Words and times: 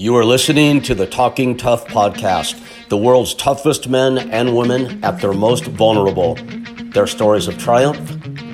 You 0.00 0.16
are 0.16 0.24
listening 0.24 0.80
to 0.84 0.94
the 0.94 1.06
Talking 1.06 1.58
Tough 1.58 1.86
podcast, 1.86 2.58
the 2.88 2.96
world's 2.96 3.34
toughest 3.34 3.86
men 3.86 4.16
and 4.30 4.56
women 4.56 5.04
at 5.04 5.20
their 5.20 5.34
most 5.34 5.66
vulnerable. 5.66 6.36
Their 6.94 7.06
stories 7.06 7.48
of 7.48 7.58
triumph, 7.58 8.00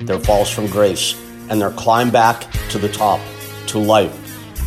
their 0.09 0.19
falls 0.19 0.51
from 0.51 0.67
grace, 0.67 1.15
and 1.49 1.61
their 1.61 1.71
climb 1.71 2.11
back 2.11 2.51
to 2.71 2.79
the 2.79 2.89
top, 2.89 3.21
to 3.69 3.79
life. 3.79 4.13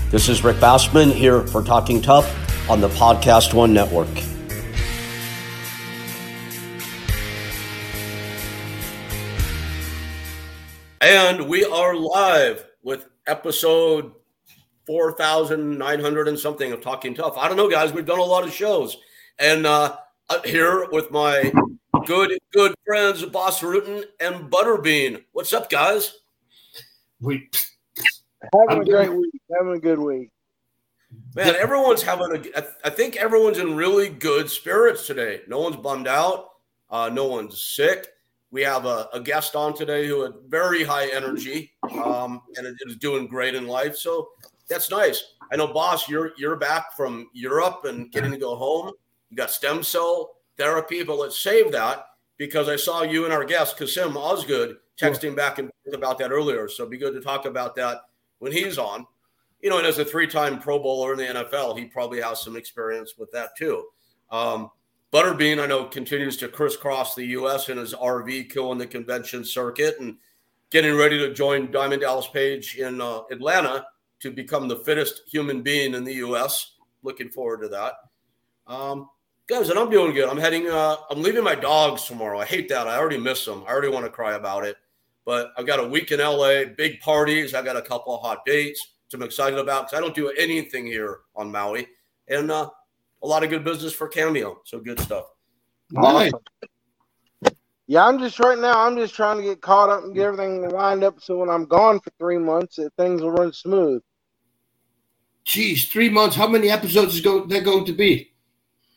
This 0.10 0.30
is 0.30 0.42
Rick 0.42 0.56
Bassman 0.62 1.12
here 1.12 1.46
for 1.48 1.62
Talking 1.62 2.02
Tough 2.02 2.70
on 2.70 2.80
the 2.80 2.88
Podcast 2.88 3.54
One 3.54 3.74
Network. 3.74 4.08
And 11.02 11.50
we 11.50 11.66
are 11.66 11.94
live 11.94 12.66
with 12.82 13.10
episode 13.28 14.14
4,900 14.90 16.28
and 16.28 16.40
something 16.40 16.72
of 16.72 16.82
Talking 16.82 17.14
Tough. 17.14 17.38
I 17.38 17.48
don't 17.48 17.58
know, 17.58 17.70
guys. 17.70 17.94
We've 17.94 18.08
done 18.08 18.18
a 18.18 18.24
lot 18.24 18.44
of 18.44 18.52
shows. 18.52 18.98
And 19.38 19.68
uh, 19.68 19.98
here 20.44 20.88
with 20.92 21.12
my 21.12 21.54
good 22.08 22.36
good 22.52 22.74
friends, 22.88 23.24
Bas 23.24 23.60
Rutten 23.60 24.04
and 24.20 24.50
Butterbean. 24.50 25.24
What's 25.32 25.54
up, 25.54 25.70
guys? 25.70 26.16
We 27.22 27.52
having 28.68 28.82
a 28.82 28.86
great 28.86 29.14
week. 29.14 29.42
Having 29.56 29.74
a 29.74 29.80
good 29.80 30.00
week. 30.00 30.32
Man, 31.36 31.56
everyone's 31.56 32.02
having 32.02 32.44
a. 32.56 32.64
I 32.84 32.90
think 32.90 33.16
everyone's 33.16 33.60
in 33.60 33.76
really 33.76 34.10
good 34.10 34.50
spirits 34.50 35.06
today. 35.06 35.42
No 35.48 35.60
one's 35.60 35.76
bummed 35.76 36.08
out. 36.08 36.50
Uh, 36.90 37.12
no 37.14 37.28
one's 37.28 37.62
sick. 37.62 38.08
We 38.50 38.64
have 38.64 38.86
a, 38.86 39.08
a, 39.14 39.20
guest 39.20 39.56
on 39.56 39.76
today 39.76 40.08
who 40.08 40.24
had 40.24 40.34
very 40.48 40.84
high 40.84 41.10
energy 41.10 41.74
um, 42.04 42.42
and 42.56 42.76
is 42.88 42.98
doing 42.98 43.28
great 43.28 43.54
in 43.54 43.68
life. 43.68 43.96
So 43.96 44.30
that's 44.70 44.92
nice. 44.92 45.36
I 45.52 45.56
know, 45.56 45.68
boss, 45.68 46.08
you're 46.08 46.32
you're 46.38 46.56
back 46.56 46.96
from 46.96 47.30
Europe 47.34 47.86
and 47.86 48.12
getting 48.12 48.32
to 48.32 48.38
go 48.38 48.56
home. 48.56 48.92
You 49.30 49.38
got 49.38 49.52
stem 49.52 49.84
cell 49.84 50.36
therapy, 50.58 51.04
but 51.04 51.18
let's 51.18 51.40
save 51.40 51.72
that 51.72 52.06
because 52.38 52.70
I 52.70 52.76
saw 52.76 53.02
you 53.02 53.26
and 53.26 53.34
our 53.34 53.44
guest 53.44 53.78
Kassim 53.78 54.16
Osgood 54.16 54.78
texting 55.00 55.36
back 55.36 55.60
and 55.60 55.70
forth 55.84 55.96
about 55.96 56.18
that 56.20 56.32
earlier. 56.32 56.68
So 56.68 56.84
it'd 56.84 56.92
be 56.92 56.98
good 56.98 57.14
to 57.14 57.22
talk 57.22 57.46
about 57.46 57.76
that 57.76 58.02
when 58.40 58.52
he's 58.52 58.78
on. 58.78 59.06
You 59.62 59.70
know, 59.70 59.78
and 59.78 59.88
as 59.88 59.98
a 59.98 60.06
three-time 60.06 60.60
Pro 60.60 60.80
Bowler 60.80 61.14
in 61.14 61.18
the 61.18 61.44
NFL, 61.44 61.78
he 61.78 61.86
probably 61.86 62.22
has 62.22 62.42
some 62.42 62.56
experience 62.56 63.16
with 63.18 63.30
that 63.32 63.58
too. 63.58 63.86
Um, 64.32 64.72
Butterbean, 65.12 65.62
I 65.62 65.66
know, 65.66 65.86
continues 65.86 66.38
to 66.38 66.48
crisscross 66.48 67.16
the 67.16 67.26
U.S. 67.26 67.68
in 67.68 67.78
his 67.78 67.94
RV, 67.94 68.52
killing 68.52 68.78
the 68.78 68.88
convention 68.88 69.44
circuit 69.44 70.00
and 70.00 70.18
getting 70.70 70.96
ready 70.96 71.18
to 71.18 71.34
join 71.34 71.72
Diamond 71.72 72.02
Dallas 72.02 72.28
Page 72.28 72.76
in 72.76 73.02
uh, 73.02 73.22
Atlanta 73.32 73.86
to 74.22 74.32
become 74.32 74.68
the 74.68 74.78
fittest 74.78 75.24
human 75.28 75.62
being 75.62 75.94
in 75.94 76.04
the 76.04 76.16
U.S. 76.16 76.74
Looking 77.04 77.30
forward 77.30 77.62
to 77.62 77.70
that. 77.70 77.94
Um, 78.68 79.10
guys, 79.48 79.70
and 79.70 79.80
I'm 79.80 79.90
doing 79.90 80.14
good. 80.14 80.30
I'm 80.30 80.38
heading. 80.38 80.70
Uh, 80.70 80.98
I'm 81.10 81.22
leaving 81.22 81.44
my 81.44 81.56
dogs 81.56 82.06
tomorrow. 82.06 82.40
I 82.40 82.46
hate 82.46 82.70
that. 82.70 82.88
I 82.88 82.98
already 82.98 83.18
miss 83.18 83.46
them. 83.46 83.64
I 83.68 83.72
already 83.72 83.90
want 83.90 84.06
to 84.06 84.12
cry 84.12 84.34
about 84.34 84.66
it. 84.66 84.78
But 85.26 85.52
I've 85.58 85.68
got 85.68 85.80
a 85.80 85.88
week 85.88 86.12
in 86.12 86.20
LA, 86.20 86.66
big 86.76 87.00
parties. 87.00 87.54
I 87.54 87.62
got 87.62 87.78
a 87.78 87.82
couple 87.82 88.16
of 88.16 88.22
hot 88.22 88.46
dates, 88.46 88.94
which 89.06 89.14
I'm 89.14 89.26
excited 89.26 89.60
about 89.60 89.86
because 89.86 89.98
I 89.98 90.02
don't 90.02 90.16
do 90.16 90.30
anything 90.30 90.86
here 90.86 91.20
on 91.36 91.52
Maui, 91.52 91.88
and 92.28 92.52
uh, 92.52 92.70
a 93.24 93.28
lot 93.28 93.44
of 93.44 93.50
good 93.50 93.64
business 93.64 93.94
for 93.94 94.08
Cameo. 94.08 94.62
So 94.66 94.80
good 94.80 95.00
stuff. 95.00 95.26
Awesome. 95.96 96.40
Yeah, 97.88 98.06
I'm 98.06 98.20
just 98.20 98.40
right 98.40 98.58
now. 98.60 98.86
I'm 98.86 98.96
just 98.98 99.16
trying 99.16 99.38
to 99.38 99.44
get 99.44 99.62
caught 99.62 99.90
up 99.90 100.04
and 100.04 100.14
get 100.14 100.26
everything 100.26 100.70
lined 100.70 101.04
up 101.04 101.20
so 101.20 101.38
when 101.40 101.50
I'm 101.50 101.66
gone 101.66 102.00
for 102.00 102.12
three 102.20 102.38
months, 102.38 102.76
that 102.76 102.94
things 102.98 103.24
will 103.24 103.32
run 103.32 103.52
smooth. 103.52 104.04
Geez, 105.50 105.88
three 105.88 106.10
months. 106.10 106.36
How 106.36 106.48
many 106.48 106.70
episodes 106.70 107.16
is 107.16 107.22
go 107.22 107.44
they're 107.44 107.64
going 107.64 107.84
to 107.86 107.92
be? 107.92 108.32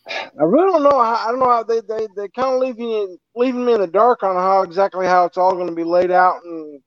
I 0.06 0.42
really 0.42 0.70
don't 0.70 0.82
know. 0.82 0.98
I, 0.98 1.28
don't 1.28 1.38
know 1.38 1.48
how 1.48 1.62
they 1.62 1.80
they, 1.80 2.06
they 2.14 2.28
kind 2.28 2.54
of 2.54 2.60
leaving 2.60 2.88
me 2.88 3.16
leaving 3.34 3.64
me 3.64 3.72
in 3.72 3.80
the 3.80 3.86
dark 3.86 4.22
on 4.22 4.36
how 4.36 4.60
exactly 4.60 5.06
how 5.06 5.24
it's 5.24 5.38
all 5.38 5.54
going 5.54 5.68
to 5.68 5.74
be 5.74 5.82
laid 5.82 6.10
out 6.10 6.44
and 6.44 6.82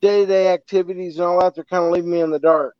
day 0.00 0.20
to 0.20 0.26
day 0.26 0.48
activities 0.48 1.18
and 1.18 1.26
all 1.26 1.38
that. 1.40 1.54
They're 1.54 1.64
kind 1.64 1.84
of 1.84 1.92
leaving 1.92 2.12
me 2.12 2.22
in 2.22 2.30
the 2.30 2.38
dark. 2.38 2.76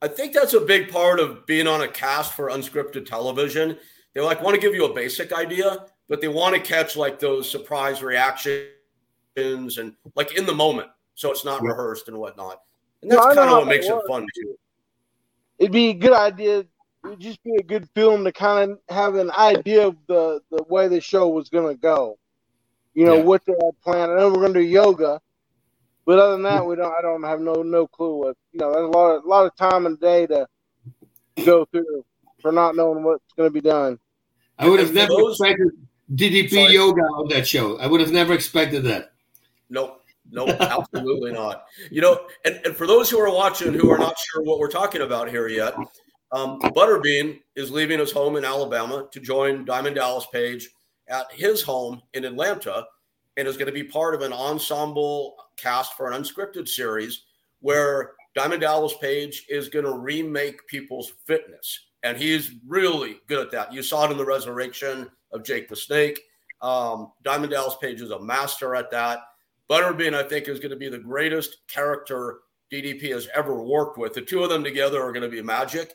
I 0.00 0.06
think 0.06 0.32
that's 0.32 0.54
a 0.54 0.60
big 0.60 0.92
part 0.92 1.18
of 1.18 1.44
being 1.44 1.66
on 1.66 1.80
a 1.80 1.88
cast 1.88 2.34
for 2.34 2.48
unscripted 2.48 3.04
television. 3.04 3.76
They 4.14 4.20
like 4.20 4.42
want 4.42 4.54
to 4.54 4.60
give 4.60 4.76
you 4.76 4.84
a 4.84 4.94
basic 4.94 5.32
idea, 5.32 5.86
but 6.08 6.20
they 6.20 6.28
want 6.28 6.54
to 6.54 6.60
catch 6.60 6.94
like 6.94 7.18
those 7.18 7.50
surprise 7.50 8.00
reactions 8.00 8.68
and 9.36 9.96
like 10.14 10.36
in 10.36 10.46
the 10.46 10.54
moment, 10.54 10.90
so 11.16 11.32
it's 11.32 11.44
not 11.44 11.60
rehearsed 11.62 12.06
and 12.06 12.16
whatnot. 12.16 12.60
And 13.02 13.10
that's 13.10 13.34
kind 13.34 13.50
of 13.50 13.58
what 13.58 13.66
makes 13.66 13.86
it 13.86 14.00
fun 14.06 14.24
too. 14.36 14.56
It'd 15.62 15.70
be 15.70 15.90
a 15.90 15.94
good 15.94 16.12
idea. 16.12 16.64
It'd 17.04 17.20
just 17.20 17.40
be 17.44 17.54
a 17.54 17.62
good 17.62 17.88
film 17.94 18.24
to 18.24 18.32
kind 18.32 18.72
of 18.72 18.78
have 18.88 19.14
an 19.14 19.30
idea 19.30 19.86
of 19.86 19.96
the 20.08 20.40
the 20.50 20.64
way 20.64 20.88
the 20.88 21.00
show 21.00 21.28
was 21.28 21.50
going 21.50 21.72
to 21.72 21.80
go. 21.80 22.18
You 22.94 23.04
know 23.06 23.18
yeah. 23.18 23.22
what 23.22 23.46
they 23.46 23.52
had 23.52 23.80
planned. 23.80 24.10
I 24.10 24.16
know 24.16 24.30
we're 24.30 24.40
going 24.40 24.54
to 24.54 24.60
do 24.60 24.66
yoga, 24.66 25.20
but 26.04 26.18
other 26.18 26.32
than 26.32 26.42
that, 26.42 26.66
we 26.66 26.74
don't. 26.74 26.92
I 26.92 27.00
don't 27.00 27.22
have 27.22 27.40
no 27.40 27.62
no 27.62 27.86
clue 27.86 28.16
what 28.16 28.36
you 28.52 28.58
know. 28.58 28.72
There's 28.72 28.88
a 28.88 28.90
lot 28.90 29.10
of 29.10 29.24
a 29.24 29.28
lot 29.28 29.46
of 29.46 29.54
time 29.54 29.86
and 29.86 30.00
day 30.00 30.26
to 30.26 30.48
go 31.46 31.64
through 31.66 32.04
for 32.40 32.50
not 32.50 32.74
knowing 32.74 33.04
what's 33.04 33.32
going 33.36 33.48
to 33.48 33.52
be 33.52 33.60
done. 33.60 34.00
I 34.58 34.68
would 34.68 34.80
have 34.80 34.92
never 34.92 35.12
expected 35.30 35.68
DDP 36.12 36.50
sorry. 36.50 36.72
yoga 36.74 37.02
on 37.02 37.28
that 37.28 37.46
show. 37.46 37.78
I 37.78 37.86
would 37.86 38.00
have 38.00 38.10
never 38.10 38.32
expected 38.34 38.82
that. 38.82 39.12
Nope. 39.70 40.01
Nope, 40.30 40.50
absolutely 40.60 41.32
not. 41.32 41.66
You 41.90 42.00
know, 42.00 42.26
and, 42.44 42.60
and 42.64 42.76
for 42.76 42.86
those 42.86 43.10
who 43.10 43.18
are 43.18 43.32
watching 43.32 43.74
who 43.74 43.90
are 43.90 43.98
not 43.98 44.16
sure 44.18 44.42
what 44.42 44.58
we're 44.58 44.68
talking 44.68 45.02
about 45.02 45.28
here 45.28 45.48
yet, 45.48 45.74
um, 46.32 46.60
Butterbean 46.60 47.40
is 47.56 47.70
leaving 47.70 47.98
his 47.98 48.12
home 48.12 48.36
in 48.36 48.44
Alabama 48.44 49.06
to 49.10 49.20
join 49.20 49.64
Diamond 49.64 49.96
Dallas 49.96 50.26
Page 50.32 50.68
at 51.08 51.30
his 51.32 51.62
home 51.62 52.00
in 52.14 52.24
Atlanta 52.24 52.86
and 53.36 53.46
is 53.46 53.56
going 53.56 53.66
to 53.66 53.72
be 53.72 53.84
part 53.84 54.14
of 54.14 54.22
an 54.22 54.32
ensemble 54.32 55.36
cast 55.56 55.94
for 55.94 56.10
an 56.10 56.22
unscripted 56.22 56.68
series 56.68 57.24
where 57.60 58.12
Diamond 58.34 58.62
Dallas 58.62 58.94
Page 59.00 59.44
is 59.48 59.68
going 59.68 59.84
to 59.84 59.92
remake 59.92 60.66
people's 60.66 61.12
fitness. 61.26 61.86
And 62.02 62.16
he's 62.16 62.52
really 62.66 63.18
good 63.28 63.46
at 63.46 63.52
that. 63.52 63.72
You 63.72 63.82
saw 63.82 64.06
it 64.06 64.10
in 64.10 64.16
the 64.16 64.24
resurrection 64.24 65.08
of 65.32 65.44
Jake 65.44 65.68
the 65.68 65.76
Snake. 65.76 66.20
Um, 66.60 67.12
Diamond 67.22 67.52
Dallas 67.52 67.76
Page 67.80 68.00
is 68.00 68.10
a 68.10 68.20
master 68.20 68.74
at 68.74 68.90
that. 68.90 69.20
Butterbean, 69.70 70.14
I 70.14 70.22
think, 70.22 70.48
is 70.48 70.58
going 70.58 70.70
to 70.70 70.76
be 70.76 70.88
the 70.88 70.98
greatest 70.98 71.58
character 71.68 72.40
DDP 72.72 73.10
has 73.12 73.28
ever 73.34 73.62
worked 73.62 73.98
with. 73.98 74.14
The 74.14 74.22
two 74.22 74.42
of 74.42 74.50
them 74.50 74.64
together 74.64 75.02
are 75.02 75.12
going 75.12 75.22
to 75.22 75.28
be 75.28 75.42
magic. 75.42 75.94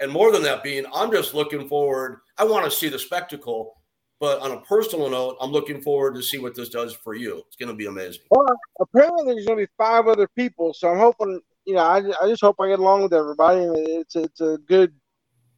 And 0.00 0.10
more 0.12 0.30
than 0.30 0.42
that, 0.42 0.62
being, 0.62 0.84
I'm 0.94 1.10
just 1.10 1.34
looking 1.34 1.68
forward. 1.68 2.20
I 2.36 2.44
want 2.44 2.64
to 2.64 2.70
see 2.70 2.88
the 2.88 2.98
spectacle, 2.98 3.74
but 4.20 4.40
on 4.40 4.52
a 4.52 4.60
personal 4.60 5.10
note, 5.10 5.36
I'm 5.40 5.50
looking 5.50 5.80
forward 5.80 6.14
to 6.14 6.22
see 6.22 6.38
what 6.38 6.54
this 6.54 6.68
does 6.68 6.94
for 6.94 7.14
you. 7.14 7.42
It's 7.48 7.56
going 7.56 7.70
to 7.70 7.74
be 7.74 7.86
amazing. 7.86 8.22
Well, 8.30 8.46
apparently 8.80 9.24
there's 9.24 9.46
going 9.46 9.58
to 9.58 9.66
be 9.66 9.72
five 9.76 10.06
other 10.06 10.28
people, 10.28 10.72
so 10.74 10.90
I'm 10.90 10.98
hoping. 10.98 11.40
You 11.64 11.74
know, 11.74 11.82
I, 11.82 11.98
I 12.22 12.28
just 12.28 12.40
hope 12.40 12.56
I 12.60 12.68
get 12.68 12.78
along 12.78 13.02
with 13.02 13.12
everybody. 13.12 13.64
and 13.64 13.76
It's 13.76 14.16
it's 14.16 14.40
a 14.40 14.58
good 14.66 14.94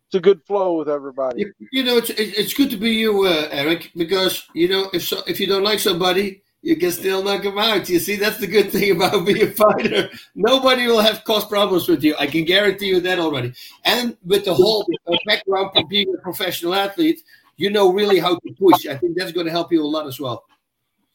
it's 0.08 0.16
a 0.16 0.20
good 0.20 0.42
flow 0.44 0.76
with 0.76 0.88
everybody. 0.88 1.46
You 1.70 1.84
know, 1.84 1.96
it's 1.96 2.10
it's 2.10 2.52
good 2.52 2.68
to 2.70 2.76
be 2.76 2.90
you, 2.90 3.26
uh, 3.26 3.46
Eric, 3.52 3.92
because 3.96 4.44
you 4.54 4.68
know 4.68 4.90
if 4.92 5.04
so, 5.06 5.20
if 5.28 5.38
you 5.38 5.46
don't 5.46 5.62
like 5.62 5.78
somebody, 5.78 6.42
you 6.62 6.76
can 6.76 6.90
still 6.90 7.22
knock 7.22 7.42
them 7.42 7.58
out. 7.58 7.88
You 7.88 7.98
see, 7.98 8.16
that's 8.16 8.38
the 8.38 8.46
good 8.46 8.70
thing 8.70 8.90
about 8.96 9.24
being 9.24 9.42
a 9.42 9.50
fighter. 9.50 10.10
Nobody 10.34 10.86
will 10.86 11.00
have 11.00 11.24
cause 11.24 11.44
problems 11.44 11.88
with 11.88 12.04
you. 12.04 12.14
I 12.18 12.26
can 12.26 12.44
guarantee 12.44 12.88
you 12.88 13.00
that 13.00 13.18
already. 13.18 13.52
And 13.84 14.16
with 14.24 14.44
the 14.44 14.54
whole 14.54 14.86
background 15.26 15.70
from 15.74 15.88
being 15.88 16.14
a 16.14 16.20
professional 16.20 16.74
athlete, 16.74 17.22
you 17.56 17.70
know 17.70 17.92
really 17.92 18.18
how 18.18 18.36
to 18.36 18.54
push. 18.58 18.86
I 18.86 18.96
think 18.96 19.16
that's 19.16 19.32
going 19.32 19.46
to 19.46 19.52
help 19.52 19.72
you 19.72 19.82
a 19.82 19.86
lot 19.86 20.06
as 20.06 20.18
well. 20.18 20.44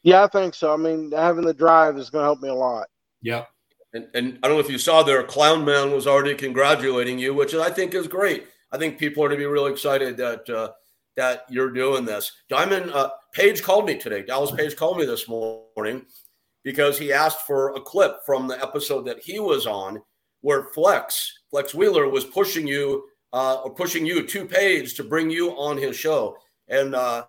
Yeah, 0.02 0.22
I 0.22 0.28
think 0.28 0.54
so. 0.54 0.72
I 0.72 0.76
mean, 0.76 1.10
having 1.10 1.44
the 1.44 1.54
drive 1.54 1.98
is 1.98 2.10
going 2.10 2.22
to 2.22 2.26
help 2.26 2.40
me 2.40 2.48
a 2.48 2.54
lot. 2.54 2.86
Yeah. 3.22 3.44
And, 3.92 4.06
and 4.14 4.38
I 4.42 4.48
don't 4.48 4.56
know 4.56 4.64
if 4.64 4.70
you 4.70 4.78
saw 4.78 5.02
there, 5.02 5.22
Clown 5.24 5.64
Man 5.64 5.90
was 5.90 6.06
already 6.06 6.34
congratulating 6.34 7.18
you, 7.18 7.34
which 7.34 7.54
I 7.54 7.70
think 7.70 7.94
is 7.94 8.06
great. 8.06 8.46
I 8.70 8.78
think 8.78 8.98
people 8.98 9.24
are 9.24 9.28
going 9.28 9.40
to 9.40 9.42
be 9.42 9.50
really 9.50 9.72
excited 9.72 10.16
that 10.18 10.48
uh, 10.48 10.72
that 11.16 11.44
you're 11.48 11.70
doing 11.70 12.04
this. 12.04 12.32
Diamond 12.48 12.90
uh, 12.92 13.10
Page 13.32 13.62
called 13.62 13.86
me 13.86 13.96
today. 13.96 14.22
Dallas 14.22 14.50
Page 14.50 14.76
called 14.76 14.98
me 14.98 15.04
this 15.04 15.28
morning 15.28 16.06
because 16.62 16.98
he 16.98 17.12
asked 17.12 17.42
for 17.42 17.74
a 17.74 17.80
clip 17.80 18.18
from 18.24 18.48
the 18.48 18.62
episode 18.62 19.06
that 19.06 19.20
he 19.20 19.38
was 19.38 19.66
on 19.66 20.00
where 20.40 20.64
Flex 20.74 21.32
Flex 21.50 21.74
Wheeler 21.74 22.08
was 22.08 22.24
pushing 22.24 22.66
you 22.66 23.04
uh, 23.32 23.56
or 23.56 23.74
pushing 23.74 24.06
you 24.06 24.26
to 24.26 24.46
Page 24.46 24.94
to 24.94 25.04
bring 25.04 25.30
you 25.30 25.50
on 25.50 25.76
his 25.76 25.96
show, 25.96 26.36
and 26.68 26.94
uh, 26.94 27.24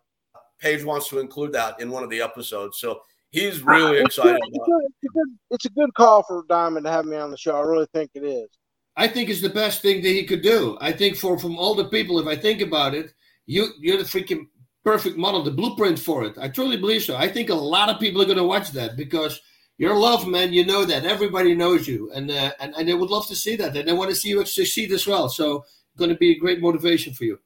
Page 0.59 0.83
wants 0.83 1.09
to 1.09 1.19
include 1.19 1.51
that 1.53 1.79
in 1.79 1.89
one 1.89 2.03
of 2.03 2.09
the 2.09 2.21
episodes. 2.21 2.79
So 2.79 3.01
he's 3.31 3.61
really 3.61 3.99
excited. 3.99 4.39
It's, 4.41 4.65
good, 4.65 4.81
it's, 4.85 5.03
a 5.03 5.13
good, 5.13 5.27
it's 5.51 5.65
a 5.65 5.69
good 5.69 5.93
call 5.95 6.23
for 6.23 6.43
Diamond 6.47 6.85
to 6.85 6.91
have 6.91 7.05
me 7.05 7.17
on 7.17 7.31
the 7.31 7.37
show. 7.37 7.55
I 7.55 7.61
really 7.61 7.87
think 7.93 8.11
it 8.13 8.23
is. 8.23 8.49
I 8.95 9.07
think 9.07 9.29
it's 9.29 9.41
the 9.41 9.49
best 9.49 9.81
thing 9.81 10.01
that 10.01 10.09
he 10.09 10.25
could 10.25 10.41
do. 10.41 10.77
I 10.81 10.91
think 10.91 11.17
for 11.17 11.37
from 11.37 11.57
all 11.57 11.75
the 11.75 11.85
people, 11.85 12.19
if 12.19 12.27
I 12.27 12.35
think 12.35 12.61
about 12.61 12.95
it, 12.95 13.13
you 13.47 13.69
you're 13.79 13.97
the 13.97 14.03
freaking 14.03 14.47
perfect 14.83 15.17
model, 15.17 15.43
the 15.43 15.51
blueprint 15.51 15.97
for 15.97 16.23
it. 16.23 16.37
I 16.37 16.47
truly 16.47 16.77
believe 16.77 17.03
so. 17.03 17.15
I 17.17 17.27
think 17.27 17.49
a 17.49 17.55
lot 17.55 17.89
of 17.89 17.99
people 17.99 18.21
are 18.21 18.25
going 18.25 18.37
to 18.37 18.43
watch 18.43 18.71
that 18.71 18.95
because 18.95 19.41
you're 19.77 19.95
loved, 19.95 20.27
man. 20.27 20.53
You 20.53 20.65
know 20.65 20.85
that 20.85 21.05
everybody 21.05 21.55
knows 21.55 21.87
you, 21.87 22.11
and 22.13 22.29
uh, 22.29 22.51
and 22.59 22.75
and 22.75 22.87
they 22.87 22.93
would 22.93 23.09
love 23.09 23.27
to 23.27 23.35
see 23.35 23.55
that, 23.55 23.75
and 23.75 23.87
they 23.87 23.93
want 23.93 24.09
to 24.11 24.15
see 24.15 24.29
you 24.29 24.45
succeed 24.45 24.91
as 24.91 25.07
well. 25.07 25.29
So 25.29 25.65
going 25.97 26.11
to 26.11 26.15
be 26.15 26.31
a 26.31 26.39
great 26.39 26.61
motivation 26.61 27.13
for 27.13 27.23
you. 27.23 27.39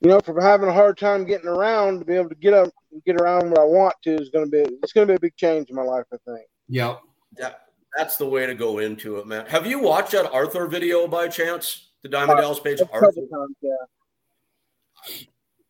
You 0.00 0.08
know, 0.08 0.20
from 0.20 0.40
having 0.40 0.68
a 0.68 0.72
hard 0.72 0.98
time 0.98 1.24
getting 1.24 1.48
around 1.48 1.98
to 1.98 2.04
be 2.04 2.14
able 2.14 2.28
to 2.28 2.34
get 2.34 2.54
up 2.54 2.70
and 2.92 3.02
get 3.04 3.20
around 3.20 3.50
what 3.50 3.58
I 3.58 3.64
want 3.64 3.94
to 4.04 4.14
is 4.14 4.30
going 4.30 4.44
to 4.44 4.50
be 4.50 4.78
it's 4.82 4.92
going 4.92 5.06
to 5.06 5.12
be 5.12 5.16
a 5.16 5.20
big 5.20 5.36
change 5.36 5.70
in 5.70 5.76
my 5.76 5.82
life. 5.82 6.06
I 6.12 6.16
think. 6.26 6.46
Yeah. 6.68 6.96
Yeah, 7.38 7.52
that's 7.96 8.16
the 8.16 8.26
way 8.26 8.46
to 8.46 8.54
go 8.54 8.78
into 8.78 9.16
it, 9.16 9.26
man. 9.26 9.46
Have 9.46 9.66
you 9.66 9.80
watched 9.80 10.12
that 10.12 10.30
Arthur 10.30 10.66
video 10.66 11.06
by 11.06 11.28
chance? 11.28 11.88
The 12.02 12.08
Diamond 12.08 12.40
Dallas 12.40 12.58
page, 12.58 12.80
Arthur. 12.92 13.12
Times, 13.12 13.56
yeah. 13.62 13.70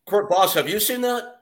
Kurt 0.06 0.28
Boss, 0.28 0.54
have 0.54 0.68
you 0.68 0.80
seen 0.80 1.00
that? 1.02 1.36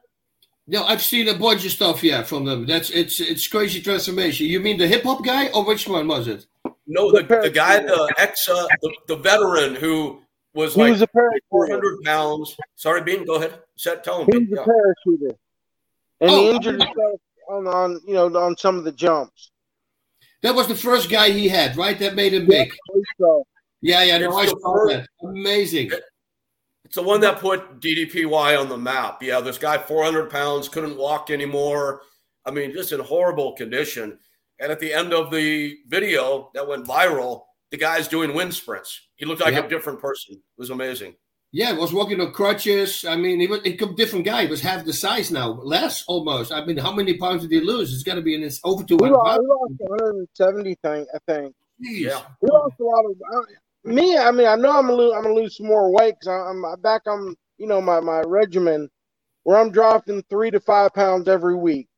No, 0.66 0.84
I've 0.84 1.02
seen 1.02 1.28
a 1.28 1.34
bunch 1.34 1.64
of 1.64 1.72
stuff, 1.72 2.04
yeah, 2.04 2.22
from 2.22 2.44
them. 2.44 2.64
That's 2.64 2.90
it's 2.90 3.18
it's 3.18 3.48
crazy 3.48 3.80
transformation. 3.80 4.46
You 4.46 4.60
mean 4.60 4.78
the 4.78 4.86
hip 4.86 5.02
hop 5.02 5.24
guy, 5.24 5.48
or 5.48 5.64
which 5.64 5.88
one 5.88 6.06
was 6.06 6.28
it? 6.28 6.46
No, 6.86 7.10
the, 7.10 7.22
the 7.22 7.50
guy, 7.50 7.80
the 7.80 8.14
ex, 8.18 8.48
uh, 8.48 8.66
the, 8.82 8.94
the 9.08 9.16
veteran 9.16 9.74
who 9.74 10.20
was 10.54 10.74
he 10.74 10.82
like 10.82 10.92
was 10.92 11.02
a 11.02 11.08
400 11.50 12.02
pounds. 12.04 12.56
Sorry, 12.76 13.02
Bean, 13.02 13.24
go 13.24 13.36
ahead. 13.36 13.58
Set, 13.76 14.04
tell 14.04 14.22
him. 14.22 14.28
He 14.30 14.38
was 14.38 14.48
yeah. 14.50 14.62
a 14.62 14.66
parachuter, 14.66 15.36
and 16.20 16.30
oh, 16.30 16.40
he 16.40 16.50
injured 16.50 16.80
himself 16.80 17.20
on, 17.48 17.66
on 17.66 18.00
you 18.06 18.14
know 18.14 18.26
on 18.36 18.56
some 18.56 18.78
of 18.78 18.84
the 18.84 18.92
jumps. 18.92 19.50
That 20.42 20.54
was 20.54 20.68
the 20.68 20.74
first 20.74 21.10
guy 21.10 21.30
he 21.30 21.48
had, 21.48 21.76
right? 21.76 21.98
That 21.98 22.14
made 22.14 22.32
him 22.32 22.46
big. 22.46 22.72
Yeah, 23.18 23.26
yeah, 23.82 24.04
yeah. 24.04 24.18
No, 24.18 24.36
I 24.36 24.46
saw 24.46 24.86
that. 24.88 25.06
Amazing. 25.22 25.90
It's 26.90 26.96
the 26.96 27.02
one 27.02 27.20
that 27.20 27.38
put 27.38 27.78
DDPY 27.78 28.60
on 28.60 28.68
the 28.68 28.76
map. 28.76 29.22
Yeah, 29.22 29.38
this 29.38 29.58
guy, 29.58 29.78
400 29.78 30.28
pounds, 30.28 30.68
couldn't 30.68 30.96
walk 30.96 31.30
anymore. 31.30 32.02
I 32.44 32.50
mean, 32.50 32.72
just 32.72 32.90
in 32.90 32.98
horrible 32.98 33.52
condition. 33.52 34.18
And 34.58 34.72
at 34.72 34.80
the 34.80 34.92
end 34.92 35.12
of 35.12 35.30
the 35.30 35.76
video 35.86 36.50
that 36.52 36.66
went 36.66 36.88
viral, 36.88 37.42
the 37.70 37.76
guy's 37.76 38.08
doing 38.08 38.34
wind 38.34 38.54
sprints. 38.54 39.02
He 39.14 39.24
looked 39.24 39.40
like 39.40 39.54
yep. 39.54 39.66
a 39.66 39.68
different 39.68 40.00
person. 40.00 40.34
It 40.34 40.58
was 40.58 40.70
amazing. 40.70 41.14
Yeah, 41.52 41.74
was 41.74 41.92
walking 41.92 42.20
on 42.20 42.32
crutches. 42.32 43.04
I 43.04 43.14
mean, 43.14 43.38
he 43.38 43.46
was 43.46 43.60
a 43.64 43.76
different 43.94 44.24
guy. 44.24 44.42
He 44.42 44.50
was 44.50 44.60
half 44.60 44.84
the 44.84 44.92
size 44.92 45.30
now, 45.30 45.60
less 45.62 46.02
almost. 46.08 46.50
I 46.50 46.64
mean, 46.64 46.76
how 46.76 46.92
many 46.92 47.16
pounds 47.18 47.42
did 47.42 47.52
he 47.52 47.60
lose? 47.60 47.94
It's 47.94 48.02
got 48.02 48.16
to 48.16 48.20
be 48.20 48.34
in 48.34 48.42
his 48.42 48.60
over 48.64 48.82
200 48.82 49.06
he 49.06 49.12
lost, 49.12 49.40
he 49.40 49.46
lost 49.46 50.26
170, 50.34 50.76
I 50.82 51.32
think. 51.32 51.54
Jeez. 51.80 52.00
Yeah. 52.00 52.22
He 52.40 52.48
lost 52.48 52.74
a 52.80 52.82
lot 52.82 53.04
of 53.04 53.16
me, 53.84 54.16
I 54.16 54.30
mean, 54.30 54.46
I 54.46 54.56
know 54.56 54.72
I'm 54.72 54.86
gonna 54.86 54.94
lose, 54.94 55.12
I'm 55.14 55.22
gonna 55.22 55.34
lose 55.34 55.56
some 55.56 55.66
more 55.66 55.92
weight 55.92 56.14
because 56.20 56.28
I'm 56.28 56.80
back 56.80 57.02
on, 57.06 57.34
you 57.58 57.66
know, 57.66 57.80
my 57.80 58.00
my 58.00 58.20
regimen 58.20 58.88
where 59.44 59.58
I'm 59.58 59.70
dropping 59.70 60.22
three 60.28 60.50
to 60.50 60.60
five 60.60 60.92
pounds 60.92 61.28
every 61.28 61.56
week. 61.56 61.88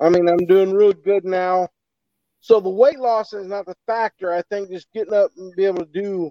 I 0.00 0.08
mean, 0.08 0.28
I'm 0.28 0.46
doing 0.46 0.72
really 0.72 0.94
good 1.04 1.24
now. 1.24 1.68
So 2.40 2.60
the 2.60 2.70
weight 2.70 2.98
loss 2.98 3.32
is 3.32 3.46
not 3.46 3.66
the 3.66 3.74
factor. 3.86 4.32
I 4.32 4.42
think 4.42 4.70
just 4.70 4.92
getting 4.92 5.14
up 5.14 5.30
and 5.36 5.54
be 5.56 5.64
able 5.64 5.84
to 5.84 5.92
do, 5.92 6.30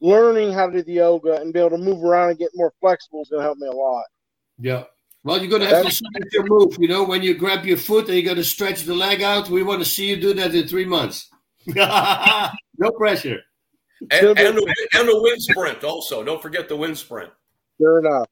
learning 0.00 0.52
how 0.52 0.66
to 0.66 0.72
do 0.72 0.82
the 0.82 0.92
yoga 0.92 1.40
and 1.40 1.52
be 1.52 1.58
able 1.58 1.70
to 1.70 1.78
move 1.78 2.04
around 2.04 2.30
and 2.30 2.38
get 2.38 2.50
more 2.54 2.72
flexible 2.80 3.22
is 3.22 3.28
gonna 3.28 3.42
help 3.42 3.58
me 3.58 3.66
a 3.66 3.72
lot. 3.72 4.04
Yeah. 4.58 4.84
Well, 5.22 5.38
you're 5.38 5.50
going 5.50 5.60
to 5.60 5.68
have 5.68 5.84
That's, 5.84 5.98
to 5.98 6.04
stretch 6.06 6.32
your 6.32 6.46
move. 6.46 6.78
You 6.78 6.88
know, 6.88 7.04
when 7.04 7.20
you 7.20 7.34
grab 7.34 7.66
your 7.66 7.76
foot 7.76 8.06
and 8.06 8.14
you're 8.14 8.24
going 8.24 8.38
to 8.38 8.44
stretch 8.44 8.84
the 8.84 8.94
leg 8.94 9.20
out, 9.20 9.50
we 9.50 9.62
want 9.62 9.82
to 9.82 9.84
see 9.84 10.08
you 10.08 10.16
do 10.16 10.32
that 10.32 10.54
in 10.54 10.66
three 10.66 10.86
months. 10.86 11.28
no 11.66 12.90
pressure 12.96 13.38
and, 14.10 14.38
and, 14.38 14.56
the, 14.56 14.88
and 14.94 15.08
the 15.08 15.20
wind 15.20 15.42
sprint 15.42 15.84
also. 15.84 16.24
Don't 16.24 16.40
forget 16.40 16.68
the 16.68 16.76
wind 16.76 16.96
sprint. 16.96 17.30
Sure 17.78 17.98
enough. 17.98 18.26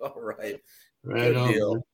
All 0.00 0.20
right. 0.20 0.60
Right 1.02 1.34
Good 1.34 1.52
deal. 1.52 1.86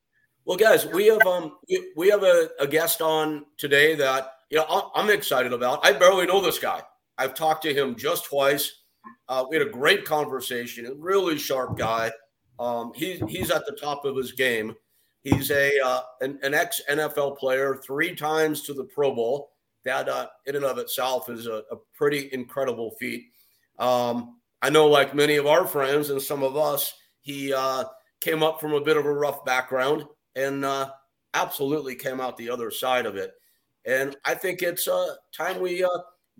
Well, 0.44 0.56
guys, 0.56 0.86
we 0.86 1.06
have 1.06 1.24
um 1.26 1.58
we, 1.68 1.92
we 1.96 2.08
have 2.08 2.22
a, 2.22 2.48
a 2.58 2.66
guest 2.66 3.00
on 3.00 3.44
today 3.56 3.94
that 3.96 4.32
you 4.50 4.58
know 4.58 4.90
I'm 4.94 5.10
excited 5.10 5.52
about. 5.52 5.84
I 5.84 5.92
barely 5.92 6.26
know 6.26 6.40
this 6.40 6.58
guy. 6.58 6.82
I've 7.18 7.34
talked 7.34 7.62
to 7.64 7.74
him 7.74 7.96
just 7.96 8.24
twice. 8.24 8.80
Uh, 9.28 9.44
we 9.48 9.56
had 9.56 9.66
a 9.66 9.70
great 9.70 10.04
conversation. 10.04 10.86
A 10.86 10.94
really 10.94 11.38
sharp 11.38 11.76
guy. 11.76 12.10
Um, 12.58 12.92
he's 12.94 13.20
he's 13.28 13.50
at 13.50 13.66
the 13.66 13.76
top 13.80 14.04
of 14.04 14.16
his 14.16 14.32
game. 14.32 14.74
He's 15.22 15.50
a 15.50 15.78
uh, 15.84 16.00
an, 16.20 16.38
an 16.42 16.54
ex 16.54 16.80
NFL 16.90 17.36
player, 17.36 17.76
three 17.76 18.14
times 18.14 18.62
to 18.62 18.74
the 18.74 18.84
Pro 18.84 19.14
Bowl 19.14 19.50
that 19.84 20.08
uh, 20.08 20.26
in 20.46 20.56
and 20.56 20.64
of 20.64 20.78
itself 20.78 21.28
is 21.28 21.46
a, 21.46 21.62
a 21.70 21.76
pretty 21.94 22.28
incredible 22.32 22.92
feat. 22.98 23.26
Um, 23.78 24.40
I 24.62 24.70
know, 24.70 24.86
like 24.86 25.14
many 25.14 25.36
of 25.36 25.46
our 25.46 25.66
friends 25.66 26.10
and 26.10 26.20
some 26.20 26.42
of 26.42 26.56
us, 26.56 26.92
he 27.20 27.52
uh, 27.52 27.84
came 28.20 28.42
up 28.42 28.60
from 28.60 28.74
a 28.74 28.80
bit 28.80 28.96
of 28.96 29.06
a 29.06 29.12
rough 29.12 29.44
background 29.44 30.04
and 30.36 30.64
uh, 30.64 30.90
absolutely 31.34 31.94
came 31.94 32.20
out 32.20 32.36
the 32.36 32.50
other 32.50 32.70
side 32.70 33.06
of 33.06 33.16
it. 33.16 33.32
And 33.86 34.16
I 34.24 34.34
think 34.34 34.62
it's 34.62 34.86
uh, 34.86 35.14
time 35.34 35.60
we 35.60 35.82
uh, 35.82 35.88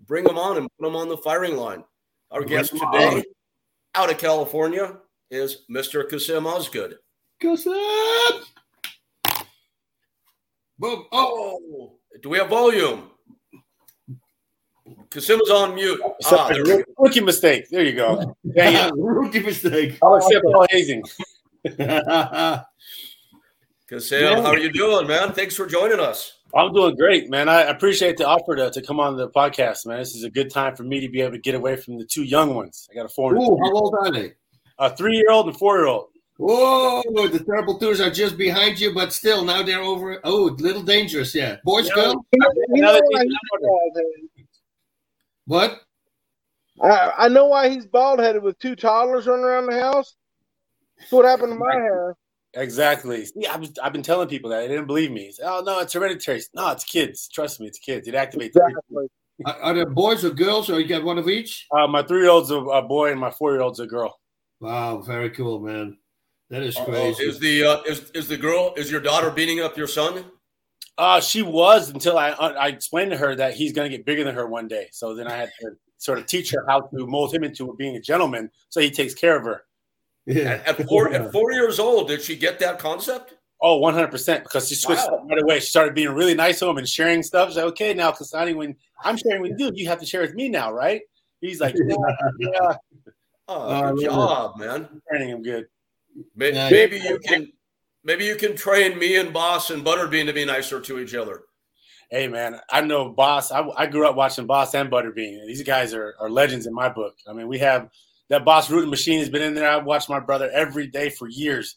bring 0.05 0.27
him 0.27 0.37
on 0.37 0.57
and 0.57 0.69
put 0.79 0.87
him 0.87 0.95
on 0.95 1.09
the 1.09 1.17
firing 1.17 1.57
line. 1.57 1.83
Our 2.29 2.43
guest 2.43 2.71
today, 2.71 3.23
out 3.95 4.11
of 4.11 4.17
California, 4.17 4.97
is 5.31 5.65
Mr. 5.69 6.07
Kassim 6.07 6.45
Osgood. 6.45 6.95
Kassim! 7.41 7.73
Boom. 10.79 11.05
Oh, 11.11 11.97
do 12.21 12.29
we 12.29 12.37
have 12.37 12.49
volume? 12.49 13.11
Kassim's 15.09 15.49
on 15.49 15.75
mute. 15.75 16.01
Ah, 16.25 16.51
rookie 16.97 17.21
mistake. 17.21 17.69
There 17.69 17.83
you 17.83 17.93
go. 17.93 18.35
Yeah, 18.43 18.69
yeah. 18.69 18.91
rookie 18.95 19.41
mistake. 19.41 19.97
I'll 20.01 20.15
accept 20.15 20.45
all 20.45 20.65
hazing. 20.69 21.03
Kassim, 23.87 24.41
how 24.41 24.51
are 24.51 24.57
you 24.57 24.71
doing, 24.71 25.07
man? 25.07 25.33
Thanks 25.33 25.55
for 25.55 25.65
joining 25.65 25.99
us. 25.99 26.39
I'm 26.53 26.73
doing 26.73 26.95
great, 26.95 27.29
man. 27.29 27.49
I 27.49 27.61
appreciate 27.63 28.17
the 28.17 28.27
offer 28.27 28.55
to, 28.55 28.71
to 28.71 28.81
come 28.81 28.99
on 28.99 29.15
the 29.15 29.29
podcast, 29.29 29.85
man. 29.85 29.99
This 29.99 30.15
is 30.15 30.23
a 30.23 30.29
good 30.29 30.49
time 30.49 30.75
for 30.75 30.83
me 30.83 30.99
to 30.99 31.09
be 31.09 31.21
able 31.21 31.33
to 31.33 31.39
get 31.39 31.55
away 31.55 31.75
from 31.75 31.97
the 31.97 32.05
two 32.05 32.23
young 32.23 32.55
ones. 32.55 32.87
I 32.91 32.95
got 32.95 33.05
a 33.05 33.09
four. 33.09 33.35
Ooh, 33.35 33.57
how 33.63 33.71
old 33.73 33.95
are 33.99 34.11
they? 34.11 34.33
A 34.79 34.95
three-year-old 34.95 35.47
and 35.47 35.57
four-year-old. 35.57 36.07
Whoa, 36.37 37.27
the 37.27 37.39
terrible 37.39 37.77
twos 37.77 38.01
are 38.01 38.09
just 38.09 38.35
behind 38.35 38.79
you, 38.79 38.95
but 38.95 39.13
still 39.13 39.45
now 39.45 39.61
they're 39.61 39.81
over. 39.81 40.19
Oh, 40.23 40.49
a 40.49 40.53
little 40.53 40.81
dangerous, 40.81 41.35
yeah. 41.35 41.57
Boys, 41.63 41.87
you 41.87 41.93
girls. 41.93 42.15
You 42.31 42.81
know, 42.81 42.99
what? 45.45 45.79
I, 46.81 47.11
I 47.17 47.27
know 47.27 47.47
why 47.47 47.69
he's 47.69 47.85
bald 47.85 48.19
headed 48.19 48.43
with 48.43 48.57
two 48.59 48.75
toddlers 48.75 49.27
running 49.27 49.45
around 49.45 49.67
the 49.67 49.79
house. 49.79 50.15
That's 50.97 51.11
what 51.11 51.25
happened 51.25 51.53
to 51.53 51.59
my 51.59 51.73
hair. 51.73 52.15
Exactly. 52.53 53.25
See, 53.25 53.47
I've, 53.47 53.69
I've 53.81 53.93
been 53.93 54.03
telling 54.03 54.27
people 54.27 54.49
that 54.49 54.61
they 54.61 54.67
didn't 54.67 54.87
believe 54.87 55.11
me. 55.11 55.31
Said, 55.31 55.45
oh 55.47 55.61
no, 55.65 55.79
it's 55.79 55.93
hereditary. 55.93 56.41
No, 56.53 56.71
it's 56.71 56.83
kids. 56.83 57.27
Trust 57.27 57.59
me, 57.59 57.67
it's 57.67 57.79
kids. 57.79 58.07
It 58.07 58.15
activates. 58.15 58.55
Exactly. 58.55 59.07
Are, 59.45 59.55
are 59.61 59.73
there 59.73 59.85
boys 59.85 60.23
or 60.25 60.31
girls, 60.31 60.69
or 60.69 60.79
you 60.79 60.87
got 60.87 61.03
one 61.03 61.17
of 61.17 61.27
each? 61.27 61.67
Uh, 61.71 61.87
my 61.87 62.03
three-year-old's 62.03 62.51
a, 62.51 62.57
a 62.57 62.81
boy, 62.81 63.11
and 63.11 63.19
my 63.19 63.31
four-year-old's 63.31 63.79
a 63.79 63.87
girl. 63.87 64.19
Wow, 64.59 65.01
very 65.01 65.29
cool, 65.31 65.59
man. 65.59 65.97
That 66.49 66.61
is 66.63 66.75
crazy. 66.75 67.23
Uh, 67.23 67.29
is 67.29 67.39
the 67.39 67.63
uh, 67.63 67.81
is 67.83 68.11
is 68.11 68.27
the 68.27 68.37
girl 68.37 68.73
is 68.75 68.91
your 68.91 69.01
daughter 69.01 69.31
beating 69.31 69.61
up 69.61 69.77
your 69.77 69.87
son? 69.87 70.25
Uh, 71.01 71.19
she 71.19 71.41
was 71.41 71.89
until 71.89 72.15
I 72.15 72.29
I 72.29 72.67
explained 72.67 73.09
to 73.09 73.17
her 73.17 73.35
that 73.35 73.55
he's 73.55 73.73
going 73.73 73.89
to 73.89 73.97
get 73.97 74.05
bigger 74.05 74.23
than 74.23 74.35
her 74.35 74.45
one 74.45 74.67
day. 74.67 74.87
So 74.91 75.15
then 75.15 75.25
I 75.25 75.35
had 75.35 75.49
to 75.61 75.71
sort 75.97 76.19
of 76.19 76.27
teach 76.27 76.51
her 76.51 76.63
how 76.67 76.81
to 76.81 77.07
mold 77.07 77.33
him 77.33 77.43
into 77.43 77.75
being 77.75 77.95
a 77.95 77.99
gentleman, 77.99 78.51
so 78.69 78.79
he 78.79 78.91
takes 78.91 79.15
care 79.15 79.35
of 79.35 79.43
her. 79.45 79.63
Yeah. 80.27 80.61
At, 80.67 80.79
at 80.79 80.87
four 80.87 81.11
at 81.11 81.31
four 81.31 81.53
years 81.53 81.79
old, 81.79 82.07
did 82.07 82.21
she 82.21 82.35
get 82.35 82.59
that 82.59 82.77
concept? 82.77 83.33
Oh, 83.63 83.77
100 83.77 84.11
percent. 84.11 84.43
Because 84.43 84.69
she 84.69 84.75
switched 84.75 85.09
wow. 85.09 85.25
right 85.27 85.41
away. 85.41 85.59
She 85.59 85.65
started 85.65 85.95
being 85.95 86.09
really 86.09 86.35
nice 86.35 86.59
to 86.59 86.67
him 86.67 86.77
and 86.77 86.87
sharing 86.87 87.23
stuff. 87.23 87.49
She's 87.49 87.57
like, 87.57 87.65
okay, 87.65 87.95
now, 87.95 88.11
Kasani, 88.11 88.55
when 88.55 88.75
I'm 89.03 89.17
sharing 89.17 89.41
with 89.41 89.59
you, 89.59 89.71
you 89.73 89.87
have 89.87 89.99
to 90.01 90.05
share 90.05 90.21
with 90.21 90.35
me 90.35 90.49
now, 90.49 90.71
right? 90.71 91.01
He's 91.41 91.59
like, 91.59 91.75
yeah. 91.83 91.95
yeah. 92.39 92.75
Oh, 93.47 93.95
good 93.95 94.05
job, 94.05 94.59
man. 94.59 95.01
Training 95.09 95.29
him 95.29 95.41
good. 95.41 95.65
Maybe, 96.35 96.57
maybe 96.57 96.99
you 96.99 97.17
can 97.25 97.51
Maybe 98.03 98.25
you 98.25 98.35
can 98.35 98.55
train 98.55 98.97
me 98.97 99.15
and 99.17 99.31
Boss 99.31 99.69
and 99.69 99.85
Butterbean 99.85 100.25
to 100.25 100.33
be 100.33 100.45
nicer 100.45 100.81
to 100.81 100.99
each 100.99 101.13
other. 101.13 101.43
Hey 102.09 102.27
man, 102.27 102.59
I 102.69 102.81
know 102.81 103.09
Boss. 103.09 103.51
I, 103.51 103.65
I 103.77 103.85
grew 103.85 104.07
up 104.07 104.15
watching 104.15 104.45
Boss 104.45 104.73
and 104.73 104.91
Butterbean. 104.91 105.45
These 105.45 105.63
guys 105.63 105.93
are, 105.93 106.15
are 106.19 106.29
legends 106.29 106.67
in 106.67 106.73
my 106.73 106.89
book. 106.89 107.15
I 107.27 107.33
mean, 107.33 107.47
we 107.47 107.59
have 107.59 107.89
that 108.29 108.45
Bas 108.45 108.69
Rutten 108.69 108.89
machine 108.89 109.19
has 109.19 109.29
been 109.29 109.41
in 109.41 109.53
there. 109.53 109.69
I've 109.69 109.85
watched 109.85 110.09
my 110.09 110.19
brother 110.19 110.49
every 110.53 110.87
day 110.87 111.09
for 111.09 111.27
years. 111.29 111.75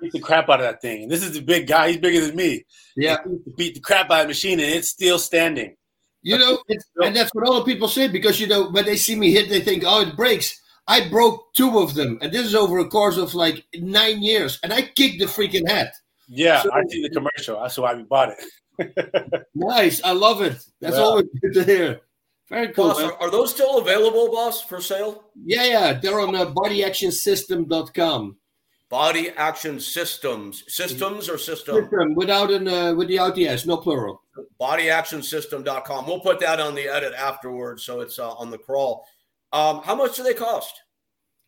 Beat 0.00 0.12
the 0.12 0.20
crap 0.20 0.48
out 0.48 0.60
of 0.60 0.66
that 0.66 0.80
thing. 0.80 1.02
And 1.02 1.10
this 1.10 1.22
is 1.22 1.32
the 1.32 1.40
big 1.40 1.66
guy. 1.66 1.88
He's 1.88 1.98
bigger 1.98 2.24
than 2.24 2.36
me. 2.36 2.64
Yeah. 2.96 3.16
Beat 3.56 3.74
the 3.74 3.80
crap 3.80 4.10
out 4.10 4.20
of 4.20 4.24
the 4.24 4.28
machine 4.28 4.60
and 4.60 4.70
it's 4.70 4.90
still 4.90 5.18
standing. 5.18 5.76
You 6.22 6.38
know, 6.38 6.58
and 7.02 7.14
that's 7.14 7.34
what 7.34 7.46
all 7.46 7.58
the 7.58 7.66
people 7.70 7.86
say 7.86 8.08
because 8.08 8.40
you 8.40 8.46
know 8.46 8.70
when 8.70 8.86
they 8.86 8.96
see 8.96 9.14
me 9.14 9.30
hit, 9.30 9.50
they 9.50 9.60
think, 9.60 9.84
"Oh, 9.86 10.00
it 10.00 10.16
breaks." 10.16 10.58
I 10.86 11.08
broke 11.08 11.54
two 11.54 11.78
of 11.78 11.94
them, 11.94 12.18
and 12.20 12.32
this 12.32 12.46
is 12.46 12.54
over 12.54 12.78
a 12.78 12.88
course 12.88 13.16
of 13.16 13.34
like 13.34 13.64
nine 13.74 14.22
years, 14.22 14.58
and 14.62 14.72
I 14.72 14.82
kicked 14.82 15.18
the 15.18 15.26
freaking 15.26 15.66
head. 15.66 15.90
Yeah, 16.28 16.62
so, 16.62 16.72
I 16.72 16.82
see 16.88 17.02
the 17.02 17.10
commercial. 17.10 17.60
That's 17.60 17.78
why 17.78 17.94
we 17.94 18.02
bought 18.02 18.34
it. 18.78 19.46
nice, 19.54 20.02
I 20.02 20.12
love 20.12 20.42
it. 20.42 20.58
That's 20.80 20.96
yeah. 20.96 21.02
always 21.02 21.26
good 21.40 21.54
to 21.54 21.64
hear. 21.64 22.00
Very 22.48 22.68
cool. 22.68 22.88
Boss, 22.88 23.00
are, 23.00 23.14
are, 23.14 23.30
those 23.30 23.50
still 23.50 23.78
available, 23.78 24.30
boss, 24.30 24.62
for 24.62 24.80
sale? 24.80 25.24
Yeah, 25.44 25.64
yeah, 25.64 25.92
they're 25.94 26.20
on 26.20 26.34
uh, 26.34 26.46
bodyactionsystem.com. 26.46 28.36
Body 28.90 29.30
Action 29.30 29.80
Systems, 29.80 30.62
systems 30.68 31.28
or 31.28 31.38
system? 31.38 31.82
System 31.82 32.14
without 32.14 32.50
an 32.52 32.68
uh, 32.68 32.94
with 32.94 33.08
the 33.08 33.16
LTS, 33.16 33.66
no 33.66 33.78
plural. 33.78 34.22
Bodyactionsystem.com. 34.60 36.06
We'll 36.06 36.20
put 36.20 36.38
that 36.40 36.60
on 36.60 36.74
the 36.74 36.86
edit 36.86 37.14
afterwards, 37.14 37.82
so 37.82 38.00
it's 38.00 38.18
uh, 38.18 38.32
on 38.34 38.50
the 38.50 38.58
crawl. 38.58 39.06
Um, 39.54 39.82
how 39.84 39.94
much 39.94 40.16
do 40.16 40.24
they 40.24 40.34
cost? 40.34 40.82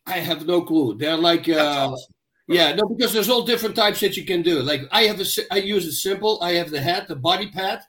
I 0.05 0.19
have 0.19 0.47
no 0.47 0.61
clue. 0.61 0.97
They're 0.97 1.17
like, 1.17 1.49
uh, 1.49 1.89
awesome. 1.91 2.13
yeah, 2.47 2.73
no, 2.73 2.87
because 2.87 3.11
there's 3.11 3.29
all 3.29 3.43
different 3.45 3.75
types 3.75 3.99
that 3.99 4.15
you 4.15 4.23
can 4.23 4.41
do. 4.41 4.61
Like 4.61 4.83
I 4.93 5.03
have 5.03 5.19
a, 5.19 5.25
I 5.51 5.57
use 5.57 5.85
a 5.85 5.91
simple. 5.91 6.41
I 6.41 6.53
have 6.53 6.71
the 6.71 6.79
hat, 6.79 7.09
the 7.09 7.17
body 7.17 7.51
pad, 7.51 7.81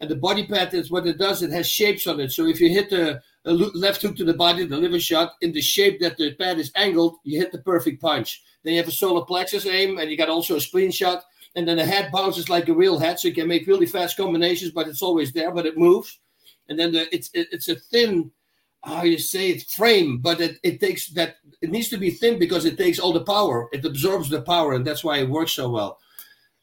and 0.00 0.08
the 0.08 0.14
body 0.14 0.46
pad 0.46 0.72
is 0.74 0.92
what 0.92 1.08
it 1.08 1.18
does. 1.18 1.42
It 1.42 1.50
has 1.50 1.66
shapes 1.68 2.06
on 2.06 2.20
it. 2.20 2.30
So 2.30 2.46
if 2.46 2.60
you 2.60 2.68
hit 2.68 2.88
the 2.88 3.20
left 3.44 4.00
hook 4.00 4.14
to 4.16 4.24
the 4.24 4.34
body, 4.34 4.64
the 4.64 4.76
liver 4.76 5.00
shot 5.00 5.32
in 5.40 5.50
the 5.50 5.60
shape 5.60 6.00
that 6.00 6.16
the 6.16 6.34
pad 6.36 6.60
is 6.60 6.70
angled, 6.76 7.16
you 7.24 7.40
hit 7.40 7.50
the 7.50 7.58
perfect 7.58 8.00
punch. 8.00 8.44
Then 8.62 8.74
you 8.74 8.78
have 8.78 8.88
a 8.88 8.92
solar 8.92 9.24
plexus 9.24 9.66
aim, 9.66 9.98
and 9.98 10.08
you 10.08 10.16
got 10.16 10.28
also 10.28 10.54
a 10.54 10.60
spleen 10.60 10.92
shot. 10.92 11.24
And 11.56 11.66
then 11.66 11.78
the 11.78 11.84
head 11.84 12.12
bounces 12.12 12.48
like 12.48 12.68
a 12.68 12.74
real 12.74 12.98
head, 13.00 13.18
so 13.18 13.26
you 13.26 13.34
can 13.34 13.48
make 13.48 13.66
really 13.66 13.86
fast 13.86 14.16
combinations, 14.16 14.70
but 14.70 14.86
it's 14.86 15.02
always 15.02 15.32
there, 15.32 15.50
but 15.50 15.66
it 15.66 15.76
moves. 15.76 16.20
And 16.68 16.78
then 16.78 16.92
the, 16.92 17.12
it's 17.12 17.30
it, 17.34 17.48
it's 17.50 17.68
a 17.68 17.74
thin 17.74 18.30
how 18.84 19.02
you 19.02 19.18
say 19.18 19.50
it 19.50 19.62
frame 19.70 20.18
but 20.18 20.40
it, 20.40 20.58
it 20.62 20.80
takes 20.80 21.08
that 21.10 21.36
it 21.60 21.70
needs 21.70 21.88
to 21.88 21.96
be 21.96 22.10
thin 22.10 22.38
because 22.38 22.64
it 22.64 22.76
takes 22.76 22.98
all 22.98 23.12
the 23.12 23.24
power. 23.24 23.68
It 23.72 23.84
absorbs 23.84 24.28
the 24.28 24.42
power 24.42 24.74
and 24.74 24.86
that's 24.86 25.02
why 25.02 25.18
it 25.18 25.28
works 25.28 25.52
so 25.52 25.70
well. 25.70 25.98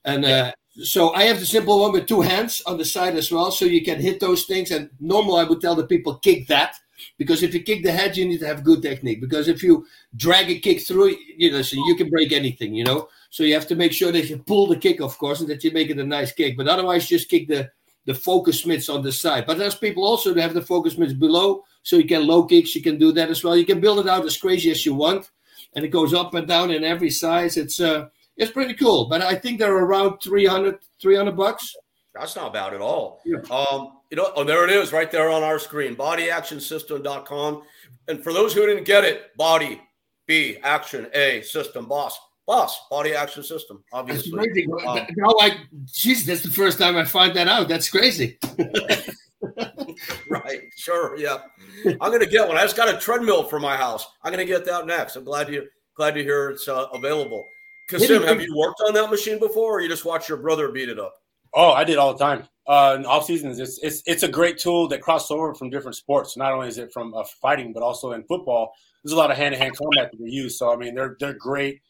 And 0.05 0.25
uh, 0.25 0.51
so 0.83 1.13
i 1.13 1.23
have 1.23 1.39
the 1.39 1.45
simple 1.45 1.81
one 1.81 1.91
with 1.91 2.07
two 2.07 2.21
hands 2.21 2.61
on 2.65 2.77
the 2.77 2.85
side 2.85 3.15
as 3.15 3.29
well 3.29 3.51
so 3.51 3.65
you 3.65 3.83
can 3.83 3.99
hit 3.99 4.19
those 4.19 4.45
things. 4.45 4.71
And 4.71 4.89
normally 4.99 5.41
i 5.41 5.43
would 5.43 5.61
tell 5.61 5.75
the 5.75 5.87
people 5.87 6.15
kick 6.15 6.47
that 6.47 6.75
because 7.17 7.41
if 7.41 7.53
you 7.53 7.61
kick 7.63 7.83
the 7.83 7.91
head 7.91 8.15
you 8.15 8.25
need 8.25 8.39
to 8.39 8.47
have 8.47 8.63
good 8.63 8.81
technique 8.81 9.21
because 9.21 9.47
if 9.47 9.63
you 9.63 9.85
drag 10.15 10.49
a 10.49 10.59
kick 10.59 10.81
through 10.81 11.15
you 11.35 11.51
know 11.51 11.63
so 11.63 11.75
you 11.87 11.95
can 11.95 12.09
break 12.09 12.31
anything 12.31 12.73
you 12.73 12.83
know? 12.83 13.09
So 13.31 13.43
you 13.43 13.53
have 13.53 13.67
to 13.67 13.75
make 13.75 13.93
sure 13.93 14.11
that 14.11 14.29
you 14.29 14.37
pull 14.37 14.67
the 14.67 14.77
kick 14.77 15.01
of 15.01 15.17
course 15.17 15.39
and 15.39 15.49
that 15.49 15.63
you 15.63 15.71
make 15.71 15.89
it 15.89 15.99
a 15.99 16.05
nice 16.05 16.31
kick. 16.31 16.57
But 16.57 16.67
otherwise 16.67 17.07
just 17.07 17.29
kick 17.29 17.47
the 17.47 17.71
the 18.05 18.13
focus 18.13 18.65
mitts 18.65 18.89
on 18.89 19.01
the 19.01 19.11
side 19.11 19.45
but 19.45 19.57
there's 19.57 19.75
people 19.75 20.03
also 20.03 20.33
that 20.33 20.41
have 20.41 20.53
the 20.53 20.61
focus 20.61 20.97
mitts 20.97 21.13
below 21.13 21.63
so 21.83 21.95
you 21.95 22.05
can 22.05 22.27
low 22.27 22.43
kicks, 22.43 22.75
you 22.75 22.81
can 22.81 22.97
do 22.97 23.11
that 23.13 23.29
as 23.29 23.43
well. 23.43 23.57
You 23.57 23.65
can 23.65 23.79
build 23.79 23.99
it 23.99 24.07
out 24.07 24.25
as 24.25 24.37
crazy 24.37 24.71
as 24.71 24.85
you 24.85 24.93
want, 24.93 25.31
and 25.73 25.83
it 25.83 25.89
goes 25.89 26.13
up 26.13 26.33
and 26.33 26.47
down 26.47 26.71
in 26.71 26.83
every 26.83 27.09
size. 27.09 27.57
It's 27.57 27.79
uh, 27.79 28.09
it's 28.37 28.51
pretty 28.51 28.73
cool. 28.75 29.05
But 29.05 29.21
I 29.21 29.35
think 29.35 29.59
they're 29.59 29.75
around 29.75 30.19
300, 30.19 30.79
300 31.01 31.35
bucks. 31.35 31.75
That's 32.13 32.35
not 32.35 32.53
bad 32.53 32.73
at 32.73 32.81
all. 32.81 33.21
Yeah. 33.25 33.39
Um, 33.49 33.99
you 34.09 34.17
know, 34.17 34.31
oh, 34.35 34.43
there 34.43 34.65
it 34.65 34.71
is 34.71 34.91
right 34.91 35.09
there 35.09 35.29
on 35.29 35.43
our 35.43 35.57
screen, 35.57 35.95
bodyactionsystem.com. 35.95 37.63
And 38.07 38.23
for 38.23 38.33
those 38.33 38.53
who 38.53 38.65
didn't 38.65 38.83
get 38.83 39.05
it, 39.05 39.35
body, 39.37 39.81
B, 40.27 40.57
action, 40.63 41.07
A, 41.13 41.41
system, 41.41 41.87
boss. 41.87 42.19
Boss, 42.47 42.87
body 42.89 43.13
action 43.13 43.43
system, 43.43 43.83
obviously. 43.93 44.31
That's 44.31 44.47
crazy. 44.47 44.67
Um, 44.85 45.05
now 45.15 45.33
I, 45.39 45.57
geez, 45.85 46.25
that's 46.25 46.41
the 46.41 46.49
first 46.49 46.79
time 46.79 46.97
I 46.97 47.05
find 47.05 47.35
that 47.35 47.47
out. 47.47 47.67
That's 47.67 47.89
crazy. 47.89 48.39
right. 50.29 50.61
Sure. 50.75 51.17
Yeah. 51.17 51.37
I'm 51.85 52.11
gonna 52.11 52.25
get 52.25 52.47
one. 52.47 52.57
I 52.57 52.63
just 52.63 52.75
got 52.75 52.93
a 52.93 52.97
treadmill 52.97 53.43
for 53.43 53.59
my 53.59 53.77
house. 53.77 54.05
I'm 54.23 54.31
gonna 54.31 54.45
get 54.45 54.65
that 54.65 54.85
next. 54.85 55.15
I'm 55.15 55.23
glad 55.23 55.47
to 55.47 55.67
glad 55.95 56.15
to 56.15 56.23
hear 56.23 56.49
it's 56.49 56.67
uh, 56.67 56.87
available. 56.93 57.45
Kassim, 57.89 58.23
have 58.23 58.41
you 58.41 58.55
worked 58.55 58.81
on 58.87 58.93
that 58.93 59.09
machine 59.09 59.39
before, 59.39 59.77
or 59.77 59.81
you 59.81 59.89
just 59.89 60.05
watch 60.05 60.29
your 60.29 60.37
brother 60.37 60.71
beat 60.71 60.89
it 60.89 60.99
up? 60.99 61.13
Oh, 61.53 61.71
I 61.71 61.83
did 61.83 61.97
all 61.97 62.13
the 62.13 62.23
time. 62.23 62.47
Uh, 62.67 62.95
in 62.97 63.05
off 63.05 63.25
seasons, 63.25 63.59
it's, 63.59 63.79
it's 63.83 64.01
it's 64.05 64.23
a 64.23 64.27
great 64.27 64.57
tool 64.57 64.87
that 64.87 65.01
crosses 65.01 65.31
over 65.31 65.53
from 65.53 65.69
different 65.69 65.95
sports. 65.95 66.37
Not 66.37 66.53
only 66.53 66.67
is 66.67 66.77
it 66.77 66.93
from 66.93 67.13
uh, 67.13 67.23
fighting, 67.41 67.73
but 67.73 67.83
also 67.83 68.13
in 68.13 68.23
football, 68.23 68.71
there's 69.03 69.13
a 69.13 69.17
lot 69.17 69.31
of 69.31 69.37
hand 69.37 69.53
to 69.53 69.59
hand 69.59 69.75
combat 69.75 70.11
that 70.11 70.21
we 70.21 70.29
use. 70.29 70.57
So 70.57 70.71
I 70.71 70.77
mean, 70.77 70.95
they're 70.95 71.17
they're 71.19 71.33
great 71.33 71.81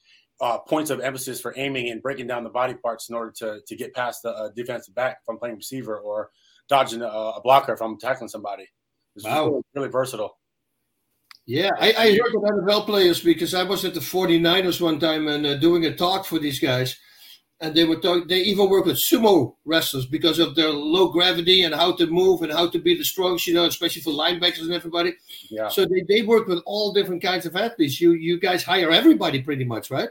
uh, 0.42 0.58
points 0.58 0.90
of 0.90 1.00
emphasis 1.00 1.40
for 1.40 1.54
aiming 1.56 1.90
and 1.90 2.02
breaking 2.02 2.28
down 2.28 2.44
the 2.44 2.50
body 2.50 2.74
parts 2.74 3.10
in 3.10 3.16
order 3.16 3.32
to 3.32 3.62
to 3.66 3.76
get 3.76 3.94
past 3.94 4.24
the 4.24 4.32
uh, 4.32 4.50
defensive 4.56 4.96
back 4.96 5.20
if 5.22 5.30
I'm 5.30 5.38
playing 5.38 5.56
receiver 5.56 6.00
or 6.00 6.32
dodging 6.68 7.02
a, 7.02 7.06
a 7.06 7.42
blocker 7.44 7.74
if 7.74 7.82
I'm 7.82 7.98
tackling 8.00 8.28
somebody. 8.28 8.68
It's 9.16 9.26
wow. 9.26 9.48
really, 9.48 9.62
really 9.76 9.90
versatile. 9.90 10.38
Yeah, 11.46 11.72
I, 11.80 11.94
I 11.98 12.12
heard 12.12 12.36
of 12.36 12.44
NFL 12.44 12.86
players 12.86 13.22
because 13.22 13.54
I 13.54 13.64
was 13.64 13.84
at 13.84 13.94
the 13.94 14.00
49ers 14.00 14.80
one 14.80 15.00
time 15.00 15.28
and 15.28 15.46
uh, 15.46 15.58
doing 15.58 15.86
a 15.86 15.96
talk 15.96 16.26
for 16.26 16.40
these 16.40 16.60
guys. 16.60 16.98
And 17.60 17.76
they 17.76 17.84
were 17.84 17.98
talk, 17.98 18.28
they 18.28 18.40
even 18.40 18.70
work 18.70 18.86
with 18.86 18.98
sumo 18.98 19.56
wrestlers 19.66 20.08
because 20.08 20.40
of 20.40 20.56
their 20.56 20.70
low 20.70 21.10
gravity 21.10 21.64
and 21.64 21.76
how 21.76 21.92
to 21.98 22.08
move 22.08 22.42
and 22.42 22.52
how 22.52 22.68
to 22.70 22.80
be 22.80 22.98
the 22.98 23.04
strongest, 23.04 23.46
you 23.46 23.54
know, 23.54 23.66
especially 23.66 24.02
for 24.02 24.12
linebackers 24.12 24.62
and 24.62 24.72
everybody. 24.72 25.14
Yeah. 25.50 25.68
So 25.68 25.86
they, 25.86 26.04
they 26.08 26.22
work 26.24 26.48
with 26.48 26.64
all 26.66 26.92
different 26.92 27.22
kinds 27.22 27.46
of 27.46 27.56
athletes. 27.56 28.02
You 28.02 28.14
you 28.14 28.40
guys 28.40 28.64
hire 28.64 28.90
everybody 28.90 29.44
pretty 29.44 29.66
much, 29.66 29.92
right? 29.92 30.10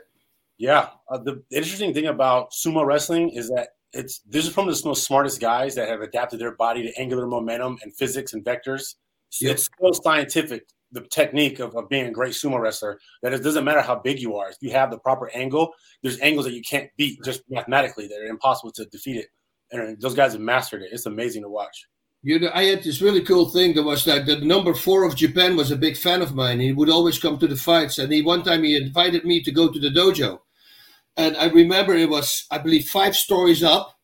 Yeah. 0.60 0.90
Uh, 1.10 1.16
the 1.16 1.42
interesting 1.50 1.94
thing 1.94 2.06
about 2.06 2.52
sumo 2.52 2.84
wrestling 2.84 3.30
is 3.30 3.48
that 3.48 3.68
it's 3.94 4.20
this 4.28 4.46
is 4.46 4.52
from 4.52 4.66
the 4.66 4.82
most 4.84 5.04
smartest 5.04 5.40
guys 5.40 5.74
that 5.74 5.88
have 5.88 6.02
adapted 6.02 6.38
their 6.38 6.54
body 6.54 6.82
to 6.82 7.00
angular 7.00 7.26
momentum 7.26 7.78
and 7.82 7.96
physics 7.96 8.34
and 8.34 8.44
vectors. 8.44 8.96
So 9.30 9.46
yep. 9.46 9.54
It's 9.54 9.70
so 9.80 9.90
scientific, 9.92 10.66
the 10.92 11.00
technique 11.00 11.60
of, 11.60 11.74
of 11.74 11.88
being 11.88 12.04
a 12.04 12.10
great 12.10 12.34
sumo 12.34 12.60
wrestler, 12.60 13.00
that 13.22 13.32
it 13.32 13.42
doesn't 13.42 13.64
matter 13.64 13.80
how 13.80 13.96
big 13.96 14.20
you 14.20 14.36
are. 14.36 14.50
If 14.50 14.56
you 14.60 14.70
have 14.72 14.90
the 14.90 14.98
proper 14.98 15.30
angle, 15.34 15.72
there's 16.02 16.20
angles 16.20 16.44
that 16.44 16.52
you 16.52 16.60
can't 16.60 16.90
beat 16.98 17.24
just 17.24 17.42
mathematically 17.48 18.06
that 18.08 18.20
are 18.20 18.26
impossible 18.26 18.72
to 18.72 18.84
defeat 18.84 19.16
it. 19.16 19.28
And 19.72 19.98
those 19.98 20.14
guys 20.14 20.32
have 20.32 20.42
mastered 20.42 20.82
it. 20.82 20.90
It's 20.92 21.06
amazing 21.06 21.42
to 21.44 21.48
watch. 21.48 21.86
You 22.22 22.38
know, 22.38 22.50
I 22.52 22.64
had 22.64 22.82
this 22.82 23.00
really 23.00 23.22
cool 23.22 23.48
thing 23.48 23.72
that 23.76 23.82
was 23.82 24.04
that 24.04 24.26
the 24.26 24.36
number 24.40 24.74
four 24.74 25.04
of 25.04 25.16
Japan 25.16 25.56
was 25.56 25.70
a 25.70 25.76
big 25.76 25.96
fan 25.96 26.20
of 26.20 26.34
mine. 26.34 26.60
He 26.60 26.74
would 26.74 26.90
always 26.90 27.18
come 27.18 27.38
to 27.38 27.48
the 27.48 27.56
fights, 27.56 27.96
and 27.96 28.12
he 28.12 28.20
one 28.20 28.42
time 28.42 28.62
he 28.62 28.76
invited 28.76 29.24
me 29.24 29.42
to 29.42 29.50
go 29.50 29.72
to 29.72 29.80
the 29.80 29.88
dojo 29.88 30.40
and 31.16 31.36
I 31.36 31.46
remember 31.46 31.94
it 31.94 32.08
was, 32.08 32.46
I 32.50 32.58
believe, 32.58 32.88
five 32.88 33.16
stories 33.16 33.62
up. 33.62 33.96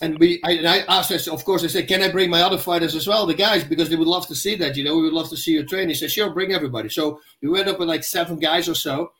And 0.00 0.18
we, 0.18 0.40
I, 0.42 0.52
and 0.52 0.68
I 0.68 0.78
asked, 0.88 1.12
I 1.12 1.32
of 1.32 1.44
course, 1.44 1.62
I 1.62 1.68
said, 1.68 1.86
can 1.86 2.02
I 2.02 2.10
bring 2.10 2.30
my 2.30 2.42
other 2.42 2.58
fighters 2.58 2.94
as 2.94 3.06
well, 3.06 3.26
the 3.26 3.34
guys, 3.34 3.62
because 3.62 3.88
they 3.88 3.96
would 3.96 4.08
love 4.08 4.26
to 4.28 4.34
see 4.34 4.56
that. 4.56 4.76
You 4.76 4.84
know, 4.84 4.96
we 4.96 5.02
would 5.02 5.12
love 5.12 5.28
to 5.30 5.36
see 5.36 5.52
you 5.52 5.64
train. 5.64 5.88
He 5.88 5.94
said, 5.94 6.10
sure, 6.10 6.30
bring 6.30 6.52
everybody. 6.52 6.88
So 6.88 7.20
we 7.40 7.48
went 7.48 7.68
up 7.68 7.78
with 7.78 7.88
like 7.88 8.02
seven 8.02 8.38
guys 8.38 8.68
or 8.68 8.74
so. 8.74 9.12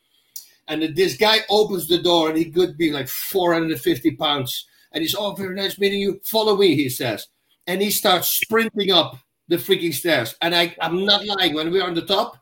And 0.68 0.82
this 0.96 1.16
guy 1.16 1.38
opens 1.50 1.88
the 1.88 1.98
door, 1.98 2.28
and 2.28 2.38
he 2.38 2.50
could 2.50 2.76
be 2.78 2.92
like 2.92 3.08
450 3.08 4.12
pounds. 4.12 4.66
And 4.92 5.02
he's, 5.02 5.14
oh, 5.14 5.32
very 5.32 5.54
nice 5.54 5.78
meeting 5.78 6.00
you. 6.00 6.20
Follow 6.24 6.56
me, 6.56 6.74
he 6.74 6.88
says. 6.88 7.26
And 7.66 7.80
he 7.80 7.90
starts 7.90 8.28
sprinting 8.28 8.90
up 8.90 9.18
the 9.48 9.56
freaking 9.56 9.94
stairs. 9.94 10.34
And 10.40 10.54
I, 10.54 10.74
I'm 10.80 11.04
not 11.04 11.26
lying. 11.26 11.54
When 11.54 11.70
we 11.70 11.80
were 11.80 11.86
on 11.86 11.94
the 11.94 12.02
top, 12.02 12.38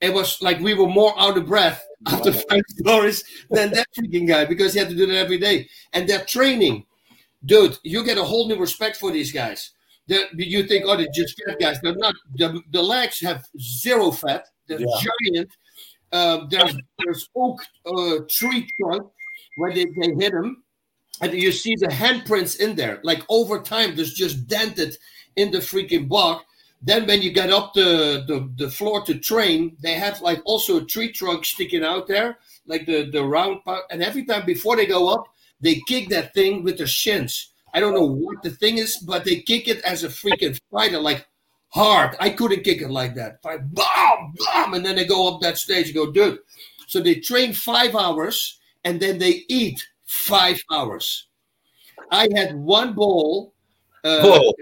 it 0.00 0.12
was 0.12 0.40
like 0.42 0.60
we 0.60 0.74
were 0.74 0.88
more 0.88 1.18
out 1.18 1.38
of 1.38 1.46
breath 1.46 1.84
after 2.06 2.32
five 2.32 2.62
stories 2.68 3.24
than 3.50 3.70
that 3.72 3.86
freaking 3.96 4.26
guy 4.26 4.44
because 4.44 4.72
he 4.72 4.78
had 4.78 4.88
to 4.88 4.94
do 4.94 5.06
that 5.06 5.16
every 5.16 5.38
day. 5.38 5.68
And 5.92 6.08
their 6.08 6.24
training, 6.24 6.86
dude, 7.44 7.78
you 7.82 8.04
get 8.04 8.18
a 8.18 8.24
whole 8.24 8.48
new 8.48 8.56
respect 8.56 8.96
for 8.96 9.10
these 9.10 9.32
guys. 9.32 9.72
They're, 10.08 10.26
you 10.34 10.62
think, 10.64 10.84
oh, 10.86 10.96
they're 10.96 11.08
just 11.12 11.40
fat 11.44 11.58
guys. 11.58 11.78
They're 11.82 11.96
not. 11.96 12.14
The, 12.36 12.62
the 12.70 12.82
legs 12.82 13.20
have 13.22 13.44
zero 13.60 14.12
fat. 14.12 14.46
They're 14.68 14.80
yeah. 14.80 15.08
giant. 15.32 15.50
Um, 16.12 16.48
there's 16.50 16.76
there's 17.04 17.28
oak 17.34 17.60
uh, 17.84 18.18
tree 18.30 18.68
trunk 18.80 19.10
where 19.56 19.74
they, 19.74 19.84
they 19.84 20.14
hit 20.14 20.32
them, 20.32 20.62
and 21.20 21.32
you 21.32 21.50
see 21.50 21.74
the 21.74 21.88
handprints 21.88 22.60
in 22.60 22.76
there. 22.76 23.00
Like 23.02 23.22
over 23.28 23.60
time, 23.60 23.96
there's 23.96 24.14
just 24.14 24.46
dented 24.46 24.96
in 25.34 25.50
the 25.50 25.58
freaking 25.58 26.08
block. 26.08 26.44
Then 26.82 27.06
when 27.06 27.22
you 27.22 27.32
get 27.32 27.50
up 27.50 27.74
the, 27.74 28.24
the, 28.26 28.50
the 28.56 28.70
floor 28.70 29.04
to 29.06 29.18
train, 29.18 29.76
they 29.80 29.94
have 29.94 30.20
like 30.20 30.40
also 30.44 30.78
a 30.78 30.84
tree 30.84 31.10
trunk 31.10 31.44
sticking 31.44 31.84
out 31.84 32.06
there, 32.06 32.38
like 32.66 32.86
the, 32.86 33.10
the 33.10 33.24
round 33.24 33.64
part. 33.64 33.84
And 33.90 34.02
every 34.02 34.24
time 34.24 34.46
before 34.46 34.76
they 34.76 34.86
go 34.86 35.08
up, 35.08 35.26
they 35.60 35.80
kick 35.86 36.08
that 36.10 36.34
thing 36.34 36.62
with 36.62 36.78
their 36.78 36.86
shins. 36.86 37.50
I 37.72 37.80
don't 37.80 37.94
know 37.94 38.06
what 38.06 38.42
the 38.42 38.50
thing 38.50 38.78
is, 38.78 38.98
but 38.98 39.24
they 39.24 39.40
kick 39.40 39.68
it 39.68 39.80
as 39.82 40.04
a 40.04 40.08
freaking 40.08 40.58
fighter, 40.70 40.98
like 40.98 41.26
hard. 41.70 42.16
I 42.20 42.30
couldn't 42.30 42.62
kick 42.62 42.80
it 42.80 42.90
like 42.90 43.14
that. 43.16 43.42
Fight, 43.42 43.60
bam, 43.74 44.34
bam, 44.38 44.74
and 44.74 44.84
then 44.84 44.96
they 44.96 45.06
go 45.06 45.34
up 45.34 45.40
that 45.40 45.58
stage 45.58 45.86
and 45.86 45.94
go, 45.94 46.10
dude. 46.12 46.38
So 46.86 47.00
they 47.00 47.16
train 47.16 47.52
five 47.52 47.94
hours 47.94 48.60
and 48.84 49.00
then 49.00 49.18
they 49.18 49.44
eat 49.48 49.84
five 50.04 50.62
hours. 50.70 51.26
I 52.10 52.28
had 52.34 52.54
one 52.54 52.94
bowl 52.94 53.52
uh, 54.04 54.52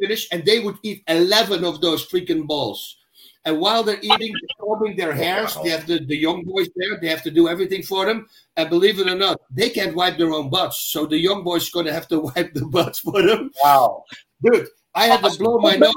finish, 0.00 0.28
and 0.32 0.44
they 0.44 0.60
would 0.60 0.78
eat 0.82 1.02
11 1.08 1.64
of 1.64 1.80
those 1.80 2.06
freaking 2.06 2.46
balls. 2.46 2.96
And 3.44 3.58
while 3.58 3.82
they're 3.82 4.00
eating, 4.02 4.32
they're 4.32 4.66
combing 4.66 4.96
their 4.96 5.12
hairs. 5.12 5.56
They 5.62 5.70
have 5.70 5.86
the, 5.86 5.98
the 5.98 6.16
young 6.16 6.44
boys 6.44 6.68
there. 6.76 7.00
They 7.00 7.08
have 7.08 7.22
to 7.22 7.30
do 7.30 7.48
everything 7.48 7.82
for 7.82 8.04
them. 8.04 8.26
And 8.56 8.68
believe 8.68 9.00
it 9.00 9.08
or 9.08 9.14
not, 9.14 9.40
they 9.50 9.70
can't 9.70 9.96
wipe 9.96 10.18
their 10.18 10.32
own 10.32 10.50
butts. 10.50 10.90
So 10.92 11.06
the 11.06 11.18
young 11.18 11.42
boys 11.42 11.70
going 11.70 11.86
to 11.86 11.92
have 11.92 12.06
to 12.08 12.20
wipe 12.34 12.52
the 12.52 12.66
butts 12.66 12.98
for 12.98 13.22
them. 13.22 13.50
Wow. 13.62 14.04
Dude, 14.42 14.68
I 14.94 15.06
had 15.06 15.24
to 15.24 15.38
blow 15.38 15.58
my 15.58 15.76
nose. 15.76 15.94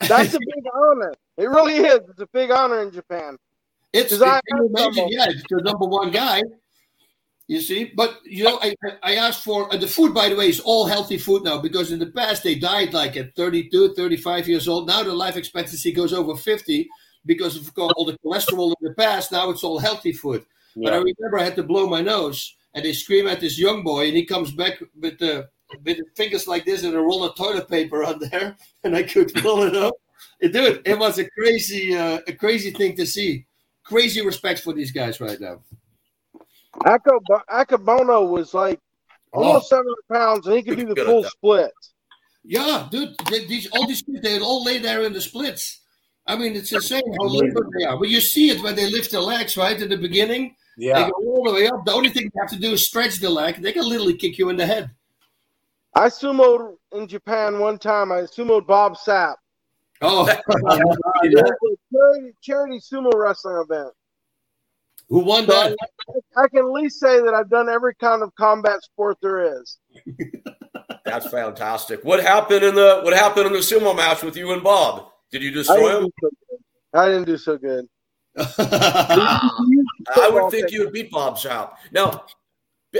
That's 0.00 0.34
a 0.34 0.38
big 0.38 0.64
honor. 0.74 1.14
It 1.36 1.48
really 1.48 1.76
is. 1.76 2.00
It's 2.08 2.20
a 2.20 2.28
big 2.32 2.50
honor 2.50 2.82
in 2.82 2.90
Japan. 2.90 3.38
It's, 3.92 4.12
it's 4.12 4.22
I 4.22 4.40
imagine, 4.50 5.06
yeah, 5.08 5.26
it's 5.28 5.42
the 5.48 5.62
number 5.62 5.86
one 5.86 6.10
guy. 6.10 6.42
You 7.46 7.60
see, 7.60 7.92
but 7.94 8.20
you 8.24 8.44
know, 8.44 8.58
I, 8.62 8.74
I 9.02 9.16
asked 9.16 9.44
for 9.44 9.68
the 9.68 9.86
food, 9.86 10.14
by 10.14 10.30
the 10.30 10.36
way, 10.36 10.48
is 10.48 10.60
all 10.60 10.86
healthy 10.86 11.18
food 11.18 11.44
now 11.44 11.60
because 11.60 11.92
in 11.92 11.98
the 11.98 12.06
past 12.06 12.42
they 12.42 12.54
died 12.54 12.94
like 12.94 13.18
at 13.18 13.36
32, 13.36 13.94
35 13.94 14.48
years 14.48 14.66
old. 14.66 14.86
Now 14.86 15.02
the 15.02 15.12
life 15.12 15.36
expectancy 15.36 15.92
goes 15.92 16.14
over 16.14 16.36
50 16.36 16.88
because 17.26 17.56
of 17.56 17.70
all 17.76 18.06
the 18.06 18.18
cholesterol 18.24 18.74
in 18.80 18.88
the 18.88 18.94
past. 18.94 19.30
Now 19.30 19.50
it's 19.50 19.62
all 19.62 19.78
healthy 19.78 20.12
food. 20.12 20.46
Yeah. 20.74 20.90
But 20.90 20.92
I 20.94 20.96
remember 20.96 21.38
I 21.38 21.44
had 21.44 21.56
to 21.56 21.62
blow 21.62 21.86
my 21.86 22.00
nose 22.00 22.56
and 22.72 22.82
they 22.82 22.94
scream 22.94 23.26
at 23.26 23.40
this 23.40 23.58
young 23.58 23.82
boy 23.82 24.06
and 24.06 24.16
he 24.16 24.24
comes 24.24 24.52
back 24.52 24.82
with 24.98 25.18
the 25.18 25.48
with 25.84 25.98
fingers 26.16 26.46
like 26.46 26.64
this 26.64 26.82
and 26.82 26.94
a 26.94 27.00
roll 27.00 27.24
of 27.24 27.36
toilet 27.36 27.68
paper 27.68 28.04
on 28.04 28.20
there 28.20 28.56
and 28.84 28.96
I 28.96 29.02
could 29.02 29.34
pull 29.34 29.62
it 29.64 29.76
up. 29.76 29.94
Dude, 30.40 30.82
it 30.84 30.98
was 30.98 31.18
a 31.18 31.28
crazy, 31.30 31.94
uh, 31.94 32.20
a 32.26 32.32
crazy 32.32 32.70
thing 32.70 32.96
to 32.96 33.06
see. 33.06 33.46
Crazy 33.82 34.24
respect 34.24 34.60
for 34.60 34.72
these 34.72 34.90
guys 34.90 35.20
right 35.20 35.40
now. 35.40 35.60
Akebono 36.80 38.28
was 38.28 38.54
like 38.54 38.80
oh. 39.32 39.42
almost 39.42 39.72
oh. 39.72 39.76
700 39.76 39.94
pounds, 40.12 40.46
and 40.46 40.56
he 40.56 40.62
could 40.62 40.78
do 40.78 40.94
the 40.94 41.04
full 41.04 41.24
split. 41.24 41.72
Yeah, 42.44 42.88
dude, 42.90 43.14
they, 43.30 43.46
these 43.46 43.68
all 43.70 43.86
these 43.86 44.02
kids, 44.02 44.20
they 44.22 44.38
all 44.38 44.64
lay 44.64 44.78
there 44.78 45.02
in 45.02 45.12
the 45.12 45.20
splits. 45.20 45.80
I 46.26 46.36
mean, 46.36 46.54
it's 46.56 46.72
insane 46.72 47.02
how 47.18 47.26
limber 47.26 47.66
they 47.78 47.84
are. 47.84 47.98
But 47.98 48.08
you 48.08 48.20
see 48.20 48.50
it 48.50 48.62
when 48.62 48.74
they 48.74 48.90
lift 48.90 49.10
their 49.10 49.20
legs, 49.20 49.56
right, 49.56 49.80
in 49.80 49.88
the 49.88 49.96
beginning. 49.96 50.56
Yeah. 50.76 51.04
They 51.04 51.10
go 51.10 51.16
all 51.26 51.44
the 51.44 51.52
way 51.52 51.66
up. 51.66 51.84
The 51.84 51.92
only 51.92 52.08
thing 52.08 52.24
you 52.24 52.30
have 52.40 52.50
to 52.50 52.58
do 52.58 52.72
is 52.72 52.86
stretch 52.86 53.18
the 53.18 53.30
leg. 53.30 53.62
They 53.62 53.72
can 53.72 53.88
literally 53.88 54.16
kick 54.16 54.38
you 54.38 54.48
in 54.48 54.56
the 54.56 54.66
head. 54.66 54.90
I 55.94 56.08
sumoed 56.08 56.76
in 56.92 57.06
Japan 57.06 57.58
one 57.58 57.78
time. 57.78 58.10
I 58.10 58.22
sumoed 58.22 58.66
Bob 58.66 58.96
Sapp. 58.96 59.36
Oh, 60.02 60.26
charity, 61.86 62.32
charity 62.42 62.80
sumo 62.80 63.12
wrestling 63.14 63.64
event. 63.64 63.92
Who 65.08 65.20
won 65.20 65.46
that? 65.46 65.76
I, 66.36 66.42
I, 66.42 66.48
can 66.48 66.60
at 66.60 66.70
least 66.70 66.98
say 66.98 67.20
that 67.20 67.34
I've 67.34 67.50
done 67.50 67.68
every 67.68 67.94
kind 67.94 68.22
of 68.22 68.34
combat 68.36 68.82
sport 68.82 69.18
there 69.20 69.60
is. 69.60 69.78
That's 71.04 71.28
fantastic. 71.28 72.02
What 72.04 72.22
happened 72.22 72.64
in 72.64 72.74
the 72.74 73.00
What 73.02 73.14
happened 73.14 73.46
in 73.46 73.52
the 73.52 73.58
sumo 73.58 73.94
match 73.94 74.22
with 74.22 74.36
you 74.36 74.52
and 74.52 74.62
Bob? 74.62 75.10
Did 75.30 75.42
you 75.42 75.50
destroy 75.50 75.96
I 75.96 75.98
him? 76.00 76.10
So 76.20 76.30
I 76.94 77.06
didn't 77.06 77.26
do 77.26 77.36
so 77.36 77.58
good. 77.58 77.86
I 78.36 80.30
would 80.32 80.50
think 80.50 80.70
you 80.70 80.80
would 80.80 80.92
beat 80.92 81.10
Bob 81.10 81.36
Sapp. 81.36 81.74
Now, 81.92 82.24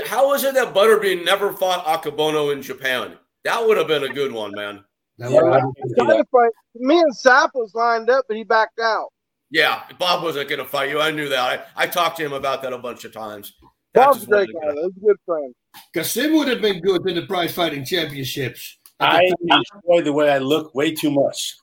how 0.04 0.32
is 0.34 0.44
it 0.44 0.54
that 0.54 0.74
Butterbean 0.74 1.24
never 1.24 1.52
fought 1.52 1.84
Akebono 1.84 2.52
in 2.52 2.62
Japan? 2.62 3.16
That 3.44 3.66
would 3.66 3.76
have 3.76 3.88
been 3.88 4.04
a 4.04 4.12
good 4.12 4.32
one, 4.32 4.52
man. 4.52 4.84
Yeah, 5.16 5.28
me 6.74 7.00
and 7.00 7.14
Sapp 7.14 7.50
was 7.54 7.72
lined 7.74 8.10
up, 8.10 8.24
but 8.26 8.36
he 8.36 8.42
backed 8.42 8.80
out. 8.80 9.08
Yeah, 9.54 9.82
Bob 10.00 10.24
wasn't 10.24 10.48
going 10.48 10.58
to 10.58 10.64
fight 10.64 10.90
you. 10.90 11.00
I 11.00 11.12
knew 11.12 11.28
that. 11.28 11.70
I, 11.76 11.84
I 11.84 11.86
talked 11.86 12.16
to 12.16 12.24
him 12.24 12.32
about 12.32 12.60
that 12.62 12.72
a 12.72 12.78
bunch 12.78 13.04
of 13.04 13.12
times. 13.12 13.52
Bob's 13.94 14.24
a 14.24 14.26
great 14.26 14.48
guy. 14.52 14.72
He's 14.72 14.96
a 14.96 15.00
good 15.00 15.16
friend. 15.24 15.54
Kasim 15.94 16.32
would 16.32 16.48
have 16.48 16.60
been 16.60 16.80
good 16.80 17.08
in 17.08 17.14
the 17.14 17.22
prize 17.22 17.54
fighting 17.54 17.84
championships. 17.84 18.78
I 18.98 19.30
enjoy 19.40 20.02
the 20.02 20.12
way 20.12 20.28
I 20.28 20.38
look 20.38 20.74
way 20.74 20.92
too 20.92 21.12
much. 21.12 21.54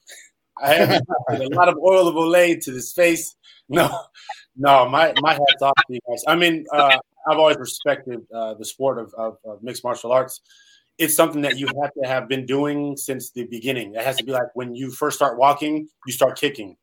I 0.64 0.76
have 0.76 1.02
a 1.32 1.48
lot 1.50 1.68
of 1.68 1.78
oil 1.80 2.08
of 2.08 2.16
Olay 2.16 2.64
to 2.64 2.72
this 2.72 2.94
face. 2.94 3.36
No, 3.68 3.94
no, 4.56 4.88
my, 4.88 5.14
my 5.20 5.34
hat's 5.34 5.62
off 5.62 5.74
to 5.76 5.94
you 5.94 6.00
guys. 6.08 6.24
I 6.26 6.38
mean, 6.38 6.66
uh, 6.74 6.98
I've 7.30 7.38
always 7.38 7.58
respected 7.58 8.22
uh, 8.34 8.54
the 8.54 8.64
sport 8.64 9.00
of, 9.00 9.14
of, 9.18 9.36
of, 9.44 9.62
mixed 9.62 9.84
martial 9.84 10.14
arts. 10.14 10.40
It's 10.98 11.14
something 11.14 11.42
that 11.42 11.58
you 11.58 11.68
have 11.82 11.92
to 12.02 12.08
have 12.08 12.30
been 12.30 12.46
doing 12.46 12.96
since 12.96 13.32
the 13.32 13.48
beginning. 13.48 13.96
It 13.96 14.04
has 14.04 14.16
to 14.16 14.24
be 14.24 14.32
like 14.32 14.48
when 14.54 14.76
you 14.76 14.92
first 14.92 15.18
start 15.18 15.38
walking, 15.38 15.90
you 16.08 16.14
start 16.14 16.40
kicking. 16.40 16.78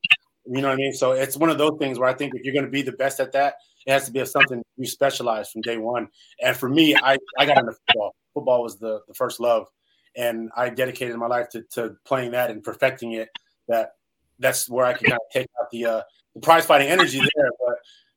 You 0.51 0.61
know 0.61 0.69
what 0.69 0.73
I 0.73 0.77
mean? 0.77 0.93
So 0.93 1.11
it's 1.11 1.37
one 1.37 1.49
of 1.49 1.59
those 1.59 1.77
things 1.77 1.99
where 1.99 2.09
I 2.09 2.13
think 2.13 2.33
if 2.33 2.43
you're 2.43 2.53
going 2.53 2.65
to 2.65 2.71
be 2.71 2.81
the 2.81 2.93
best 2.93 3.19
at 3.19 3.31
that, 3.33 3.55
it 3.85 3.91
has 3.91 4.05
to 4.05 4.11
be 4.11 4.25
something 4.25 4.63
you 4.77 4.87
specialize 4.87 5.51
from 5.51 5.61
day 5.61 5.77
one. 5.77 6.07
And 6.43 6.57
for 6.57 6.67
me, 6.67 6.95
I, 6.95 7.17
I 7.37 7.45
got 7.45 7.59
into 7.59 7.73
football. 7.87 8.15
Football 8.33 8.63
was 8.63 8.77
the, 8.77 9.01
the 9.07 9.13
first 9.13 9.39
love. 9.39 9.67
And 10.15 10.49
I 10.57 10.69
dedicated 10.69 11.15
my 11.17 11.27
life 11.27 11.49
to, 11.49 11.61
to 11.73 11.95
playing 12.03 12.31
that 12.31 12.49
and 12.49 12.63
perfecting 12.63 13.13
it. 13.13 13.29
That 13.67 13.91
that's 14.39 14.67
where 14.67 14.85
I 14.85 14.93
can 14.93 15.09
kind 15.09 15.19
of 15.23 15.31
take 15.31 15.47
out 15.61 15.69
the 15.71 15.85
uh, 15.85 16.01
the 16.33 16.41
prize 16.41 16.65
fighting 16.65 16.87
energy 16.87 17.19
there. 17.19 17.49
But 17.65 17.75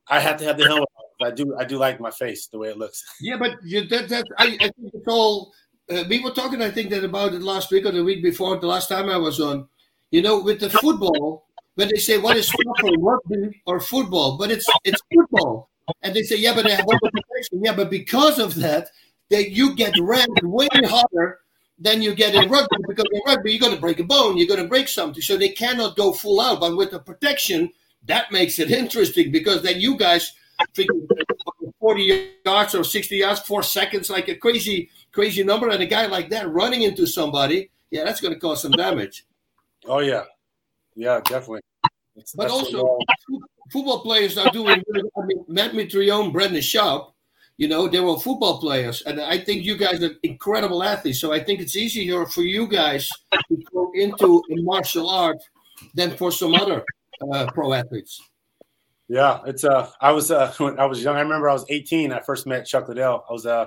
I 0.08 0.18
have 0.18 0.38
to 0.38 0.44
have 0.44 0.56
the 0.56 0.64
helmet. 0.64 0.88
I 1.22 1.30
do 1.30 1.54
I 1.58 1.64
do 1.64 1.76
like 1.76 2.00
my 2.00 2.10
face 2.10 2.46
the 2.46 2.58
way 2.58 2.68
it 2.70 2.78
looks. 2.78 3.04
Yeah, 3.20 3.36
but 3.36 3.62
you, 3.62 3.86
that 3.88 4.08
that 4.08 4.24
I, 4.38 4.56
I 4.60 4.70
think 4.70 4.94
it's 4.94 5.06
all. 5.06 5.52
Uh, 5.90 6.04
we 6.08 6.20
were 6.20 6.30
talking, 6.30 6.62
I 6.62 6.70
think, 6.70 6.90
that 6.90 7.04
about 7.04 7.34
it 7.34 7.42
last 7.42 7.70
week 7.70 7.84
or 7.84 7.92
the 7.92 8.02
week 8.02 8.22
before. 8.22 8.56
The 8.56 8.66
last 8.66 8.88
time 8.88 9.10
I 9.10 9.18
was 9.18 9.40
on, 9.40 9.68
you 10.10 10.22
know, 10.22 10.40
with 10.40 10.60
the 10.60 10.70
football, 10.70 11.44
when 11.74 11.88
they 11.88 12.00
say 12.00 12.18
what 12.18 12.36
is 12.36 12.50
football, 12.50 12.96
rugby 12.98 13.62
or 13.66 13.80
football, 13.80 14.36
but 14.36 14.50
it's 14.50 14.66
it's 14.84 15.00
football, 15.14 15.70
and 16.02 16.14
they 16.14 16.22
say 16.22 16.36
yeah, 16.36 16.54
but 16.54 16.64
they 16.64 16.74
have 16.74 16.86
protection. 16.86 17.64
Yeah, 17.64 17.74
but 17.74 17.90
because 17.90 18.38
of 18.38 18.54
that, 18.56 18.88
that 19.30 19.50
you 19.50 19.74
get 19.74 19.94
rammed 20.00 20.40
way 20.42 20.68
harder 20.72 21.40
than 21.78 22.02
you 22.02 22.14
get 22.14 22.34
in 22.34 22.48
rugby 22.50 22.76
because 22.86 23.06
in 23.12 23.20
rugby 23.26 23.52
you're 23.52 23.60
going 23.60 23.74
to 23.74 23.80
break 23.80 23.98
a 23.98 24.04
bone, 24.04 24.36
you're 24.36 24.46
going 24.46 24.62
to 24.62 24.68
break 24.68 24.88
something, 24.88 25.22
so 25.22 25.36
they 25.36 25.48
cannot 25.48 25.96
go 25.96 26.12
full 26.12 26.40
out. 26.40 26.60
But 26.60 26.76
with 26.76 26.90
the 26.90 27.00
protection, 27.00 27.70
that 28.06 28.30
makes 28.32 28.58
it 28.58 28.70
interesting 28.70 29.32
because 29.32 29.62
then 29.62 29.80
you 29.80 29.96
guys 29.96 30.32
freaking 30.74 31.06
40 31.80 32.28
yards 32.44 32.74
or 32.74 32.84
60 32.84 33.16
yards, 33.16 33.40
four 33.40 33.62
seconds, 33.62 34.08
like 34.10 34.28
a 34.28 34.36
crazy, 34.36 34.88
crazy 35.10 35.42
number. 35.42 35.68
And 35.68 35.82
a 35.82 35.86
guy 35.86 36.06
like 36.06 36.30
that 36.30 36.48
running 36.48 36.82
into 36.82 37.06
somebody, 37.06 37.70
yeah, 37.90 38.04
that's 38.04 38.20
going 38.20 38.32
to 38.32 38.40
cause 38.40 38.62
some 38.62 38.72
damage. 38.72 39.26
Oh, 39.86 39.98
yeah. 39.98 40.22
Yeah, 40.94 41.20
definitely. 41.20 41.60
That's, 42.14 42.34
but 42.34 42.50
also, 42.50 42.98
football 43.72 44.00
players 44.00 44.36
are 44.36 44.50
doing 44.50 44.82
I 44.92 45.26
mean, 45.26 45.44
Matt 45.48 45.72
Mitrione, 45.72 46.32
Brendan 46.32 46.60
Schaub, 46.60 47.12
you 47.56 47.68
know, 47.68 47.88
they 47.88 48.00
were 48.00 48.18
football 48.18 48.58
players. 48.60 49.02
And 49.02 49.20
I 49.20 49.38
think 49.38 49.64
you 49.64 49.76
guys 49.76 50.02
are 50.02 50.10
incredible 50.22 50.82
athletes. 50.82 51.20
So 51.20 51.32
I 51.32 51.40
think 51.42 51.60
it's 51.60 51.76
easier 51.76 52.26
for 52.26 52.42
you 52.42 52.66
guys 52.66 53.08
to 53.32 53.62
go 53.72 53.90
into 53.94 54.42
a 54.50 54.62
martial 54.62 55.08
art 55.08 55.38
than 55.94 56.16
for 56.16 56.32
some 56.32 56.54
other 56.54 56.84
uh, 57.32 57.46
pro 57.52 57.72
athletes. 57.72 58.20
Yeah, 59.08 59.40
it's 59.46 59.64
uh 59.64 59.90
I 60.00 60.12
was 60.12 60.30
uh 60.30 60.52
when 60.58 60.78
I 60.78 60.86
was 60.86 61.02
young, 61.02 61.16
I 61.16 61.20
remember 61.20 61.48
I 61.48 61.52
was 61.52 61.66
18, 61.68 62.12
I 62.12 62.20
first 62.20 62.46
met 62.46 62.66
Chuck 62.66 62.88
Liddell. 62.88 63.24
I 63.28 63.32
was 63.32 63.46
uh 63.46 63.66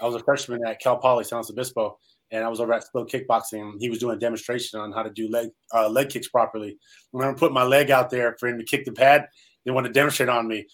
I 0.00 0.06
was 0.06 0.14
a 0.14 0.20
freshman 0.20 0.64
at 0.66 0.80
Cal 0.80 0.98
Poly 0.98 1.24
San 1.24 1.38
Luis 1.38 1.50
Obispo, 1.50 1.98
and 2.34 2.42
I 2.42 2.48
was 2.48 2.60
over 2.60 2.72
at 2.72 2.84
SLO 2.84 3.06
Kickboxing. 3.06 3.74
He 3.78 3.88
was 3.88 4.00
doing 4.00 4.16
a 4.16 4.18
demonstration 4.18 4.80
on 4.80 4.90
how 4.90 5.04
to 5.04 5.10
do 5.10 5.28
leg 5.28 5.50
uh, 5.72 5.88
leg 5.88 6.08
kicks 6.08 6.28
properly. 6.28 6.70
I 6.70 7.16
remember 7.16 7.38
putting 7.38 7.54
my 7.54 7.62
leg 7.62 7.92
out 7.92 8.10
there 8.10 8.36
for 8.40 8.48
him 8.48 8.58
to 8.58 8.64
kick 8.64 8.84
the 8.84 8.92
pad. 8.92 9.28
They 9.64 9.70
wanted 9.70 9.88
to 9.88 9.94
demonstrate 9.94 10.28
on 10.28 10.48
me, 10.48 10.66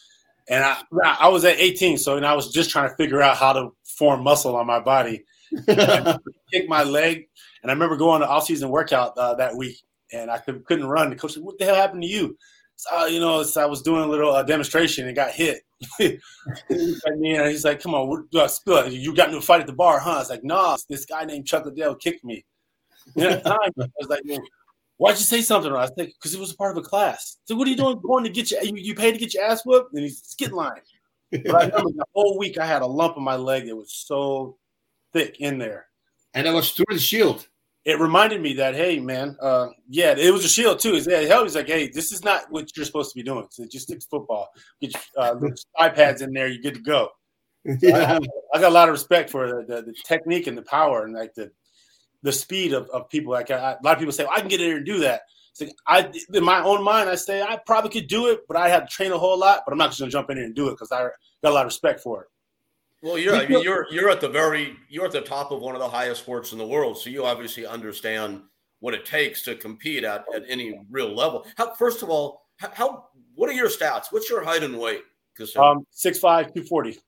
and 0.49 0.65
I 0.65 0.81
I 1.03 1.29
was 1.29 1.45
at 1.45 1.59
18, 1.59 1.99
so 1.99 2.17
and 2.17 2.25
I 2.25 2.35
was 2.35 2.51
just 2.51 2.71
trying 2.71 2.89
to 2.89 2.97
figure 2.97 3.21
out 3.21 3.37
how 3.37 3.53
to 3.53 3.69
form 3.85 4.25
muscle 4.25 4.57
on 4.57 4.67
my 4.67 4.81
body. 4.81 5.25
kick 5.67 6.69
my 6.69 6.83
leg, 6.83 7.29
and 7.63 7.71
I 7.71 7.75
remember 7.75 7.97
going 7.97 8.23
to 8.23 8.29
off 8.29 8.47
season 8.47 8.71
workout 8.71 9.19
uh, 9.19 9.35
that 9.35 9.55
week, 9.55 9.77
and 10.13 10.31
I 10.31 10.39
could, 10.39 10.65
not 10.71 10.89
run. 10.89 11.11
The 11.11 11.17
coach 11.17 11.35
said, 11.35 11.43
"What 11.43 11.59
the 11.59 11.67
hell 11.67 11.75
happened 11.75 12.03
to 12.03 12.09
you?" 12.09 12.39
You 13.09 13.21
know, 13.21 13.45
I 13.57 13.67
was 13.67 13.83
doing 13.83 14.03
a 14.03 14.07
little 14.07 14.33
uh, 14.33 14.43
demonstration 14.43 15.07
and 15.07 15.17
got 15.17 15.33
hit. 15.33 15.63
he's 15.99 16.21
like, 16.69 17.49
he's 17.49 17.65
like, 17.65 17.83
"Come 17.83 17.95
on, 17.95 18.29
uh, 18.35 18.85
you 18.91 19.15
got 19.15 19.29
into 19.29 19.39
a 19.39 19.43
fight 19.43 19.61
at 19.61 19.67
the 19.67 19.73
bar, 19.73 19.99
huh?" 19.99 20.11
I 20.11 20.19
was 20.19 20.31
like, 20.31 20.45
"Nah, 20.45 20.77
this 20.89 21.05
guy 21.05 21.25
named 21.25 21.47
Chuck 21.47 21.65
Liddell 21.65 21.95
kicked 21.95 22.25
me." 22.25 22.45
And 23.17 23.25
at 23.25 23.45
the 23.45 23.51
time, 23.51 23.73
I 23.79 23.89
was 23.99 24.09
like, 24.09 24.23
"Why'd 24.99 25.17
you 25.17 25.25
say 25.25 25.43
something?" 25.43 25.73
I 25.73 25.83
was 25.83 25.93
like, 25.97 26.09
"Because 26.09 26.35
it 26.35 26.41
was 26.41 26.53
a 26.53 26.57
part 26.57 26.77
of 26.77 26.85
a 26.85 26.87
class." 26.87 27.39
So, 27.45 27.57
what 27.57 27.67
are 27.67 27.71
you 27.71 27.77
doing? 27.77 28.01
Going 28.01 28.25
to 28.25 28.31
get 28.31 28.51
you? 28.51 28.59
You, 28.63 28.75
you 28.77 28.95
paid 28.95 29.13
to 29.13 29.19
get 29.19 29.35
your 29.35 29.45
ass 29.45 29.65
whooped? 29.65 29.93
And 29.95 30.03
he's 30.03 30.23
skid 30.23 30.53
line. 30.53 30.81
But 31.31 31.55
I 31.55 31.65
remember 31.67 31.93
the 31.97 32.05
whole 32.15 32.39
week 32.39 32.59
I 32.59 32.67
had 32.67 32.83
a 32.83 32.87
lump 32.87 33.17
in 33.17 33.23
my 33.23 33.37
leg 33.37 33.67
that 33.67 33.77
was 33.77 33.93
so 33.93 34.59
thick 35.13 35.37
in 35.41 35.59
there, 35.59 35.87
and 36.35 36.47
it 36.47 36.53
was 36.53 36.73
through 36.73 36.87
the 36.91 36.99
shield 36.99 37.47
it 37.85 37.99
reminded 37.99 38.41
me 38.41 38.53
that 38.55 38.75
hey 38.75 39.01
man 39.01 39.37
uh, 39.41 39.69
yeah 39.89 40.15
it 40.17 40.33
was 40.33 40.45
a 40.45 40.49
shield 40.49 40.79
too. 40.79 41.01
Hell 41.09 41.45
he's 41.45 41.57
like 41.57 41.67
hey 41.67 41.89
this 41.89 42.13
is 42.13 42.25
not 42.25 42.51
what 42.51 42.75
you're 42.77 42.87
supposed 42.87 43.13
to 43.13 43.19
be 43.19 43.23
doing. 43.23 43.47
So 43.51 43.67
just 43.71 43.87
stick 43.87 44.01
to 44.01 44.07
football. 44.07 44.49
Get 44.81 44.93
your 44.93 45.25
uh, 45.25 45.35
ipads 45.81 46.23
in 46.23 46.33
there. 46.33 46.49
You're 46.49 46.63
good 46.63 46.75
to 46.75 46.81
go. 46.81 47.09
Yeah. 47.65 48.19
I, 48.19 48.57
I, 48.57 48.61
got 48.61 48.71
a 48.71 48.75
lot 48.75 48.89
of 48.89 48.95
respect 48.95 49.29
for 49.29 49.47
the, 49.47 49.75
the, 49.75 49.83
the, 49.83 49.95
technique 50.07 50.47
and 50.47 50.57
the 50.57 50.63
power 50.63 51.05
and 51.05 51.15
like 51.15 51.35
the 51.35 51.51
the 52.23 52.33
speed 52.33 52.73
of, 52.73 52.89
of 52.89 53.11
people. 53.11 53.33
Like 53.33 53.51
I, 53.51 53.73
a 53.73 53.79
lot 53.83 53.93
of 53.93 53.99
people 53.99 54.13
say 54.13 54.25
well, 54.25 54.33
i 54.35 54.41
can 54.41 54.49
get 54.49 54.61
in 54.61 54.69
there 54.69 54.77
and 54.79 54.87
do 54.87 55.01
that. 55.01 55.23
It's 55.51 55.61
like 55.61 55.73
i 55.87 56.11
in 56.33 56.45
my 56.45 56.63
own 56.63 56.83
mind 56.85 57.11
i 57.11 57.17
say 57.17 57.43
i 57.43 57.59
probably 57.67 57.91
could 57.91 58.09
do 58.09 58.29
it 58.29 58.41
but 58.47 58.57
i 58.57 58.69
have 58.69 58.89
to 58.89 58.95
train 58.95 59.11
a 59.11 59.19
whole 59.19 59.37
lot 59.37 59.63
but 59.67 59.73
i'm 59.73 59.79
not 59.79 59.89
just 59.89 59.99
gonna 59.99 60.11
jump 60.11 60.31
in 60.31 60.37
there 60.37 60.45
and 60.45 60.55
do 60.55 60.69
it 60.69 60.73
because 60.73 60.93
i 60.93 61.03
got 61.03 61.51
a 61.51 61.51
lot 61.51 61.63
of 61.63 61.71
respect 61.71 62.01
for 62.01 62.23
it 62.23 62.29
well, 63.03 63.19
you're 63.19 63.35
I 63.35 63.47
mean, 63.47 63.63
you're 63.63 63.87
you're 63.91 64.11
at 64.11 64.21
the 64.21 64.29
very 64.29 64.77
you're 64.89 65.07
at 65.07 65.13
the 65.13 65.21
top 65.21 65.51
of 65.53 65.61
one 65.61 65.75
of 65.75 65.81
the 65.81 65.89
highest 65.89 66.23
sports 66.23 66.53
in 66.53 66.59
the 66.59 66.67
world, 66.67 66.99
so 66.99 67.11
you 67.11 67.25
obviously 67.25 67.67
understand 67.67 68.43
what 68.81 68.95
it 68.95 69.05
takes 69.05 69.43
to 69.43 69.55
compete 69.55 70.05
at, 70.05 70.25
at 70.35 70.43
any 70.49 70.81
real 70.91 71.15
level. 71.15 71.47
How, 71.57 71.75
first 71.75 72.03
of 72.03 72.11
all, 72.11 72.47
how 72.57 73.07
what 73.35 73.49
are 73.49 73.55
your 73.55 73.69
stats? 73.69 74.07
What's 74.11 74.29
your 74.29 74.45
height 74.45 74.63
and 74.63 74.79
weight? 74.79 75.03
Because 75.35 75.55
um, 75.57 75.87
six 75.91 76.19
five 76.19 76.53
two 76.53 76.65
forty. 76.65 76.99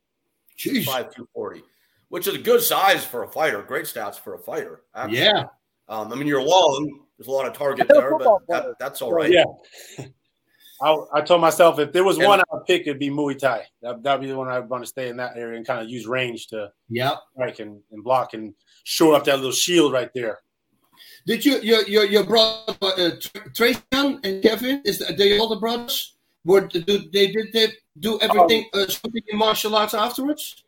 Six 0.56 0.84
five 0.84 1.14
two 1.14 1.28
forty, 1.34 1.62
which 2.08 2.26
is 2.26 2.34
a 2.34 2.38
good 2.38 2.62
size 2.62 3.04
for 3.04 3.24
a 3.24 3.28
fighter. 3.28 3.62
Great 3.62 3.86
stats 3.86 4.18
for 4.18 4.34
a 4.34 4.38
fighter. 4.38 4.82
Actually. 4.94 5.18
Yeah. 5.18 5.44
Um, 5.88 6.12
I 6.12 6.16
mean, 6.16 6.26
you're 6.26 6.42
long. 6.42 7.00
There's 7.18 7.28
a 7.28 7.30
lot 7.30 7.46
of 7.46 7.52
target 7.52 7.88
there, 7.88 8.16
but 8.16 8.38
that, 8.48 8.78
that's 8.78 9.02
all 9.02 9.12
right. 9.12 9.30
Yeah. 9.30 9.44
I, 10.82 11.04
I 11.14 11.20
told 11.20 11.40
myself 11.40 11.78
if 11.78 11.92
there 11.92 12.04
was 12.04 12.18
one 12.18 12.40
I 12.40 12.44
would 12.52 12.66
pick, 12.66 12.82
it'd 12.82 12.98
be 12.98 13.08
Muay 13.08 13.38
Thai. 13.38 13.64
That 13.82 14.02
would 14.02 14.20
be 14.20 14.26
the 14.26 14.36
one 14.36 14.48
I 14.48 14.58
would 14.58 14.68
want 14.68 14.82
to 14.82 14.88
stay 14.88 15.08
in 15.08 15.16
that 15.18 15.36
area 15.36 15.56
and 15.56 15.66
kind 15.66 15.80
of 15.80 15.88
use 15.88 16.06
range 16.06 16.48
to 16.48 16.72
yeah 16.88 17.16
strike 17.34 17.60
and, 17.60 17.80
and 17.92 18.02
block 18.02 18.34
and 18.34 18.54
shore 18.84 19.14
up 19.14 19.24
that 19.24 19.36
little 19.36 19.52
shield 19.52 19.92
right 19.92 20.10
there. 20.14 20.40
Did 21.26 21.44
you 21.44 21.60
your 21.60 21.82
your 21.88 22.04
your 22.04 22.24
brother 22.24 22.74
uh, 22.82 23.10
Trajan 23.54 24.20
and 24.24 24.42
Kevin 24.42 24.82
is 24.84 24.98
they 25.16 25.38
all 25.38 25.48
the 25.48 25.56
brothers? 25.56 26.16
Were 26.44 26.62
do 26.62 26.80
they 26.80 27.30
did 27.30 27.52
they 27.52 27.68
do 28.00 28.18
everything 28.20 28.66
um, 28.74 28.82
uh, 28.82 28.86
something 28.88 29.22
in 29.28 29.38
martial 29.38 29.76
arts 29.76 29.94
afterwards? 29.94 30.64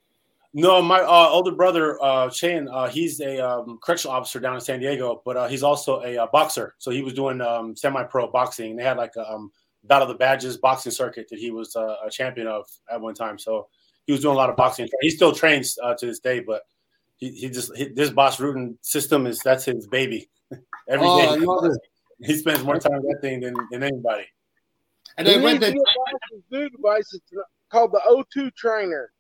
No, 0.57 0.81
my 0.81 1.01
uh, 1.01 1.29
older 1.31 1.51
brother 1.51 2.01
uh, 2.01 2.31
Shane, 2.31 2.69
uh, 2.69 2.87
he's 2.87 3.19
a 3.21 3.41
um, 3.41 3.81
correctional 3.83 4.17
officer 4.17 4.39
down 4.39 4.55
in 4.55 4.61
San 4.61 4.79
Diego, 4.79 5.21
but 5.25 5.37
uh, 5.37 5.49
he's 5.49 5.65
also 5.65 6.01
a, 6.03 6.17
uh, 6.17 6.27
boxer. 6.33 6.77
So 6.79 6.93
he 6.93 7.03
was 7.03 7.13
doing 7.13 7.41
um, 7.41 7.75
semi-pro 7.75 8.31
boxing. 8.31 8.77
They 8.77 8.85
had 8.85 8.97
like 8.97 9.17
a 9.17 9.29
um, 9.29 9.51
battle 9.85 10.09
of 10.09 10.15
the 10.15 10.19
badges 10.19 10.57
boxing 10.57 10.93
circuit 10.93 11.29
that 11.31 11.39
he 11.39 11.51
was 11.51 11.77
uh, 11.77 11.97
a 12.05 12.11
champion 12.11 12.47
of 12.47 12.67
at 12.91 13.01
one 13.01 13.15
time. 13.15 13.39
So 13.39 13.69
he 14.07 14.13
was 14.13 14.23
doing 14.23 14.35
a 14.35 14.39
lot 14.39 14.51
of 14.51 14.57
boxing. 14.57 14.89
He 15.01 15.11
still 15.11 15.33
trains 15.33 15.79
uh, 15.83 15.95
to 15.95 16.07
this 16.07 16.21
day, 16.21 16.41
but 16.41 16.63
he, 17.17 17.31
he 17.31 17.49
just 17.49 17.75
he, 17.77 17.89
this 17.89 18.11
Bas 18.11 18.37
Rutten 18.37 18.77
system 18.83 19.27
is 19.27 19.41
that's 19.41 19.65
his 19.65 19.87
baby. 19.87 20.29
Every 20.89 21.07
oh, 21.09 21.61
day 21.63 21.77
he 22.27 22.37
spends 22.37 22.63
more 22.63 22.79
time 22.79 23.03
with 23.03 23.13
that 23.13 23.21
thing 23.21 23.41
than, 23.41 23.55
than 23.71 23.83
anybody. 23.83 24.27
And 25.17 25.27
then 25.27 25.43
when 25.43 25.61
the 25.61 25.75
new 26.51 26.69
device 26.71 27.13
is 27.13 27.21
called 27.71 27.93
the 27.93 28.01
O2 28.37 28.55
trainer. 28.55 29.11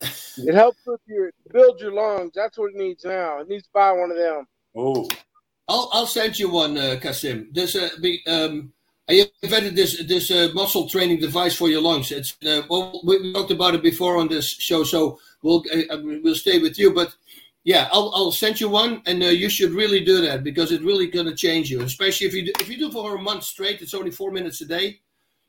It 0.36 0.52
helps 0.52 0.78
with 0.84 1.00
your 1.06 1.30
build 1.52 1.80
your 1.80 1.92
lungs. 1.92 2.32
That's 2.34 2.58
what 2.58 2.72
it 2.72 2.76
needs 2.76 3.04
now. 3.04 3.40
It 3.40 3.48
needs 3.48 3.62
to 3.62 3.70
buy 3.72 3.92
one 3.92 4.10
of 4.10 4.16
them. 4.16 4.48
Oh, 4.74 5.08
I'll 5.68 5.88
I'll 5.92 6.06
send 6.08 6.36
you 6.40 6.50
one, 6.50 6.76
uh, 6.76 6.98
Kassim. 7.00 7.50
There's 7.52 7.76
a 7.76 7.90
big 8.00 8.18
um. 8.26 8.72
I 9.08 9.26
invented 9.42 9.76
this 9.76 10.02
this 10.06 10.30
uh, 10.30 10.48
muscle 10.54 10.88
training 10.88 11.20
device 11.20 11.54
for 11.54 11.68
your 11.68 11.82
lungs. 11.82 12.10
It's 12.10 12.36
uh, 12.46 12.62
well, 12.68 13.00
we 13.04 13.32
talked 13.32 13.50
about 13.50 13.74
it 13.74 13.82
before 13.82 14.16
on 14.18 14.28
this 14.28 14.48
show, 14.48 14.84
so 14.84 15.18
we'll 15.42 15.62
uh, 15.90 15.98
we'll 16.02 16.34
stay 16.34 16.58
with 16.58 16.78
you. 16.78 16.92
But 16.92 17.14
yeah, 17.64 17.88
I'll 17.92 18.12
I'll 18.14 18.32
send 18.32 18.60
you 18.60 18.68
one, 18.68 19.02
and 19.06 19.22
uh, 19.22 19.26
you 19.26 19.50
should 19.50 19.72
really 19.72 20.04
do 20.04 20.22
that 20.22 20.42
because 20.42 20.72
it's 20.72 20.82
really 20.82 21.06
going 21.06 21.26
to 21.26 21.34
change 21.34 21.70
you. 21.70 21.82
Especially 21.82 22.26
if 22.26 22.34
you 22.34 22.46
do, 22.46 22.52
if 22.60 22.68
you 22.68 22.78
do 22.78 22.90
for 22.90 23.14
a 23.14 23.20
month 23.20 23.44
straight, 23.44 23.82
it's 23.82 23.94
only 23.94 24.10
four 24.10 24.30
minutes 24.30 24.60
a 24.62 24.66
day 24.66 25.00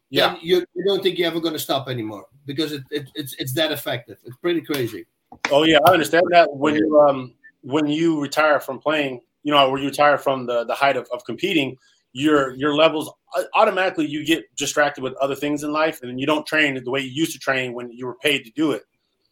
yeah, 0.09 0.35
you, 0.41 0.65
you 0.73 0.85
don't 0.85 1.01
think 1.01 1.17
you're 1.17 1.27
ever 1.27 1.39
going 1.39 1.53
to 1.53 1.59
stop 1.59 1.87
anymore 1.87 2.25
because 2.45 2.71
it, 2.71 2.83
it, 2.91 3.09
it's 3.15 3.35
it's 3.39 3.53
that 3.53 3.71
effective. 3.71 4.17
It's 4.23 4.37
pretty 4.37 4.61
crazy. 4.61 5.05
Oh 5.51 5.63
yeah, 5.63 5.79
I 5.85 5.91
understand 5.91 6.25
that. 6.29 6.53
When 6.53 6.75
you 6.75 6.99
um 7.01 7.33
when 7.61 7.87
you 7.87 8.21
retire 8.21 8.59
from 8.59 8.79
playing, 8.79 9.21
you 9.43 9.51
know, 9.51 9.69
when 9.69 9.81
you 9.81 9.89
retire 9.89 10.17
from 10.17 10.45
the 10.45 10.63
the 10.63 10.75
height 10.75 10.95
of, 10.95 11.07
of 11.11 11.25
competing, 11.25 11.77
your 12.15 12.55
your 12.55 12.73
levels 12.73 13.11
uh, 13.35 13.43
automatically 13.55 14.05
you 14.05 14.25
get 14.25 14.45
distracted 14.55 15.03
with 15.03 15.13
other 15.15 15.35
things 15.35 15.63
in 15.63 15.73
life, 15.73 16.01
and 16.01 16.17
you 16.17 16.25
don't 16.25 16.47
train 16.47 16.81
the 16.81 16.89
way 16.89 17.01
you 17.01 17.11
used 17.11 17.33
to 17.33 17.39
train 17.39 17.73
when 17.73 17.91
you 17.91 18.05
were 18.05 18.15
paid 18.15 18.45
to 18.45 18.51
do 18.51 18.71
it. 18.71 18.83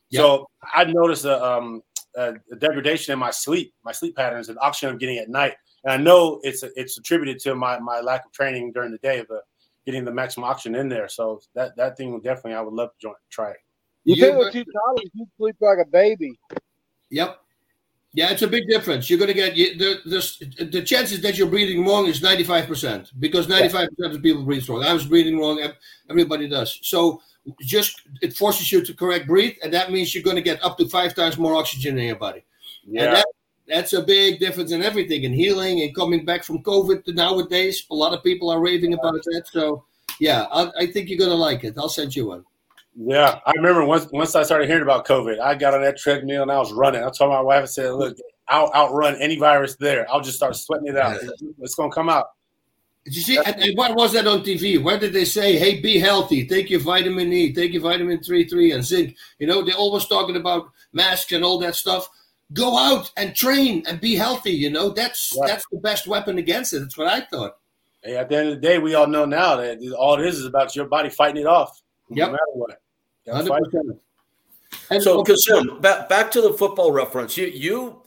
Yep. 0.09 0.19
So 0.19 0.49
I've 0.75 0.89
noticed 0.89 1.23
a, 1.23 1.41
um, 1.41 1.81
a, 2.17 2.33
a 2.51 2.55
degradation 2.57 3.13
in 3.13 3.19
my 3.19 3.31
sleep, 3.31 3.73
my 3.85 3.93
sleep 3.93 4.17
patterns, 4.17 4.49
and 4.49 4.57
oxygen 4.59 4.89
I'm 4.89 4.97
getting 4.97 5.17
at 5.17 5.29
night. 5.29 5.53
And 5.85 5.93
I 5.93 5.97
know 5.97 6.41
it's 6.43 6.61
it's 6.75 6.97
attributed 6.97 7.39
to 7.43 7.55
my 7.55 7.79
my 7.79 8.01
lack 8.01 8.25
of 8.25 8.33
training 8.33 8.73
during 8.73 8.91
the 8.91 8.97
day, 8.97 9.23
but 9.29 9.43
getting 9.85 10.03
the 10.03 10.11
maximum 10.11 10.43
oxygen 10.49 10.75
in 10.75 10.89
there. 10.89 11.07
So 11.07 11.39
that 11.55 11.77
that 11.77 11.95
thing 11.95 12.19
definitely 12.19 12.55
I 12.55 12.61
would 12.61 12.73
love 12.73 12.89
to 12.89 13.07
join, 13.07 13.15
try 13.29 13.51
it. 13.51 13.57
You, 14.03 14.15
you 14.15 14.21
think 14.21 14.37
with 14.37 14.51
two 14.51 14.65
dollars, 14.65 15.09
you 15.13 15.25
sleep 15.37 15.55
like 15.61 15.77
a 15.81 15.89
baby. 15.89 16.37
Yep. 17.11 17.39
Yeah, 18.15 18.29
it's 18.29 18.43
a 18.43 18.47
big 18.47 18.67
difference. 18.67 19.09
You're 19.09 19.17
going 19.17 19.33
to 19.33 19.33
get 19.33 19.55
the, 19.55 19.99
the 20.05 20.65
the 20.65 20.81
chances 20.83 21.21
that 21.21 21.35
you're 21.35 21.47
breathing 21.47 21.83
wrong 21.85 22.05
is 22.05 22.21
95 22.21 22.67
percent 22.67 23.11
because 23.19 23.47
95 23.47 23.89
percent 23.89 24.15
of 24.15 24.21
people 24.21 24.43
breathe 24.43 24.69
wrong. 24.69 24.83
I 24.83 24.93
was 24.93 25.07
breathing 25.07 25.39
wrong. 25.39 25.59
Everybody 26.09 26.47
does. 26.47 26.79
So 26.83 27.21
just 27.61 28.01
it 28.21 28.35
forces 28.35 28.71
you 28.71 28.83
to 28.85 28.93
correct 28.93 29.27
breathe, 29.27 29.55
and 29.63 29.73
that 29.73 29.91
means 29.91 30.13
you're 30.13 30.23
going 30.23 30.35
to 30.35 30.43
get 30.43 30.63
up 30.63 30.77
to 30.77 30.87
five 30.87 31.15
times 31.15 31.39
more 31.39 31.55
oxygen 31.55 31.97
in 31.97 32.05
your 32.05 32.15
body. 32.15 32.43
Yeah. 32.85 33.03
And 33.03 33.15
that, 33.15 33.25
that's 33.67 33.93
a 33.93 34.03
big 34.03 34.39
difference 34.39 34.71
in 34.71 34.83
everything 34.83 35.23
in 35.23 35.33
healing 35.33 35.81
and 35.81 35.95
coming 35.95 36.23
back 36.23 36.43
from 36.43 36.61
COVID 36.61 37.05
to 37.05 37.13
nowadays. 37.13 37.85
A 37.89 37.95
lot 37.95 38.13
of 38.13 38.23
people 38.23 38.49
are 38.51 38.59
raving 38.59 38.93
about 38.93 39.23
that. 39.23 39.43
So, 39.51 39.85
yeah, 40.19 40.45
I, 40.51 40.71
I 40.81 40.85
think 40.85 41.09
you're 41.09 41.19
gonna 41.19 41.33
like 41.33 41.63
it. 41.63 41.73
I'll 41.77 41.89
send 41.89 42.15
you 42.15 42.27
one. 42.27 42.45
Yeah, 42.95 43.39
I 43.45 43.51
remember 43.55 43.85
once 43.85 44.07
once 44.11 44.35
I 44.35 44.43
started 44.43 44.67
hearing 44.67 44.83
about 44.83 45.07
COVID, 45.07 45.39
I 45.39 45.55
got 45.55 45.73
on 45.73 45.81
that 45.81 45.97
treadmill 45.97 46.43
and 46.43 46.51
I 46.51 46.59
was 46.59 46.71
running. 46.71 47.03
I 47.03 47.09
told 47.09 47.31
my 47.31 47.41
wife, 47.41 47.63
I 47.63 47.65
said, 47.65 47.91
"Look, 47.93 48.17
I'll 48.47 48.71
outrun 48.73 49.15
any 49.15 49.37
virus 49.37 49.75
there. 49.77 50.05
I'll 50.11 50.21
just 50.21 50.37
start 50.37 50.55
sweating 50.55 50.87
it 50.87 50.97
out. 50.97 51.17
It's 51.59 51.75
gonna 51.75 51.91
come 51.91 52.09
out." 52.09 52.27
Did 53.05 53.15
you 53.15 53.21
see? 53.21 53.37
And, 53.37 53.61
and 53.61 53.77
what 53.77 53.95
was 53.95 54.13
that 54.13 54.27
on 54.27 54.41
TV? 54.43 54.81
Where 54.81 54.99
did 54.99 55.11
they 55.11 55.25
say, 55.25 55.57
"Hey, 55.57 55.81
be 55.81 55.97
healthy. 55.99 56.47
Take 56.47 56.69
your 56.69 56.81
vitamin 56.81 57.33
E. 57.33 57.51
Take 57.51 57.73
your 57.73 57.81
vitamin 57.81 58.21
three, 58.21 58.47
three, 58.47 58.71
and 58.73 58.83
zinc." 58.83 59.15
You 59.39 59.47
know, 59.47 59.63
they're 59.63 59.75
always 59.75 60.05
talking 60.05 60.35
about 60.35 60.69
masks 60.93 61.31
and 61.31 61.43
all 61.43 61.57
that 61.59 61.75
stuff 61.75 62.07
go 62.53 62.77
out 62.77 63.11
and 63.17 63.35
train 63.35 63.83
and 63.87 63.99
be 63.99 64.15
healthy. 64.15 64.51
You 64.51 64.69
know, 64.69 64.89
that's 64.89 65.35
right. 65.39 65.47
that's 65.47 65.65
the 65.71 65.79
best 65.79 66.07
weapon 66.07 66.37
against 66.37 66.73
it. 66.73 66.79
That's 66.79 66.97
what 66.97 67.07
I 67.07 67.21
thought. 67.21 67.57
Hey, 68.03 68.17
at 68.17 68.29
the 68.29 68.37
end 68.37 68.49
of 68.49 68.55
the 68.55 68.61
day, 68.61 68.79
we 68.79 68.95
all 68.95 69.07
know 69.07 69.25
now 69.25 69.55
that 69.55 69.79
all 69.97 70.19
it 70.19 70.25
is 70.25 70.39
is 70.39 70.45
about 70.45 70.75
your 70.75 70.85
body 70.85 71.09
fighting 71.09 71.41
it 71.41 71.47
off. 71.47 71.81
Yep. 72.09 72.27
No 72.27 72.31
matter 72.31 72.43
what. 72.53 72.81
Hundred 73.31 73.63
percent. 73.63 74.01
And 74.89 75.01
so, 75.01 75.23
Kassim, 75.23 75.79
back 75.81 76.09
back 76.09 76.31
to 76.31 76.41
the 76.41 76.53
football 76.53 76.91
reference. 76.91 77.37
You 77.37 77.47
you 77.47 78.01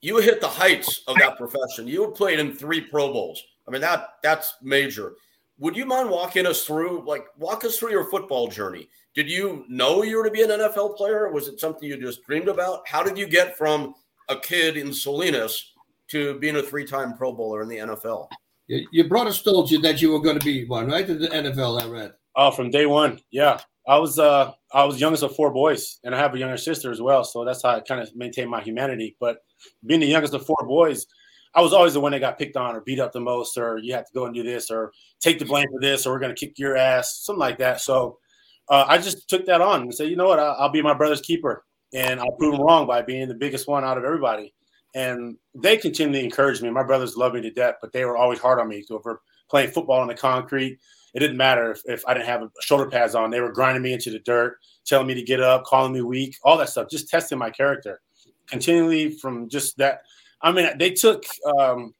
you 0.00 0.18
hit 0.18 0.40
the 0.40 0.48
heights 0.48 1.02
of 1.06 1.16
that 1.18 1.36
profession. 1.36 1.86
You 1.86 2.08
played 2.08 2.38
in 2.38 2.52
three 2.52 2.80
Pro 2.80 3.12
Bowls. 3.12 3.42
I 3.66 3.70
mean 3.70 3.80
that 3.80 4.16
that's 4.22 4.54
major. 4.62 5.14
Would 5.60 5.76
you 5.76 5.84
mind 5.84 6.08
walking 6.08 6.46
us 6.46 6.64
through, 6.64 7.04
like, 7.06 7.26
walk 7.36 7.66
us 7.66 7.78
through 7.78 7.90
your 7.90 8.08
football 8.08 8.48
journey? 8.48 8.88
Did 9.14 9.28
you 9.28 9.66
know 9.68 10.02
you 10.02 10.16
were 10.16 10.24
to 10.24 10.30
be 10.30 10.40
an 10.40 10.48
NFL 10.48 10.96
player? 10.96 11.30
Was 11.30 11.48
it 11.48 11.60
something 11.60 11.86
you 11.86 12.00
just 12.00 12.24
dreamed 12.24 12.48
about? 12.48 12.88
How 12.88 13.02
did 13.02 13.18
you 13.18 13.26
get 13.26 13.58
from 13.58 13.94
a 14.30 14.36
kid 14.36 14.78
in 14.78 14.90
Salinas 14.90 15.72
to 16.08 16.38
being 16.38 16.56
a 16.56 16.62
three-time 16.62 17.14
Pro 17.14 17.32
Bowler 17.32 17.60
in 17.60 17.68
the 17.68 17.76
NFL? 17.76 18.28
Your 18.68 19.06
brothers 19.06 19.42
told 19.42 19.70
you 19.70 19.78
that 19.82 20.00
you 20.00 20.12
were 20.12 20.20
going 20.20 20.38
to 20.38 20.44
be 20.44 20.64
one, 20.64 20.88
right? 20.88 21.06
In 21.06 21.20
the 21.20 21.28
NFL, 21.28 21.82
I 21.82 21.86
read. 21.88 22.14
Oh, 22.36 22.50
from 22.50 22.70
day 22.70 22.86
one, 22.86 23.20
yeah. 23.30 23.60
I 23.86 23.98
was 23.98 24.18
uh 24.18 24.52
I 24.72 24.84
was 24.84 25.00
youngest 25.00 25.22
of 25.22 25.34
four 25.34 25.52
boys, 25.52 25.98
and 26.04 26.14
I 26.14 26.18
have 26.18 26.34
a 26.34 26.38
younger 26.38 26.56
sister 26.56 26.90
as 26.90 27.00
well. 27.00 27.24
So 27.24 27.44
that's 27.44 27.62
how 27.62 27.70
I 27.70 27.80
kind 27.80 28.00
of 28.00 28.14
maintain 28.14 28.48
my 28.48 28.60
humanity. 28.60 29.16
But 29.18 29.38
being 29.86 30.00
the 30.00 30.06
youngest 30.06 30.34
of 30.34 30.46
four 30.46 30.58
boys, 30.66 31.06
I 31.54 31.62
was 31.62 31.72
always 31.72 31.94
the 31.94 32.00
one 32.00 32.12
that 32.12 32.20
got 32.20 32.38
picked 32.38 32.56
on 32.56 32.76
or 32.76 32.82
beat 32.82 33.00
up 33.00 33.12
the 33.12 33.20
most, 33.20 33.58
or 33.58 33.78
you 33.78 33.94
have 33.94 34.06
to 34.06 34.12
go 34.14 34.26
and 34.26 34.34
do 34.34 34.42
this, 34.42 34.70
or 34.70 34.92
take 35.20 35.38
the 35.38 35.44
blame 35.44 35.66
for 35.72 35.80
this, 35.80 36.06
or 36.06 36.12
we're 36.12 36.20
to 36.20 36.34
kick 36.34 36.58
your 36.58 36.76
ass, 36.76 37.20
something 37.24 37.40
like 37.40 37.58
that. 37.58 37.80
So 37.80 38.18
uh, 38.68 38.84
I 38.86 38.98
just 38.98 39.28
took 39.28 39.46
that 39.46 39.60
on 39.60 39.82
and 39.82 39.94
said, 39.94 40.08
you 40.08 40.16
know 40.16 40.28
what, 40.28 40.38
I'll, 40.38 40.56
I'll 40.58 40.68
be 40.70 40.82
my 40.82 40.94
brother's 40.94 41.20
keeper, 41.20 41.64
and 41.92 42.20
I'll 42.20 42.36
prove 42.38 42.54
him 42.54 42.62
wrong 42.62 42.86
by 42.86 43.02
being 43.02 43.28
the 43.28 43.34
biggest 43.34 43.66
one 43.66 43.84
out 43.84 43.98
of 43.98 44.04
everybody. 44.04 44.54
And 44.94 45.36
they 45.54 45.76
continually 45.76 46.24
encouraged 46.24 46.62
me. 46.62 46.70
My 46.70 46.82
brothers 46.82 47.16
love 47.16 47.34
me 47.34 47.40
to 47.42 47.50
death, 47.50 47.76
but 47.80 47.92
they 47.92 48.04
were 48.04 48.16
always 48.16 48.40
hard 48.40 48.58
on 48.60 48.68
me. 48.68 48.84
For 48.88 49.20
playing 49.48 49.70
football 49.70 50.00
on 50.00 50.08
the 50.08 50.14
concrete, 50.14 50.78
it 51.14 51.20
didn't 51.20 51.36
matter 51.36 51.70
if, 51.72 51.82
if 51.86 52.06
I 52.06 52.14
didn't 52.14 52.26
have 52.26 52.48
shoulder 52.60 52.88
pads 52.88 53.14
on. 53.14 53.30
They 53.30 53.40
were 53.40 53.52
grinding 53.52 53.82
me 53.82 53.92
into 53.92 54.10
the 54.10 54.20
dirt, 54.20 54.58
telling 54.84 55.06
me 55.06 55.14
to 55.14 55.22
get 55.22 55.40
up, 55.40 55.64
calling 55.64 55.92
me 55.92 56.02
weak, 56.02 56.36
all 56.44 56.56
that 56.58 56.68
stuff, 56.68 56.88
just 56.90 57.08
testing 57.08 57.38
my 57.38 57.50
character 57.50 58.00
continually 58.46 59.10
from 59.12 59.48
just 59.48 59.76
that. 59.78 60.02
I 60.42 60.52
mean, 60.52 60.66
they 60.78 60.90
took 60.90 61.24
um, 61.58 61.94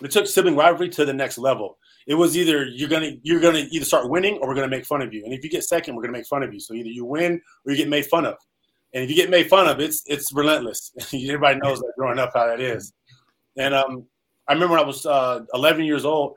they 0.00 0.08
took 0.08 0.26
sibling 0.26 0.56
rivalry 0.56 0.88
to 0.90 1.04
the 1.04 1.12
next 1.12 1.38
level 1.38 1.78
it 2.06 2.14
was 2.14 2.36
either 2.36 2.64
you're 2.64 2.88
gonna 2.88 3.12
you're 3.22 3.40
gonna 3.40 3.66
either 3.70 3.84
start 3.84 4.08
winning 4.08 4.38
or 4.38 4.48
we're 4.48 4.54
gonna 4.54 4.68
make 4.68 4.86
fun 4.86 5.02
of 5.02 5.12
you. 5.12 5.24
And 5.24 5.34
if 5.34 5.42
you 5.42 5.50
get 5.50 5.64
second, 5.64 5.96
we're 5.96 6.02
gonna 6.02 6.12
make 6.12 6.26
fun 6.26 6.42
of 6.42 6.54
you. 6.54 6.60
So 6.60 6.74
either 6.74 6.88
you 6.88 7.04
win 7.04 7.40
or 7.64 7.72
you 7.72 7.76
get 7.76 7.88
made 7.88 8.06
fun 8.06 8.24
of. 8.24 8.36
And 8.94 9.02
if 9.02 9.10
you 9.10 9.16
get 9.16 9.28
made 9.28 9.48
fun 9.48 9.66
of, 9.66 9.80
it's 9.80 10.04
it's 10.06 10.32
relentless. 10.32 10.92
Everybody 11.12 11.58
knows 11.58 11.80
that 11.80 11.92
growing 11.98 12.18
up 12.18 12.30
how 12.34 12.46
that 12.46 12.60
is. 12.60 12.92
And 13.56 13.74
um, 13.74 14.06
I 14.46 14.52
remember 14.52 14.74
when 14.74 14.84
I 14.84 14.86
was 14.86 15.04
uh, 15.04 15.40
11 15.52 15.84
years 15.84 16.04
old, 16.04 16.36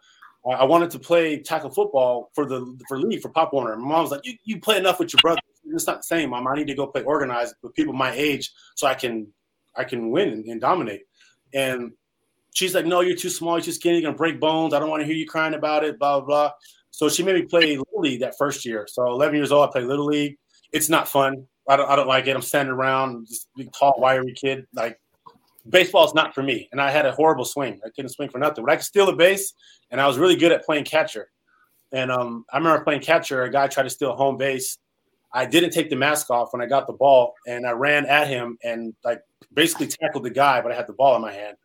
I 0.55 0.63
wanted 0.63 0.91
to 0.91 0.99
play 0.99 1.41
tackle 1.41 1.69
football 1.69 2.31
for 2.33 2.45
the 2.45 2.79
for 2.87 2.99
league 2.99 3.21
for 3.21 3.29
Pop 3.29 3.53
Warner. 3.53 3.75
My 3.75 3.87
mom 3.87 4.01
was 4.03 4.11
like, 4.11 4.25
"You, 4.25 4.33
you 4.43 4.59
play 4.59 4.77
enough 4.77 4.99
with 4.99 5.13
your 5.13 5.21
brother. 5.21 5.41
It's 5.71 5.85
not 5.85 5.97
the 5.97 6.03
same, 6.03 6.31
mom. 6.31 6.47
I 6.47 6.55
need 6.55 6.67
to 6.67 6.75
go 6.75 6.87
play 6.87 7.03
organized 7.03 7.55
with 7.61 7.75
people 7.75 7.93
my 7.93 8.11
age 8.11 8.51
so 8.75 8.87
I 8.87 8.93
can 8.93 9.27
I 9.75 9.83
can 9.83 10.11
win 10.11 10.29
and, 10.29 10.45
and 10.45 10.61
dominate." 10.61 11.01
And 11.53 11.93
she's 12.53 12.75
like, 12.75 12.85
no, 12.85 13.01
you're 13.01 13.15
too 13.15 13.29
small, 13.29 13.57
you're 13.57 13.63
too 13.63 13.71
skinny, 13.71 13.97
you're 13.97 14.09
gonna 14.09 14.17
break 14.17 14.39
bones. 14.39 14.73
I 14.73 14.79
don't 14.79 14.89
want 14.89 15.01
to 15.01 15.07
hear 15.07 15.15
you 15.15 15.27
crying 15.27 15.53
about 15.53 15.83
it, 15.83 15.99
blah, 15.99 16.19
blah, 16.19 16.27
blah. 16.27 16.51
So 16.91 17.09
she 17.09 17.23
made 17.23 17.35
me 17.35 17.43
play 17.43 17.77
Little 17.77 18.01
League 18.01 18.21
that 18.21 18.37
first 18.37 18.65
year. 18.65 18.87
So 18.89 19.05
11 19.07 19.35
years 19.35 19.51
old, 19.51 19.67
I 19.67 19.71
play 19.71 19.83
Little 19.83 20.05
League. 20.05 20.37
It's 20.71 20.89
not 20.89 21.07
fun. 21.07 21.45
I 21.67 21.75
don't, 21.75 21.89
I 21.89 21.95
don't 21.95 22.07
like 22.07 22.27
it. 22.27 22.35
I'm 22.35 22.41
standing 22.41 22.73
around, 22.73 23.27
just 23.27 23.47
big, 23.55 23.71
tall, 23.71 23.95
wiry 23.99 24.33
kid. 24.33 24.65
Like, 24.73 24.99
baseball 25.67 26.05
is 26.05 26.13
not 26.13 26.33
for 26.33 26.43
me. 26.43 26.69
And 26.71 26.81
I 26.81 26.91
had 26.91 27.05
a 27.05 27.11
horrible 27.11 27.45
swing. 27.45 27.79
I 27.85 27.89
couldn't 27.89 28.09
swing 28.09 28.29
for 28.29 28.37
nothing. 28.37 28.63
But 28.63 28.73
I 28.73 28.75
could 28.77 28.85
steal 28.85 29.05
the 29.05 29.13
base, 29.13 29.53
and 29.91 29.99
I 29.99 30.07
was 30.07 30.17
really 30.17 30.35
good 30.35 30.51
at 30.51 30.65
playing 30.65 30.85
catcher. 30.85 31.29
And 31.91 32.11
um, 32.11 32.45
I 32.51 32.57
remember 32.57 32.83
playing 32.83 33.01
catcher. 33.01 33.43
A 33.43 33.51
guy 33.51 33.67
tried 33.67 33.83
to 33.83 33.89
steal 33.89 34.15
home 34.15 34.37
base. 34.37 34.77
I 35.33 35.45
didn't 35.45 35.71
take 35.71 35.89
the 35.89 35.95
mask 35.95 36.29
off 36.29 36.53
when 36.53 36.61
I 36.61 36.65
got 36.65 36.87
the 36.87 36.93
ball, 36.93 37.33
and 37.47 37.65
I 37.65 37.71
ran 37.71 38.05
at 38.05 38.27
him 38.27 38.57
and 38.63 38.93
like 39.03 39.21
basically 39.53 39.87
tackled 39.87 40.23
the 40.23 40.29
guy, 40.29 40.61
but 40.61 40.71
I 40.71 40.75
had 40.75 40.87
the 40.87 40.93
ball 40.93 41.15
in 41.15 41.21
my 41.21 41.31
hand. 41.31 41.57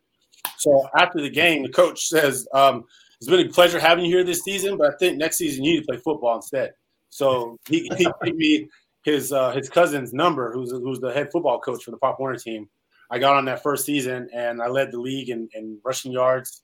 So 0.57 0.87
after 0.97 1.21
the 1.21 1.29
game, 1.29 1.63
the 1.63 1.69
coach 1.69 2.07
says, 2.07 2.47
um, 2.53 2.85
"It's 3.19 3.29
been 3.29 3.45
a 3.45 3.49
pleasure 3.49 3.79
having 3.79 4.05
you 4.05 4.15
here 4.15 4.23
this 4.23 4.43
season, 4.43 4.77
but 4.77 4.93
I 4.93 4.97
think 4.97 5.17
next 5.17 5.37
season 5.37 5.63
you 5.63 5.73
need 5.73 5.79
to 5.81 5.85
play 5.87 5.97
football 5.97 6.35
instead." 6.35 6.73
So 7.09 7.57
he, 7.67 7.89
he 7.97 8.07
gave 8.23 8.35
me 8.35 8.67
his 9.03 9.31
uh, 9.31 9.51
his 9.51 9.69
cousin's 9.69 10.13
number, 10.13 10.51
who's 10.51 10.71
who's 10.71 10.99
the 10.99 11.13
head 11.13 11.31
football 11.31 11.59
coach 11.59 11.83
for 11.83 11.91
the 11.91 11.97
Pop 11.97 12.19
Warner 12.19 12.37
team. 12.37 12.67
I 13.11 13.19
got 13.19 13.35
on 13.35 13.45
that 13.45 13.63
first 13.63 13.85
season 13.85 14.29
and 14.33 14.61
I 14.61 14.67
led 14.67 14.91
the 14.91 14.99
league 14.99 15.29
in, 15.29 15.47
in 15.53 15.79
rushing 15.83 16.11
yards. 16.11 16.63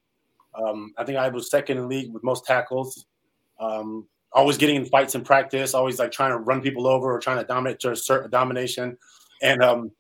Um, 0.56 0.94
I 0.98 1.04
think 1.04 1.18
I 1.18 1.30
was 1.30 1.50
second 1.50 1.78
in 1.78 1.88
league 1.88 2.12
with 2.14 2.24
most 2.24 2.46
tackles. 2.46 3.06
Um, 3.60 4.08
always 4.34 4.58
getting 4.58 4.76
in 4.76 4.86
fights 4.86 5.16
in 5.16 5.24
practice, 5.24 5.74
always 5.74 6.00
like 6.00 6.12
trying 6.12 6.32
to 6.32 6.38
run 6.38 6.62
people 6.62 6.88
over 6.88 7.14
or 7.14 7.20
trying 7.20 7.38
to 7.38 7.44
dominate 7.44 7.80
to 7.82 7.92
assert 7.92 8.26
a 8.26 8.30
domination. 8.30 8.98
And 9.42 9.64
um, 9.64 9.92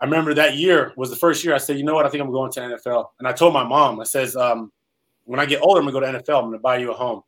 I 0.00 0.04
remember 0.04 0.34
that 0.34 0.56
year 0.56 0.92
was 0.96 1.10
the 1.10 1.16
first 1.16 1.44
year 1.44 1.54
I 1.54 1.58
said, 1.58 1.78
you 1.78 1.84
know 1.84 1.94
what, 1.94 2.06
I 2.06 2.08
think 2.08 2.22
I'm 2.22 2.30
going 2.30 2.52
to 2.52 2.60
NFL. 2.60 3.06
And 3.18 3.26
I 3.26 3.32
told 3.32 3.54
my 3.54 3.64
mom, 3.64 4.00
I 4.00 4.04
says, 4.04 4.36
um, 4.36 4.72
when 5.24 5.40
I 5.40 5.46
get 5.46 5.60
older, 5.62 5.80
I'm 5.80 5.86
gonna 5.86 6.00
go 6.00 6.12
to 6.12 6.18
NFL. 6.18 6.38
I'm 6.38 6.46
gonna 6.46 6.58
buy 6.58 6.78
you 6.78 6.90
a 6.90 6.94
home. 6.94 7.22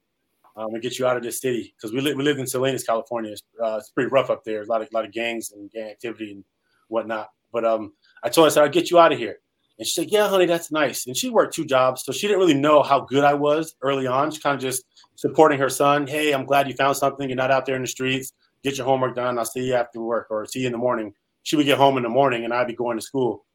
Gonna 0.56 0.80
get 0.80 0.98
you 0.98 1.06
out 1.06 1.16
of 1.16 1.22
this 1.22 1.40
city 1.40 1.74
because 1.76 1.92
we 1.92 2.00
live 2.00 2.16
we 2.16 2.22
live 2.22 2.38
in 2.38 2.46
Salinas, 2.46 2.84
California. 2.84 3.32
It's, 3.32 3.42
uh, 3.62 3.76
it's 3.78 3.90
pretty 3.90 4.10
rough 4.10 4.30
up 4.30 4.44
there. 4.44 4.62
A 4.62 4.66
lot 4.66 4.82
of 4.82 4.88
lot 4.92 5.04
of 5.04 5.12
gangs 5.12 5.52
and 5.52 5.70
gang 5.70 5.90
activity 5.90 6.32
and 6.32 6.44
whatnot. 6.88 7.28
But 7.52 7.64
um, 7.64 7.92
I 8.22 8.28
told 8.28 8.46
her, 8.46 8.50
I 8.50 8.54
said, 8.54 8.62
I'll 8.62 8.70
get 8.70 8.90
you 8.90 8.98
out 8.98 9.12
of 9.12 9.18
here. 9.18 9.36
And 9.78 9.86
she 9.86 9.92
said, 9.92 10.10
Yeah, 10.10 10.28
honey, 10.28 10.46
that's 10.46 10.70
nice. 10.70 11.06
And 11.06 11.16
she 11.16 11.30
worked 11.30 11.54
two 11.54 11.64
jobs, 11.64 12.04
so 12.04 12.12
she 12.12 12.26
didn't 12.26 12.40
really 12.40 12.54
know 12.54 12.82
how 12.82 13.00
good 13.00 13.24
I 13.24 13.34
was 13.34 13.76
early 13.82 14.06
on. 14.06 14.30
She 14.30 14.40
kind 14.40 14.54
of 14.54 14.60
just 14.60 14.84
supporting 15.16 15.58
her 15.58 15.70
son. 15.70 16.06
Hey, 16.06 16.32
I'm 16.32 16.44
glad 16.44 16.68
you 16.68 16.74
found 16.74 16.96
something. 16.96 17.28
You're 17.28 17.36
not 17.36 17.50
out 17.50 17.64
there 17.64 17.76
in 17.76 17.82
the 17.82 17.88
streets. 17.88 18.32
Get 18.62 18.76
your 18.76 18.86
homework 18.86 19.16
done. 19.16 19.38
I'll 19.38 19.44
see 19.46 19.66
you 19.66 19.74
after 19.74 20.00
work 20.02 20.26
or 20.30 20.44
see 20.44 20.60
you 20.60 20.66
in 20.66 20.72
the 20.72 20.78
morning. 20.78 21.14
She 21.44 21.56
would 21.56 21.64
get 21.64 21.78
home 21.78 21.96
in 21.96 22.02
the 22.02 22.10
morning, 22.10 22.44
and 22.44 22.52
I'd 22.52 22.66
be 22.66 22.74
going 22.74 22.98
to 22.98 23.02
school. 23.02 23.46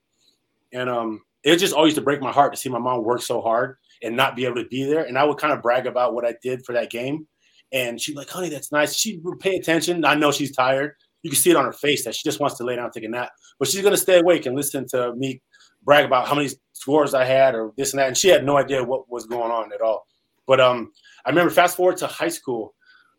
And 0.74 0.90
um, 0.90 1.22
it 1.44 1.58
just 1.58 1.76
always 1.76 1.94
to 1.94 2.02
break 2.02 2.22
my 2.22 2.32
heart 2.32 2.54
to 2.54 2.60
see 2.60 2.70
my 2.70 2.80
mom 2.80 3.04
work 3.04 3.22
so 3.22 3.40
hard 3.40 3.78
and 4.02 4.16
not 4.16 4.36
be 4.36 4.46
able 4.46 4.56
to 4.56 4.68
be 4.68 4.84
there. 4.84 5.04
And 5.04 5.18
I 5.18 5.24
would 5.24 5.38
kind 5.38 5.54
of 5.54 5.62
brag 5.62 5.86
about 5.86 6.16
what 6.16 6.26
I 6.26 6.34
did 6.42 6.66
for 6.66 6.74
that 6.74 6.90
game. 6.90 7.28
And 7.72 8.02
she'd 8.02 8.14
be 8.14 8.18
like, 8.18 8.30
honey, 8.30 8.50
that's 8.50 8.72
nice. 8.72 8.96
She 8.96 9.20
would 9.20 9.40
pay 9.40 9.56
attention. 9.58 10.06
I 10.06 10.16
know 10.16 10.32
she's 10.32 10.56
tired. 10.56 10.94
You 11.26 11.32
can 11.32 11.40
see 11.40 11.50
it 11.50 11.56
on 11.56 11.66
her 11.66 11.74
face 11.74 12.06
that 12.06 12.14
she 12.14 12.22
just 12.24 12.40
wants 12.40 12.56
to 12.58 12.64
lay 12.64 12.76
down 12.76 12.86
and 12.86 12.94
take 12.94 13.04
a 13.04 13.10
nap. 13.10 13.32
But 13.58 13.68
she's 13.68 13.82
to 13.82 13.98
stay 13.98 14.20
awake 14.20 14.46
and 14.46 14.56
listen 14.56 14.86
to 14.90 15.16
me 15.16 15.42
brag 15.84 16.06
about 16.06 16.28
how 16.28 16.36
many 16.36 16.50
scores 16.74 17.16
I 17.16 17.26
had 17.26 17.56
or 17.56 17.74
this 17.78 17.94
and 17.94 18.00
that. 18.00 18.10
And 18.10 18.16
she 18.16 18.28
had 18.28 18.46
no 18.46 18.58
idea 18.58 18.84
what 18.84 19.10
was 19.10 19.26
going 19.26 19.52
on 19.52 19.74
at 19.74 19.82
all. 19.82 20.06
But 20.46 20.62
um, 20.62 20.92
I 21.26 21.30
remember 21.30 21.50
fast 21.50 21.78
forward 21.78 21.98
to 21.98 22.06
high 22.06 22.28
school. 22.28 22.76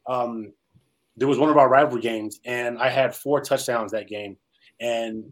Um, 0.06 0.52
there 1.16 1.26
was 1.26 1.36
one 1.36 1.50
of 1.50 1.56
our 1.56 1.68
rivalry 1.68 2.00
games, 2.00 2.38
and 2.44 2.78
I 2.78 2.90
had 2.90 3.12
four 3.12 3.40
touchdowns 3.40 3.90
that 3.90 4.06
game. 4.06 4.36
And 4.78 5.24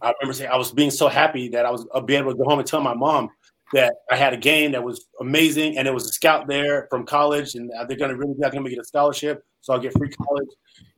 I 0.00 0.12
remember 0.20 0.34
saying 0.34 0.52
I 0.52 0.56
was 0.56 0.70
being 0.70 0.92
so 0.92 1.08
happy 1.08 1.48
that 1.48 1.66
I 1.66 1.70
was 1.72 1.84
I'll 1.92 2.08
able 2.08 2.30
to 2.30 2.38
go 2.38 2.44
home 2.44 2.60
and 2.60 2.68
tell 2.68 2.80
my 2.80 2.94
mom 2.94 3.28
that 3.72 3.94
I 4.10 4.16
had 4.16 4.32
a 4.32 4.36
game 4.36 4.72
that 4.72 4.82
was 4.82 5.06
amazing, 5.20 5.78
and 5.78 5.86
it 5.86 5.94
was 5.94 6.06
a 6.06 6.12
scout 6.12 6.48
there 6.48 6.86
from 6.90 7.06
college, 7.06 7.54
and 7.54 7.70
they're 7.88 7.96
going 7.96 8.10
to 8.10 8.16
really 8.16 8.34
be 8.34 8.40
going 8.40 8.64
to 8.64 8.70
get 8.70 8.78
a 8.78 8.84
scholarship, 8.84 9.44
so 9.60 9.72
I'll 9.72 9.80
get 9.80 9.96
free 9.96 10.10
college. 10.10 10.48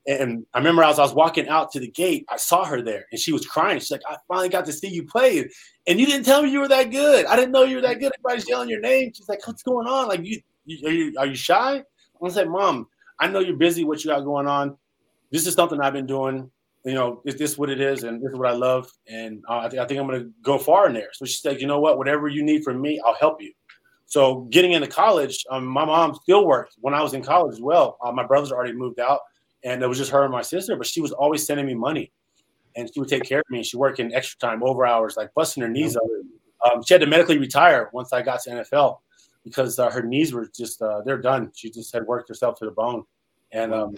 And 0.06 0.44
I 0.52 0.58
remember 0.58 0.82
as 0.82 0.98
I 0.98 1.02
was 1.02 1.14
walking 1.14 1.48
out 1.48 1.70
to 1.72 1.80
the 1.80 1.90
gate, 1.90 2.24
I 2.28 2.36
saw 2.36 2.64
her 2.64 2.82
there, 2.82 3.06
and 3.12 3.20
she 3.20 3.32
was 3.32 3.46
crying. 3.46 3.78
She's 3.78 3.90
like, 3.90 4.02
"I 4.08 4.16
finally 4.26 4.48
got 4.48 4.64
to 4.66 4.72
see 4.72 4.88
you 4.88 5.04
play, 5.04 5.48
and 5.86 6.00
you 6.00 6.06
didn't 6.06 6.24
tell 6.24 6.42
me 6.42 6.50
you 6.50 6.60
were 6.60 6.68
that 6.68 6.90
good. 6.90 7.26
I 7.26 7.36
didn't 7.36 7.52
know 7.52 7.62
you 7.62 7.76
were 7.76 7.82
that 7.82 8.00
good. 8.00 8.12
Everybody's 8.18 8.48
yelling 8.48 8.68
your 8.68 8.80
name." 8.80 9.12
She's 9.14 9.28
like, 9.28 9.46
"What's 9.46 9.62
going 9.62 9.86
on? 9.86 10.08
Like, 10.08 10.24
you, 10.24 10.40
you 10.64 10.88
are 10.88 10.92
you 10.92 11.14
are 11.18 11.26
you 11.26 11.36
shy?" 11.36 11.76
I 12.22 12.28
like, 12.28 12.48
"Mom, 12.48 12.88
I 13.20 13.28
know 13.28 13.40
you're 13.40 13.56
busy. 13.56 13.84
What 13.84 14.02
you 14.04 14.10
got 14.10 14.24
going 14.24 14.48
on? 14.48 14.76
This 15.30 15.46
is 15.46 15.54
something 15.54 15.80
I've 15.80 15.92
been 15.92 16.06
doing 16.06 16.50
you 16.84 16.94
know, 16.94 17.22
is 17.24 17.36
this 17.36 17.56
what 17.56 17.70
it 17.70 17.80
is? 17.80 18.02
And 18.02 18.20
this 18.20 18.32
is 18.32 18.38
what 18.38 18.48
I 18.48 18.54
love. 18.54 18.90
And 19.06 19.42
uh, 19.48 19.60
I, 19.60 19.68
th- 19.68 19.80
I 19.80 19.86
think 19.86 20.00
I'm 20.00 20.06
going 20.06 20.20
to 20.20 20.30
go 20.42 20.58
far 20.58 20.88
in 20.88 20.94
there. 20.94 21.10
So 21.12 21.24
she 21.24 21.36
said, 21.36 21.60
you 21.60 21.66
know 21.66 21.78
what, 21.78 21.96
whatever 21.96 22.28
you 22.28 22.42
need 22.42 22.64
from 22.64 22.80
me, 22.80 23.00
I'll 23.06 23.14
help 23.14 23.40
you. 23.40 23.52
So 24.06 24.40
getting 24.50 24.72
into 24.72 24.88
college, 24.88 25.44
um, 25.50 25.64
my 25.64 25.84
mom 25.84 26.14
still 26.14 26.44
worked 26.46 26.74
when 26.80 26.92
I 26.92 27.02
was 27.02 27.14
in 27.14 27.22
college 27.22 27.54
as 27.54 27.60
well. 27.60 27.98
Uh, 28.04 28.12
my 28.12 28.26
brothers 28.26 28.52
already 28.52 28.72
moved 28.72 29.00
out 29.00 29.20
and 29.64 29.82
it 29.82 29.86
was 29.86 29.96
just 29.96 30.10
her 30.10 30.24
and 30.24 30.32
my 30.32 30.42
sister, 30.42 30.76
but 30.76 30.86
she 30.86 31.00
was 31.00 31.12
always 31.12 31.46
sending 31.46 31.66
me 31.66 31.74
money 31.74 32.12
and 32.76 32.90
she 32.92 33.00
would 33.00 33.08
take 33.08 33.22
care 33.22 33.40
of 33.40 33.46
me. 33.48 33.58
And 33.58 33.66
she 33.66 33.76
worked 33.76 34.00
in 34.00 34.12
extra 34.12 34.38
time, 34.38 34.62
over 34.62 34.84
hours, 34.84 35.16
like 35.16 35.32
busting 35.34 35.62
her 35.62 35.68
knees 35.68 35.96
up. 35.96 36.02
Um, 36.64 36.82
she 36.82 36.94
had 36.94 37.00
to 37.00 37.06
medically 37.06 37.38
retire 37.38 37.90
once 37.92 38.12
I 38.12 38.22
got 38.22 38.42
to 38.42 38.50
NFL 38.50 38.98
because 39.44 39.78
uh, 39.78 39.90
her 39.90 40.02
knees 40.02 40.32
were 40.32 40.48
just, 40.54 40.82
uh, 40.82 41.00
they're 41.04 41.20
done. 41.20 41.50
She 41.54 41.70
just 41.70 41.92
had 41.92 42.04
worked 42.06 42.28
herself 42.28 42.58
to 42.58 42.64
the 42.64 42.70
bone. 42.70 43.04
And 43.52 43.72
um, 43.72 43.96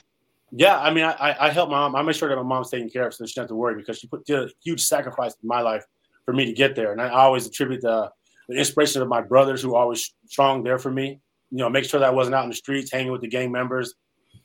yeah, 0.56 0.78
I 0.78 0.92
mean, 0.92 1.04
I, 1.04 1.36
I 1.40 1.50
help 1.50 1.68
my 1.68 1.80
mom. 1.80 1.96
I 1.96 2.02
make 2.02 2.14
sure 2.14 2.28
that 2.28 2.36
my 2.36 2.42
mom's 2.42 2.70
taken 2.70 2.88
care 2.88 3.08
of, 3.08 3.14
so 3.14 3.24
she 3.26 3.32
doesn't 3.32 3.42
have 3.42 3.48
to 3.48 3.56
worry 3.56 3.74
because 3.74 3.98
she 3.98 4.06
put 4.06 4.24
did 4.24 4.38
a 4.38 4.48
huge 4.62 4.80
sacrifice 4.80 5.34
in 5.42 5.48
my 5.48 5.60
life 5.60 5.84
for 6.24 6.32
me 6.32 6.44
to 6.46 6.52
get 6.52 6.76
there. 6.76 6.92
And 6.92 7.00
I 7.00 7.08
always 7.08 7.46
attribute 7.46 7.82
the, 7.82 8.10
the 8.48 8.56
inspiration 8.56 9.02
of 9.02 9.08
my 9.08 9.20
brothers 9.20 9.62
who 9.62 9.74
are 9.74 9.82
always 9.82 10.14
strong 10.26 10.62
there 10.62 10.78
for 10.78 10.92
me. 10.92 11.20
You 11.50 11.58
know, 11.58 11.68
make 11.68 11.84
sure 11.84 11.98
that 11.98 12.06
I 12.06 12.10
wasn't 12.10 12.36
out 12.36 12.44
in 12.44 12.50
the 12.50 12.56
streets 12.56 12.92
hanging 12.92 13.10
with 13.10 13.20
the 13.20 13.28
gang 13.28 13.50
members. 13.50 13.94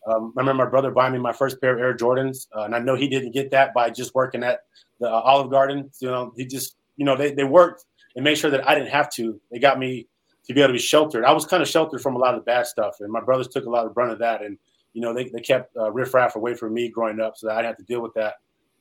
Um, 0.08 0.34
I 0.36 0.42
remember 0.42 0.66
my 0.66 0.70
brother 0.70 0.90
buying 0.90 1.14
me 1.14 1.20
my 1.20 1.34
first 1.34 1.62
pair 1.62 1.74
of 1.76 1.80
Air 1.80 1.96
Jordans, 1.96 2.48
uh, 2.56 2.62
and 2.62 2.76
I 2.76 2.80
know 2.80 2.96
he 2.96 3.08
didn't 3.08 3.32
get 3.32 3.52
that 3.52 3.74
by 3.74 3.90
just 3.90 4.16
working 4.16 4.44
at 4.44 4.62
the 5.00 5.08
uh, 5.08 5.22
Olive 5.22 5.52
Garden. 5.52 5.92
You 6.00 6.10
know, 6.10 6.34
he 6.36 6.46
just, 6.46 6.78
you 6.98 7.06
know, 7.06 7.16
they, 7.16 7.34
they 7.34 7.44
worked 7.44 7.86
and 8.16 8.24
made 8.24 8.38
sure 8.38 8.50
that 8.50 8.68
I 8.68 8.74
didn't 8.74 8.90
have 8.90 9.12
to. 9.14 9.40
They 9.52 9.60
got 9.60 9.78
me 9.78 10.08
to 10.48 10.54
be 10.54 10.62
able 10.62 10.70
to 10.70 10.74
be 10.74 10.80
sheltered. 10.80 11.26
I 11.26 11.32
was 11.32 11.46
kind 11.46 11.62
of 11.62 11.70
sheltered 11.70 12.02
from 12.02 12.16
a 12.16 12.20
lot 12.20 12.34
of 12.34 12.42
the 12.42 12.46
bad 12.46 12.66
stuff, 12.66 12.96
and 13.00 13.12
my 13.12 13.22
brothers 13.22 13.50
took 13.50 13.66
a 13.66 13.70
lot 13.70 13.86
of 13.86 13.94
brunt 13.94 14.12
of 14.12 14.20
that. 14.20 14.42
And 14.42 14.58
you 14.94 15.02
know, 15.02 15.14
they, 15.14 15.30
they 15.30 15.40
kept 15.40 15.76
uh, 15.78 15.92
riffraff 15.92 16.36
away 16.36 16.56
from 16.56 16.74
me 16.74 16.90
growing 16.90 17.20
up, 17.20 17.38
so 17.38 17.48
that 17.48 17.58
I'd 17.58 17.66
have 17.66 17.78
to 17.78 17.84
deal 17.84 18.02
with 18.02 18.14
that. 18.16 18.36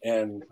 And 0.04 0.44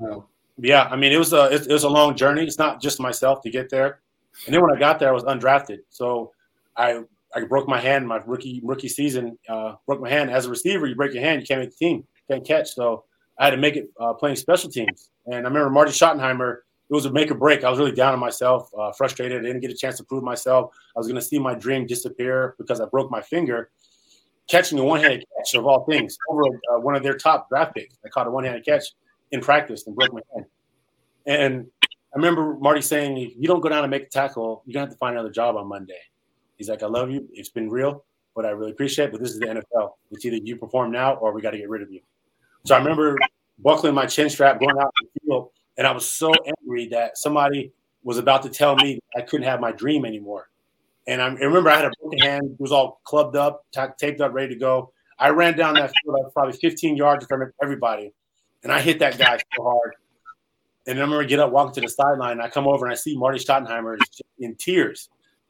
yeah, 0.59 0.89
I 0.91 0.97
mean, 0.97 1.13
it 1.13 1.19
was 1.19 1.33
a 1.33 1.45
it, 1.53 1.63
it, 1.63 1.73
was 1.73 1.85
a 1.85 1.89
long 1.89 2.17
journey. 2.17 2.43
It's 2.45 2.59
not 2.59 2.81
just 2.81 3.01
myself 3.01 3.43
to 3.43 3.51
get 3.51 3.71
there. 3.71 4.01
And 4.47 4.55
then 4.55 4.63
when 4.63 4.75
I 4.75 4.79
got 4.79 4.99
there, 4.99 5.09
I 5.09 5.13
was 5.13 5.25
undrafted, 5.25 5.79
so 5.91 6.33
I 6.77 7.03
I 7.35 7.45
broke 7.45 7.69
my 7.69 7.81
hand 7.81 8.07
my 8.07 8.21
rookie 8.27 8.61
rookie 8.65 8.89
season. 8.89 9.39
Uh, 9.49 9.75
broke 9.87 10.01
my 10.01 10.09
hand 10.09 10.31
as 10.31 10.47
a 10.47 10.51
receiver. 10.51 10.87
You 10.87 10.95
break 10.95 11.15
your 11.15 11.23
hand, 11.23 11.41
you 11.41 11.47
can't 11.47 11.61
make 11.61 11.71
the 11.71 11.77
team, 11.77 12.05
can't 12.31 12.45
catch. 12.45 12.75
So 12.75 13.05
I 13.39 13.45
had 13.45 13.51
to 13.51 13.57
make 13.57 13.77
it 13.77 13.89
uh, 14.01 14.15
playing 14.15 14.37
special 14.37 14.71
teams. 14.71 15.11
And 15.27 15.35
I 15.35 15.49
remember 15.49 15.71
Marty 15.71 15.93
Schottenheimer. 15.93 16.59
It 16.89 16.95
was 16.95 17.05
a 17.05 17.11
make 17.11 17.33
or 17.33 17.35
break. 17.35 17.65
I 17.65 17.71
was 17.71 17.81
really 17.81 17.91
down 17.91 18.13
on 18.13 18.21
myself, 18.21 18.71
uh, 18.79 18.93
frustrated. 18.93 19.41
I 19.41 19.47
didn't 19.47 19.61
get 19.61 19.73
a 19.73 19.77
chance 19.77 19.97
to 19.97 20.05
prove 20.05 20.23
myself. 20.23 20.71
I 20.95 21.01
was 21.01 21.09
going 21.09 21.21
to 21.21 21.27
see 21.27 21.37
my 21.37 21.53
dream 21.53 21.85
disappear 21.85 22.55
because 22.59 22.81
I 22.81 22.85
broke 22.87 23.11
my 23.11 23.21
finger 23.21 23.71
catching 24.49 24.79
a 24.79 24.85
one-handed 24.85 25.25
catch 25.37 25.55
of 25.55 25.67
all 25.67 25.85
things 25.85 26.17
over 26.31 26.43
uh, 26.45 26.81
one 26.81 26.95
of 26.95 27.03
their 27.03 27.17
top 27.17 27.49
draft 27.49 27.75
picks. 27.75 27.97
I 28.05 28.09
caught 28.09 28.27
a 28.27 28.31
one-handed 28.31 28.65
catch 28.65 28.85
in 29.33 29.41
practice 29.41 29.87
and 29.87 29.97
broke 29.97 30.13
my 30.13 30.21
hand. 30.35 30.47
And 31.27 31.67
I 31.83 32.17
remember 32.17 32.57
Marty 32.61 32.81
saying, 32.81 33.17
"If 33.19 33.33
you 33.37 33.49
don't 33.49 33.61
go 33.61 33.69
down 33.69 33.85
and 33.85 33.91
make 33.91 34.05
a 34.05 34.09
tackle, 34.09 34.63
you're 34.65 34.75
gonna 34.75 34.87
have 34.87 34.93
to 34.93 34.99
find 34.99 35.15
another 35.15 35.31
job 35.31 35.57
on 35.57 35.67
Monday." 35.67 35.99
He's 36.57 36.69
like, 36.69 36.83
"I 36.83 36.87
love 36.87 37.11
you. 37.11 37.29
It's 37.33 37.49
been 37.49 37.69
real, 37.69 38.05
but 38.35 38.47
I 38.47 38.51
really 38.51 38.71
appreciate 38.71 39.07
it. 39.07 39.13
But 39.13 39.21
this 39.21 39.33
is 39.33 39.41
the 39.41 39.47
NFL. 39.47 39.99
It's 40.13 40.25
either 40.25 40.37
you 40.37 40.57
perform 40.57 40.93
now 40.93 41.15
or 41.15 41.33
we 41.33 41.43
got 41.43 41.51
to 41.51 41.59
get 41.59 41.69
rid 41.69 41.83
of 41.83 41.91
you." 41.91 42.01
So 42.65 42.75
I 42.75 42.79
remember 42.79 43.19
buckling 43.59 43.95
my 43.95 44.07
chin 44.07 44.31
strap, 44.31 44.61
going 44.61 44.77
out 44.79 44.87
on 44.87 44.93
the 45.15 45.21
field, 45.21 45.51
and 45.77 45.87
I 45.87 45.93
was 45.93 46.09
so 46.09 46.33
angry 46.47 46.89
that 46.89 47.19
somebody 47.19 47.73
was 48.03 48.19
about 48.19 48.43
to 48.45 48.49
tell 48.49 48.77
me 48.77 49.01
I 49.17 49.21
couldn't 49.21 49.47
have 49.47 49.61
my 49.61 49.73
dream 49.73 50.05
anymore. 50.05 50.49
And 51.07 51.23
I 51.23 51.29
remember 51.29 51.71
I 51.71 51.77
had 51.77 51.85
a 51.87 51.91
broken 52.01 52.19
hand, 52.19 52.51
it 52.53 52.61
was 52.61 52.73
all 52.73 53.01
clubbed 53.05 53.37
up, 53.37 53.65
t- 53.73 53.81
taped 53.99 54.21
up, 54.21 54.33
ready 54.33 54.55
to 54.55 54.59
go. 54.59 54.93
I 55.19 55.31
ran 55.31 55.57
down 55.57 55.75
that 55.75 55.93
field 56.03 56.17
like 56.23 56.33
probably 56.33 56.59
15 56.59 56.97
yards 56.97 57.25
in 57.25 57.29
front 57.29 57.43
of 57.45 57.53
everybody, 57.63 58.13
and 58.63 58.73
I 58.73 58.81
hit 58.81 58.99
that 58.99 59.17
guy 59.17 59.39
so 59.57 59.63
hard. 59.63 59.95
And 60.87 60.99
I 60.99 61.03
remember 61.03 61.25
get 61.25 61.41
up, 61.41 61.53
walking 61.53 61.75
to 61.75 61.81
the 61.81 61.89
sideline, 61.89 62.41
I 62.41 62.49
come 62.49 62.67
over 62.67 62.87
and 62.87 62.93
I 62.93 62.97
see 62.97 63.17
Marty 63.17 63.39
Schottenheimer 63.39 63.99
in 64.39 64.55
tears. 64.57 65.09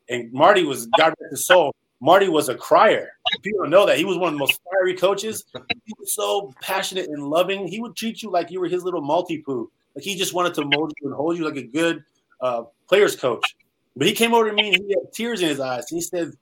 And 0.08 0.32
Marty 0.32 0.64
was 0.64 0.86
God 0.86 1.14
rest 1.20 1.30
his 1.30 1.46
soul. 1.46 1.74
Marty 2.00 2.28
was 2.28 2.48
a 2.48 2.54
crier. 2.54 3.10
People 3.42 3.66
know 3.66 3.86
that 3.86 3.98
he 3.98 4.04
was 4.04 4.16
one 4.16 4.28
of 4.28 4.34
the 4.34 4.38
most 4.38 4.60
fiery 4.70 4.94
coaches. 4.94 5.44
He 5.84 5.94
was 5.98 6.14
so 6.14 6.52
passionate 6.60 7.08
and 7.08 7.22
loving. 7.22 7.66
He 7.66 7.80
would 7.80 7.96
treat 7.96 8.22
you 8.22 8.30
like 8.30 8.50
you 8.50 8.60
were 8.60 8.68
his 8.68 8.84
little 8.84 9.02
Maltipoo. 9.02 9.68
Like 9.94 10.04
he 10.04 10.16
just 10.16 10.34
wanted 10.34 10.54
to 10.54 10.64
mold 10.64 10.92
you 11.00 11.08
and 11.08 11.16
hold 11.16 11.36
you 11.36 11.44
like 11.44 11.56
a 11.56 11.62
good 11.62 12.04
uh, 12.40 12.64
players 12.88 13.16
coach. 13.16 13.56
But 13.96 14.06
he 14.06 14.12
came 14.12 14.34
over 14.34 14.48
to 14.48 14.54
me 14.54 14.74
and 14.74 14.84
he 14.84 14.90
had 14.90 15.12
tears 15.12 15.40
in 15.40 15.48
his 15.48 15.60
eyes. 15.60 15.86
And 15.90 15.96
he 15.96 16.02
said, 16.02 16.32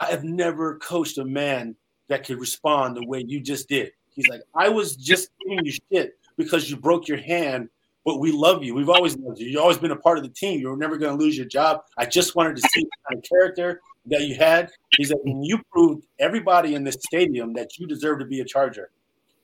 I 0.00 0.06
have 0.06 0.24
never 0.24 0.76
coached 0.78 1.18
a 1.18 1.24
man 1.24 1.76
that 2.08 2.24
could 2.24 2.40
respond 2.40 2.96
the 2.96 3.06
way 3.06 3.24
you 3.26 3.40
just 3.40 3.68
did. 3.68 3.92
He's 4.10 4.28
like, 4.28 4.42
I 4.54 4.68
was 4.68 4.96
just 4.96 5.30
giving 5.40 5.64
you 5.64 5.72
shit 5.90 6.18
because 6.36 6.70
you 6.70 6.76
broke 6.76 7.08
your 7.08 7.18
hand, 7.18 7.68
but 8.04 8.18
we 8.18 8.32
love 8.32 8.62
you. 8.62 8.74
We've 8.74 8.88
always 8.88 9.16
loved 9.16 9.38
you. 9.38 9.48
You've 9.48 9.60
always 9.62 9.78
been 9.78 9.90
a 9.90 9.96
part 9.96 10.18
of 10.18 10.24
the 10.24 10.30
team. 10.30 10.60
You 10.60 10.70
were 10.70 10.76
never 10.76 10.98
going 10.98 11.16
to 11.16 11.22
lose 11.22 11.36
your 11.36 11.46
job. 11.46 11.82
I 11.98 12.06
just 12.06 12.34
wanted 12.34 12.56
to 12.56 12.62
see 12.72 12.82
the 12.82 12.90
kind 13.08 13.18
of 13.18 13.24
character 13.28 13.80
that 14.06 14.22
you 14.22 14.34
had. 14.34 14.70
He 14.96 15.04
said, 15.04 15.18
and 15.24 15.44
you 15.44 15.60
proved 15.70 16.06
everybody 16.18 16.74
in 16.74 16.84
this 16.84 16.96
stadium 17.06 17.52
that 17.54 17.78
you 17.78 17.86
deserve 17.86 18.18
to 18.18 18.24
be 18.26 18.40
a 18.40 18.44
Charger. 18.44 18.90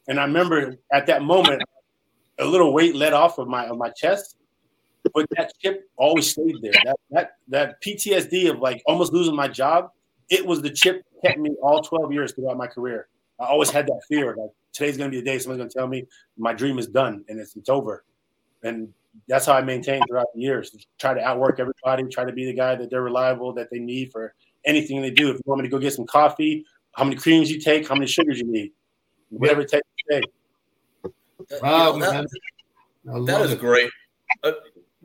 And 0.08 0.18
I 0.18 0.24
remember 0.24 0.76
at 0.92 1.06
that 1.06 1.22
moment, 1.22 1.62
a 2.38 2.44
little 2.44 2.72
weight 2.72 2.94
let 2.94 3.12
off 3.12 3.38
of 3.38 3.48
my 3.48 3.66
of 3.66 3.76
my 3.76 3.90
chest, 3.90 4.36
but 5.14 5.26
that 5.36 5.52
chip 5.60 5.88
always 5.96 6.30
stayed 6.30 6.56
there. 6.62 6.72
That 6.84 6.96
that 7.10 7.30
that 7.48 7.82
PTSD 7.82 8.50
of 8.50 8.58
like 8.58 8.82
almost 8.86 9.12
losing 9.12 9.34
my 9.34 9.48
job, 9.48 9.90
it 10.30 10.44
was 10.44 10.62
the 10.62 10.70
chip 10.70 11.02
that 11.22 11.28
kept 11.28 11.40
me 11.40 11.50
all 11.62 11.82
12 11.82 12.12
years 12.12 12.32
throughout 12.32 12.56
my 12.56 12.66
career. 12.66 13.08
I 13.40 13.46
always 13.46 13.70
had 13.70 13.86
that 13.86 14.00
fear 14.08 14.34
like 14.36 14.50
today's 14.72 14.96
gonna 14.96 15.10
be 15.10 15.18
the 15.18 15.24
day 15.24 15.38
someone's 15.38 15.58
gonna 15.58 15.70
tell 15.70 15.86
me 15.86 16.06
my 16.36 16.52
dream 16.52 16.78
is 16.78 16.86
done 16.86 17.24
and 17.28 17.38
it's 17.38 17.56
it's 17.56 17.68
over. 17.68 18.04
And 18.62 18.92
that's 19.26 19.46
how 19.46 19.54
I 19.54 19.62
maintained 19.62 20.04
throughout 20.08 20.26
the 20.34 20.40
years. 20.40 20.74
Try 20.98 21.14
to 21.14 21.20
outwork 21.20 21.60
everybody, 21.60 22.04
try 22.04 22.24
to 22.24 22.32
be 22.32 22.44
the 22.44 22.52
guy 22.52 22.74
that 22.76 22.90
they're 22.90 23.02
reliable, 23.02 23.52
that 23.54 23.70
they 23.70 23.78
need 23.78 24.12
for 24.12 24.34
anything 24.64 25.02
they 25.02 25.10
do. 25.10 25.30
If 25.30 25.36
you 25.36 25.42
want 25.46 25.62
me 25.62 25.68
to 25.68 25.70
go 25.70 25.78
get 25.78 25.92
some 25.92 26.06
coffee, 26.06 26.64
how 26.92 27.04
many 27.04 27.16
creams 27.16 27.50
you 27.50 27.60
take, 27.60 27.88
how 27.88 27.94
many 27.94 28.06
sugars 28.06 28.38
you 28.38 28.46
need, 28.46 28.72
whatever 29.30 29.62
it 29.62 29.70
takes 29.70 29.86
to 30.08 30.20
take. 30.20 31.62
Wow, 31.62 31.94
you 31.94 32.00
know, 32.00 32.10
that, 33.04 33.26
that 33.26 33.40
is 33.42 33.52
it. 33.52 33.60
great. 33.60 33.90
Uh, 34.42 34.52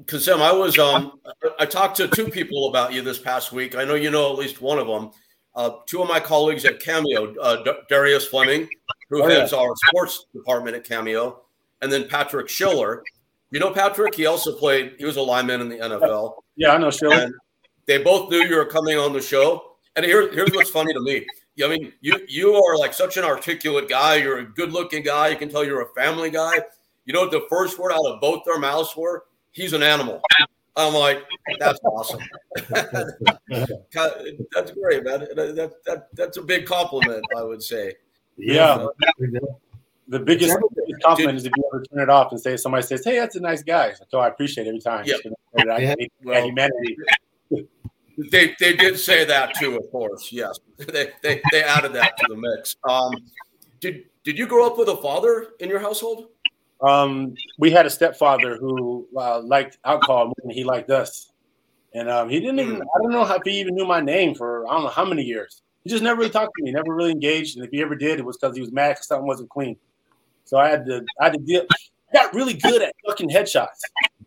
Kassim, 0.07 0.41
I 0.41 0.51
was 0.51 0.79
um, 0.79 1.19
I 1.59 1.65
talked 1.65 1.97
to 1.97 2.07
two 2.07 2.27
people 2.27 2.67
about 2.67 2.93
you 2.93 3.01
this 3.01 3.19
past 3.19 3.51
week. 3.51 3.75
I 3.75 3.83
know 3.83 3.93
you 3.93 4.09
know 4.09 4.31
at 4.31 4.39
least 4.39 4.61
one 4.61 4.79
of 4.79 4.87
them. 4.87 5.11
Uh, 5.55 5.71
two 5.85 6.01
of 6.01 6.07
my 6.07 6.19
colleagues 6.19 6.65
at 6.65 6.79
Cameo, 6.79 7.35
uh, 7.35 7.63
D- 7.63 7.71
Darius 7.87 8.27
Fleming, 8.27 8.67
who 9.09 9.23
oh, 9.23 9.29
heads 9.29 9.53
our 9.53 9.71
sports 9.87 10.25
department 10.33 10.75
at 10.75 10.83
Cameo, 10.83 11.43
and 11.83 11.91
then 11.91 12.07
Patrick 12.07 12.49
Schiller, 12.49 13.03
You 13.51 13.59
know, 13.59 13.69
Patrick, 13.69 14.15
he 14.15 14.25
also 14.25 14.55
played, 14.55 14.95
he 14.97 15.05
was 15.05 15.17
a 15.17 15.21
lineman 15.21 15.61
in 15.61 15.69
the 15.69 15.77
NFL. 15.77 16.33
Yeah, 16.55 16.71
I 16.71 16.77
know, 16.79 16.89
Shirley. 16.89 17.31
they 17.85 17.99
both 17.99 18.31
knew 18.31 18.39
you 18.39 18.55
were 18.55 18.65
coming 18.65 18.97
on 18.97 19.13
the 19.13 19.21
show. 19.21 19.75
And 19.95 20.03
here, 20.03 20.31
here's 20.33 20.49
what's 20.53 20.71
funny 20.71 20.91
to 20.91 20.99
me. 21.01 21.23
I 21.63 21.67
mean, 21.67 21.93
you 22.01 22.19
you 22.27 22.55
are 22.55 22.77
like 22.79 22.95
such 22.95 23.17
an 23.17 23.23
articulate 23.23 23.87
guy. 23.87 24.15
You're 24.15 24.39
a 24.39 24.45
good 24.45 24.73
looking 24.73 25.03
guy. 25.03 25.27
You 25.27 25.35
can 25.35 25.49
tell 25.49 25.63
you're 25.63 25.83
a 25.83 25.93
family 25.93 26.31
guy. 26.31 26.55
You 27.05 27.13
know 27.13 27.21
what 27.21 27.31
the 27.31 27.45
first 27.47 27.77
word 27.77 27.91
out 27.91 28.03
of 28.05 28.19
both 28.19 28.41
their 28.43 28.57
mouths 28.57 28.95
were? 28.97 29.25
He's 29.53 29.73
an 29.73 29.83
animal. 29.83 30.21
I'm 30.75 30.93
like, 30.93 31.23
that's 31.59 31.79
awesome. 31.83 32.19
that's 32.55 34.71
great, 34.71 35.03
man. 35.03 35.19
That, 35.35 35.73
that, 35.85 36.07
that's 36.13 36.37
a 36.37 36.41
big 36.41 36.65
compliment, 36.65 37.23
I 37.37 37.43
would 37.43 37.61
say. 37.61 37.93
Yeah. 38.37 38.87
the 40.07 40.19
biggest, 40.19 40.57
compliment 41.03 41.37
is 41.37 41.45
if 41.45 41.51
you 41.55 41.63
ever 41.71 41.83
turn 41.83 42.01
it 42.01 42.09
off 42.09 42.31
and 42.31 42.41
say 42.41 42.57
somebody 42.57 42.83
says, 42.83 43.05
"Hey, 43.05 43.19
that's 43.19 43.35
a 43.35 43.39
nice 43.39 43.61
guy." 43.61 43.93
So 44.09 44.19
I 44.19 44.27
appreciate 44.27 44.65
it 44.65 44.69
every 44.69 44.79
time. 44.79 45.05
Yeah. 45.05 45.17
yeah. 45.77 45.95
Well, 46.23 46.43
humanity. 46.43 46.97
They, 48.31 48.55
they 48.59 48.75
did 48.75 48.99
say 48.99 49.25
that 49.25 49.55
too, 49.55 49.77
of 49.77 49.89
course. 49.91 50.31
Yes, 50.31 50.59
they, 50.77 51.09
they, 51.21 51.41
they 51.51 51.63
added 51.63 51.93
that 51.93 52.17
to 52.17 52.25
the 52.29 52.35
mix. 52.35 52.75
Um, 52.87 53.13
did 53.79 54.05
did 54.23 54.37
you 54.37 54.47
grow 54.47 54.65
up 54.65 54.77
with 54.77 54.89
a 54.89 54.97
father 54.97 55.47
in 55.59 55.69
your 55.69 55.79
household? 55.79 56.29
Um, 56.83 57.35
we 57.57 57.71
had 57.71 57.85
a 57.85 57.89
stepfather 57.89 58.57
who 58.57 59.07
uh, 59.17 59.39
liked 59.41 59.77
alcohol 59.85 60.33
than 60.41 60.51
he 60.51 60.63
liked 60.63 60.89
us, 60.89 61.31
and 61.93 62.09
um, 62.09 62.29
he 62.29 62.39
didn't 62.39 62.59
even. 62.59 62.75
I 62.75 63.01
don't 63.01 63.11
know 63.11 63.25
if 63.25 63.41
he 63.45 63.59
even 63.59 63.75
knew 63.75 63.85
my 63.85 64.01
name 64.01 64.35
for 64.35 64.67
I 64.67 64.73
don't 64.73 64.83
know 64.83 64.89
how 64.89 65.05
many 65.05 65.23
years. 65.23 65.61
He 65.83 65.89
just 65.89 66.03
never 66.03 66.19
really 66.19 66.31
talked 66.31 66.51
to 66.57 66.63
me, 66.63 66.71
never 66.71 66.93
really 66.93 67.11
engaged, 67.11 67.55
and 67.55 67.65
if 67.65 67.71
he 67.71 67.81
ever 67.81 67.95
did, 67.95 68.19
it 68.19 68.25
was 68.25 68.37
because 68.37 68.55
he 68.55 68.61
was 68.61 68.71
mad 68.71 68.93
because 68.93 69.07
something 69.07 69.27
wasn't 69.27 69.49
clean. 69.49 69.77
So 70.45 70.57
I 70.57 70.69
had 70.69 70.85
to, 70.87 71.05
I 71.19 71.25
had 71.25 71.33
to 71.33 71.39
deal. 71.39 71.65
I 71.71 72.13
got 72.13 72.33
really 72.33 72.53
good 72.53 72.81
at 72.81 72.93
fucking 73.07 73.29
headshots. 73.29 73.79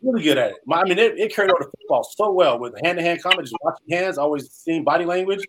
Really 0.03 0.23
good 0.23 0.39
at 0.39 0.53
it. 0.53 0.57
My, 0.67 0.81
I 0.81 0.85
mean, 0.85 0.99
it, 0.99 1.19
it 1.19 1.35
carried 1.35 1.51
over 1.51 1.65
to 1.65 1.71
football 1.79 2.05
so 2.05 2.33
well 2.33 2.59
with 2.59 2.75
hand 2.83 2.99
to 2.99 3.05
hand 3.05 3.23
combat, 3.23 3.45
just 3.45 3.57
watching 3.63 3.87
hands, 3.91 4.19
always 4.19 4.51
seeing 4.51 4.83
body 4.83 5.05
language. 5.05 5.45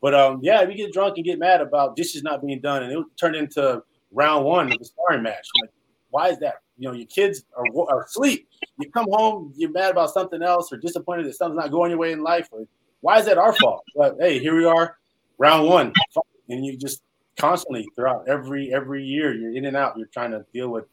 But 0.00 0.14
um, 0.14 0.40
yeah, 0.42 0.64
we 0.64 0.74
get 0.74 0.92
drunk 0.92 1.16
and 1.16 1.24
get 1.24 1.38
mad 1.38 1.60
about 1.60 1.96
dishes 1.96 2.22
not 2.22 2.44
being 2.44 2.60
done, 2.60 2.82
and 2.82 2.92
it 2.92 3.04
turned 3.18 3.36
into 3.36 3.82
round 4.12 4.44
one 4.44 4.72
of 4.72 4.78
the 4.78 4.84
sparring 4.84 5.22
match. 5.22 5.46
Like, 5.60 5.70
why 6.10 6.28
is 6.28 6.38
that? 6.38 6.56
You 6.78 6.88
know, 6.88 6.94
your 6.94 7.06
kids 7.06 7.44
are, 7.56 7.64
are 7.88 8.04
asleep. 8.04 8.48
You 8.78 8.90
come 8.90 9.06
home, 9.10 9.52
you're 9.56 9.70
mad 9.70 9.90
about 9.90 10.10
something 10.10 10.42
else, 10.42 10.72
or 10.72 10.76
disappointed 10.76 11.26
that 11.26 11.34
something's 11.34 11.58
not 11.58 11.70
going 11.70 11.90
your 11.90 11.98
way 11.98 12.12
in 12.12 12.22
life. 12.22 12.48
Or 12.50 12.66
why 13.00 13.18
is 13.18 13.26
that 13.26 13.38
our 13.38 13.54
fault? 13.54 13.84
But 13.94 14.16
hey, 14.18 14.38
here 14.38 14.56
we 14.56 14.64
are, 14.64 14.96
round 15.38 15.66
one, 15.66 15.92
and 16.48 16.64
you 16.64 16.76
just 16.76 17.02
constantly 17.38 17.86
throughout 17.94 18.28
every 18.28 18.72
every 18.72 19.04
year 19.04 19.34
you're 19.34 19.54
in 19.54 19.64
and 19.64 19.76
out. 19.76 19.96
You're 19.96 20.08
trying 20.08 20.32
to 20.32 20.44
deal 20.52 20.68
with 20.68 20.84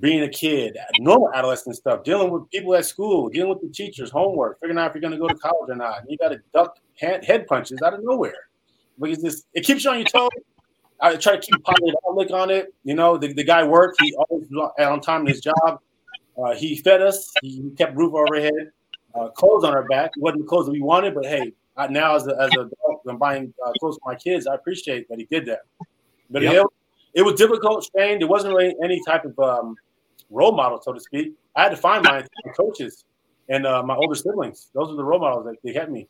being 0.00 0.22
a 0.22 0.28
kid, 0.28 0.76
normal 0.98 1.30
adolescent 1.34 1.76
stuff, 1.76 2.02
dealing 2.02 2.30
with 2.30 2.50
people 2.50 2.74
at 2.74 2.84
school, 2.84 3.28
dealing 3.28 3.50
with 3.50 3.60
the 3.60 3.68
teachers, 3.68 4.10
homework, 4.10 4.58
figuring 4.60 4.78
out 4.78 4.88
if 4.88 4.94
you're 4.94 5.00
going 5.00 5.12
to 5.12 5.18
go 5.18 5.28
to 5.28 5.34
college 5.34 5.70
or 5.70 5.76
not. 5.76 6.00
And 6.00 6.10
you 6.10 6.18
got 6.18 6.30
to 6.30 6.40
duck 6.52 6.76
head 6.98 7.46
punches 7.46 7.80
out 7.82 7.94
of 7.94 8.00
nowhere 8.02 8.48
because 9.00 9.22
this 9.22 9.44
it 9.54 9.64
keeps 9.64 9.84
you 9.84 9.90
on 9.90 9.98
your 9.98 10.08
toes. 10.08 10.30
I 11.02 11.16
try 11.16 11.36
to 11.36 11.40
keep 11.40 11.62
positive 11.64 11.94
outlook 12.08 12.30
on 12.30 12.50
it. 12.50 12.72
You 12.84 12.94
know, 12.94 13.18
the, 13.18 13.32
the 13.32 13.42
guy 13.42 13.64
worked. 13.64 14.00
He 14.00 14.14
always 14.14 14.48
was 14.48 14.72
on 14.78 15.00
time 15.00 15.22
in 15.22 15.26
his 15.26 15.40
job. 15.40 15.80
Uh, 16.42 16.54
he 16.54 16.76
fed 16.76 17.02
us. 17.02 17.32
He 17.42 17.70
kept 17.76 17.96
roof 17.96 18.14
over 18.14 18.36
our 18.36 18.40
head, 18.40 18.70
uh, 19.14 19.28
clothes 19.28 19.64
on 19.64 19.74
our 19.74 19.82
back. 19.88 20.12
It 20.16 20.22
wasn't 20.22 20.42
the 20.44 20.48
clothes 20.48 20.66
that 20.66 20.72
we 20.72 20.80
wanted, 20.80 21.14
but 21.14 21.26
hey, 21.26 21.52
I, 21.76 21.88
now 21.88 22.14
as 22.14 22.26
a, 22.26 22.40
as 22.40 22.50
a 22.56 22.60
adult, 22.60 23.02
I'm 23.08 23.18
buying 23.18 23.52
uh, 23.66 23.72
clothes 23.80 23.98
for 24.02 24.12
my 24.12 24.16
kids. 24.16 24.46
I 24.46 24.54
appreciate 24.54 25.08
that 25.08 25.18
he 25.18 25.24
did 25.24 25.44
that. 25.46 25.62
But 26.30 26.42
yep. 26.42 26.54
it, 26.54 27.20
it, 27.20 27.22
was 27.22 27.34
difficult, 27.34 27.84
strained. 27.84 28.20
There 28.20 28.28
wasn't 28.28 28.54
really 28.54 28.74
any 28.82 29.02
type 29.04 29.24
of 29.24 29.38
um, 29.38 29.76
role 30.30 30.52
model, 30.52 30.80
so 30.80 30.92
to 30.92 31.00
speak. 31.00 31.32
I 31.56 31.64
had 31.64 31.70
to 31.70 31.76
find 31.76 32.04
my 32.04 32.24
coaches 32.56 33.04
and 33.48 33.66
uh, 33.66 33.82
my 33.82 33.96
older 33.96 34.14
siblings. 34.14 34.70
Those 34.72 34.90
are 34.90 34.96
the 34.96 35.04
role 35.04 35.20
models 35.20 35.44
that 35.46 35.56
they 35.62 35.72
kept 35.72 35.90
me. 35.90 36.06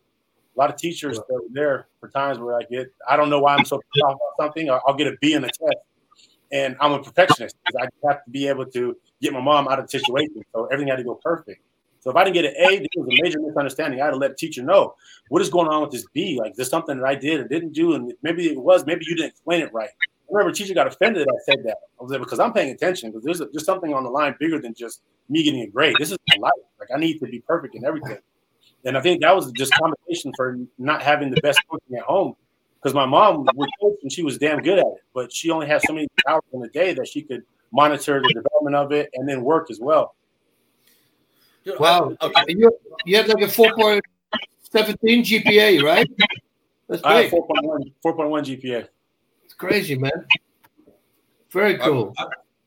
A 0.55 0.61
lot 0.61 0.71
of 0.71 0.77
teachers 0.77 1.17
that 1.17 1.25
were 1.31 1.41
there 1.51 1.87
for 1.99 2.09
times 2.09 2.39
where 2.39 2.55
I 2.55 2.63
get, 2.71 2.93
I 3.09 3.17
don't 3.17 3.31
know 3.31 3.41
why 3.41 3.55
I'm 3.55 3.65
so 3.65 3.81
proud 3.99 4.13
about 4.13 4.21
something. 4.39 4.71
I'll 4.71 4.95
get 4.95 5.07
a 5.07 5.17
B 5.21 5.33
in 5.33 5.45
a 5.45 5.47
test, 5.47 5.79
and 6.53 6.77
I'm 6.79 6.93
a 6.93 7.03
perfectionist 7.03 7.57
because 7.65 7.89
I 7.89 8.09
have 8.09 8.25
to 8.25 8.31
be 8.31 8.49
able 8.49 8.67
to 8.67 8.97
get 9.21 9.33
my 9.33 9.41
mom 9.41 9.69
out 9.69 9.79
of 9.79 9.87
the 9.87 9.99
situation. 9.99 10.43
So 10.55 10.67
everything 10.67 10.89
had 10.89 10.97
to 10.97 11.05
go 11.05 11.15
perfect. 11.15 11.63
So 12.01 12.11
if 12.11 12.17
I 12.17 12.25
didn't 12.25 12.35
get 12.35 12.45
an 12.47 12.55
A, 12.57 12.79
there 12.79 12.89
was 12.97 13.17
a 13.19 13.23
major 13.23 13.41
misunderstanding. 13.41 14.01
I 14.01 14.07
had 14.07 14.11
to 14.11 14.17
let 14.17 14.33
the 14.33 14.37
teacher 14.37 14.63
know 14.63 14.95
what 15.29 15.41
is 15.41 15.49
going 15.49 15.69
on 15.69 15.83
with 15.83 15.93
this 15.93 16.05
B. 16.13 16.37
Like 16.39 16.55
there's 16.55 16.69
something 16.69 16.99
that 16.99 17.07
I 17.07 17.15
did 17.15 17.41
or 17.41 17.49
didn't 17.49 17.73
do, 17.73 17.95
and 17.95 18.13
maybe 18.23 18.49
it 18.49 18.59
was, 18.59 18.85
maybe 18.85 19.05
you 19.07 19.15
didn't 19.15 19.31
explain 19.31 19.63
it 19.63 19.73
right. 19.73 19.89
I 19.89 20.35
remember 20.35 20.53
teacher 20.53 20.75
got 20.75 20.87
offended 20.89 21.27
that 21.27 21.33
I 21.33 21.53
said 21.53 21.65
that. 21.65 21.77
I 22.01 22.03
was 22.03 22.11
like, 22.11 22.21
because 22.21 22.41
I'm 22.41 22.53
paying 22.53 22.73
attention 22.73 23.11
because 23.11 23.25
there's 23.25 23.41
a, 23.41 23.47
there's 23.53 23.65
something 23.65 23.95
on 23.95 24.03
the 24.03 24.11
line 24.11 24.35
bigger 24.41 24.61
than 24.61 24.75
just 24.75 25.03
me 25.29 25.45
getting 25.45 25.61
a 25.61 25.67
grade. 25.69 25.95
This 25.99 26.11
is 26.11 26.19
my 26.29 26.37
life. 26.41 26.53
Like 26.81 26.89
I 26.95 26.99
need 26.99 27.19
to 27.21 27.27
be 27.27 27.41
perfect 27.41 27.77
in 27.77 27.85
everything. 27.85 28.19
And 28.85 28.97
I 28.97 29.01
think 29.01 29.23
that 29.23 29.35
was 29.35 29.51
just 29.53 29.73
compensation 29.75 30.33
for 30.37 30.59
not 30.79 31.03
having 31.03 31.31
the 31.31 31.41
best 31.41 31.61
coaching 31.71 31.97
at 31.97 32.03
home. 32.03 32.35
Because 32.83 32.95
my 32.95 33.07
mom 33.07 33.47
would 33.55 33.71
coach 33.81 33.99
and 34.03 34.11
she 34.11 34.23
was 34.23 34.39
damn 34.39 34.61
good 34.61 34.79
at 34.79 34.87
it, 34.87 35.05
but 35.15 35.33
she 35.33 35.51
only 35.51 35.69
had 35.69 35.83
so 35.83 35.93
many 35.93 36.09
hours 36.29 36.43
in 36.53 36.61
the 36.61 36.69
day 36.69 36.93
that 36.95 37.07
she 37.07 37.23
could 37.23 37.45
monitor 37.71 38.21
the 38.21 38.29
development 38.35 38.75
of 38.75 38.91
it 38.91 39.09
and 39.15 39.29
then 39.29 39.43
work 39.43 39.71
as 39.71 39.79
well. 39.79 40.17
Wow. 41.79 42.17
Okay. 42.21 42.43
You, 42.49 42.77
you 43.05 43.17
have 43.17 43.29
like 43.29 43.45
a 43.45 43.47
4.17 43.47 44.01
GPA, 44.73 45.83
right? 45.83 46.11
That's 46.89 47.03
great. 47.03 47.31
4.1, 47.31 47.93
4.1 48.05 48.61
GPA. 48.61 48.89
It's 49.45 49.55
crazy, 49.55 49.97
man. 49.97 50.27
Very 51.51 51.79
cool. 51.79 52.13
I, 52.19 52.27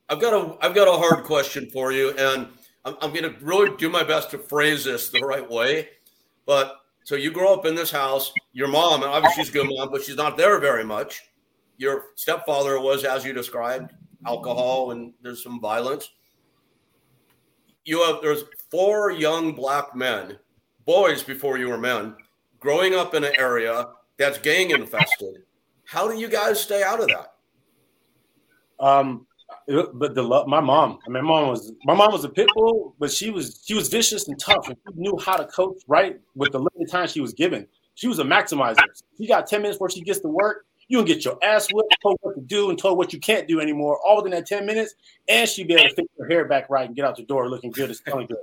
have 0.10 0.21
got 0.21 0.34
a 0.34 0.65
I've 0.65 0.75
got 0.75 0.88
a 0.88 0.91
hard 0.91 1.25
question 1.25 1.69
for 1.71 1.91
you, 1.91 2.12
and 2.12 2.47
I'm, 2.86 2.95
I'm 3.01 3.10
going 3.12 3.23
to 3.23 3.36
really 3.41 3.75
do 3.78 3.89
my 3.89 4.04
best 4.04 4.32
to 4.32 4.38
phrase 4.38 4.86
this 4.86 5.10
the 5.10 5.21
right 5.21 5.49
way. 5.49 5.89
But 6.46 6.76
so 7.04 7.16
you 7.16 7.32
grow 7.32 7.54
up 7.54 7.66
in 7.66 7.76
this 7.76 7.92
house. 7.92 8.34
Your 8.54 8.68
mom, 8.68 9.04
and 9.04 9.12
obviously 9.12 9.44
she's 9.44 9.50
a 9.50 9.54
good 9.54 9.70
mom, 9.70 9.90
but 9.92 10.04
she's 10.04 10.16
not 10.16 10.38
there 10.38 10.60
very 10.60 10.84
much. 10.84 11.22
Your 11.78 12.06
stepfather 12.16 12.80
was, 12.80 13.04
as 13.04 13.26
you 13.26 13.34
described, 13.34 13.92
alcohol, 14.26 14.92
and 14.92 15.14
there's 15.22 15.44
some 15.44 15.60
violence. 15.60 16.10
You 17.84 18.04
have 18.04 18.22
there's 18.22 18.46
four 18.72 19.12
young 19.12 19.54
black 19.54 19.96
men, 19.96 20.40
boys 20.86 21.22
before 21.22 21.58
you 21.58 21.70
were 21.70 21.78
men, 21.78 22.16
growing 22.60 22.96
up 22.96 23.14
in 23.14 23.24
an 23.24 23.34
area 23.38 23.88
that's 24.18 24.38
gang 24.40 24.72
infested. 24.72 25.44
How 25.86 26.08
do 26.08 26.18
you 26.18 26.28
guys 26.28 26.60
stay 26.60 26.82
out 26.82 27.02
of 27.02 27.08
that? 27.08 27.34
Um, 28.80 29.28
but 29.67 30.13
the 30.13 30.21
love, 30.21 30.47
my 30.47 30.60
mom, 30.60 30.99
my 31.08 31.21
mom 31.21 31.47
was 31.49 31.71
my 31.86 31.95
mom 31.95 32.12
was 32.12 32.23
a 32.23 32.30
pit 32.30 32.47
bull, 32.54 32.95
but 32.99 33.12
she 33.12 33.32
was 33.32 33.63
she 33.65 33.73
was 33.73 33.89
vicious 33.89 34.28
and 34.28 34.39
tough, 34.39 34.67
and 34.67 34.78
she 34.88 34.99
knew 34.99 35.17
how 35.23 35.36
to 35.36 35.45
coach 35.45 35.82
right 35.88 36.19
with 36.36 36.51
the 36.51 36.60
limited 36.60 36.91
time 36.91 37.08
she 37.08 37.21
was 37.21 37.34
given. 37.34 37.67
She 37.95 38.08
was 38.08 38.19
a 38.19 38.23
maximizer. 38.23 38.84
She 39.17 39.28
got 39.28 39.47
ten 39.47 39.62
minutes 39.62 39.78
before 39.78 39.89
she 39.89 40.01
gets 40.01 40.19
to 40.19 40.28
work. 40.28 40.65
You 40.88 40.99
can 40.99 41.06
get 41.08 41.25
your 41.25 41.39
ass 41.43 41.67
whipped, 41.73 41.97
told 42.04 42.17
what 42.21 42.36
to 42.36 42.41
do, 42.41 42.69
and 42.69 42.78
told 42.78 42.99
what 42.99 43.12
you 43.12 43.19
can't 43.19 43.47
do 43.47 43.60
anymore, 43.60 43.99
all 44.06 44.17
within 44.17 44.32
that 44.32 44.45
ten 44.45 44.67
minutes, 44.67 44.93
and 45.28 45.49
she'd 45.49 45.67
be 45.67 45.73
able 45.73 45.89
to 45.89 45.95
fix 45.95 46.08
her 46.19 46.28
hair 46.28 46.45
back 46.45 46.69
right 46.69 46.86
and 46.86 46.95
get 46.95 47.06
out 47.06 47.15
the 47.15 47.23
door 47.23 47.49
looking 47.49 47.71
good, 47.71 47.89
and 47.89 47.95
smelling 47.97 48.28
good. 48.28 48.38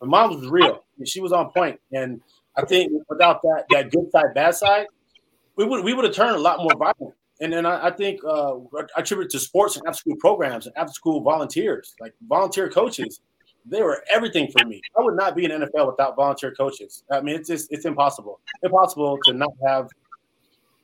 My 0.00 0.08
mom 0.08 0.40
was 0.40 0.48
real. 0.48 0.84
She 1.04 1.20
was 1.20 1.32
on 1.32 1.50
point, 1.50 1.80
and 1.92 2.20
I 2.56 2.64
think 2.64 2.90
without 3.08 3.42
that 3.42 3.66
that 3.70 3.92
good 3.92 4.10
side, 4.10 4.34
bad 4.34 4.56
side, 4.56 4.86
we 5.54 5.64
would 5.64 5.84
we 5.84 5.92
would 5.92 6.04
have 6.04 6.14
turned 6.14 6.34
a 6.34 6.40
lot 6.40 6.58
more 6.58 6.74
violent. 6.76 7.14
And 7.40 7.52
then 7.52 7.66
I, 7.66 7.86
I 7.86 7.90
think 7.90 8.20
uh, 8.24 8.56
I 8.56 9.00
attribute 9.00 9.30
to 9.30 9.38
sports 9.38 9.76
and 9.76 9.86
after 9.86 9.98
school 9.98 10.16
programs 10.16 10.66
and 10.66 10.76
after 10.76 10.92
school 10.92 11.20
volunteers, 11.20 11.94
like 12.00 12.14
volunteer 12.28 12.68
coaches. 12.68 13.20
They 13.66 13.82
were 13.82 14.02
everything 14.12 14.50
for 14.50 14.66
me. 14.66 14.80
I 14.98 15.02
would 15.02 15.16
not 15.16 15.36
be 15.36 15.44
in 15.44 15.50
NFL 15.50 15.88
without 15.88 16.16
volunteer 16.16 16.54
coaches. 16.54 17.04
I 17.10 17.20
mean, 17.20 17.36
it's 17.36 17.48
just 17.48 17.70
it's 17.70 17.84
impossible. 17.84 18.40
Impossible 18.62 19.18
to 19.24 19.34
not 19.34 19.52
have 19.66 19.88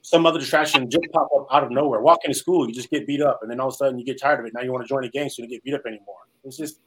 some 0.05 0.27
other 0.27 0.39
distraction 0.39 0.89
just 0.91 1.11
pop 1.13 1.29
up 1.35 1.47
out 1.51 1.65
of 1.65 1.71
nowhere. 1.71 2.01
Walk 2.03 2.21
into 2.25 2.39
school, 2.39 2.69
you 2.69 2.75
just 2.75 2.91
get 2.91 3.07
beat 3.07 3.23
up, 3.23 3.39
and 3.41 3.51
then 3.51 3.59
all 3.59 3.69
of 3.69 3.75
a 3.75 3.77
sudden 3.77 3.99
you 3.99 4.05
get 4.05 4.21
tired 4.21 4.39
of 4.39 4.45
it. 4.45 4.53
Now 4.53 4.61
you 4.61 4.71
want 4.71 4.85
to 4.85 4.89
join 4.89 5.03
a 5.03 5.09
gang, 5.09 5.31
so 5.31 5.37
you 5.43 5.49
don't 5.49 5.53
get 5.53 5.65
beat 5.65 5.75
up 5.75 5.87
anymore. 5.87 6.19
It's 6.45 6.59
just, 6.59 6.81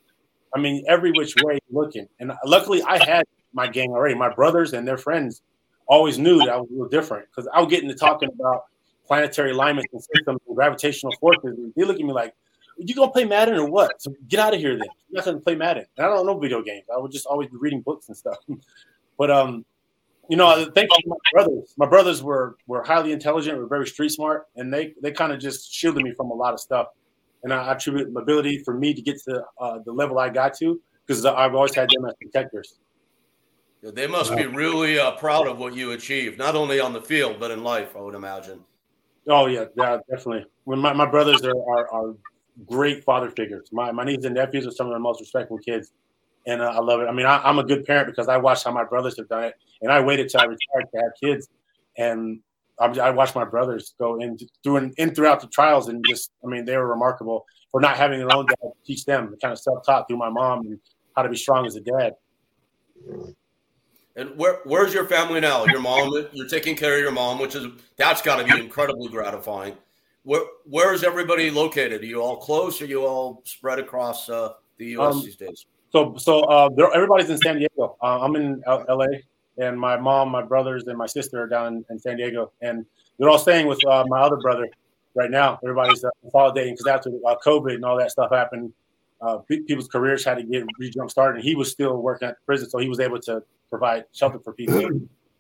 I 0.56 0.60
mean, 0.60 0.86
every 0.88 1.12
which 1.12 1.36
way 1.44 1.58
looking. 1.72 2.08
And 2.20 2.32
luckily, 2.46 2.84
I 2.84 3.04
had 3.04 3.26
my 3.54 3.68
gang 3.68 3.90
already. 3.90 4.14
My 4.14 4.32
brothers 4.32 4.74
and 4.74 4.88
their 4.88 5.00
friends 5.00 5.42
always 5.88 6.20
knew 6.20 6.38
that 6.38 6.50
I 6.50 6.58
was 6.58 6.70
a 6.70 6.74
little 6.74 6.90
different 6.90 7.26
because 7.32 7.50
I 7.52 7.60
was 7.60 7.72
getting 7.72 7.90
to 7.90 7.96
talking 7.96 8.30
about 8.40 8.66
planetary 9.08 9.52
alignments 9.52 9.92
and 9.94 10.02
systems 10.02 10.40
and 10.48 10.56
gravitational 10.56 11.14
forces. 11.20 11.58
And 11.58 11.74
they 11.76 11.84
look 11.84 12.00
at 12.00 12.06
me 12.06 12.14
like, 12.14 12.34
you 12.78 12.94
gonna 12.94 13.12
play 13.12 13.26
Madden 13.26 13.56
or 13.56 13.70
what? 13.70 14.02
So 14.02 14.14
get 14.28 14.40
out 14.40 14.54
of 14.54 14.60
here 14.60 14.74
then. 14.78 14.88
You're 15.10 15.20
not 15.20 15.26
gonna 15.26 15.40
play 15.40 15.56
Madden. 15.56 15.86
And 15.98 16.06
I 16.06 16.10
don't 16.10 16.26
know 16.26 16.38
video 16.38 16.62
games. 16.62 16.86
I 16.94 16.98
would 17.00 17.12
just 17.12 17.26
always 17.26 17.50
be 17.50 17.58
reading 17.58 17.82
books 17.82 18.08
and 18.08 18.16
stuff. 18.16 18.38
but 19.18 19.32
um, 19.32 19.66
you 20.30 20.38
know, 20.38 20.70
thank 20.76 20.90
you 20.98 21.10
my 21.10 21.16
brothers. 21.32 21.74
My 21.78 21.86
brothers 21.86 22.22
were 22.22 22.58
were 22.68 22.84
highly 22.84 23.12
intelligent, 23.12 23.58
were 23.58 23.68
very 23.68 23.88
street 23.88 24.10
smart, 24.10 24.46
and 24.56 24.74
they 24.74 24.94
they 25.02 25.12
kind 25.12 25.32
of 25.32 25.40
just 25.40 25.74
shielded 25.74 26.04
me 26.04 26.14
from 26.14 26.32
a 26.32 26.34
lot 26.34 26.54
of 26.54 26.60
stuff. 26.60 26.88
And 27.44 27.54
I 27.54 27.72
attribute 27.72 28.14
the 28.14 28.20
ability 28.20 28.60
for 28.64 28.74
me 28.74 28.94
to 28.94 29.02
get 29.02 29.22
to 29.24 29.44
uh, 29.60 29.80
the 29.86 29.92
level 29.92 30.20
I 30.20 30.30
got 30.30 30.56
to 30.58 30.82
because 31.06 31.26
I've 31.26 31.56
always 31.56 31.74
had 31.74 31.90
them 31.90 32.06
as 32.06 32.14
protectors. 32.22 32.80
They 33.82 34.08
must 34.08 34.36
be 34.36 34.48
really 34.48 35.00
uh, 35.00 35.12
proud 35.12 35.48
of 35.48 35.60
what 35.60 35.74
you 35.76 35.92
achieved, 35.92 36.38
not 36.38 36.56
only 36.56 36.80
on 36.80 36.94
the 36.94 37.02
field 37.02 37.40
but 37.40 37.52
in 37.52 37.64
life. 37.64 37.96
I 37.96 38.02
would 38.02 38.16
imagine. 38.16 38.60
Oh 39.28 39.48
yeah, 39.48 39.66
yeah, 39.76 39.98
definitely. 40.10 40.46
When 40.64 40.80
my, 40.80 40.94
my 40.94 41.06
brothers 41.06 41.44
are, 41.44 41.52
are, 41.52 41.92
are 41.92 42.16
great 42.66 43.04
father 43.04 43.30
figures. 43.30 43.70
My 43.72 43.92
my 43.92 44.04
nieces 44.04 44.26
and 44.26 44.36
nephews 44.36 44.66
are 44.66 44.72
some 44.72 44.88
of 44.88 44.94
the 44.94 45.00
most 45.00 45.20
respectful 45.20 45.58
kids, 45.58 45.92
and 46.46 46.62
uh, 46.62 46.72
I 46.76 46.80
love 46.80 47.02
it. 47.02 47.08
I 47.08 47.12
mean, 47.12 47.26
I, 47.26 47.48
am 47.48 47.60
a 47.60 47.64
good 47.64 47.86
parent 47.86 48.08
because 48.08 48.28
I 48.30 48.38
watched 48.38 48.64
how 48.64 48.72
my 48.72 48.84
brothers 48.86 49.18
have 49.18 49.28
done 49.28 49.46
it, 49.46 49.54
and 49.82 49.92
I 49.92 50.00
waited 50.00 50.30
till 50.30 50.42
I 50.42 50.46
retired 50.46 50.86
to 50.94 51.02
have 51.02 51.12
kids, 51.22 51.50
and 51.98 52.40
I, 52.80 52.86
I 52.86 53.10
watched 53.10 53.36
my 53.36 53.46
brothers 53.46 53.94
go 54.00 54.20
in 54.20 54.38
through 54.64 54.78
and 54.78 54.94
in 54.98 55.14
throughout 55.14 55.42
the 55.42 55.48
trials, 55.48 55.90
and 55.90 56.04
just 56.08 56.32
I 56.44 56.48
mean, 56.48 56.66
they 56.66 56.78
were 56.78 56.88
remarkable 56.88 57.46
for 57.72 57.82
not 57.82 57.98
having 57.98 58.20
their 58.20 58.34
own 58.34 58.46
dad 58.46 58.72
teach 58.86 59.06
them 59.06 59.32
the 59.32 59.38
kind 59.38 59.52
of 59.52 59.60
self 59.60 59.86
taught 59.86 60.08
through 60.08 60.18
my 60.18 60.30
mom 60.30 60.66
and 60.66 60.80
how 61.16 61.24
to 61.24 61.30
be 61.30 61.36
strong 61.36 61.66
as 61.66 61.76
a 61.76 61.82
dad. 61.82 62.14
And 64.18 64.36
where 64.36 64.62
where's 64.64 64.96
your 64.96 65.06
family 65.06 65.40
now? 65.40 65.66
Your 65.66 65.80
mom, 65.80 66.12
you're 66.34 66.48
taking 66.48 66.76
care 66.76 66.96
of 66.96 67.02
your 67.02 67.12
mom, 67.12 67.38
which 67.38 67.54
is 67.54 67.68
that's 67.98 68.22
got 68.22 68.38
to 68.38 68.44
be 68.44 68.60
incredibly 68.60 69.10
gratifying. 69.10 69.76
Where 70.24 70.42
where 70.66 70.92
is 70.92 71.04
everybody 71.04 71.52
located? 71.52 72.02
Are 72.02 72.06
you 72.06 72.20
all 72.20 72.38
close? 72.38 72.82
Or 72.82 72.86
are 72.86 72.88
you 72.88 73.06
all 73.06 73.44
spread 73.46 73.78
across 73.78 74.28
uh, 74.28 74.54
the 74.78 74.88
U.S. 74.88 75.16
Um, 75.16 75.22
these 75.22 75.36
days? 75.36 75.68
So 75.92 76.16
so 76.18 76.42
uh, 76.46 76.68
everybody's 76.96 77.30
in 77.30 77.38
San 77.38 77.60
Diego. 77.60 77.96
Uh, 78.02 78.20
I'm 78.22 78.36
in 78.36 78.64
L- 78.66 78.86
L.A. 78.90 79.24
and 79.64 79.80
my 79.80 79.98
mom, 79.98 80.30
my 80.30 80.42
brothers, 80.42 80.88
and 80.88 80.98
my 80.98 81.06
sister 81.06 81.44
are 81.44 81.48
down 81.48 81.68
in, 81.68 81.86
in 81.92 82.00
San 82.00 82.18
Diego, 82.18 82.52
and 82.62 82.88
they're 83.20 83.30
all 83.30 83.38
staying 83.38 83.68
with 83.68 83.86
uh, 83.86 84.04
my 84.08 84.20
other 84.20 84.38
brother 84.38 84.68
right 85.14 85.30
now. 85.30 85.60
Everybody's 85.64 86.04
uh, 86.04 86.10
consolidating 86.22 86.74
because 86.74 86.88
after 86.88 87.12
uh, 87.28 87.36
COVID 87.46 87.76
and 87.76 87.86
all 87.86 87.98
that 88.00 88.10
stuff 88.10 88.32
happened, 88.32 88.74
uh, 89.22 89.38
people's 89.38 89.88
careers 89.88 90.24
had 90.24 90.38
to 90.38 90.44
get 90.44 90.66
re 90.80 90.90
jump 90.90 91.10
started. 91.10 91.38
And 91.38 91.44
he 91.44 91.56
was 91.56 91.72
still 91.72 91.98
working 91.98 92.28
at 92.28 92.36
the 92.36 92.46
prison, 92.46 92.70
so 92.70 92.78
he 92.78 92.90
was 92.90 93.00
able 93.00 93.20
to 93.22 93.44
provide 93.70 94.06
shelter 94.14 94.40
for 94.40 94.54
people. 94.54 94.90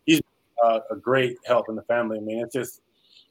He's 0.05 0.21
uh, 0.63 0.79
a 0.91 0.95
great 0.95 1.37
help 1.45 1.69
in 1.69 1.75
the 1.75 1.83
family. 1.83 2.17
I 2.17 2.21
mean, 2.21 2.39
it's 2.39 2.53
just 2.53 2.81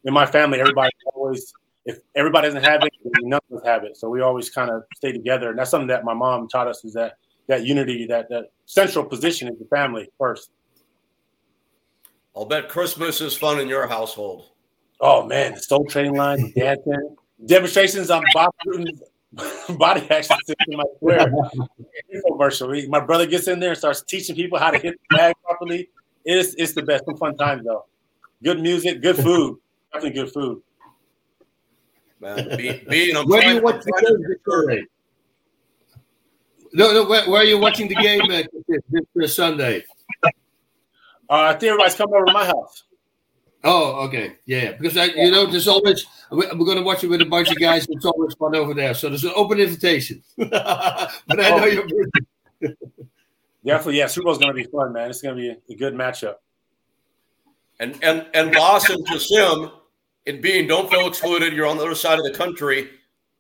in 0.05 0.12
my 0.12 0.26
family, 0.26 0.61
everybody 0.61 0.90
always. 1.14 1.53
If 1.84 2.01
everybody 2.16 2.49
doesn't 2.49 2.64
have 2.64 2.82
it, 2.82 2.92
none 3.22 3.38
of 3.49 3.59
us 3.59 3.64
have 3.64 3.84
it. 3.84 3.97
So 3.97 4.09
we 4.09 4.20
always 4.20 4.51
kind 4.51 4.70
of 4.70 4.82
stay 4.97 5.12
together, 5.12 5.51
and 5.51 5.59
that's 5.59 5.70
something 5.70 5.86
that 5.86 6.05
my 6.05 6.14
mom 6.14 6.49
taught 6.49 6.66
us: 6.66 6.84
is 6.84 6.92
that 6.94 7.16
that 7.47 7.64
unity, 7.64 8.07
that 8.07 8.28
that 8.28 8.51
central 8.64 9.05
position 9.05 9.49
is 9.49 9.59
the 9.59 9.66
family 9.66 10.09
first. 10.18 10.51
I'll 12.36 12.44
bet 12.44 12.68
Christmas 12.68 13.20
is 13.20 13.36
fun 13.36 13.61
in 13.61 13.68
your 13.68 13.86
household. 13.86 14.51
Oh 15.01 15.26
man, 15.26 15.55
the 15.55 15.61
Soul 15.61 15.84
Train 15.86 16.14
line, 16.14 16.53
dancing, 16.57 17.16
demonstrations 17.44 18.11
on 18.11 18.24
Bob 18.34 18.53
body 19.78 20.07
action 20.11 20.37
system. 20.47 20.80
I 20.80 20.84
swear, 20.99 21.32
commercial. 22.26 22.89
My 22.89 23.01
brother 23.01 23.26
gets 23.26 23.49
in 23.49 23.61
there 23.61 23.70
and 23.70 23.78
starts 23.78 24.03
teaching 24.03 24.34
people 24.34 24.59
how 24.59 24.70
to 24.70 24.78
hit 24.78 24.99
the 25.11 25.16
bag 25.16 25.34
properly. 25.45 25.89
It's 26.24 26.55
it's 26.55 26.72
the 26.72 26.82
best. 26.82 27.05
Some 27.05 27.16
fun 27.16 27.37
times 27.37 27.64
though. 27.64 27.84
Good 28.43 28.61
music, 28.61 29.03
good 29.03 29.16
food, 29.16 29.59
definitely 29.93 30.22
good 30.22 30.32
food. 30.32 30.62
Man, 32.20 32.57
being, 32.57 32.80
being 32.89 33.16
where 33.28 33.43
do 33.43 33.49
you 33.55 33.62
watch 33.62 33.84
the 33.84 34.72
game 34.72 34.87
No, 36.72 36.93
no. 36.93 37.05
Where, 37.07 37.28
where, 37.28 37.43
are 37.43 37.45
you 37.45 37.59
watching 37.59 37.89
the 37.89 37.95
game 37.95 38.30
at 38.30 38.49
this, 38.66 39.05
this 39.14 39.37
Sunday? 39.37 39.84
Uh, 40.24 40.30
I 41.28 41.53
think 41.53 41.64
everybody's 41.64 41.95
coming 41.95 42.14
over 42.14 42.24
to 42.26 42.32
my 42.32 42.47
house. 42.47 42.84
Oh, 43.68 44.04
okay, 44.06 44.36
yeah. 44.46 44.72
Because 44.72 44.96
I, 44.96 45.06
you 45.06 45.32
know, 45.32 45.44
there's 45.44 45.66
always 45.66 46.06
we're 46.30 46.54
going 46.54 46.76
to 46.76 46.84
watch 46.84 47.02
it 47.02 47.08
with 47.08 47.20
a 47.20 47.26
bunch 47.26 47.50
of 47.50 47.58
guys. 47.58 47.84
It's 47.88 48.04
always 48.04 48.32
fun 48.34 48.54
over 48.54 48.72
there. 48.72 48.94
So 48.94 49.08
there's 49.08 49.24
an 49.24 49.32
open 49.34 49.58
invitation. 49.58 50.22
but 50.36 50.52
I 50.52 51.10
know 51.36 51.58
oh. 51.58 51.64
you're. 51.64 52.74
Definitely, 53.64 53.98
yeah. 53.98 54.06
Super 54.06 54.26
Bowl's 54.26 54.38
going 54.38 54.54
to 54.54 54.62
be 54.62 54.70
fun, 54.70 54.92
man. 54.92 55.10
It's 55.10 55.20
going 55.20 55.34
to 55.34 55.40
be 55.40 55.48
a, 55.48 55.56
a 55.72 55.76
good 55.76 55.94
matchup. 55.94 56.36
And 57.80 57.98
and 58.04 58.26
and 58.32 58.52
Bas 58.52 58.88
and 58.88 59.04
Kassim, 59.04 59.72
and 60.28 60.40
being 60.40 60.68
don't 60.68 60.88
feel 60.88 61.08
excluded. 61.08 61.52
You're 61.52 61.66
on 61.66 61.76
the 61.76 61.84
other 61.84 61.96
side 61.96 62.20
of 62.20 62.24
the 62.24 62.32
country. 62.32 62.88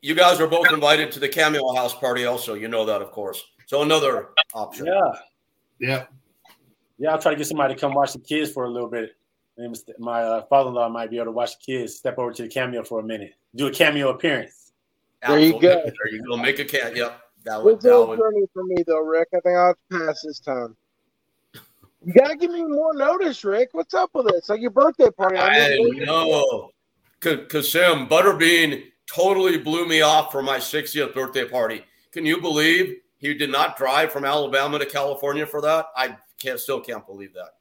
You 0.02 0.16
guys 0.16 0.40
are 0.40 0.48
both 0.48 0.72
invited 0.72 1.12
to 1.12 1.20
the 1.20 1.28
Cameo 1.28 1.72
House 1.74 1.94
party. 1.94 2.24
Also, 2.24 2.54
you 2.54 2.66
know 2.66 2.84
that, 2.84 3.00
of 3.00 3.12
course. 3.12 3.42
So 3.66 3.82
another 3.82 4.30
option. 4.52 4.86
Yeah, 4.86 5.12
yeah, 5.78 6.04
yeah. 6.98 7.12
I'll 7.12 7.18
try 7.20 7.30
to 7.30 7.36
get 7.38 7.46
somebody 7.46 7.74
to 7.74 7.80
come 7.80 7.94
watch 7.94 8.12
the 8.12 8.18
kids 8.18 8.50
for 8.50 8.64
a 8.64 8.68
little 8.68 8.90
bit 8.90 9.16
my 9.98 10.22
uh, 10.22 10.42
father-in-law 10.46 10.88
might 10.88 11.10
be 11.10 11.16
able 11.16 11.26
to 11.26 11.32
watch 11.32 11.58
the 11.58 11.64
kids 11.64 11.96
step 11.96 12.18
over 12.18 12.32
to 12.32 12.42
the 12.42 12.48
cameo 12.48 12.84
for 12.84 13.00
a 13.00 13.02
minute, 13.02 13.34
do 13.54 13.66
a 13.66 13.70
cameo 13.70 14.10
appearance. 14.10 14.72
There 15.26 15.38
you 15.38 15.52
go. 15.52 15.60
There 15.60 16.12
you 16.12 16.22
go. 16.22 16.36
Make 16.36 16.58
a 16.58 16.64
cat. 16.64 16.94
Yep. 16.94 17.20
That 17.44 17.62
would. 17.62 17.80
That 17.80 18.06
would... 18.06 18.18
journey 18.18 18.46
for 18.52 18.64
me 18.64 18.76
though, 18.86 19.00
Rick. 19.00 19.28
I 19.34 19.40
think 19.40 19.56
I'll 19.56 19.66
have 19.68 19.76
to 19.90 20.06
pass 20.06 20.22
this 20.22 20.40
time. 20.40 20.76
You 22.04 22.12
gotta 22.12 22.36
give 22.36 22.50
me 22.50 22.64
more 22.64 22.94
notice, 22.94 23.44
Rick. 23.44 23.70
What's 23.72 23.94
up 23.94 24.10
with 24.14 24.28
this? 24.28 24.48
Like 24.48 24.60
your 24.60 24.70
birthday 24.70 25.10
party. 25.10 25.38
I 25.38 25.76
know. 26.04 26.70
Because 27.20 27.72
Sam 27.72 28.06
Butterbean 28.06 28.84
totally 29.12 29.58
blew 29.58 29.88
me 29.88 30.02
off 30.02 30.30
for 30.30 30.42
my 30.42 30.58
60th 30.58 31.14
birthday 31.14 31.48
party. 31.48 31.84
Can 32.12 32.24
you 32.24 32.40
believe 32.40 32.96
he 33.18 33.34
did 33.34 33.50
not 33.50 33.76
drive 33.76 34.12
from 34.12 34.24
Alabama 34.24 34.78
to 34.78 34.86
California 34.86 35.46
for 35.46 35.60
that? 35.62 35.86
I 35.96 36.16
can't 36.38 36.60
still 36.60 36.80
can't 36.80 37.06
believe 37.06 37.32
that. 37.34 37.55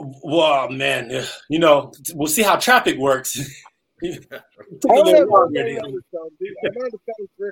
Well, 0.00 0.70
man, 0.70 1.24
you 1.48 1.58
know, 1.58 1.92
we'll 2.14 2.28
see 2.28 2.42
how 2.42 2.56
traffic 2.56 2.98
works. 2.98 3.38
Rick 4.00 4.32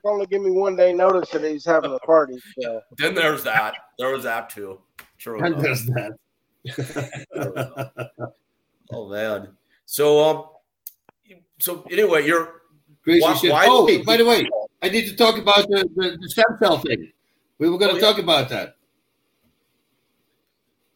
only 0.05 0.27
give 0.27 0.43
me 0.43 0.51
one 0.51 0.77
day 0.77 0.93
notice 0.93 1.31
that 1.31 1.43
he's 1.43 1.65
having 1.65 1.93
a 1.93 1.99
party. 2.01 2.39
So. 2.61 2.81
Then 2.99 3.15
there's 3.15 3.43
that. 3.45 3.75
There 3.99 4.13
was 4.13 4.23
that 4.25 4.51
too. 4.51 4.81
True. 5.19 5.43
And 5.43 5.59
there's 5.61 5.87
that. 5.87 6.17
oh 8.93 9.09
man. 9.09 9.49
So 9.87 10.23
um. 10.23 10.45
So 11.59 11.85
anyway, 11.91 12.27
you're. 12.27 12.63
Crazy 13.03 13.23
why, 13.23 13.35
shit. 13.35 13.53
Why 13.53 13.67
oh, 13.69 14.05
by 14.05 14.17
the 14.17 14.25
way, 14.25 14.49
I 14.83 14.89
need 14.89 15.07
to 15.07 15.17
talk 15.17 15.39
about 15.39 15.69
the, 15.69 15.89
the, 15.95 16.19
the 16.21 16.29
stem 16.29 16.57
cell 16.59 16.79
thing. 16.79 17.13
We 17.59 17.71
were 17.71 17.79
going 17.79 17.93
to 17.93 17.99
oh, 17.99 18.01
talk 18.01 18.17
yeah. 18.19 18.25
about 18.25 18.49
that. 18.49 18.77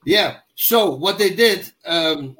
Yeah. 0.04 0.38
So 0.62 0.90
what 0.90 1.16
they 1.16 1.30
did, 1.30 1.72
um, 1.86 2.36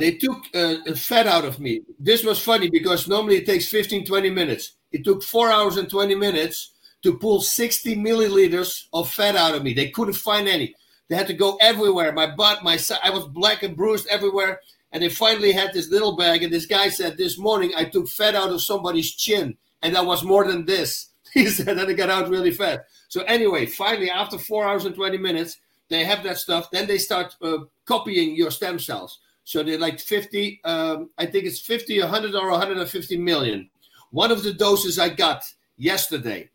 they 0.00 0.12
took 0.12 0.38
uh, 0.54 0.76
fat 0.96 1.26
out 1.26 1.44
of 1.44 1.60
me. 1.60 1.82
This 1.98 2.24
was 2.24 2.40
funny 2.40 2.70
because 2.70 3.06
normally 3.06 3.36
it 3.36 3.46
takes 3.46 3.68
15, 3.68 4.06
20 4.06 4.30
minutes. 4.30 4.72
It 4.90 5.04
took 5.04 5.22
four 5.22 5.50
hours 5.50 5.76
and 5.76 5.88
20 5.88 6.14
minutes 6.14 6.72
to 7.02 7.18
pull 7.18 7.42
60 7.42 7.94
milliliters 7.96 8.86
of 8.94 9.10
fat 9.10 9.36
out 9.36 9.54
of 9.54 9.62
me. 9.62 9.74
They 9.74 9.90
couldn't 9.90 10.14
find 10.14 10.48
any. 10.48 10.74
They 11.08 11.16
had 11.16 11.26
to 11.26 11.34
go 11.34 11.58
everywhere. 11.60 12.10
My 12.12 12.34
butt, 12.34 12.64
my 12.64 12.78
side, 12.78 13.00
I 13.04 13.10
was 13.10 13.26
black 13.26 13.62
and 13.62 13.76
bruised 13.76 14.06
everywhere. 14.06 14.60
And 14.90 15.02
they 15.02 15.10
finally 15.10 15.52
had 15.52 15.74
this 15.74 15.90
little 15.90 16.16
bag. 16.16 16.42
And 16.42 16.50
this 16.50 16.64
guy 16.64 16.88
said, 16.88 17.18
This 17.18 17.36
morning 17.36 17.72
I 17.76 17.84
took 17.84 18.08
fat 18.08 18.34
out 18.34 18.50
of 18.50 18.62
somebody's 18.62 19.14
chin. 19.14 19.58
And 19.82 19.94
that 19.94 20.06
was 20.06 20.24
more 20.24 20.46
than 20.46 20.64
this. 20.64 21.10
He 21.34 21.44
said 21.48 21.76
that 21.76 21.90
it 21.90 21.94
got 21.94 22.08
out 22.08 22.30
really 22.30 22.50
fast. 22.50 22.80
So, 23.08 23.20
anyway, 23.24 23.66
finally, 23.66 24.08
after 24.08 24.38
four 24.38 24.64
hours 24.64 24.86
and 24.86 24.94
20 24.94 25.18
minutes, 25.18 25.58
they 25.88 26.04
have 26.04 26.22
that 26.24 26.38
stuff. 26.38 26.70
Then 26.70 26.86
they 26.86 26.98
start 26.98 27.34
uh, 27.42 27.58
copying 27.84 28.36
your 28.36 28.50
stem 28.50 28.78
cells. 28.78 29.18
So 29.44 29.62
they're 29.62 29.78
like 29.78 29.98
50, 29.98 30.60
um, 30.64 31.10
I 31.16 31.24
think 31.24 31.46
it's 31.46 31.60
50, 31.60 32.00
100, 32.00 32.34
or 32.34 32.50
150 32.50 33.16
million. 33.16 33.70
One 34.10 34.30
of 34.30 34.42
the 34.42 34.52
doses 34.52 34.98
I 34.98 35.08
got 35.08 35.42
yesterday, 35.78 36.50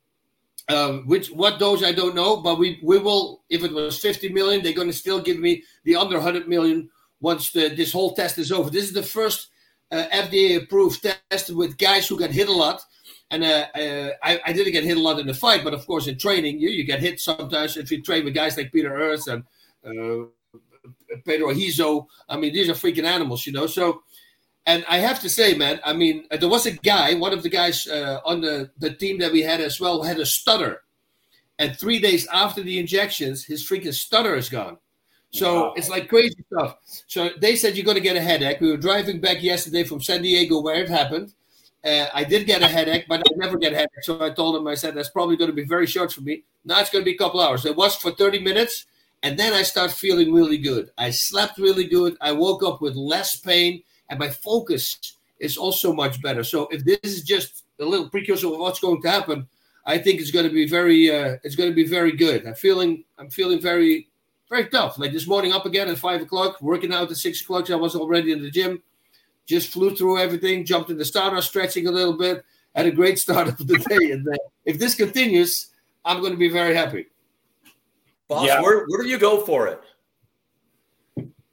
um, 0.70 1.08
which 1.08 1.30
what 1.30 1.60
dose 1.60 1.84
I 1.84 1.92
don't 1.92 2.14
know, 2.14 2.38
but 2.38 2.60
we, 2.60 2.80
we 2.84 3.00
will, 3.00 3.42
if 3.50 3.64
it 3.64 3.74
was 3.74 4.00
50 4.00 4.30
million, 4.30 4.64
they're 4.64 4.74
going 4.74 4.90
to 4.90 4.94
still 4.94 5.20
give 5.20 5.40
me 5.40 5.64
the 5.86 5.96
under 5.96 6.18
100 6.18 6.48
million 6.48 6.90
once 7.20 7.52
the, 7.52 7.70
this 7.70 7.92
whole 7.92 8.14
test 8.14 8.38
is 8.38 8.52
over. 8.52 8.70
This 8.70 8.84
is 8.84 8.94
the 8.94 9.02
first 9.02 9.50
uh, 9.92 10.06
FDA 10.12 10.62
approved 10.62 11.02
test 11.32 11.50
with 11.50 11.78
guys 11.78 12.08
who 12.08 12.20
got 12.20 12.30
hit 12.30 12.48
a 12.48 12.52
lot. 12.52 12.84
And 13.34 13.44
uh, 13.44 13.66
uh, 13.74 14.10
I, 14.22 14.40
I, 14.46 14.54
didn't 14.54 14.74
get 14.74 14.84
hit 14.84 14.96
a 14.96 15.00
lot 15.00 15.18
in 15.18 15.26
the 15.26 15.34
fight, 15.34 15.64
but 15.64 15.74
of 15.74 15.88
course 15.88 16.06
in 16.06 16.20
training 16.20 16.60
you, 16.60 16.70
you 16.70 16.84
get 16.84 17.00
hit 17.00 17.20
sometimes 17.20 17.78
if 17.78 17.90
you 17.90 18.00
train 18.04 18.26
with 18.26 18.36
guys 18.36 18.56
like 18.56 18.72
Peter 18.72 18.92
Aerts 18.92 19.26
and 19.26 19.44
uh, 19.84 20.28
Pedro 21.26 21.48
Rizzo. 21.48 22.08
I 22.30 22.38
mean, 22.38 22.54
these 22.54 22.70
are 22.70 22.74
freaking 22.74 23.06
animals, 23.06 23.48
you 23.48 23.54
know. 23.54 23.66
So, 23.66 24.04
and 24.68 24.86
I 24.88 25.00
have 25.00 25.20
to 25.22 25.30
say, 25.30 25.56
man, 25.56 25.80
I 25.84 25.94
mean, 25.94 26.28
there 26.30 26.48
was 26.48 26.68
a 26.68 26.74
guy, 26.74 27.16
one 27.16 27.34
of 27.34 27.42
the 27.42 27.50
guys 27.50 27.88
uh, 27.88 28.20
on 28.24 28.42
the, 28.42 28.70
the 28.78 28.94
team 28.94 29.18
that 29.18 29.32
we 29.32 29.42
had 29.42 29.62
as 29.62 29.80
well, 29.80 30.04
had 30.04 30.20
a 30.20 30.28
stutter. 30.28 30.84
And 31.58 31.76
three 31.76 32.00
days 32.00 32.28
after 32.32 32.62
the 32.62 32.78
injections, 32.78 33.46
his 33.46 33.68
freaking 33.68 33.96
stutter 33.96 34.36
is 34.36 34.48
gone. 34.48 34.78
So 35.32 35.56
wow. 35.56 35.74
it's 35.76 35.90
like 35.90 36.08
crazy 36.08 36.46
stuff. 36.54 36.78
So 37.08 37.32
they 37.42 37.56
said 37.56 37.76
you're 37.76 37.86
going 37.86 37.98
to 37.98 38.02
get 38.02 38.16
a 38.16 38.22
headache. 38.22 38.62
We 38.62 38.70
were 38.70 38.78
driving 38.78 39.20
back 39.20 39.42
yesterday 39.42 39.84
from 39.84 40.02
San 40.02 40.22
Diego 40.22 40.62
where 40.62 40.84
it 40.84 40.90
happened. 40.90 41.34
Uh, 41.84 42.08
I 42.14 42.24
did 42.24 42.48
get 42.48 42.62
a 42.62 42.68
headache, 42.68 43.06
but 43.10 43.20
I 43.20 43.36
never 43.36 43.58
get 43.58 43.74
a 43.74 43.76
headache. 43.76 44.04
So 44.04 44.24
I 44.24 44.30
told 44.30 44.56
him, 44.56 44.68
I 44.68 44.76
said, 44.76 44.96
that's 44.96 45.10
probably 45.10 45.36
going 45.36 45.50
to 45.50 45.56
be 45.56 45.66
very 45.66 45.86
short 45.86 46.14
for 46.14 46.22
me. 46.22 46.44
Now 46.64 46.80
it's 46.80 46.90
going 46.90 47.04
to 47.04 47.06
be 47.06 47.16
a 47.16 47.18
couple 47.18 47.42
hours. 47.42 47.66
It 47.66 47.76
was 47.76 47.96
for 47.96 48.12
30 48.12 48.40
minutes. 48.40 48.86
And 49.22 49.40
then 49.40 49.54
I 49.54 49.64
start 49.64 49.92
feeling 49.92 50.34
really 50.34 50.58
good. 50.58 50.92
I 50.98 51.10
slept 51.10 51.58
really 51.58 51.86
good. 51.86 52.18
I 52.20 52.34
woke 52.34 52.62
up 52.62 52.82
with 52.82 52.96
less 52.96 53.38
pain, 53.38 53.82
and 54.10 54.20
my 54.20 54.30
focus 54.30 55.16
is 55.40 55.58
also 55.58 55.94
much 55.94 56.22
better. 56.22 56.44
So 56.44 56.68
if 56.72 56.84
this 56.84 57.00
is 57.04 57.24
just 57.24 57.64
a 57.80 57.86
little 57.86 58.10
precursor 58.10 58.48
of 58.48 58.60
what's 58.60 58.82
going 58.82 59.02
to 59.02 59.10
happen, 59.10 59.48
I 59.86 59.98
think 59.98 60.20
it's 60.20 60.32
going 60.32 60.48
to 60.48 60.54
be 60.54 60.68
very, 60.68 61.10
uh, 61.10 61.38
it's 61.44 61.56
going 61.56 61.70
to 61.70 61.76
be 61.76 61.88
very 61.88 62.12
good. 62.12 62.46
I'm 62.46 62.54
feeling, 62.54 63.06
I'm 63.18 63.30
feeling 63.30 63.62
very, 63.62 64.10
very 64.50 64.68
tough. 64.68 65.00
Like 65.00 65.14
this 65.14 65.28
morning, 65.28 65.54
up 65.54 65.66
again 65.66 65.88
at 65.88 65.98
five 65.98 66.22
o'clock, 66.22 66.62
working 66.62 66.94
out 66.94 67.10
at 67.10 67.18
six 67.18 67.42
o'clock. 67.42 67.72
I 67.72 67.76
was 67.76 67.96
already 67.96 68.34
in 68.34 68.42
the 68.42 68.52
gym 68.52 68.84
just 69.46 69.70
flew 69.72 69.96
through 69.96 70.20
everything, 70.20 70.66
jumped 70.66 70.89
in 70.89 70.98
the 70.98 71.04
sauna, 71.04 71.41
stretching 71.41 71.88
a 71.88 71.91
little 71.91 72.18
bit, 72.18 72.44
had 72.76 72.86
a 72.86 72.91
great 72.91 73.20
start 73.20 73.48
of 73.48 73.58
the 73.58 73.78
day. 73.78 74.12
And 74.12 74.28
uh, 74.28 74.34
if 74.66 74.80
this 74.80 74.96
continues, 74.96 75.70
I'm 76.06 76.20
going 76.20 76.34
to 76.34 76.38
be 76.38 76.50
very 76.50 76.76
happy. 76.76 77.08
Bas, 78.28 78.48
yeah. 78.48 78.62
where, 78.62 78.86
where 78.88 79.04
do 79.04 79.10
you 79.10 79.20
go 79.20 79.46
for 79.46 79.68
it? 79.68 79.82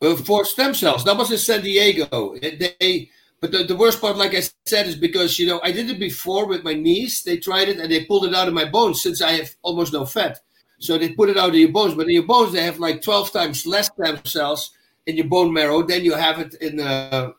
Uh, 0.02 0.16
for 0.16 0.44
stem 0.44 0.72
cells. 0.72 1.04
That 1.04 1.16
was 1.16 1.30
in 1.30 1.38
San 1.38 1.62
Diego. 1.62 2.34
They, 2.40 3.10
but 3.40 3.52
the, 3.52 3.64
the 3.64 3.76
worst 3.76 4.00
part, 4.00 4.16
like 4.16 4.34
I 4.34 4.42
said, 4.66 4.86
is 4.86 4.96
because 4.96 5.38
you 5.38 5.46
know 5.46 5.60
I 5.62 5.72
did 5.72 5.90
it 5.90 5.98
before 5.98 6.46
with 6.46 6.62
my 6.62 6.74
knees. 6.74 7.22
They 7.22 7.38
tried 7.38 7.68
it 7.68 7.78
and 7.78 7.90
they 7.90 8.04
pulled 8.04 8.26
it 8.26 8.34
out 8.34 8.48
of 8.48 8.54
my 8.54 8.64
bones 8.64 9.02
since 9.02 9.20
I 9.22 9.32
have 9.32 9.50
almost 9.62 9.92
no 9.92 10.04
fat. 10.04 10.40
So 10.78 10.96
they 10.96 11.10
put 11.10 11.28
it 11.28 11.36
out 11.36 11.50
of 11.50 11.54
your 11.54 11.70
bones, 11.70 11.94
but 11.94 12.06
in 12.06 12.14
your 12.14 12.26
bones 12.26 12.52
they 12.52 12.62
have 12.62 12.78
like 12.78 13.02
twelve 13.02 13.32
times 13.32 13.66
less 13.66 13.88
stem 13.88 14.20
cells 14.24 14.70
in 15.06 15.16
your 15.16 15.26
bone 15.26 15.52
marrow 15.52 15.82
than 15.82 16.04
you 16.04 16.14
have 16.14 16.38
it 16.38 16.54
in 16.54 16.80
uh, 16.80 17.32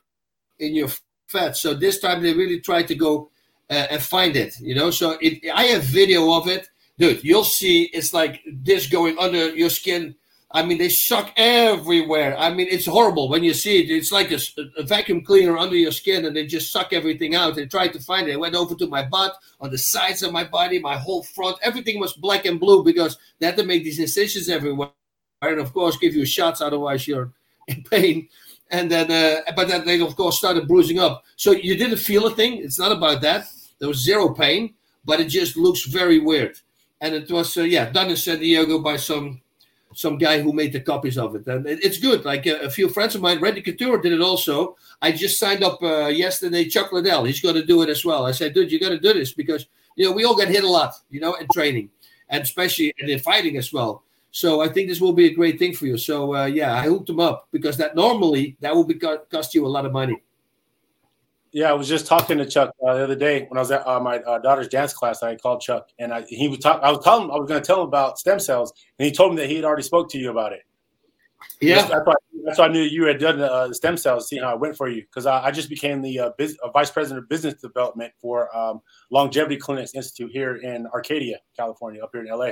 in 0.62 0.76
your 0.76 0.90
fat. 1.28 1.58
So 1.58 1.74
this 1.74 2.00
time 2.00 2.22
they 2.22 2.34
really 2.34 2.60
tried 2.60 2.88
to 2.88 2.96
go 2.96 3.30
uh, 3.70 3.88
and 3.92 4.02
find 4.02 4.36
it. 4.36 4.60
You 4.60 4.76
know, 4.76 4.92
so 4.92 5.18
it, 5.22 5.50
I 5.54 5.66
have 5.66 5.84
video 5.84 6.34
of 6.34 6.48
it, 6.48 6.68
dude. 6.98 7.24
You'll 7.24 7.44
see 7.44 7.84
it's 7.94 8.14
like 8.14 8.42
this 8.46 8.88
going 8.88 9.18
under 9.20 9.50
your 9.56 9.70
skin 9.70 10.16
I 10.54 10.64
mean, 10.64 10.78
they 10.78 10.90
suck 10.90 11.32
everywhere. 11.38 12.38
I 12.38 12.54
mean, 12.54 12.68
it's 12.70 12.86
horrible 12.86 13.30
when 13.30 13.44
you 13.44 13.54
see 13.54 13.80
it. 13.80 13.90
It's 13.90 14.12
like 14.12 14.32
a, 14.32 14.40
a, 14.78 14.84
vacuum 14.84 15.24
cleaner 15.24 15.58
under 15.58 15.78
your 15.78 15.94
skin, 15.94 16.26
and 16.26 16.36
they 16.36 16.46
just 16.46 16.72
suck 16.72 16.92
everything 16.92 17.36
out. 17.36 17.56
They 17.56 17.66
tried 17.66 17.94
to 17.94 18.00
find 18.00 18.28
it. 18.28 18.34
I 18.34 18.38
went 18.38 18.56
over 18.56 18.76
to 18.76 18.88
my 18.88 19.06
butt, 19.06 19.34
on 19.62 19.72
the 19.72 19.78
sides 19.78 20.24
of 20.24 20.34
my 20.34 20.44
body, 20.44 20.80
my 20.80 20.98
whole 20.98 21.24
front. 21.24 21.58
Everything 21.62 22.00
was 22.00 22.14
black 22.14 22.46
and 22.46 22.60
blue 22.60 22.84
because 22.84 23.18
they 23.40 23.46
had 23.46 23.58
to 23.58 23.64
make 23.64 23.84
these 23.84 24.00
incisions 24.00 24.50
everywhere, 24.50 24.90
and 25.42 25.60
of 25.60 25.72
course, 25.74 25.96
give 25.98 26.16
you 26.16 26.26
shots. 26.26 26.60
Otherwise, 26.60 27.08
you're 27.08 27.32
in 27.68 27.84
pain. 27.84 28.28
And 28.72 28.90
then, 28.90 29.12
uh, 29.12 29.52
but 29.56 29.68
then 29.68 29.86
they 29.86 30.00
of 30.00 30.16
course 30.16 30.38
started 30.38 30.68
bruising 30.68 31.00
up. 31.00 31.24
So 31.36 31.52
you 31.52 31.76
didn't 31.76 31.98
feel 31.98 32.26
a 32.26 32.36
thing. 32.36 32.64
It's 32.64 32.80
not 32.80 32.92
about 32.92 33.22
that. 33.22 33.48
There 33.80 33.90
was 33.90 33.98
zero 33.98 34.34
pain, 34.34 34.74
but 35.04 35.20
it 35.20 35.28
just 35.28 35.58
looks 35.58 35.84
very 35.86 36.20
weird. 36.20 36.58
And 37.02 37.14
it 37.16 37.30
was, 37.30 37.58
uh, 37.58 37.64
yeah, 37.64 37.90
done 37.90 38.10
in 38.10 38.16
San 38.16 38.40
Diego 38.40 38.80
by 38.80 38.96
some 38.96 39.42
some 39.94 40.18
guy 40.18 40.42
who 40.42 40.54
made 40.54 40.72
the 40.72 40.80
copies 40.80 41.18
of 41.18 41.36
it, 41.36 41.46
and 41.48 41.68
it's 41.68 41.98
good. 41.98 42.24
Like 42.24 42.46
a, 42.46 42.64
uh, 42.64 42.68
a 42.68 42.70
few 42.70 42.90
friends 42.90 43.16
of 43.16 43.22
mine, 43.22 43.42
Randy 43.42 43.62
Couture 43.62 43.98
did 43.98 44.14
it 44.14 44.22
also. 44.22 44.78
I 45.02 45.12
just 45.12 45.40
signed 45.40 45.64
up 45.64 45.82
uh, 45.84 46.08
yesterday. 46.08 46.66
Chuck 46.70 46.92
Liddell, 46.94 47.26
he's 47.26 47.42
going 47.42 47.56
to 47.56 47.66
do 47.66 47.82
it 47.82 47.90
as 47.90 48.06
well. 48.06 48.26
I 48.26 48.32
said, 48.32 48.54
dude, 48.54 48.72
you 48.72 48.80
got 48.80 48.90
to 48.90 49.00
do 49.00 49.14
this 49.14 49.34
because 49.34 49.68
you 49.96 50.06
know 50.06 50.14
we 50.14 50.24
all 50.24 50.38
get 50.38 50.48
hit 50.48 50.64
a 50.64 50.70
lot, 50.70 50.94
you 51.10 51.20
know, 51.20 51.34
in 51.36 51.48
training, 51.52 51.90
and 52.30 52.44
especially 52.44 52.94
in 53.00 53.20
fighting 53.20 53.58
as 53.58 53.74
well. 53.74 54.04
So 54.32 54.62
I 54.62 54.70
think 54.70 54.88
this 54.88 55.02
will 55.02 55.14
be 55.14 55.28
a 55.28 55.34
great 55.34 55.60
thing 55.60 55.74
for 55.74 55.86
you. 55.86 55.98
So 55.98 56.36
uh, 56.36 56.46
yeah, 56.46 56.74
I 56.74 56.84
hooked 56.84 57.10
him 57.10 57.20
up 57.20 57.48
because 57.52 57.78
that 57.78 57.96
normally 57.96 58.58
that 58.62 58.74
will 58.74 58.86
be 58.86 58.96
cost 58.96 59.54
you 59.54 59.66
a 59.66 59.68
lot 59.68 59.86
of 59.86 59.92
money. 59.92 60.24
Yeah, 61.54 61.70
I 61.70 61.74
was 61.74 61.90
just 61.90 62.08
talking 62.08 62.38
to 62.38 62.46
Chuck 62.46 62.74
uh, 62.88 62.94
the 62.94 63.04
other 63.04 63.16
day 63.16 63.46
when 63.50 63.58
I 63.58 63.62
was 63.62 63.72
at 63.72 63.86
uh, 63.86 64.00
my 64.00 64.20
uh, 64.20 64.40
daughter's 64.40 64.70
dance 64.70 64.94
class. 64.94 65.22
I 65.22 65.36
called 65.36 65.60
Chuck, 65.60 65.90
and 66.00 66.14
I, 66.14 66.22
he 66.22 66.48
was 66.48 66.60
talk. 66.60 66.82
I 66.82 66.92
was 66.92 67.04
telling 67.04 67.26
him 67.26 67.32
I 67.32 67.36
was 67.36 67.50
going 67.50 67.62
to 67.62 67.66
tell 67.66 67.82
him 67.82 67.88
about 67.90 68.18
stem 68.18 68.40
cells, 68.40 68.72
and 68.98 69.06
he 69.06 69.12
told 69.12 69.36
me 69.36 69.42
that 69.42 69.50
he 69.50 69.58
had 69.58 69.66
already 69.66 69.84
spoke 69.84 70.10
to 70.12 70.18
you 70.18 70.32
about 70.32 70.54
it. 70.54 70.62
Yeah, 71.60 71.82
that's, 71.88 72.06
why, 72.06 72.14
that's 72.46 72.58
why 72.58 72.66
I 72.66 72.68
knew 72.70 72.82
you 72.82 73.04
had 73.04 73.20
done 73.20 73.42
uh, 73.42 73.68
the 73.68 73.76
stem 73.76 73.98
cells. 73.98 74.30
See 74.30 74.38
how 74.38 74.54
it 74.54 74.62
went 74.62 74.78
for 74.78 74.88
you, 74.88 75.02
because 75.02 75.26
I, 75.26 75.48
I, 75.48 75.52
just 75.52 75.70
became 75.70 76.02
the 76.02 76.20
uh, 76.20 76.30
biz, 76.38 76.58
uh, 76.64 76.70
vice 76.70 76.90
president 76.90 77.24
of 77.24 77.30
business 77.30 77.56
development 77.56 78.14
for 78.22 78.56
um, 78.56 78.82
Longevity 79.10 79.58
Clinics 79.58 79.94
Institute 79.94 80.32
here 80.32 80.56
in 80.56 80.88
Arcadia, 80.88 81.40
California, 81.58 82.02
up 82.02 82.12
here 82.14 82.24
in 82.24 82.32
LA. 82.32 82.52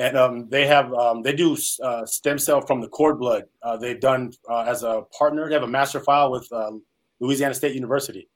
And 0.00 0.16
um, 0.16 0.48
they 0.48 0.66
have 0.66 0.92
um, 0.94 1.22
they 1.22 1.34
do 1.34 1.56
stem 1.56 2.38
cell 2.38 2.62
from 2.62 2.80
the 2.80 2.88
cord 2.88 3.18
blood. 3.18 3.44
they've 3.80 4.00
done 4.00 4.32
as 4.50 4.82
a 4.82 5.02
partner. 5.16 5.46
They 5.46 5.54
have 5.54 5.62
a 5.62 5.68
master 5.68 6.00
file 6.00 6.32
with 6.32 6.48
Louisiana 7.20 7.54
State 7.54 7.74
University, 7.74 8.28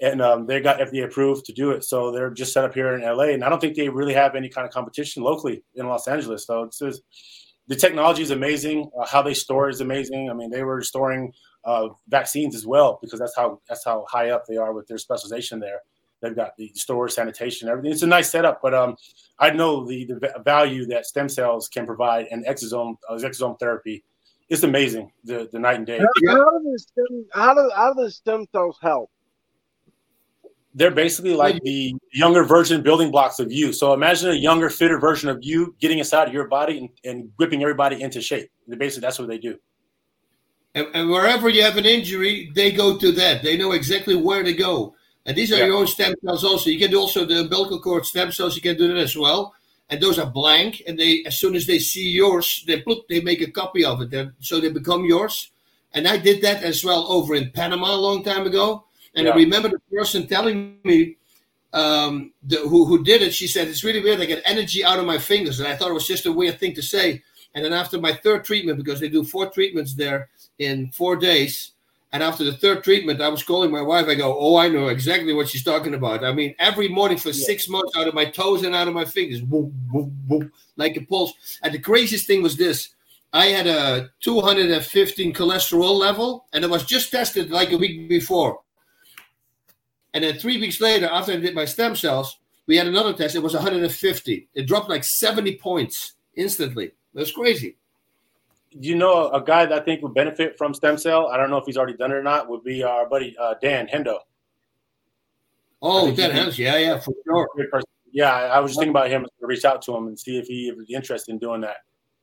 and 0.00 0.20
um, 0.20 0.46
they 0.46 0.60
got 0.60 0.78
FDA 0.78 1.04
approved 1.04 1.46
to 1.46 1.52
do 1.52 1.70
it. 1.70 1.84
So 1.84 2.12
they're 2.12 2.30
just 2.30 2.52
set 2.52 2.64
up 2.64 2.74
here 2.74 2.94
in 2.94 3.02
LA, 3.02 3.28
and 3.28 3.44
I 3.44 3.48
don't 3.48 3.60
think 3.60 3.76
they 3.76 3.88
really 3.88 4.14
have 4.14 4.34
any 4.34 4.48
kind 4.48 4.66
of 4.66 4.72
competition 4.72 5.22
locally 5.22 5.62
in 5.74 5.86
Los 5.86 6.08
Angeles. 6.08 6.46
So 6.46 6.64
it's 6.64 6.78
just, 6.78 7.02
the 7.68 7.76
technology 7.76 8.22
is 8.22 8.30
amazing. 8.30 8.90
Uh, 8.98 9.06
how 9.06 9.22
they 9.22 9.34
store 9.34 9.68
is 9.68 9.80
amazing. 9.80 10.28
I 10.30 10.34
mean, 10.34 10.50
they 10.50 10.62
were 10.62 10.82
storing 10.82 11.32
uh, 11.64 11.88
vaccines 12.08 12.54
as 12.54 12.66
well 12.66 12.98
because 13.00 13.18
that's 13.18 13.34
how 13.36 13.60
that's 13.68 13.84
how 13.84 14.04
high 14.08 14.30
up 14.30 14.44
they 14.48 14.56
are 14.56 14.72
with 14.72 14.86
their 14.86 14.98
specialization 14.98 15.60
there. 15.60 15.80
They've 16.22 16.34
got 16.34 16.56
the 16.56 16.72
storage, 16.74 17.12
sanitation, 17.12 17.68
everything. 17.68 17.92
It's 17.92 18.02
a 18.02 18.06
nice 18.06 18.30
setup, 18.30 18.60
but 18.62 18.74
um, 18.74 18.96
I 19.38 19.50
know 19.50 19.86
the, 19.86 20.06
the 20.06 20.42
value 20.44 20.86
that 20.86 21.06
stem 21.06 21.28
cells 21.28 21.68
can 21.68 21.86
provide 21.86 22.26
and 22.30 22.44
exosome 22.46 22.96
uh, 23.08 23.14
exosome 23.14 23.58
therapy 23.58 24.02
it's 24.48 24.62
amazing 24.62 25.10
the 25.24 25.48
the 25.52 25.58
night 25.58 25.76
and 25.76 25.86
day. 25.86 25.98
How, 25.98 26.34
how 26.34 26.58
do 26.58 26.70
the 26.72 26.78
stem 26.78 27.26
how 27.32 27.54
do 27.54 27.70
how 27.74 27.94
do 27.94 28.04
the 28.04 28.10
stem 28.10 28.46
cells 28.52 28.78
help? 28.80 29.10
They're 30.74 30.90
basically 30.90 31.34
like 31.34 31.58
the 31.62 31.94
younger 32.12 32.44
version 32.44 32.82
building 32.82 33.10
blocks 33.10 33.38
of 33.38 33.50
you. 33.50 33.72
So 33.72 33.94
imagine 33.94 34.30
a 34.30 34.34
younger, 34.34 34.68
fitter 34.68 34.98
version 34.98 35.30
of 35.30 35.38
you 35.40 35.74
getting 35.80 35.98
inside 35.98 36.28
of 36.28 36.34
your 36.34 36.48
body 36.48 36.78
and, 36.78 36.88
and 37.02 37.30
whipping 37.38 37.62
everybody 37.62 38.02
into 38.02 38.20
shape. 38.20 38.50
Basically, 38.68 39.00
that's 39.00 39.18
what 39.18 39.28
they 39.28 39.38
do. 39.38 39.56
And, 40.74 40.86
and, 40.92 41.08
wherever 41.08 41.48
you 41.48 41.62
have 41.62 41.78
an 41.78 41.86
injury, 41.86 42.52
they 42.54 42.72
go 42.72 42.98
to 42.98 43.10
that. 43.12 43.42
They 43.42 43.56
know 43.56 43.72
exactly 43.72 44.16
where 44.16 44.42
to 44.42 44.52
go. 44.52 44.94
And 45.26 45.36
these 45.36 45.52
are 45.52 45.58
yeah. 45.58 45.66
your 45.66 45.76
own 45.76 45.86
stem 45.86 46.14
cells 46.24 46.44
also. 46.44 46.70
You 46.70 46.78
can 46.78 46.90
do 46.90 47.00
also 47.00 47.26
the 47.26 47.40
umbilical 47.40 47.80
cord 47.80 48.06
stem 48.06 48.32
cells. 48.32 48.56
You 48.56 48.62
can 48.62 48.76
do 48.76 48.88
that 48.88 48.96
as 48.96 49.16
well 49.16 49.54
and 49.88 50.00
those 50.00 50.18
are 50.18 50.30
blank. 50.30 50.82
And 50.86 50.98
they, 50.98 51.22
as 51.26 51.38
soon 51.38 51.54
as 51.54 51.66
they 51.66 51.78
see 51.78 52.08
yours, 52.10 52.64
they 52.66 52.80
put, 52.80 53.08
they 53.08 53.20
make 53.20 53.40
a 53.40 53.50
copy 53.50 53.84
of 53.84 54.00
it, 54.02 54.10
They're, 54.10 54.34
so 54.40 54.60
they 54.60 54.70
become 54.70 55.04
yours. 55.04 55.50
And 55.94 56.06
I 56.06 56.16
did 56.16 56.42
that 56.42 56.62
as 56.62 56.84
well 56.84 57.06
over 57.08 57.34
in 57.34 57.50
Panama 57.50 57.94
a 57.94 57.96
long 57.96 58.22
time 58.22 58.46
ago. 58.46 58.84
And 59.14 59.26
yeah. 59.26 59.32
I 59.32 59.36
remember 59.36 59.68
the 59.68 59.80
person 59.90 60.26
telling 60.26 60.78
me 60.84 61.16
um, 61.72 62.32
the, 62.42 62.56
who 62.56 62.84
who 62.84 63.02
did 63.02 63.22
it. 63.22 63.32
She 63.32 63.46
said 63.46 63.68
it's 63.68 63.84
really 63.84 64.02
weird. 64.02 64.20
I 64.20 64.26
get 64.26 64.42
energy 64.44 64.84
out 64.84 64.98
of 64.98 65.06
my 65.06 65.16
fingers, 65.16 65.58
and 65.58 65.68
I 65.68 65.74
thought 65.74 65.90
it 65.90 65.94
was 65.94 66.06
just 66.06 66.26
a 66.26 66.32
weird 66.32 66.60
thing 66.60 66.74
to 66.74 66.82
say. 66.82 67.22
And 67.54 67.64
then 67.64 67.72
after 67.72 67.98
my 67.98 68.12
third 68.12 68.44
treatment, 68.44 68.76
because 68.76 69.00
they 69.00 69.08
do 69.08 69.24
four 69.24 69.48
treatments 69.48 69.94
there 69.94 70.28
in 70.58 70.90
four 70.90 71.16
days, 71.16 71.72
and 72.12 72.22
after 72.22 72.44
the 72.44 72.52
third 72.52 72.84
treatment, 72.84 73.20
I 73.20 73.28
was 73.28 73.42
calling 73.42 73.70
my 73.70 73.82
wife. 73.82 74.06
I 74.06 74.14
go, 74.14 74.36
"Oh, 74.38 74.56
I 74.56 74.68
know 74.68 74.88
exactly 74.88 75.32
what 75.32 75.48
she's 75.48 75.64
talking 75.64 75.94
about." 75.94 76.24
I 76.24 76.32
mean, 76.32 76.54
every 76.58 76.88
morning 76.88 77.18
for 77.18 77.30
yeah. 77.30 77.44
six 77.44 77.68
months, 77.68 77.96
out 77.96 78.06
of 78.06 78.14
my 78.14 78.24
toes 78.24 78.62
and 78.62 78.74
out 78.74 78.88
of 78.88 78.94
my 78.94 79.04
fingers, 79.04 79.40
boom, 79.40 79.72
boom, 79.92 80.16
boom, 80.26 80.52
like 80.76 80.96
a 80.96 81.00
pulse. 81.02 81.34
And 81.62 81.74
the 81.74 81.78
craziest 81.78 82.26
thing 82.26 82.42
was 82.42 82.56
this: 82.56 82.90
I 83.32 83.46
had 83.46 83.66
a 83.66 84.10
215 84.20 85.34
cholesterol 85.34 85.98
level, 85.98 86.46
and 86.52 86.64
it 86.64 86.70
was 86.70 86.84
just 86.84 87.10
tested 87.10 87.50
like 87.50 87.72
a 87.72 87.78
week 87.78 88.08
before. 88.08 88.60
And 90.14 90.24
then 90.24 90.38
three 90.38 90.58
weeks 90.58 90.80
later, 90.80 91.06
after 91.06 91.32
I 91.32 91.36
did 91.36 91.54
my 91.54 91.66
stem 91.66 91.96
cells, 91.96 92.38
we 92.66 92.76
had 92.76 92.86
another 92.86 93.12
test. 93.12 93.34
It 93.34 93.42
was 93.42 93.52
150. 93.52 94.48
It 94.54 94.66
dropped 94.66 94.88
like 94.88 95.04
70 95.04 95.56
points 95.56 96.14
instantly. 96.34 96.92
That's 97.12 97.32
crazy 97.32 97.76
you 98.80 98.94
know 98.94 99.30
a 99.30 99.42
guy 99.42 99.66
that 99.66 99.82
I 99.82 99.84
think 99.84 100.02
would 100.02 100.14
benefit 100.14 100.56
from 100.58 100.74
stem 100.74 100.98
cell? 100.98 101.28
I 101.28 101.36
don't 101.36 101.50
know 101.50 101.58
if 101.58 101.66
he's 101.66 101.76
already 101.76 101.96
done 101.96 102.10
it 102.10 102.14
or 102.14 102.22
not. 102.22 102.48
Would 102.48 102.64
be 102.64 102.82
our 102.82 103.08
buddy 103.08 103.36
uh, 103.38 103.54
Dan 103.60 103.86
Hendo. 103.86 104.18
Oh, 105.82 106.12
Dan 106.14 106.30
Hendo, 106.30 106.56
yeah, 106.56 106.78
yeah, 106.78 106.98
for 106.98 107.14
sure. 107.24 107.48
Yeah, 108.12 108.32
I 108.32 108.60
was 108.60 108.72
just 108.72 108.80
thinking 108.80 108.90
about 108.90 109.10
him 109.10 109.24
to 109.24 109.46
reach 109.46 109.64
out 109.64 109.82
to 109.82 109.94
him 109.94 110.06
and 110.06 110.18
see 110.18 110.38
if 110.38 110.46
he 110.46 110.72
would 110.72 110.86
be 110.86 110.94
interested 110.94 111.32
in 111.32 111.38
doing 111.38 111.60
that. 111.60 111.78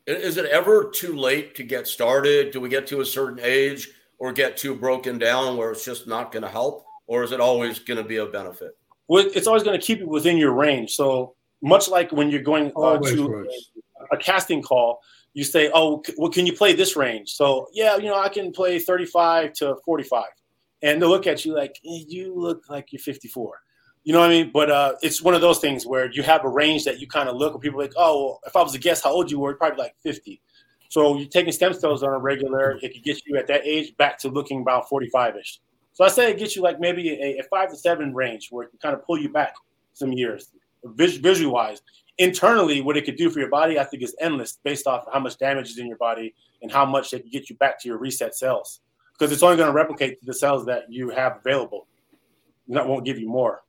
Is 0.06 0.36
it 0.36 0.46
ever 0.46 0.90
too 0.90 1.14
late 1.14 1.54
to 1.54 1.62
get 1.62 1.86
started? 1.86 2.50
Do 2.50 2.60
we 2.60 2.68
get 2.68 2.86
to 2.88 3.02
a 3.02 3.06
certain 3.06 3.38
age 3.40 3.90
or 4.18 4.32
get 4.32 4.56
too 4.56 4.74
broken 4.74 5.18
down 5.18 5.56
where 5.56 5.70
it's 5.70 5.84
just 5.84 6.08
not 6.08 6.32
going 6.32 6.42
to 6.42 6.48
help, 6.48 6.84
or 7.06 7.22
is 7.22 7.30
it 7.30 7.40
always 7.40 7.78
going 7.78 7.98
to 7.98 8.04
be 8.04 8.16
a 8.16 8.26
benefit? 8.26 8.76
Well, 9.06 9.24
it's 9.34 9.46
always 9.46 9.62
going 9.62 9.78
to 9.78 9.86
keep 9.86 10.00
it 10.00 10.08
within 10.08 10.38
your 10.38 10.54
range. 10.54 10.94
So 10.94 11.34
much 11.62 11.88
like 11.88 12.12
when 12.12 12.30
you're 12.30 12.42
going 12.42 12.72
uh, 12.76 12.98
to 12.98 13.46
a, 14.10 14.14
a 14.14 14.18
casting 14.18 14.62
call, 14.62 15.00
you 15.34 15.44
say, 15.44 15.70
"Oh, 15.72 16.02
well, 16.18 16.30
can 16.30 16.46
you 16.46 16.52
play 16.52 16.74
this 16.74 16.96
range?" 16.96 17.30
So 17.30 17.68
yeah, 17.72 17.96
you 17.96 18.06
know, 18.06 18.18
I 18.18 18.28
can 18.28 18.52
play 18.52 18.78
35 18.78 19.52
to 19.54 19.76
45, 19.84 20.24
and 20.82 21.00
they'll 21.00 21.08
look 21.08 21.26
at 21.26 21.44
you 21.44 21.54
like 21.54 21.78
eh, 21.86 22.04
you 22.08 22.34
look 22.34 22.68
like 22.68 22.92
you're 22.92 23.00
54. 23.00 23.60
You 24.04 24.12
know 24.12 24.18
what 24.18 24.30
I 24.30 24.30
mean? 24.30 24.50
But 24.52 24.70
uh, 24.70 24.94
it's 25.00 25.22
one 25.22 25.34
of 25.34 25.40
those 25.40 25.60
things 25.60 25.86
where 25.86 26.10
you 26.10 26.24
have 26.24 26.44
a 26.44 26.48
range 26.48 26.84
that 26.84 26.98
you 26.98 27.06
kind 27.06 27.28
of 27.28 27.36
look, 27.36 27.54
and 27.54 27.62
people 27.62 27.78
like, 27.78 27.94
"Oh, 27.96 28.24
well, 28.24 28.40
if 28.46 28.56
I 28.56 28.62
was 28.62 28.72
to 28.72 28.78
guess 28.78 29.02
how 29.02 29.10
old 29.10 29.30
you 29.30 29.38
were, 29.38 29.54
probably 29.54 29.82
like 29.82 29.94
50." 30.02 30.40
So 30.92 31.16
you're 31.16 31.26
taking 31.26 31.52
stem 31.52 31.72
cells 31.72 32.02
on 32.02 32.12
a 32.12 32.18
regular, 32.18 32.78
it 32.82 32.92
could 32.92 33.02
get 33.02 33.24
you 33.24 33.38
at 33.38 33.46
that 33.46 33.62
age 33.64 33.96
back 33.96 34.18
to 34.18 34.28
looking 34.28 34.60
about 34.60 34.90
45ish. 34.90 35.60
So 35.94 36.04
I 36.04 36.08
say 36.08 36.30
it 36.30 36.38
gets 36.38 36.54
you 36.54 36.60
like 36.60 36.80
maybe 36.80 37.08
a, 37.12 37.38
a 37.38 37.42
five 37.44 37.70
to 37.70 37.76
seven 37.76 38.12
range 38.12 38.48
where 38.50 38.66
it 38.66 38.70
can 38.72 38.78
kind 38.78 38.94
of 38.94 39.02
pull 39.06 39.18
you 39.18 39.30
back 39.30 39.54
some 39.94 40.12
years, 40.12 40.50
visually 40.84 41.46
wise 41.46 41.80
internally, 42.18 42.80
what 42.80 42.96
it 42.96 43.04
could 43.04 43.16
do 43.16 43.30
for 43.30 43.40
your 43.40 43.48
body, 43.48 43.78
I 43.78 43.84
think, 43.84 44.02
is 44.02 44.14
endless 44.20 44.58
based 44.62 44.86
off 44.86 45.06
of 45.06 45.12
how 45.12 45.20
much 45.20 45.38
damage 45.38 45.70
is 45.70 45.78
in 45.78 45.86
your 45.86 45.96
body 45.96 46.34
and 46.62 46.70
how 46.70 46.84
much 46.84 47.12
it 47.12 47.22
can 47.22 47.30
get 47.30 47.50
you 47.50 47.56
back 47.56 47.80
to 47.80 47.88
your 47.88 47.98
reset 47.98 48.36
cells. 48.36 48.80
Because 49.12 49.32
it's 49.32 49.42
only 49.42 49.56
going 49.56 49.68
to 49.68 49.74
replicate 49.74 50.24
the 50.24 50.34
cells 50.34 50.64
that 50.66 50.90
you 50.90 51.10
have 51.10 51.38
available. 51.44 51.86
That 52.68 52.86
won't 52.86 53.04
give 53.04 53.18
you 53.18 53.28
more. 53.28 53.62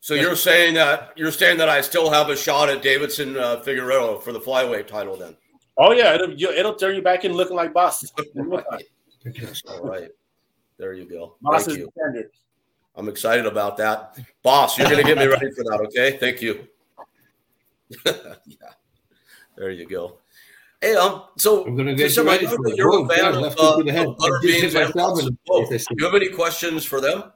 So 0.00 0.14
you're 0.14 0.36
saying 0.36 0.74
that 0.74 1.12
you're 1.16 1.32
saying 1.32 1.58
that 1.58 1.68
I 1.68 1.80
still 1.80 2.10
have 2.10 2.28
a 2.28 2.36
shot 2.36 2.68
at 2.68 2.82
Deiveson 2.82 3.36
uh, 3.36 3.60
Figueiredo 3.60 4.22
for 4.22 4.32
the 4.32 4.38
flyweight 4.38 4.86
title, 4.86 5.16
then? 5.16 5.36
Oh 5.76 5.92
yeah, 5.92 6.14
it'll, 6.14 6.30
it'll 6.40 6.76
turn 6.76 6.94
you 6.94 7.02
back 7.02 7.24
in 7.24 7.32
looking 7.32 7.56
like 7.56 7.74
Bas. 7.74 8.12
All 9.68 9.82
right, 9.82 10.08
there 10.78 10.92
you 10.92 11.06
go. 11.06 11.36
Bas 11.42 11.66
Thank 11.66 11.78
you. 11.78 11.88
I'm 12.96 13.08
excited 13.08 13.46
about 13.46 13.76
that, 13.76 14.18
Bas. 14.42 14.78
You're 14.78 14.88
going 14.88 15.04
to 15.04 15.06
get 15.06 15.18
me 15.18 15.26
ready 15.26 15.50
for 15.50 15.64
that, 15.64 15.80
okay? 15.86 16.16
Thank 16.16 16.40
you. 16.40 16.66
yeah, 18.06 18.72
there 19.56 19.70
you 19.70 19.86
go. 19.86 20.18
Hey, 20.80 20.94
um, 20.94 21.24
so 21.38 21.66
I'm 21.66 21.74
gonna 21.76 21.94
get 21.94 22.14
you 22.14 22.22
ready 22.22 22.46
for 22.46 22.56
you're 22.68 23.04
a 23.04 23.08
fan 23.08 23.34
of, 23.34 23.44
uh, 23.58 23.78
of 23.78 23.84
Butterbeans 23.84 24.74
and 24.74 25.38
Do 25.48 25.94
you 25.98 26.04
have 26.04 26.14
any 26.14 26.28
questions 26.28 26.84
for 26.84 27.00
them? 27.00 27.32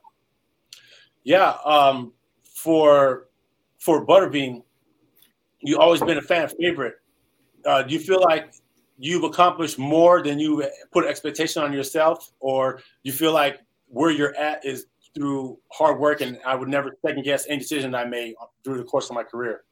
Yeah, 1.25 1.55
um, 1.65 2.13
for 2.45 3.29
for 3.79 4.07
Butterbean, 4.07 4.63
you 5.61 5.79
always 5.79 6.01
been 6.01 6.19
a 6.19 6.23
fan 6.23 6.49
favorite. 6.49 6.97
Uh, 7.65 7.83
do 7.83 7.95
you 7.95 8.01
feel 8.01 8.21
like 8.21 8.53
you've 8.99 9.25
accomplished 9.25 9.79
more 9.79 10.23
than 10.23 10.39
you 10.39 10.69
put 10.93 11.07
expectation 11.07 11.63
on 11.63 11.73
yourself, 11.73 12.33
or 12.41 12.81
you 13.05 13.13
feel 13.13 13.33
like 13.33 13.61
where 13.89 14.11
you're 14.11 14.37
at 14.37 14.65
is 14.65 14.87
through 15.15 15.59
hard 15.73 15.99
work, 15.99 16.21
and 16.21 16.39
I 16.45 16.55
would 16.55 16.69
never 16.69 16.97
second 17.05 17.25
guess 17.25 17.47
any 17.49 17.59
decision 17.59 17.95
I 17.95 18.05
made 18.05 18.35
through 18.65 18.79
the 18.79 18.85
course 18.85 19.11
of 19.11 19.15
my 19.15 19.23
career? 19.23 19.65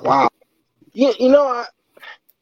Wow. 0.00 0.28
Yeah, 0.92 1.12
you 1.18 1.28
know, 1.28 1.44
I 1.44 1.66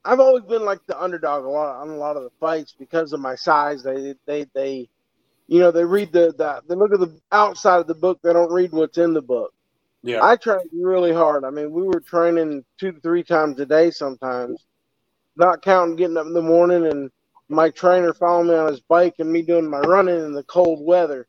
I've 0.05 0.20
always 0.20 0.44
been 0.44 0.64
like 0.64 0.80
the 0.86 1.00
underdog 1.00 1.44
a 1.44 1.48
lot 1.48 1.82
on 1.82 1.88
a 1.88 1.96
lot 1.96 2.16
of 2.16 2.24
the 2.24 2.30
fights 2.40 2.74
because 2.78 3.12
of 3.12 3.20
my 3.20 3.34
size. 3.34 3.82
They 3.82 4.14
they 4.26 4.46
they 4.55 4.88
you 5.48 5.61
know, 5.61 5.70
they 5.70 5.84
read 5.84 6.12
the, 6.12 6.32
the 6.36 6.62
they 6.68 6.74
look 6.74 6.92
at 6.92 7.00
the 7.00 7.18
outside 7.30 7.78
of 7.78 7.86
the 7.86 7.94
book, 7.94 8.20
they 8.22 8.32
don't 8.32 8.53
read 8.53 8.72
what's 8.72 8.98
in 8.98 9.12
the 9.12 9.22
book. 9.22 9.53
Yeah. 10.03 10.20
I 10.22 10.36
trained 10.36 10.70
really 10.72 11.12
hard. 11.12 11.44
I 11.44 11.50
mean, 11.50 11.70
we 11.70 11.82
were 11.82 12.00
training 12.00 12.64
two 12.78 12.92
to 12.92 13.00
three 13.00 13.22
times 13.22 13.61
a 13.61 13.66
day 13.66 13.90
sometimes. 13.90 14.64
Not 15.36 15.62
counting 15.62 15.96
getting 15.96 16.16
up 16.16 16.26
in 16.26 16.32
the 16.32 16.42
morning 16.42 16.86
and 16.86 17.11
my 17.48 17.70
trainer 17.70 18.12
following 18.14 18.48
me 18.48 18.55
on 18.55 18.68
his 18.68 18.80
bike 18.80 19.14
and 19.18 19.30
me 19.30 19.42
doing 19.42 19.68
my 19.68 19.80
running 19.80 20.24
in 20.24 20.32
the 20.32 20.42
cold 20.44 20.84
weather. 20.84 21.28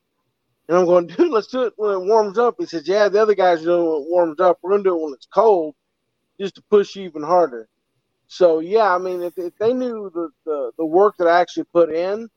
And 0.67 0.77
I'm 0.77 0.85
going, 0.85 1.07
dude, 1.17 1.31
let's 1.31 1.47
do 1.47 1.63
it 1.63 1.73
when 1.75 1.91
it 1.91 2.05
warms 2.05 2.37
up. 2.37 2.55
He 2.59 2.65
says, 2.65 2.87
Yeah, 2.87 3.09
the 3.09 3.21
other 3.21 3.35
guys 3.35 3.61
are 3.61 3.65
doing 3.65 3.81
it 3.81 3.89
when 3.89 4.01
it 4.01 4.09
warms 4.09 4.39
up. 4.39 4.59
We're 4.61 4.71
gonna 4.71 4.83
do 4.83 4.97
it 4.97 5.03
when 5.03 5.13
it's 5.13 5.27
cold 5.27 5.75
just 6.39 6.55
to 6.55 6.61
push 6.63 6.95
you 6.95 7.03
even 7.03 7.23
harder. 7.23 7.67
So 8.27 8.59
yeah, 8.59 8.93
I 8.93 8.97
mean, 8.97 9.21
if, 9.21 9.37
if 9.37 9.55
they 9.57 9.73
knew 9.73 10.11
the, 10.13 10.29
the, 10.45 10.71
the 10.77 10.85
work 10.85 11.15
that 11.17 11.27
I 11.27 11.39
actually 11.39 11.65
put 11.65 11.93
in, 11.93 12.29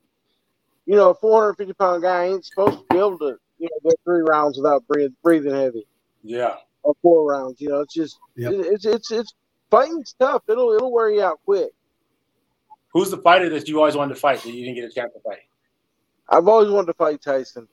you 0.85 0.95
know, 0.95 1.11
a 1.11 1.15
450 1.15 1.73
pound 1.75 2.03
guy 2.03 2.27
ain't 2.27 2.45
supposed 2.45 2.79
to 2.79 2.85
be 2.91 2.99
able 2.99 3.19
to, 3.19 3.37
you 3.59 3.69
know, 3.71 3.91
go 3.91 3.97
three 4.05 4.23
rounds 4.23 4.59
without 4.59 4.87
breathing, 4.87 5.17
breathing 5.23 5.55
heavy. 5.55 5.87
Yeah. 6.23 6.57
Or 6.83 6.95
four 7.03 7.31
rounds. 7.31 7.61
You 7.61 7.71
know, 7.71 7.81
it's 7.81 7.95
just 7.95 8.19
yep. 8.37 8.53
it, 8.53 8.67
it's 8.67 8.85
it's 8.85 9.11
it's 9.11 9.35
fighting's 9.71 10.15
tough. 10.19 10.43
It'll 10.49 10.73
it'll 10.73 10.93
wear 10.93 11.11
you 11.11 11.23
out 11.23 11.41
quick. 11.45 11.71
Who's 12.93 13.11
the 13.11 13.19
fighter 13.19 13.49
that 13.51 13.69
you 13.69 13.79
always 13.79 13.97
wanted 13.97 14.15
to 14.15 14.21
fight 14.21 14.43
that 14.43 14.53
you 14.53 14.65
didn't 14.65 14.77
get 14.77 14.85
a 14.85 14.91
chance 14.93 15.13
to 15.13 15.21
fight? 15.21 15.41
I've 16.29 16.47
always 16.47 16.71
wanted 16.71 16.89
to 16.89 16.95
fight 16.95 17.21
Tyson. 17.21 17.69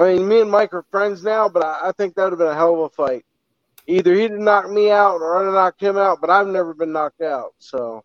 I 0.00 0.14
mean, 0.14 0.26
me 0.26 0.40
and 0.40 0.50
Mike 0.50 0.72
are 0.72 0.84
friends 0.90 1.22
now, 1.22 1.48
but 1.48 1.64
I, 1.64 1.88
I 1.88 1.92
think 1.92 2.14
that 2.14 2.24
would 2.24 2.32
have 2.32 2.38
been 2.38 2.48
a 2.48 2.54
hell 2.54 2.74
of 2.74 2.80
a 2.80 2.88
fight 2.90 3.24
either 3.90 4.14
he'd 4.14 4.30
have 4.30 4.40
knocked 4.40 4.70
me 4.70 4.90
out 4.90 5.20
or 5.20 5.36
I'd 5.36 5.44
have 5.44 5.54
knocked 5.54 5.82
him 5.82 5.98
out, 5.98 6.20
but 6.20 6.30
I've 6.30 6.46
never 6.46 6.74
been 6.74 6.92
knocked 6.92 7.22
out. 7.22 7.54
So, 7.58 8.04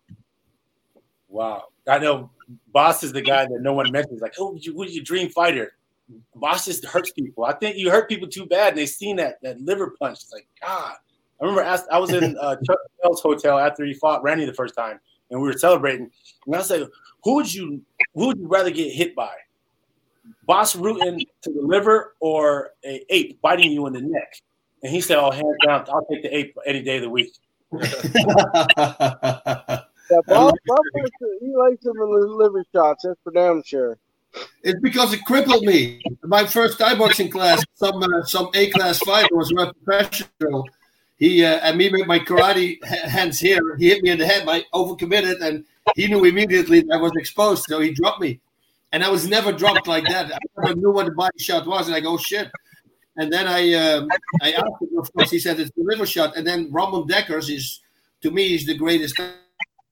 wow, 1.28 1.64
I 1.88 1.98
know 1.98 2.30
Bas 2.72 3.02
is 3.02 3.12
the 3.12 3.22
guy 3.22 3.44
that 3.44 3.60
no 3.60 3.72
one 3.72 3.90
mentions. 3.92 4.20
Like, 4.20 4.34
oh, 4.38 4.52
who's 4.52 4.94
your 4.94 5.04
dream 5.04 5.30
fighter? 5.30 5.72
Bas 6.34 6.66
just 6.66 6.84
hurts 6.84 7.12
people. 7.12 7.44
I 7.44 7.52
think 7.52 7.76
you 7.76 7.90
hurt 7.90 8.08
people 8.08 8.28
too 8.28 8.46
bad, 8.46 8.70
and 8.70 8.78
they 8.78 8.86
seen 8.86 9.16
that 9.16 9.42
that 9.42 9.60
liver 9.60 9.94
punch. 10.00 10.18
It's 10.22 10.32
like, 10.32 10.46
God. 10.62 10.94
I 11.40 11.44
remember 11.44 11.62
asked, 11.62 11.86
I 11.90 11.98
was 11.98 12.12
in 12.12 12.36
uh, 12.40 12.56
Chuck 12.66 12.78
Liddell's 12.98 13.20
hotel 13.20 13.58
after 13.58 13.84
he 13.84 13.92
fought 13.92 14.22
Randy 14.22 14.46
the 14.46 14.54
first 14.54 14.74
time, 14.74 15.00
and 15.30 15.40
we 15.40 15.48
were 15.48 15.58
celebrating. 15.58 16.10
And 16.46 16.56
I 16.56 16.62
said, 16.62 16.86
"Who 17.24 17.34
would 17.34 17.52
you 17.52 17.82
who 18.14 18.28
would 18.28 18.38
you 18.38 18.46
rather 18.46 18.70
get 18.70 18.92
hit 18.92 19.14
by? 19.14 19.32
Bas 20.46 20.74
Rutten 20.74 21.20
to 21.42 21.52
the 21.52 21.62
liver 21.62 22.14
or 22.20 22.70
a 22.84 23.04
ape 23.10 23.40
biting 23.42 23.72
you 23.72 23.86
in 23.86 23.92
the 23.92 24.00
neck?" 24.00 24.40
And 24.82 24.92
he 24.92 25.00
said, 25.00 25.18
"Oh, 25.18 25.30
hands 25.30 25.56
down, 25.64 25.84
I'll 25.88 26.04
take 26.06 26.22
the 26.22 26.36
ape 26.36 26.56
any 26.66 26.82
day 26.82 26.96
of 26.96 27.02
the 27.02 27.10
week." 27.10 27.32
yeah, 27.72 28.66
Bob, 30.26 30.54
Bob 30.66 30.84
he 31.40 31.56
likes 31.56 31.82
them 31.82 31.94
liver 31.98 32.64
shots. 32.72 33.04
That's 33.04 33.18
for 33.24 33.32
damn 33.32 33.62
sure. 33.64 33.98
It's 34.62 34.80
because 34.80 35.12
it 35.12 35.24
crippled 35.24 35.64
me. 35.64 36.00
My 36.24 36.46
first 36.46 36.78
Thai 36.78 36.96
boxing 36.96 37.30
class, 37.30 37.64
some 37.74 38.02
uh, 38.02 38.22
some 38.24 38.50
A 38.54 38.70
class 38.70 38.98
fighter 38.98 39.34
was 39.34 39.52
my 39.52 39.70
professional. 39.84 40.68
He 41.16 41.44
uh, 41.44 41.60
and 41.62 41.78
me 41.78 41.90
with 41.90 42.06
my 42.06 42.18
karate 42.18 42.82
hands 42.84 43.38
here. 43.38 43.76
He 43.78 43.88
hit 43.88 44.02
me 44.02 44.10
in 44.10 44.18
the 44.18 44.26
head. 44.26 44.46
I 44.46 44.64
overcommitted, 44.74 45.40
and 45.40 45.64
he 45.94 46.08
knew 46.08 46.24
immediately 46.24 46.80
that 46.80 46.94
I 46.94 46.98
was 46.98 47.12
exposed, 47.16 47.64
so 47.68 47.80
he 47.80 47.92
dropped 47.92 48.20
me. 48.20 48.40
And 48.92 49.04
I 49.04 49.10
was 49.10 49.26
never 49.28 49.52
dropped 49.52 49.86
like 49.86 50.04
that. 50.04 50.32
I 50.32 50.38
never 50.58 50.76
knew 50.76 50.92
what 50.92 51.06
the 51.06 51.12
body 51.12 51.38
shot 51.38 51.66
was, 51.66 51.86
and 51.86 51.94
I 51.94 52.00
go, 52.00 52.16
"Shit, 52.16 52.50
and 53.16 53.32
then 53.32 53.46
I 53.48 53.72
um, 53.74 54.08
I 54.42 54.52
asked 54.52 54.82
him, 54.82 54.98
of 54.98 55.12
course, 55.12 55.30
he 55.30 55.38
said 55.38 55.58
it's 55.58 55.70
the 55.76 55.82
liver 55.82 56.06
shot. 56.06 56.36
And 56.36 56.46
then 56.46 56.70
Ramon 56.70 57.08
Dekkers 57.08 57.52
is, 57.52 57.80
to 58.22 58.30
me, 58.30 58.54
is 58.54 58.66
the 58.66 58.76
greatest 58.76 59.18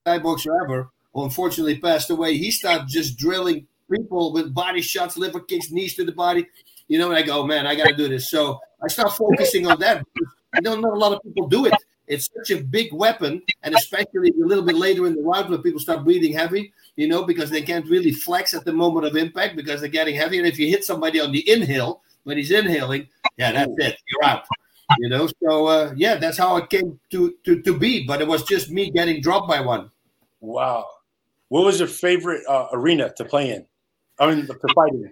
Thai 0.05 0.19
boxer 0.19 0.51
ever, 0.63 0.89
who 1.13 1.23
unfortunately 1.23 1.79
passed 1.79 2.09
away. 2.09 2.37
He 2.37 2.51
started 2.51 2.87
just 2.87 3.17
drilling 3.17 3.67
people 3.91 4.31
with 4.31 4.53
body 4.53 4.81
shots, 4.81 5.17
liver 5.17 5.39
kicks, 5.39 5.71
knees 5.71 5.95
to 5.95 6.05
the 6.05 6.11
body. 6.11 6.47
You 6.87 6.99
know, 6.99 7.09
and 7.09 7.17
I 7.17 7.23
go, 7.23 7.45
man, 7.47 7.65
I 7.65 7.73
got 7.73 7.87
to 7.87 7.95
do 7.95 8.07
this. 8.07 8.29
So 8.29 8.59
I 8.83 8.87
start 8.89 9.11
focusing 9.13 9.65
on 9.65 9.79
that. 9.79 10.05
I 10.53 10.61
don't 10.61 10.81
know 10.81 10.93
a 10.93 10.95
lot 10.95 11.13
of 11.13 11.23
people 11.23 11.47
do 11.47 11.65
it. 11.65 11.73
It's 12.07 12.29
such 12.35 12.51
a 12.51 12.61
big 12.61 12.93
weapon, 12.93 13.41
and 13.63 13.75
especially 13.75 14.29
a 14.29 14.45
little 14.45 14.63
bit 14.63 14.75
later 14.75 15.07
in 15.07 15.15
the 15.15 15.21
round 15.23 15.49
when 15.49 15.61
people 15.61 15.79
start 15.79 16.03
breathing 16.03 16.33
heavy, 16.33 16.71
you 16.95 17.07
know, 17.07 17.23
because 17.23 17.49
they 17.49 17.61
can't 17.61 17.89
really 17.89 18.11
flex 18.11 18.53
at 18.53 18.63
the 18.63 18.73
moment 18.73 19.05
of 19.05 19.15
impact 19.15 19.55
because 19.55 19.81
they're 19.81 19.89
getting 19.89 20.15
heavy. 20.15 20.37
And 20.37 20.47
if 20.47 20.59
you 20.59 20.67
hit 20.67 20.83
somebody 20.83 21.19
on 21.19 21.31
the 21.31 21.49
inhale, 21.49 22.01
when 22.23 22.37
he's 22.37 22.51
inhaling, 22.51 23.07
yeah, 23.37 23.51
that's 23.51 23.71
it. 23.77 23.97
You're 24.07 24.25
out. 24.29 24.45
You 24.99 25.09
know, 25.09 25.27
so 25.43 25.65
uh, 25.65 25.93
yeah, 25.95 26.15
that's 26.15 26.37
how 26.37 26.57
it 26.57 26.69
came 26.69 26.99
to, 27.09 27.33
to 27.43 27.61
to 27.63 27.77
be. 27.77 28.05
But 28.05 28.21
it 28.21 28.27
was 28.27 28.43
just 28.43 28.69
me 28.69 28.91
getting 28.91 29.19
dropped 29.21 29.47
by 29.47 29.59
one. 29.61 29.89
Wow. 30.41 30.85
What 31.49 31.65
was 31.65 31.79
your 31.79 31.87
favorite 31.87 32.43
uh, 32.47 32.67
arena 32.71 33.11
to 33.17 33.25
play 33.25 33.51
in? 33.51 33.65
I 34.19 34.33
mean, 34.33 34.45
to 34.45 34.55
fight 34.75 34.93
in. 34.93 35.11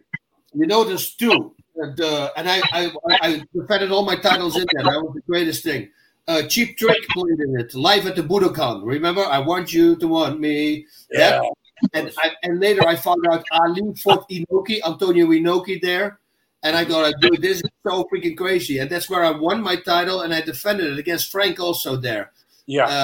You 0.53 0.67
know, 0.67 0.83
there's 0.83 1.15
two, 1.15 1.55
and 1.75 1.99
uh, 1.99 2.29
and 2.37 2.47
I 2.47 2.61
I, 2.71 2.91
I 3.09 3.43
defended 3.55 3.91
all 3.91 4.05
my 4.05 4.15
titles 4.15 4.55
in 4.55 4.65
there. 4.73 4.83
That 4.83 5.01
was 5.01 5.15
the 5.15 5.21
greatest 5.21 5.63
thing. 5.63 5.89
Uh, 6.27 6.43
Cheap 6.43 6.77
Trick 6.77 6.97
played 7.09 7.39
in 7.39 7.59
it 7.59 7.73
live 7.75 8.07
at 8.07 8.15
the 8.15 8.23
Budokan. 8.23 8.81
Remember, 8.85 9.25
I 9.25 9.39
want 9.39 9.73
you 9.73 9.95
to 9.97 10.07
want 10.07 10.39
me. 10.39 10.85
Yeah. 11.11 11.41
That 11.41 11.53
And 11.93 12.11
I, 12.23 12.31
and 12.43 12.59
later 12.59 12.87
I 12.87 12.95
found 12.95 13.25
out 13.29 13.43
Ali 13.51 13.93
fought 13.95 14.29
Inoki, 14.29 14.79
Antonio 14.85 15.27
Inoki 15.27 15.81
there. 15.81 16.19
And 16.63 16.77
I 16.77 16.85
thought, 16.85 17.13
dude, 17.19 17.41
this 17.41 17.57
is 17.57 17.69
so 17.85 18.05
freaking 18.05 18.37
crazy. 18.37 18.77
And 18.77 18.89
that's 18.89 19.09
where 19.09 19.25
I 19.25 19.31
won 19.31 19.61
my 19.61 19.75
title 19.75 20.21
and 20.21 20.33
I 20.33 20.39
defended 20.39 20.93
it 20.93 20.97
against 20.97 21.29
Frank 21.29 21.59
also 21.59 21.97
there. 21.97 22.31
Yeah. 22.67 22.85
Uh, 22.85 23.03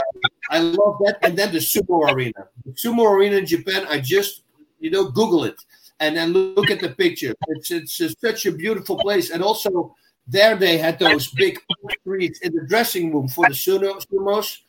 I 0.49 0.59
love 0.59 0.97
that. 1.03 1.19
And 1.21 1.37
then 1.37 1.51
the 1.51 1.57
sumo 1.59 2.09
arena. 2.09 2.47
The 2.65 2.71
sumo 2.71 3.11
arena 3.11 3.35
in 3.35 3.45
Japan, 3.45 3.85
I 3.89 3.99
just, 3.99 4.43
you 4.79 4.91
know, 4.91 5.11
Google 5.11 5.43
it 5.43 5.61
and 5.99 6.15
then 6.15 6.31
look 6.31 6.71
at 6.71 6.79
the 6.79 6.87
picture. 6.87 7.33
It's, 7.49 7.69
it's 7.69 7.97
just 7.97 8.21
such 8.21 8.45
a 8.45 8.53
beautiful 8.53 8.97
place. 8.97 9.29
And 9.29 9.43
also, 9.43 9.93
there 10.29 10.55
they 10.55 10.77
had 10.77 10.99
those 10.99 11.29
big 11.31 11.59
trees 12.03 12.39
in 12.41 12.53
the 12.53 12.65
dressing 12.67 13.13
room 13.13 13.27
for 13.27 13.45
the 13.47 13.53
sumo, 13.53 14.05
sumos. 14.07 14.59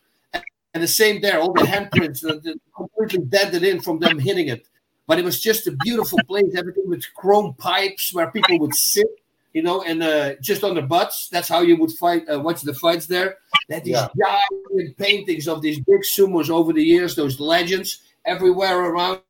And 0.72 0.82
the 0.82 0.88
same 0.88 1.20
there, 1.20 1.40
all 1.40 1.52
the 1.52 1.62
handprints 1.62 2.24
uh, 2.24 2.38
completely 2.76 3.24
dented 3.26 3.64
in 3.64 3.80
from 3.80 3.98
them 3.98 4.18
hitting 4.18 4.48
it. 4.48 4.66
But 5.06 5.18
it 5.18 5.24
was 5.24 5.40
just 5.40 5.66
a 5.66 5.72
beautiful 5.82 6.18
place, 6.28 6.54
everything 6.56 6.88
with 6.88 7.04
chrome 7.14 7.54
pipes 7.54 8.14
where 8.14 8.30
people 8.30 8.60
would 8.60 8.74
sit, 8.74 9.08
you 9.52 9.62
know, 9.62 9.82
and 9.82 10.00
uh, 10.00 10.34
just 10.40 10.62
on 10.62 10.74
their 10.74 10.86
butts. 10.86 11.28
That's 11.28 11.48
how 11.48 11.62
you 11.62 11.76
would 11.78 11.90
fight, 11.92 12.22
uh, 12.32 12.38
watch 12.38 12.62
the 12.62 12.74
fights 12.74 13.06
there. 13.06 13.38
Had 13.68 13.82
these 13.82 13.94
yeah. 13.94 14.06
giant 14.16 14.96
paintings 14.96 15.48
of 15.48 15.60
these 15.60 15.80
big 15.80 16.02
sumos 16.02 16.48
over 16.48 16.72
the 16.72 16.84
years, 16.84 17.16
those 17.16 17.40
legends 17.40 18.02
everywhere 18.24 18.78
around. 18.78 19.20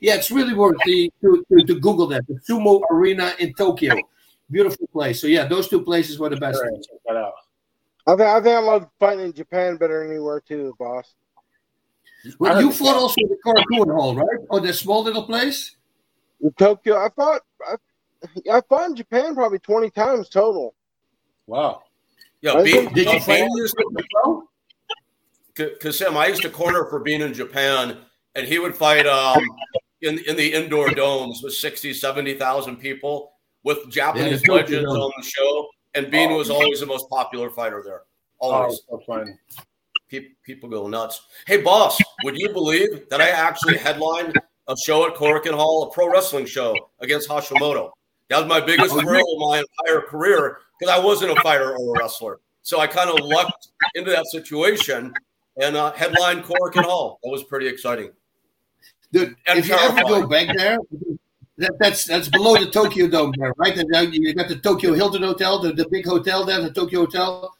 Yeah, 0.00 0.14
it's 0.14 0.30
really 0.30 0.54
worth 0.54 0.76
the, 0.84 1.12
to, 1.22 1.44
to, 1.50 1.64
to, 1.64 1.80
Google 1.80 2.06
that. 2.08 2.26
The 2.28 2.38
Sumo 2.48 2.82
Arena 2.90 3.32
in 3.38 3.54
Tokyo. 3.54 3.96
Beautiful 4.50 4.86
place. 4.92 5.20
So, 5.20 5.26
yeah, 5.26 5.46
those 5.46 5.68
two 5.68 5.82
places 5.82 6.18
were 6.18 6.28
the 6.28 6.36
best. 6.36 6.60
Right, 6.62 6.72
check 6.74 6.98
that 7.06 7.16
out. 7.16 7.34
I 8.06 8.10
think, 8.12 8.28
I 8.28 8.40
think 8.40 8.56
I 8.56 8.60
love 8.60 8.88
fighting 9.00 9.24
in 9.24 9.32
Japan 9.32 9.76
better 9.76 10.02
than 10.02 10.12
anywhere, 10.12 10.40
too, 10.40 10.74
Bas. 10.78 11.14
Well, 12.38 12.60
you 12.60 12.72
fought 12.72 12.96
also 12.96 13.14
the 13.16 13.36
Korakuen 13.44 13.94
Hall, 13.94 14.14
right? 14.14 14.38
Or 14.48 14.60
the 14.60 14.72
small 14.72 15.02
little 15.02 15.24
place? 15.24 15.76
In 16.40 16.52
Tokyo. 16.52 16.96
I 16.96 17.08
fought, 17.14 17.42
I, 17.66 17.76
I 18.52 18.60
fought 18.68 18.90
in 18.90 18.96
Japan 18.96 19.34
probably 19.34 19.58
20 19.58 19.90
times 19.90 20.28
total. 20.28 20.74
Wow. 21.46 21.82
Yeah, 22.40 22.62
being, 22.62 22.92
did 22.92 23.08
you 23.08 23.20
fight 23.20 23.48
Because 25.54 25.98
Sam, 25.98 26.16
I 26.16 26.26
used 26.26 26.42
to 26.42 26.50
corner 26.50 26.86
for 26.86 27.00
being 27.00 27.20
in 27.20 27.32
Japan 27.32 27.98
and 28.34 28.46
he 28.46 28.58
would 28.58 28.76
fight 28.76 29.06
um, 29.06 29.42
in 30.02 30.18
in 30.26 30.36
the 30.36 30.52
indoor 30.52 30.90
domes 30.90 31.42
with 31.42 31.54
60, 31.54 31.94
70,000 31.94 32.76
people 32.76 33.32
with 33.66 33.90
Japanese 33.90 34.42
yeah, 34.46 34.54
legends 34.54 34.88
on 34.88 35.12
the 35.18 35.22
show. 35.24 35.66
And 35.96 36.10
Bean 36.10 36.30
oh, 36.30 36.36
was 36.36 36.50
always 36.50 36.80
the 36.80 36.86
most 36.86 37.10
popular 37.10 37.50
fighter 37.50 37.82
there. 37.84 38.02
Always. 38.38 38.80
Oh, 38.90 39.02
so. 39.04 39.24
People, 40.08 40.30
people 40.44 40.68
go 40.68 40.86
nuts. 40.86 41.22
Hey, 41.46 41.60
Bas, 41.60 41.98
would 42.22 42.38
you 42.38 42.52
believe 42.52 43.08
that 43.10 43.20
I 43.20 43.28
actually 43.30 43.76
headlined 43.76 44.34
a 44.68 44.76
show 44.76 45.06
at 45.08 45.16
Korakuen 45.16 45.54
Hall, 45.54 45.82
a 45.82 45.90
pro 45.90 46.08
wrestling 46.08 46.46
show 46.46 46.76
against 47.00 47.28
Hashimoto? 47.28 47.90
That 48.30 48.38
was 48.38 48.46
my 48.46 48.60
biggest 48.60 48.94
oh, 48.94 49.00
thrill 49.00 49.24
of 49.34 49.50
my 49.50 49.58
entire 49.58 50.02
career 50.02 50.58
because 50.78 50.94
I 50.94 51.04
wasn't 51.04 51.36
a 51.36 51.40
fighter 51.42 51.76
or 51.76 51.96
a 51.96 51.98
wrestler. 51.98 52.38
So 52.62 52.78
I 52.78 52.86
kind 52.86 53.10
of 53.10 53.18
lucked 53.24 53.68
into 53.96 54.12
that 54.12 54.26
situation 54.26 55.12
and 55.60 55.76
uh, 55.76 55.92
headlined 55.92 56.44
Korakuen 56.44 56.84
Hall. 56.84 57.18
That 57.24 57.30
was 57.30 57.42
pretty 57.42 57.66
exciting. 57.66 58.10
Dude, 59.12 59.34
if 59.46 59.68
you 59.68 59.74
ever 59.74 60.02
go 60.02 60.26
back 60.26 60.56
there, 60.56 60.78
that, 61.58 61.78
that's 61.78 62.04
that's 62.04 62.28
below 62.28 62.56
the 62.56 62.70
Tokyo 62.70 63.08
Dome 63.08 63.32
there, 63.38 63.52
right? 63.56 63.76
And 63.76 64.14
you 64.14 64.34
got 64.34 64.48
the 64.48 64.56
Tokyo 64.56 64.92
Hilton 64.92 65.22
Hotel, 65.22 65.58
the, 65.58 65.72
the 65.72 65.88
big 65.90 66.06
hotel 66.06 66.44
there, 66.44 66.60
the 66.60 66.70
Tokyo 66.70 67.00
Hotel. 67.00 67.54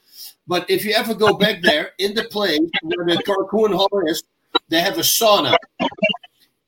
But 0.46 0.68
if 0.70 0.84
you 0.84 0.92
ever 0.92 1.14
go 1.14 1.34
back 1.34 1.62
there 1.62 1.90
in 1.98 2.14
the 2.14 2.24
place 2.24 2.60
where 2.82 3.06
the 3.06 3.22
Korakuen 3.24 3.74
Hall 3.74 3.88
is, 4.06 4.22
they 4.68 4.80
have 4.80 4.98
a 4.98 5.02
sauna. 5.02 5.56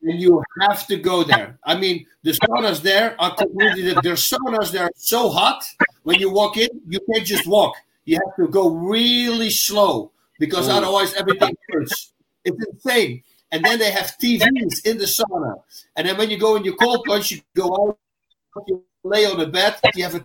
And 0.01 0.19
you 0.19 0.41
have 0.61 0.87
to 0.87 0.97
go 0.97 1.23
there. 1.23 1.59
I 1.63 1.77
mean, 1.77 2.05
the 2.23 2.31
saunas 2.31 2.81
there 2.81 3.19
are 3.21 3.35
completely 3.35 3.93
there's 4.01 4.29
saunas 4.29 4.71
there 4.71 4.89
so 4.95 5.29
hot 5.29 5.63
when 6.03 6.19
you 6.19 6.31
walk 6.31 6.57
in, 6.57 6.69
you 6.87 6.99
can't 7.11 7.25
just 7.25 7.45
walk. 7.47 7.75
You 8.05 8.15
have 8.15 8.35
to 8.37 8.47
go 8.47 8.69
really 8.69 9.49
slow 9.49 10.11
because 10.39 10.67
mm. 10.67 10.73
otherwise 10.73 11.13
everything 11.13 11.55
hurts. 11.69 12.13
It's 12.45 12.65
insane 12.65 13.23
and 13.51 13.63
then 13.63 13.79
they 13.79 13.91
have 13.91 14.17
TVs 14.21 14.85
in 14.85 14.97
the 14.97 15.05
sauna. 15.05 15.61
And 15.95 16.07
then 16.07 16.17
when 16.17 16.29
you 16.29 16.37
go 16.37 16.55
in 16.55 16.63
your 16.63 16.75
cold 16.75 17.03
plunge, 17.05 17.31
you 17.31 17.41
go 17.55 17.73
out, 17.73 17.97
you 18.67 18.83
lay 19.03 19.25
on 19.25 19.39
the 19.39 19.47
bed, 19.47 19.75
you 19.95 20.03
have 20.03 20.15
a 20.15 20.23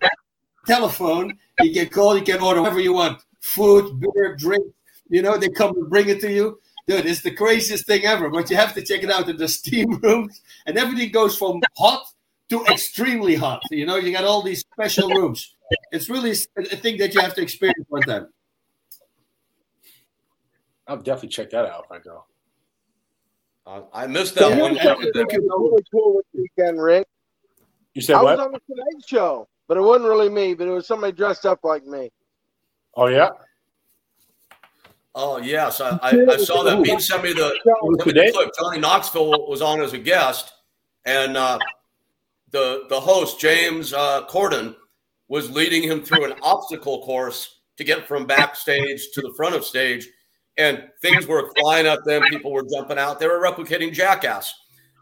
telephone, 0.65 1.37
you 1.61 1.73
can 1.73 1.89
call, 1.89 2.17
you 2.17 2.23
can 2.23 2.41
order 2.41 2.61
whatever 2.61 2.79
you 2.79 2.93
want 2.93 3.21
food, 3.45 3.99
beer, 3.99 4.35
drink. 4.35 4.65
You 5.07 5.21
know, 5.21 5.37
they 5.37 5.49
come 5.49 5.75
and 5.77 5.89
bring 5.89 6.09
it 6.09 6.19
to 6.21 6.31
you. 6.31 6.59
Dude, 6.87 7.05
it's 7.05 7.21
the 7.21 7.31
craziest 7.31 7.85
thing 7.85 8.05
ever. 8.05 8.29
But 8.29 8.49
you 8.49 8.57
have 8.57 8.73
to 8.73 8.81
check 8.81 9.03
it 9.03 9.11
out 9.11 9.29
in 9.29 9.37
the 9.37 9.47
steam 9.59 9.99
rooms, 10.01 10.41
and 10.65 10.77
everything 10.77 11.11
goes 11.11 11.37
from 11.37 11.61
hot 11.77 12.05
to 12.49 12.63
extremely 12.65 13.35
hot. 13.35 13.61
You 13.71 13.85
know, 13.85 13.97
you 13.97 14.11
got 14.11 14.23
all 14.23 14.41
these 14.41 14.61
special 14.61 15.09
rooms. 15.09 15.55
It's 15.91 16.09
really 16.09 16.31
a 16.31 16.75
thing 16.77 16.97
that 16.97 17.13
you 17.13 17.21
have 17.21 17.33
to 17.35 17.41
experience 17.41 17.85
one 17.89 18.03
time. 18.03 18.27
I'll 20.87 20.97
definitely 20.97 21.29
check 21.29 21.49
that 21.51 21.65
out 21.65 21.85
if 21.85 21.91
I 21.91 21.99
go. 21.99 22.25
Uh, 23.65 23.81
I 23.93 24.05
missed 24.07 24.35
that 24.35 24.41
so 24.41 24.59
one. 24.59 24.75
Really 24.75 25.83
cool 25.91 26.21
this 26.33 26.41
weekend, 26.57 26.81
Rick. 26.81 27.07
You 27.93 28.01
said 28.01 28.15
I 28.17 28.23
what? 28.23 28.37
was 28.37 28.45
on 28.45 28.51
the 28.51 28.59
Tonight 28.67 29.07
Show, 29.07 29.47
but 29.67 29.77
it 29.77 29.81
wasn't 29.81 30.09
really 30.09 30.29
me. 30.29 30.53
But 30.53 30.67
it 30.67 30.71
was 30.71 30.85
somebody 30.85 31.13
dressed 31.13 31.45
up 31.45 31.63
like 31.63 31.85
me. 31.85 32.11
Oh 32.95 33.07
yeah. 33.07 33.29
Oh 35.15 35.37
yes, 35.37 35.79
I, 35.79 35.97
I, 36.01 36.25
I 36.29 36.37
saw 36.37 36.63
that. 36.63 36.83
Bean 36.83 36.99
sent 36.99 37.23
me 37.23 37.31
the, 37.31 37.57
sent 37.63 38.07
me 38.07 38.13
the 38.13 38.31
clip. 38.33 38.51
Johnny 38.59 38.79
Knoxville 38.79 39.47
was 39.47 39.61
on 39.61 39.81
as 39.81 39.93
a 39.93 39.97
guest, 39.97 40.51
and 41.05 41.37
uh, 41.37 41.57
the 42.51 42.83
the 42.89 42.99
host 42.99 43.39
James 43.39 43.93
uh, 43.93 44.25
Corden 44.27 44.75
was 45.27 45.49
leading 45.49 45.81
him 45.81 46.03
through 46.03 46.25
an 46.25 46.33
obstacle 46.43 47.01
course 47.03 47.61
to 47.77 47.83
get 47.83 48.07
from 48.07 48.25
backstage 48.25 49.09
to 49.13 49.21
the 49.21 49.33
front 49.35 49.55
of 49.55 49.65
stage 49.65 50.07
and 50.57 50.89
things 51.01 51.27
were 51.27 51.51
flying 51.57 51.85
at 51.85 52.03
them. 52.05 52.23
People 52.29 52.51
were 52.51 52.65
jumping 52.71 52.97
out. 52.97 53.19
They 53.19 53.27
were 53.27 53.41
replicating 53.41 53.93
Jackass, 53.93 54.53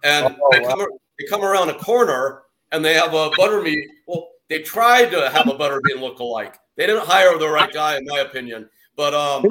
and 0.03 0.35
oh, 0.41 0.49
they, 0.51 0.61
come, 0.63 0.79
they 1.19 1.25
come 1.29 1.43
around 1.43 1.69
a 1.69 1.75
corner 1.75 2.43
and 2.71 2.83
they 2.83 2.93
have 2.95 3.13
a 3.13 3.29
Butterbean. 3.31 3.83
Well, 4.07 4.29
they 4.49 4.61
tried 4.61 5.09
to 5.11 5.29
have 5.29 5.47
a 5.47 5.53
butterbean 5.53 5.99
look 5.99 6.19
alike. 6.19 6.59
They 6.75 6.85
didn't 6.85 7.05
hire 7.05 7.37
the 7.37 7.49
right 7.49 7.71
guy, 7.71 7.97
in 7.97 8.05
my 8.05 8.19
opinion. 8.19 8.69
But 8.95 9.13
um, 9.13 9.43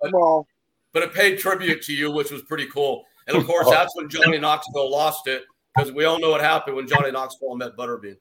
but, 0.00 0.44
but 0.92 1.02
it 1.02 1.14
paid 1.14 1.38
tribute 1.38 1.82
to 1.82 1.92
you, 1.92 2.10
which 2.10 2.30
was 2.30 2.42
pretty 2.42 2.66
cool. 2.66 3.04
And 3.26 3.36
of 3.36 3.46
course, 3.46 3.68
that's 3.70 3.94
when 3.94 4.08
Johnny 4.08 4.38
Knoxville 4.38 4.90
lost 4.90 5.28
it 5.28 5.44
because 5.76 5.92
we 5.92 6.04
all 6.04 6.18
know 6.18 6.30
what 6.30 6.40
happened 6.40 6.76
when 6.76 6.88
Johnny 6.88 7.10
Knoxville 7.10 7.56
met 7.56 7.76
Butterbean. 7.76 8.16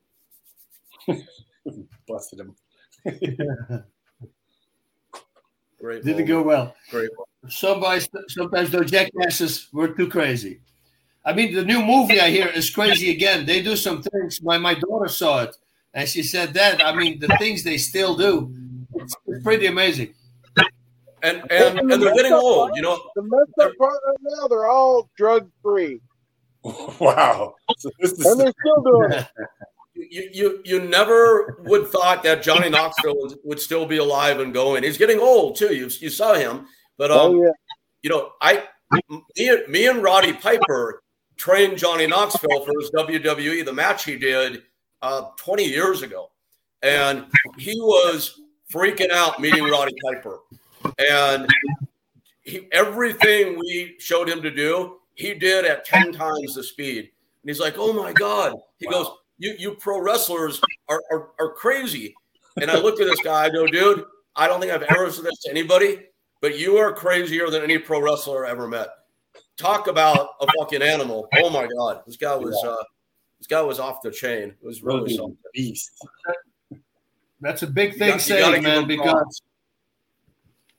Busted 2.08 2.40
him. 2.40 2.56
Great. 5.80 6.04
Didn't 6.04 6.26
go 6.26 6.42
well. 6.42 6.76
Great. 6.90 7.10
Sometimes, 7.50 8.10
sometimes 8.30 8.72
those 8.72 8.90
jackasses 8.90 9.70
were 9.72 9.90
too 9.90 10.08
crazy. 10.08 10.60
I 11.24 11.34
mean, 11.34 11.54
the 11.54 11.64
new 11.64 11.84
movie 11.84 12.20
I 12.20 12.30
hear 12.30 12.48
is 12.48 12.70
crazy 12.70 13.12
again. 13.12 13.46
They 13.46 13.62
do 13.62 13.76
some 13.76 14.02
things. 14.02 14.42
My 14.42 14.58
my 14.58 14.74
daughter 14.74 15.10
saw 15.10 15.44
it, 15.44 15.56
and 15.94 16.08
she 16.08 16.24
said 16.24 16.54
that. 16.54 16.84
I 16.84 16.96
mean, 16.96 17.20
the 17.20 17.28
things 17.38 17.64
they 17.64 17.78
still 17.78 18.16
do, 18.16 18.54
it's, 18.96 19.16
it's 19.28 19.44
pretty 19.44 19.66
amazing. 19.68 20.14
And 21.24 21.44
and, 21.52 21.80
and 21.80 22.02
they're 22.02 22.14
getting 22.14 22.34
old. 22.34 22.72
You 22.76 22.82
know, 22.82 23.02
the 23.16 23.24
messed 23.24 23.70
up 23.70 23.78
part 23.78 23.94
right 24.08 24.18
now, 24.22 24.48
they're 24.48 24.68
all 24.68 25.10
drug 25.16 25.50
free. 25.62 26.00
Wow. 27.00 27.56
So 27.78 27.90
and 28.00 28.40
they're 28.40 28.54
still 28.60 28.84
doing 28.84 29.12
it. 29.14 29.28
you, 29.98 30.30
you 30.34 30.62
you 30.64 30.82
never 30.82 31.58
would 31.64 31.88
thought 31.88 32.24
that 32.24 32.44
Johnny 32.44 32.70
Knoxville 32.70 33.16
would, 33.18 33.34
would, 33.44 33.60
still 33.60 33.86
be 33.86 33.98
alive 33.98 34.40
and 34.40 34.54
going. 34.54 34.84
He's 34.84 34.98
getting 34.98 35.20
old 35.20 35.56
too. 35.56 35.76
You 35.76 35.90
you 36.00 36.10
saw 36.10 36.34
him, 36.34 36.68
but 36.98 37.12
um, 37.12 37.18
oh, 37.20 37.44
yeah. 37.44 37.52
you 38.04 38.10
know, 38.10 38.32
I 38.42 38.64
me, 38.92 39.58
me 39.68 39.88
and 39.88 40.04
Roddy 40.04 40.34
Piper 40.34 41.04
trained 41.36 41.78
Johnny 41.78 42.08
Knoxville 42.08 42.66
for 42.66 42.72
his 42.80 42.92
WWE 42.92 43.66
the 43.66 43.74
match 43.74 44.06
he 44.06 44.18
did 44.18 44.64
uh, 45.02 45.30
20 45.38 45.64
years 45.64 46.02
ago, 46.02 46.32
and 46.82 47.26
he 47.58 47.76
was 47.80 48.40
freaking 48.72 49.12
out 49.12 49.40
meeting 49.40 49.66
Roddy 49.66 49.94
Piper, 50.04 50.40
and 51.10 51.48
he, 52.42 52.68
everything 52.72 53.58
we 53.58 53.96
showed 54.00 54.30
him 54.30 54.42
to 54.42 54.52
do, 54.52 54.98
he 55.16 55.34
did 55.34 55.66
at 55.66 55.86
10 55.86 56.14
times 56.14 56.56
the 56.56 56.64
speed. 56.64 57.00
And 57.00 57.50
he's 57.50 57.60
like, 57.60 57.76
"Oh 57.78 57.94
my 57.94 58.14
god!" 58.14 58.54
He 58.78 58.88
wow. 58.88 58.92
goes 58.92 59.08
you 59.38 59.56
you 59.58 59.76
pro 59.76 60.00
wrestlers 60.00 60.62
are, 60.88 61.02
are, 61.12 61.30
are 61.40 61.52
crazy. 61.54 62.16
And 62.60 62.72
I 62.72 62.80
looked 62.80 63.00
at 63.00 63.08
this 63.08 63.22
guy, 63.22 63.46
I 63.46 63.50
go, 63.50 63.68
dude, 63.68 64.04
I 64.36 64.48
don't 64.48 64.60
think 64.60 64.72
I've 64.72 64.84
ever 64.84 65.12
said 65.12 65.26
this 65.26 65.40
to 65.44 65.52
anybody, 65.52 66.00
but 66.42 66.58
you 66.58 66.78
are 66.78 66.92
crazier 66.92 67.50
than 67.50 67.62
any 67.62 67.78
pro 67.78 68.02
wrestler 68.02 68.48
I 68.48 68.50
ever 68.50 68.68
met. 68.68 68.90
Talk 69.58 69.88
about 69.88 70.30
a 70.42 70.48
fucking 70.58 70.82
animal. 70.82 71.28
Oh 71.38 71.50
my 71.50 71.68
god. 71.68 72.02
This 72.06 72.18
guy 72.18 72.36
was 72.36 72.56
uh 72.64 72.84
this 73.40 73.48
guy 73.48 73.62
was 73.62 73.80
off 73.80 74.02
the 74.02 74.12
chain. 74.12 74.50
It 74.50 74.66
was 74.66 74.82
really 74.82 75.16
something. 75.16 75.38
Beast. 75.54 75.92
That's 77.40 77.62
a 77.62 77.68
big 77.68 77.96
thing 77.98 78.12
got, 78.12 78.22
saying, 78.22 78.64
man, 78.64 78.88
because 78.88 79.42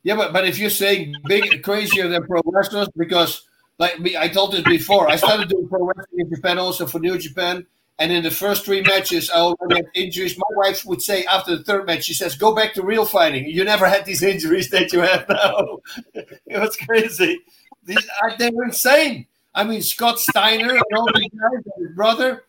yeah, 0.03 0.17
but, 0.17 0.33
but 0.33 0.47
if 0.47 0.59
you're 0.59 0.71
saying 0.71 1.15
big 1.27 1.63
crazier 1.63 2.09
than 2.09 2.25
pro 2.25 2.41
wrestlers, 2.47 2.89
because 2.97 3.47
like 3.79 4.01
me, 4.01 4.17
I 4.17 4.29
told 4.29 4.53
this 4.53 4.63
before. 4.63 5.09
I 5.09 5.17
started 5.17 5.49
doing 5.49 5.69
pro 5.69 5.85
wrestling 5.85 6.21
in 6.21 6.35
Japan 6.35 6.59
also 6.59 6.87
for 6.87 6.99
New 6.99 7.19
Japan. 7.19 7.67
And 8.01 8.13
in 8.13 8.23
the 8.23 8.31
first 8.31 8.65
three 8.65 8.83
matches, 8.83 9.29
I 9.29 9.39
already 9.39 9.77
had 9.77 9.87
injuries. 9.95 10.39
My 10.39 10.57
wife 10.57 10.85
would 10.85 11.03
say 11.03 11.25
after 11.25 11.57
the 11.57 11.65
third 11.65 11.87
match, 11.87 12.05
she 12.05 12.15
says, 12.15 12.37
"Go 12.37 12.55
back 12.55 12.75
to 12.75 12.83
real 12.83 13.05
fighting. 13.05 13.47
You 13.47 13.65
never 13.65 13.89
had 13.89 14.05
these 14.05 14.23
injuries 14.33 14.71
that 14.71 14.93
you 14.93 15.01
have 15.01 15.29
now." 15.29 15.79
it 16.15 16.61
was 16.61 16.77
crazy. 16.77 17.41
These, 17.85 18.07
they 18.39 18.51
were 18.51 18.65
insane. 18.65 19.27
I 19.55 19.65
mean, 19.65 19.83
Scott 19.83 20.21
Steiner 20.21 20.71
and 20.71 20.83
all 20.95 21.09
these 21.15 21.31
guys, 21.31 21.65
his 21.79 21.97
brother, 21.97 22.45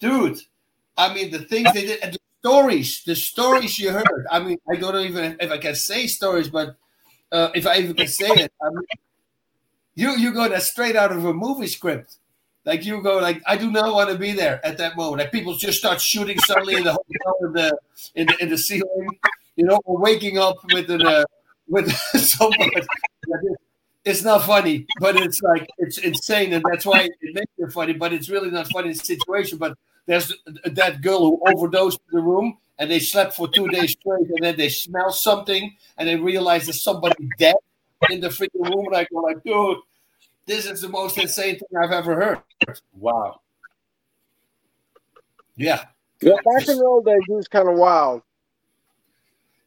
dude. 0.00 0.40
I 0.96 1.14
mean, 1.14 1.30
the 1.30 1.38
things 1.38 1.72
they 1.72 1.86
did 1.86 2.00
and 2.02 2.12
the 2.12 2.18
stories, 2.40 3.02
the 3.04 3.16
stories 3.16 3.78
you 3.78 3.90
heard. 3.90 4.26
I 4.30 4.40
mean, 4.40 4.58
I 4.70 4.76
don't 4.76 4.96
even 4.96 5.36
if 5.40 5.50
I 5.50 5.58
can 5.58 5.74
say 5.74 6.06
stories, 6.06 6.50
but 6.50 6.76
uh, 7.32 7.48
if 7.54 7.66
I 7.66 7.78
even 7.78 7.94
can 7.94 8.08
say 8.08 8.28
it, 8.28 8.52
I 8.62 8.68
mean, 8.68 8.84
you 9.94 10.10
you 10.18 10.32
go 10.32 10.48
that 10.48 10.62
straight 10.62 10.96
out 10.96 11.12
of 11.12 11.24
a 11.24 11.32
movie 11.32 11.68
script. 11.68 12.18
Like 12.64 12.84
you 12.84 13.02
go 13.02 13.18
like 13.18 13.42
I 13.46 13.56
do 13.56 13.70
not 13.70 13.92
want 13.92 14.10
to 14.10 14.18
be 14.18 14.32
there 14.32 14.64
at 14.64 14.78
that 14.78 14.96
moment. 14.96 15.20
Like 15.20 15.32
people 15.32 15.54
just 15.54 15.78
start 15.78 16.00
shooting 16.00 16.38
suddenly 16.40 16.76
in 16.76 16.84
the 16.84 16.92
hotel 16.92 17.36
in 17.42 17.52
the 17.52 17.78
in 18.14 18.26
the, 18.26 18.36
in 18.40 18.48
the 18.48 18.58
ceiling, 18.58 19.08
you 19.56 19.66
know, 19.66 19.78
or 19.84 19.98
waking 19.98 20.38
up 20.38 20.56
with 20.72 20.90
an 20.90 21.06
uh, 21.06 21.24
with 21.68 21.92
somebody. 22.16 22.72
It's 24.04 24.22
not 24.22 24.44
funny, 24.44 24.86
but 25.00 25.16
it's 25.16 25.40
like 25.42 25.66
it's 25.78 25.98
insane, 25.98 26.52
and 26.52 26.64
that's 26.70 26.84
why 26.86 27.08
it 27.20 27.34
makes 27.34 27.52
it 27.58 27.72
funny. 27.72 27.94
But 27.94 28.12
it's 28.12 28.28
really 28.28 28.50
not 28.50 28.68
funny 28.68 28.94
situation. 28.94 29.58
But 29.58 29.76
there's 30.06 30.32
that 30.64 31.00
girl 31.02 31.20
who 31.20 31.42
overdosed 31.48 32.00
in 32.12 32.18
the 32.18 32.22
room, 32.22 32.58
and 32.78 32.90
they 32.90 32.98
slept 32.98 33.34
for 33.34 33.48
two 33.48 33.68
days 33.68 33.92
straight, 33.92 34.28
and 34.28 34.38
then 34.42 34.56
they 34.56 34.68
smell 34.68 35.10
something, 35.10 35.74
and 35.96 36.08
they 36.08 36.16
realize 36.16 36.66
there's 36.66 36.82
somebody 36.82 37.28
dead 37.38 37.56
in 38.10 38.20
the 38.20 38.28
freaking 38.28 38.68
room, 38.74 38.86
and 38.86 38.96
I 38.96 39.06
go 39.10 39.20
like, 39.20 39.42
dude, 39.42 39.78
this 40.46 40.66
is 40.66 40.82
the 40.82 40.88
most 40.88 41.16
insane 41.18 41.58
thing 41.58 41.68
I've 41.82 41.92
ever 41.92 42.14
heard. 42.14 42.38
Wow. 42.94 43.40
Yeah. 45.56 45.84
Yeah, 46.20 46.36
back 46.44 46.68
in 46.68 46.78
the 46.78 46.84
old 46.84 47.04
days, 47.04 47.20
it 47.28 47.32
was 47.32 47.48
kind 47.48 47.68
of 47.68 47.76
wild. 47.76 48.22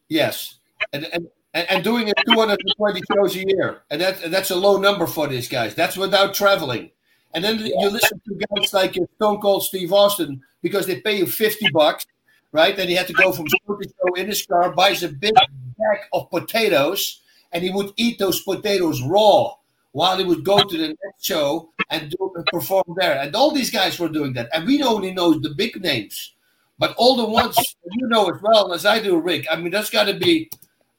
Yes, 0.08 0.58
and 0.92 1.06
and 1.12 1.28
and 1.54 1.84
doing 1.84 2.08
it 2.08 2.14
220 2.26 3.00
shows 3.14 3.36
a 3.36 3.46
year, 3.46 3.82
and 3.90 4.00
that 4.00 4.22
and 4.22 4.32
that's 4.32 4.50
a 4.50 4.56
low 4.56 4.78
number 4.78 5.06
for 5.06 5.28
these 5.28 5.48
guys. 5.48 5.74
That's 5.74 5.96
without 5.96 6.34
traveling. 6.34 6.90
And 7.34 7.44
then 7.44 7.58
yeah. 7.58 7.74
you 7.80 7.90
listen 7.90 8.20
to 8.26 8.46
guys 8.56 8.72
like 8.72 8.96
Stone 9.16 9.40
Cold 9.40 9.62
Steve 9.62 9.92
Austin 9.92 10.40
because 10.62 10.86
they 10.86 11.00
pay 11.00 11.18
you 11.18 11.26
50 11.26 11.70
bucks, 11.72 12.06
right? 12.52 12.74
Then 12.74 12.88
he 12.88 12.94
had 12.94 13.06
to 13.06 13.12
go 13.12 13.32
from 13.32 13.46
show 13.46 13.76
to 13.76 13.88
show 13.88 14.14
in 14.14 14.26
his 14.26 14.44
car, 14.46 14.72
buys 14.72 15.02
a 15.02 15.08
big 15.08 15.34
bag 15.34 15.98
of 16.12 16.30
potatoes, 16.30 17.20
and 17.52 17.62
he 17.62 17.70
would 17.70 17.92
eat 17.96 18.18
those 18.18 18.40
potatoes 18.40 19.02
raw 19.02 19.54
while 19.92 20.18
he 20.18 20.24
would 20.24 20.44
go 20.44 20.62
to 20.62 20.76
the 20.76 20.88
next 20.88 21.24
show 21.24 21.70
and 21.90 22.10
do, 22.10 22.34
perform 22.52 22.84
there. 22.96 23.20
And 23.20 23.34
all 23.34 23.50
these 23.50 23.70
guys 23.70 23.98
were 23.98 24.08
doing 24.08 24.32
that. 24.34 24.48
And 24.52 24.66
we 24.66 24.82
only 24.82 25.12
know 25.12 25.34
the 25.34 25.50
big 25.50 25.80
names. 25.82 26.34
But 26.78 26.94
all 26.96 27.16
the 27.16 27.24
ones 27.24 27.56
you 27.92 28.06
know 28.06 28.30
as 28.30 28.40
well 28.40 28.72
as 28.72 28.86
I 28.86 29.00
do, 29.00 29.18
Rick, 29.18 29.46
I 29.50 29.56
mean, 29.56 29.72
that's 29.72 29.90
got 29.90 30.04
to 30.04 30.14
be, 30.14 30.50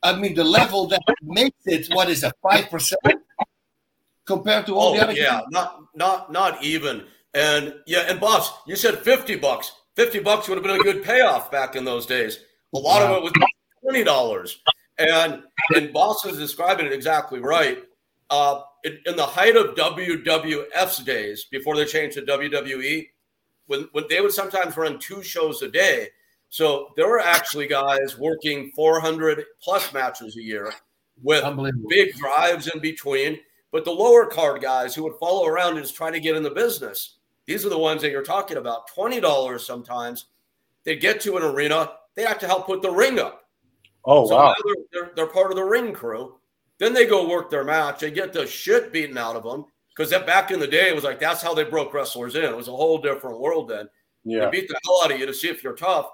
I 0.03 0.15
mean, 0.15 0.33
the 0.35 0.43
level 0.43 0.87
that 0.87 1.01
makes 1.23 1.65
it, 1.65 1.87
what 1.93 2.09
is 2.09 2.23
a 2.23 2.33
5% 2.43 2.93
compared 4.25 4.65
to 4.65 4.75
all 4.75 4.89
oh, 4.89 4.95
the 4.95 5.03
other 5.03 5.13
Yeah, 5.13 5.41
not, 5.49 5.83
not, 5.95 6.31
not 6.31 6.63
even. 6.63 7.05
And 7.33 7.75
yeah, 7.85 8.05
and 8.09 8.19
Bas, 8.19 8.51
you 8.67 8.75
said 8.75 8.99
50 8.99 9.37
bucks. 9.37 9.71
50 9.95 10.19
bucks 10.19 10.47
would 10.47 10.57
have 10.57 10.63
been 10.63 10.79
a 10.79 10.83
good 10.83 11.03
payoff 11.03 11.51
back 11.51 11.75
in 11.75 11.85
those 11.85 12.05
days. 12.05 12.39
A 12.73 12.77
lot 12.77 13.01
wow. 13.01 13.15
of 13.15 13.17
it 13.17 13.23
was 13.23 14.05
$20. 14.05 14.55
And, 14.97 15.43
and 15.75 15.93
Bas 15.93 16.25
is 16.25 16.37
describing 16.37 16.85
it 16.85 16.91
exactly 16.91 17.39
right. 17.39 17.83
Uh, 18.29 18.61
in, 18.83 18.99
in, 19.05 19.15
the 19.15 19.25
height 19.25 19.55
of 19.55 19.75
WWF's 19.75 20.99
days, 20.99 21.45
before 21.45 21.75
they 21.75 21.85
changed 21.85 22.15
to 22.15 22.21
WWE, 22.23 23.07
when, 23.67 23.87
when 23.91 24.05
they 24.09 24.21
would 24.21 24.31
sometimes 24.31 24.77
run 24.77 24.99
two 24.99 25.21
shows 25.21 25.61
a 25.61 25.69
day. 25.69 26.07
So 26.49 26.89
there 26.95 27.07
were 27.07 27.19
actually 27.19 27.67
guys 27.67 28.17
working 28.17 28.71
400 28.75 29.43
plus 29.61 29.93
matches 29.93 30.35
a 30.37 30.41
year 30.41 30.73
with 31.21 31.43
big 31.87 32.15
drives 32.15 32.67
in 32.67 32.79
between. 32.79 33.39
But 33.71 33.85
the 33.85 33.91
lower 33.91 34.25
card 34.25 34.61
guys 34.61 34.95
who 34.95 35.03
would 35.03 35.19
follow 35.19 35.45
around 35.45 35.73
and 35.77 35.83
just 35.83 35.95
try 35.95 36.09
to 36.09 36.19
get 36.19 36.35
in 36.35 36.41
the 36.41 36.49
business, 36.49 37.17
these 37.45 37.65
are 37.65 37.69
the 37.69 37.77
ones 37.77 38.01
that 38.01 38.09
you're 38.11 38.23
talking 38.23 38.57
about. 38.57 38.89
$20 38.89 39.59
sometimes. 39.59 40.25
They 40.85 40.95
get 40.95 41.21
to 41.21 41.37
an 41.37 41.43
arena, 41.43 41.91
they 42.15 42.23
have 42.23 42.39
to 42.39 42.47
help 42.47 42.65
put 42.65 42.81
the 42.81 42.89
ring 42.89 43.19
up. 43.19 43.43
Oh, 44.05 44.27
so 44.27 44.35
wow. 44.35 44.55
They're, 44.65 44.75
they're, 44.91 45.11
they're 45.15 45.27
part 45.27 45.51
of 45.51 45.57
the 45.57 45.63
ring 45.63 45.93
crew. 45.93 46.38
Then 46.79 46.93
they 46.93 47.05
go 47.05 47.27
work 47.27 47.49
their 47.49 47.65
match. 47.65 47.99
They 47.99 48.09
get 48.09 48.33
the 48.33 48.47
shit 48.47 48.91
beaten 48.91 49.17
out 49.17 49.35
of 49.35 49.43
them 49.43 49.65
because 49.95 50.09
that 50.11 50.25
back 50.25 50.49
in 50.49 50.59
the 50.59 50.67
day 50.67 50.87
it 50.87 50.95
was 50.95 51.03
like 51.03 51.19
that's 51.19 51.41
how 51.41 51.53
they 51.53 51.65
broke 51.65 51.93
wrestlers 51.93 52.35
in. 52.35 52.45
It 52.45 52.55
was 52.55 52.69
a 52.69 52.75
whole 52.75 52.99
different 52.99 53.39
world 53.39 53.67
then. 53.67 53.89
Yeah. 54.23 54.45
They 54.45 54.61
beat 54.61 54.69
the 54.69 54.79
hell 54.85 55.01
out 55.03 55.11
of 55.11 55.19
you 55.19 55.25
to 55.25 55.33
see 55.33 55.49
if 55.49 55.61
you're 55.61 55.75
tough, 55.75 56.09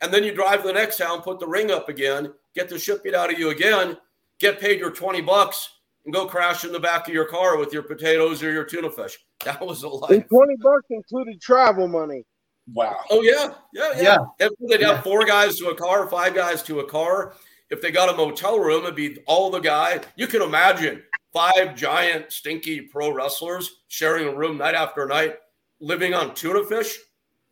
and 0.00 0.12
then 0.12 0.24
you 0.24 0.34
drive 0.34 0.62
to 0.62 0.66
the 0.66 0.72
next 0.72 0.98
town, 0.98 1.22
put 1.22 1.38
the 1.38 1.46
ring 1.46 1.70
up 1.70 1.88
again, 1.88 2.32
get 2.54 2.68
the 2.68 2.78
shit 2.78 3.02
beat 3.04 3.14
out 3.14 3.32
of 3.32 3.38
you 3.38 3.50
again, 3.50 3.96
get 4.40 4.60
paid 4.60 4.80
your 4.80 4.90
twenty 4.90 5.20
bucks, 5.20 5.78
and 6.04 6.12
go 6.12 6.26
crash 6.26 6.64
in 6.64 6.72
the 6.72 6.80
back 6.80 7.06
of 7.06 7.14
your 7.14 7.26
car 7.26 7.56
with 7.56 7.72
your 7.72 7.84
potatoes 7.84 8.42
or 8.42 8.52
your 8.52 8.64
tuna 8.64 8.90
fish. 8.90 9.18
That 9.44 9.60
was 9.60 9.82
a 9.82 9.88
life. 9.88 10.10
And 10.10 10.28
twenty 10.28 10.54
bucks 10.62 10.86
included 10.90 11.40
travel 11.40 11.88
money. 11.88 12.24
Wow. 12.72 12.96
Oh 13.10 13.22
yeah, 13.22 13.54
yeah, 13.74 14.00
yeah. 14.00 14.16
yeah. 14.38 14.48
they'd 14.68 14.82
have 14.82 14.96
yeah. 14.96 15.00
four 15.00 15.24
guys 15.24 15.56
to 15.56 15.70
a 15.70 15.74
car, 15.74 16.06
five 16.08 16.34
guys 16.34 16.62
to 16.64 16.78
a 16.78 16.88
car 16.88 17.34
if 17.72 17.80
they 17.80 17.90
got 17.90 18.12
a 18.12 18.16
motel 18.16 18.60
room, 18.60 18.82
it'd 18.82 18.94
be 18.94 19.18
all 19.26 19.50
the 19.50 19.58
guys. 19.58 20.04
You 20.14 20.26
can 20.26 20.42
imagine 20.42 21.02
five 21.32 21.74
giant, 21.74 22.30
stinky 22.30 22.82
pro 22.82 23.10
wrestlers 23.10 23.80
sharing 23.88 24.28
a 24.28 24.36
room 24.36 24.58
night 24.58 24.74
after 24.74 25.06
night, 25.06 25.36
living 25.80 26.12
on 26.12 26.34
tuna 26.34 26.64
fish. 26.64 26.98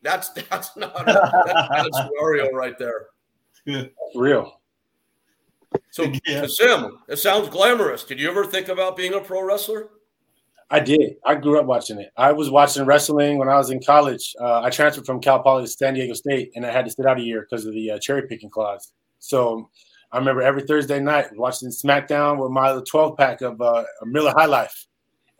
That's 0.02 0.28
that's 0.50 0.76
not 0.76 1.08
a, 1.08 1.68
that's 1.72 1.98
a 1.98 2.02
scenario 2.02 2.50
right 2.52 2.78
there. 2.78 3.06
Yeah. 3.64 3.84
Real. 4.14 4.60
So, 5.90 6.12
yeah. 6.26 6.46
Sim, 6.46 6.98
it 7.08 7.16
sounds 7.16 7.48
glamorous. 7.48 8.04
Did 8.04 8.20
you 8.20 8.28
ever 8.28 8.44
think 8.44 8.68
about 8.68 8.96
being 8.96 9.14
a 9.14 9.20
pro 9.20 9.42
wrestler? 9.42 9.88
I 10.70 10.80
did. 10.80 11.16
I 11.24 11.34
grew 11.34 11.58
up 11.58 11.66
watching 11.66 11.98
it. 11.98 12.12
I 12.16 12.30
was 12.30 12.50
watching 12.50 12.84
wrestling 12.84 13.38
when 13.38 13.48
I 13.48 13.56
was 13.56 13.70
in 13.70 13.82
college. 13.82 14.36
Uh, 14.38 14.60
I 14.60 14.70
transferred 14.70 15.06
from 15.06 15.20
Cal 15.20 15.42
Poly 15.42 15.64
to 15.64 15.68
San 15.68 15.94
Diego 15.94 16.12
State, 16.12 16.52
and 16.54 16.64
I 16.64 16.70
had 16.70 16.84
to 16.84 16.90
sit 16.90 17.06
out 17.06 17.18
a 17.18 17.22
year 17.22 17.40
because 17.40 17.64
of 17.66 17.72
the 17.72 17.92
uh, 17.92 17.98
cherry 17.98 18.28
picking 18.28 18.50
clause. 18.50 18.92
So 19.18 19.68
I 20.12 20.18
remember 20.18 20.42
every 20.42 20.62
Thursday 20.62 20.98
night 21.00 21.36
watching 21.36 21.68
SmackDown 21.68 22.38
with 22.38 22.50
my 22.50 22.80
12 22.86 23.16
pack 23.16 23.42
of 23.42 23.60
uh, 23.60 23.84
Miller 24.04 24.32
High 24.32 24.46
Life. 24.46 24.86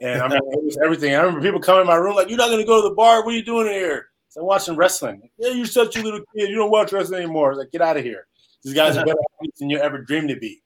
And 0.00 0.22
I 0.22 0.28
mean, 0.28 0.38
it 0.38 0.64
was 0.64 0.78
everything. 0.84 1.14
I 1.14 1.18
remember 1.18 1.42
people 1.42 1.60
coming 1.60 1.82
in 1.82 1.86
my 1.86 1.96
room 1.96 2.16
like, 2.16 2.28
You're 2.28 2.38
not 2.38 2.48
going 2.48 2.60
to 2.60 2.66
go 2.66 2.82
to 2.82 2.88
the 2.88 2.94
bar. 2.94 3.24
What 3.24 3.34
are 3.34 3.36
you 3.36 3.44
doing 3.44 3.66
here? 3.66 4.08
So 4.28 4.40
I'm 4.40 4.46
watching 4.46 4.76
wrestling. 4.76 5.20
Like, 5.20 5.32
yeah, 5.38 5.48
you're 5.50 5.66
such 5.66 5.96
a 5.96 6.02
little 6.02 6.20
kid. 6.36 6.48
You 6.48 6.54
don't 6.54 6.70
watch 6.70 6.92
wrestling 6.92 7.22
anymore. 7.22 7.54
like, 7.54 7.72
Get 7.72 7.82
out 7.82 7.96
of 7.96 8.04
here. 8.04 8.26
These 8.62 8.74
guys 8.74 8.96
are 8.96 9.04
better 9.04 9.18
athletes 9.34 9.58
than 9.58 9.70
you 9.70 9.78
ever 9.78 9.98
dreamed 9.98 10.28
to 10.28 10.36
be. 10.36 10.62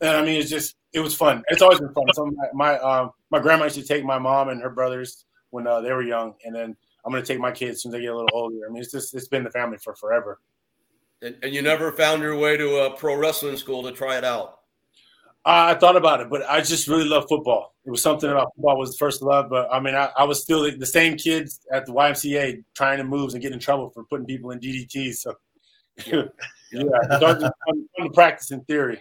And 0.00 0.10
I 0.10 0.22
mean, 0.22 0.40
it's 0.40 0.50
just, 0.50 0.76
it 0.92 1.00
was 1.00 1.14
fun. 1.14 1.42
It's 1.48 1.62
always 1.62 1.78
been 1.78 1.92
fun. 1.92 2.04
So 2.12 2.26
my 2.26 2.46
my, 2.52 2.78
um, 2.78 3.10
my 3.30 3.38
grandma 3.38 3.64
used 3.64 3.76
to 3.76 3.84
take 3.84 4.04
my 4.04 4.18
mom 4.18 4.48
and 4.48 4.60
her 4.62 4.70
brothers 4.70 5.24
when 5.50 5.66
uh, 5.66 5.80
they 5.80 5.92
were 5.92 6.02
young. 6.02 6.34
And 6.44 6.54
then 6.54 6.76
I'm 7.04 7.12
going 7.12 7.22
to 7.22 7.26
take 7.26 7.40
my 7.40 7.52
kids 7.52 7.76
as 7.76 7.82
soon 7.82 7.90
as 7.90 7.94
they 7.94 8.00
get 8.00 8.12
a 8.12 8.16
little 8.16 8.30
older. 8.32 8.56
I 8.68 8.72
mean, 8.72 8.82
it's 8.82 8.90
just, 8.92 9.14
it's 9.14 9.28
been 9.28 9.44
the 9.44 9.50
family 9.50 9.78
for 9.78 9.94
forever. 9.94 10.40
And, 11.22 11.36
and 11.42 11.54
you 11.54 11.62
never 11.62 11.92
found 11.92 12.22
your 12.22 12.36
way 12.36 12.56
to 12.56 12.86
a 12.86 12.96
pro 12.96 13.16
wrestling 13.16 13.56
school 13.56 13.82
to 13.84 13.92
try 13.92 14.18
it 14.18 14.24
out. 14.24 14.58
I 15.46 15.74
thought 15.74 15.96
about 15.96 16.20
it, 16.20 16.30
but 16.30 16.42
I 16.48 16.62
just 16.62 16.88
really 16.88 17.04
love 17.04 17.26
football. 17.28 17.74
It 17.84 17.90
was 17.90 18.02
something 18.02 18.30
about 18.30 18.52
football 18.56 18.78
was 18.78 18.92
the 18.92 18.96
first 18.96 19.20
love. 19.20 19.50
But 19.50 19.68
I 19.70 19.78
mean, 19.78 19.94
I, 19.94 20.08
I 20.16 20.24
was 20.24 20.40
still 20.40 20.62
the, 20.62 20.70
the, 20.70 20.86
same 20.86 21.16
kids 21.18 21.60
at 21.70 21.84
the 21.84 21.92
YMCA 21.92 22.64
trying 22.74 22.96
to 22.96 23.04
moves 23.04 23.34
and 23.34 23.42
get 23.42 23.52
in 23.52 23.58
trouble 23.58 23.90
for 23.90 24.04
putting 24.04 24.24
people 24.24 24.52
in 24.52 24.60
DDTs. 24.60 25.16
So 25.16 25.34
yeah, 26.06 26.22
yeah, 26.72 26.82
it's 27.10 27.22
fun, 27.22 27.40
fun 27.40 27.86
to 28.00 28.10
practice 28.10 28.52
in 28.52 28.62
theory. 28.64 29.00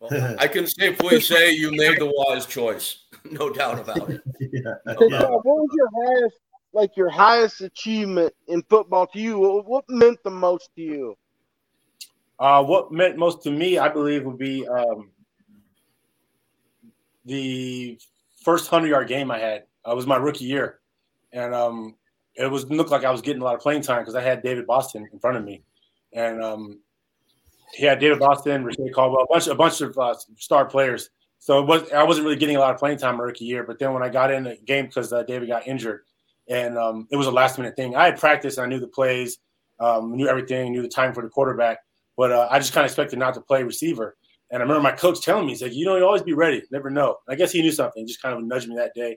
Well, 0.00 0.36
I 0.38 0.46
can 0.46 0.66
safely 0.66 1.20
say 1.20 1.52
you 1.52 1.72
made 1.72 1.98
the 1.98 2.12
wise 2.12 2.46
choice, 2.46 3.04
no 3.24 3.50
doubt 3.50 3.80
about 3.80 4.10
it. 4.10 4.20
yeah. 4.40 4.74
No 4.86 4.94
What 4.94 5.44
was 5.44 5.68
your 5.74 5.88
highest, 6.04 6.36
like 6.72 6.96
your 6.96 7.10
highest 7.10 7.60
achievement 7.60 8.32
in 8.48 8.62
football 8.68 9.06
to 9.08 9.20
you? 9.20 9.38
What 9.38 9.84
meant 9.88 10.18
the 10.24 10.30
most 10.30 10.70
to 10.76 10.82
you? 10.82 11.16
Uh, 12.38 12.62
what 12.62 12.92
meant 12.92 13.16
most 13.16 13.42
to 13.42 13.50
me, 13.50 13.78
I 13.78 13.88
believe, 13.88 14.24
would 14.24 14.38
be 14.38 14.66
um, 14.68 15.10
the 17.24 17.98
first 18.42 18.68
hundred 18.68 18.88
yard 18.88 19.08
game 19.08 19.30
I 19.30 19.38
had. 19.38 19.64
Uh, 19.84 19.94
was 19.94 20.06
my 20.06 20.16
rookie 20.16 20.44
year, 20.44 20.80
and 21.32 21.54
um, 21.54 21.96
it 22.34 22.50
was 22.50 22.68
looked 22.70 22.90
like 22.90 23.04
I 23.04 23.10
was 23.10 23.22
getting 23.22 23.42
a 23.42 23.44
lot 23.44 23.54
of 23.54 23.60
playing 23.60 23.82
time 23.82 24.00
because 24.00 24.14
I 24.14 24.22
had 24.22 24.42
David 24.42 24.66
Boston 24.66 25.08
in 25.12 25.18
front 25.18 25.36
of 25.36 25.44
me, 25.44 25.62
and 26.12 26.42
um, 26.42 26.80
he 27.74 27.84
had 27.84 27.98
David 27.98 28.18
Boston, 28.18 28.64
Reche 28.64 28.76
Caldwell, 28.94 29.22
a 29.22 29.26
bunch, 29.32 29.46
a 29.46 29.54
bunch 29.54 29.80
of 29.80 29.96
uh, 29.98 30.14
star 30.36 30.64
players. 30.64 31.10
So 31.38 31.60
it 31.60 31.66
was 31.66 31.90
I 31.92 32.02
wasn't 32.02 32.26
really 32.26 32.36
getting 32.38 32.56
a 32.56 32.60
lot 32.60 32.74
of 32.74 32.78
playing 32.78 32.98
time 32.98 33.16
my 33.16 33.24
rookie 33.24 33.44
year. 33.44 33.64
But 33.64 33.78
then 33.78 33.92
when 33.92 34.02
I 34.02 34.08
got 34.08 34.30
in 34.30 34.44
the 34.44 34.56
game 34.64 34.86
because 34.86 35.12
uh, 35.12 35.22
David 35.22 35.48
got 35.48 35.66
injured, 35.66 36.02
and 36.48 36.76
um, 36.76 37.08
it 37.10 37.16
was 37.16 37.26
a 37.26 37.30
last 37.30 37.58
minute 37.58 37.76
thing. 37.76 37.96
I 37.96 38.06
had 38.06 38.18
practiced, 38.18 38.58
I 38.58 38.66
knew 38.66 38.80
the 38.80 38.88
plays, 38.88 39.38
um, 39.80 40.16
knew 40.16 40.28
everything, 40.28 40.72
knew 40.72 40.82
the 40.82 40.88
time 40.88 41.14
for 41.14 41.22
the 41.22 41.28
quarterback. 41.28 41.78
But 42.18 42.32
uh, 42.32 42.48
I 42.50 42.58
just 42.58 42.72
kind 42.72 42.84
of 42.84 42.90
expected 42.90 43.20
not 43.20 43.32
to 43.34 43.40
play 43.40 43.62
receiver. 43.62 44.16
And 44.50 44.60
I 44.60 44.64
remember 44.64 44.82
my 44.82 44.92
coach 44.92 45.22
telling 45.22 45.46
me, 45.46 45.52
he's 45.52 45.62
like, 45.62 45.72
you 45.72 45.86
know, 45.86 45.96
you 45.96 46.04
always 46.04 46.22
be 46.22 46.32
ready, 46.32 46.62
never 46.72 46.90
know. 46.90 47.16
And 47.26 47.32
I 47.32 47.36
guess 47.36 47.52
he 47.52 47.62
knew 47.62 47.70
something, 47.70 48.06
just 48.06 48.20
kind 48.20 48.36
of 48.36 48.42
nudged 48.42 48.68
me 48.68 48.74
that 48.74 48.92
day. 48.94 49.16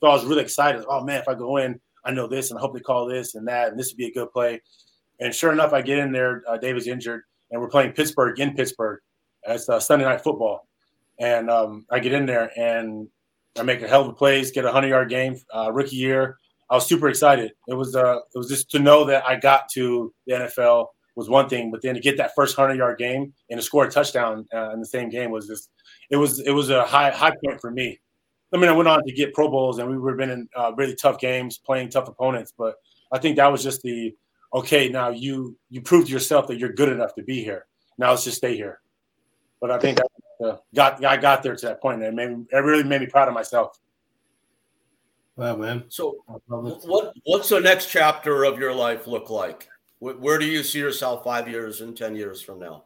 So 0.00 0.08
I 0.08 0.14
was 0.14 0.24
really 0.24 0.42
excited. 0.42 0.84
Oh 0.88 1.04
man, 1.04 1.20
if 1.20 1.28
I 1.28 1.34
go 1.34 1.58
in, 1.58 1.78
I 2.04 2.12
know 2.12 2.26
this, 2.26 2.50
and 2.50 2.58
I 2.58 2.62
hope 2.62 2.72
they 2.72 2.80
call 2.80 3.06
this 3.06 3.34
and 3.34 3.46
that, 3.48 3.68
and 3.68 3.78
this 3.78 3.90
would 3.90 3.98
be 3.98 4.06
a 4.06 4.12
good 4.12 4.32
play. 4.32 4.62
And 5.20 5.34
sure 5.34 5.52
enough, 5.52 5.72
I 5.74 5.82
get 5.82 5.98
in 5.98 6.10
there. 6.10 6.42
Uh, 6.48 6.56
David's 6.56 6.86
injured, 6.86 7.22
and 7.50 7.60
we're 7.60 7.68
playing 7.68 7.92
Pittsburgh 7.92 8.38
in 8.40 8.54
Pittsburgh. 8.54 9.00
It's 9.42 9.68
uh, 9.68 9.80
Sunday 9.80 10.04
night 10.06 10.22
football, 10.22 10.66
and 11.18 11.50
um, 11.50 11.84
I 11.90 11.98
get 11.98 12.12
in 12.12 12.24
there 12.24 12.50
and 12.58 13.08
I 13.58 13.62
make 13.62 13.82
a 13.82 13.88
hell 13.88 14.02
of 14.02 14.08
a 14.08 14.12
plays, 14.12 14.52
get 14.52 14.64
a 14.64 14.72
hundred 14.72 14.88
yard 14.88 15.10
game, 15.10 15.36
uh, 15.54 15.70
rookie 15.72 15.96
year. 15.96 16.38
I 16.70 16.76
was 16.76 16.86
super 16.86 17.08
excited. 17.08 17.52
It 17.66 17.74
was 17.74 17.94
uh, 17.94 18.20
it 18.34 18.38
was 18.38 18.48
just 18.48 18.70
to 18.70 18.78
know 18.78 19.04
that 19.04 19.26
I 19.26 19.36
got 19.36 19.68
to 19.70 20.14
the 20.26 20.34
NFL 20.34 20.86
was 21.18 21.28
one 21.28 21.48
thing, 21.48 21.72
but 21.72 21.82
then 21.82 21.96
to 21.96 22.00
get 22.00 22.16
that 22.16 22.30
first 22.36 22.54
hundred 22.54 22.76
yard 22.76 22.96
game 22.96 23.32
and 23.50 23.58
to 23.58 23.62
score 23.62 23.84
a 23.84 23.90
touchdown 23.90 24.46
uh, 24.54 24.70
in 24.70 24.78
the 24.78 24.86
same 24.86 25.08
game 25.08 25.32
was 25.32 25.48
just 25.48 25.70
it 26.10 26.16
was 26.16 26.38
it 26.38 26.52
was 26.52 26.70
a 26.70 26.84
high 26.84 27.10
high 27.10 27.32
point 27.44 27.60
for 27.60 27.72
me. 27.72 27.98
I 28.54 28.56
mean, 28.56 28.70
I 28.70 28.72
went 28.72 28.88
on 28.88 29.04
to 29.04 29.12
get 29.12 29.34
Pro 29.34 29.50
Bowls 29.50 29.78
and 29.78 29.90
we 29.90 29.98
were 29.98 30.14
been 30.14 30.30
in 30.30 30.48
uh, 30.56 30.72
really 30.76 30.94
tough 30.94 31.18
games, 31.18 31.58
playing 31.58 31.90
tough 31.90 32.08
opponents, 32.08 32.54
but 32.56 32.76
I 33.10 33.18
think 33.18 33.34
that 33.36 33.50
was 33.50 33.64
just 33.64 33.82
the 33.82 34.14
okay. 34.54 34.88
Now 34.88 35.08
you 35.10 35.58
you 35.70 35.80
proved 35.80 36.08
yourself 36.08 36.46
that 36.46 36.58
you're 36.58 36.72
good 36.72 36.88
enough 36.88 37.16
to 37.16 37.24
be 37.24 37.42
here. 37.42 37.66
Now 37.98 38.10
let's 38.10 38.22
just 38.22 38.36
stay 38.36 38.56
here. 38.56 38.80
But 39.60 39.72
I 39.72 39.80
think 39.80 39.98
that 39.98 40.46
uh, 40.46 40.56
got 40.72 41.04
I 41.04 41.16
got 41.16 41.42
there 41.42 41.56
to 41.56 41.66
that 41.66 41.82
point, 41.82 42.00
and 42.00 42.04
it, 42.04 42.14
made 42.14 42.38
me, 42.38 42.44
it 42.52 42.58
really 42.58 42.84
made 42.84 43.00
me 43.00 43.08
proud 43.08 43.26
of 43.26 43.34
myself. 43.34 43.76
Wow, 45.34 45.56
man. 45.56 45.82
So, 45.88 46.24
what 46.46 47.12
what's 47.24 47.48
the 47.48 47.58
next 47.58 47.90
chapter 47.90 48.44
of 48.44 48.56
your 48.60 48.72
life 48.72 49.08
look 49.08 49.30
like? 49.30 49.68
Where 50.00 50.38
do 50.38 50.46
you 50.46 50.62
see 50.62 50.78
yourself 50.78 51.24
five 51.24 51.48
years 51.48 51.80
and 51.80 51.96
ten 51.96 52.14
years 52.14 52.40
from 52.40 52.60
now? 52.60 52.84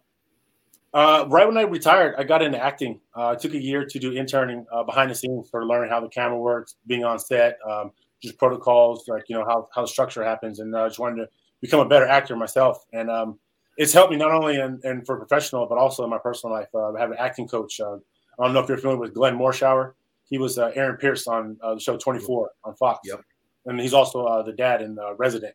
Uh, 0.95 1.27
right 1.29 1.47
when 1.47 1.57
I 1.57 1.63
retired, 1.63 2.15
I 2.19 2.25
got 2.25 2.43
into 2.43 2.63
acting. 2.63 3.01
Uh, 3.17 3.31
I 3.31 3.35
took 3.35 3.55
a 3.55 3.61
year 3.61 3.85
to 3.85 3.99
do 3.99 4.13
interning 4.13 4.67
uh, 4.73 4.83
behind 4.83 5.11
the 5.11 5.15
scenes 5.15 5.49
for 5.51 5.67
learning 5.67 5.91
how 5.91 6.01
the 6.01 6.09
camera 6.09 6.39
works, 6.39 6.77
being 6.87 7.05
on 7.05 7.19
set, 7.19 7.59
um, 7.69 7.93
just 8.23 8.39
protocols, 8.39 9.09
like 9.09 9.25
you 9.29 9.37
know 9.37 9.45
how 9.45 9.69
how 9.75 9.83
the 9.83 9.89
structure 9.89 10.23
happens, 10.23 10.61
and 10.61 10.77
I 10.77 10.89
just 10.89 10.99
wanted 10.99 11.17
to 11.17 11.29
become 11.61 11.81
a 11.81 11.89
better 11.89 12.07
actor 12.07 12.37
myself. 12.37 12.85
And 12.93 13.11
um, 13.11 13.39
it's 13.77 13.93
helped 13.93 14.11
me 14.11 14.19
not 14.19 14.33
only 14.33 14.57
in, 14.57 14.81
in, 14.85 15.05
for 15.05 15.17
professional, 15.17 15.67
but 15.67 15.79
also 15.79 16.05
in 16.05 16.11
my 16.11 16.19
personal 16.19 16.55
life. 16.55 16.69
Uh, 16.75 16.93
I 16.93 17.01
have 17.01 17.11
an 17.11 17.17
acting 17.19 17.49
coach. 17.49 17.81
Uh, 17.81 17.97
I 18.39 18.45
don't 18.45 18.55
know 18.55 18.61
if 18.61 18.69
you're 18.69 18.79
familiar 18.79 19.01
with 19.01 19.15
Glenn 19.15 19.37
Morshower 19.39 19.93
he 20.33 20.39
was 20.39 20.59
uh, 20.59 20.73
Aaron 20.75 20.97
Pierce 20.97 21.27
on 21.27 21.59
uh, 21.63 21.75
the 21.75 21.81
show 21.81 21.99
24 21.99 22.51
on 22.65 22.75
Fox. 22.77 23.01
Yep. 23.05 23.21
And 23.67 23.79
he's 23.79 23.93
also 23.93 24.25
uh, 24.25 24.43
the 24.43 24.55
dad 24.55 24.81
in 24.81 24.99
uh, 24.99 25.15
Resident. 25.17 25.55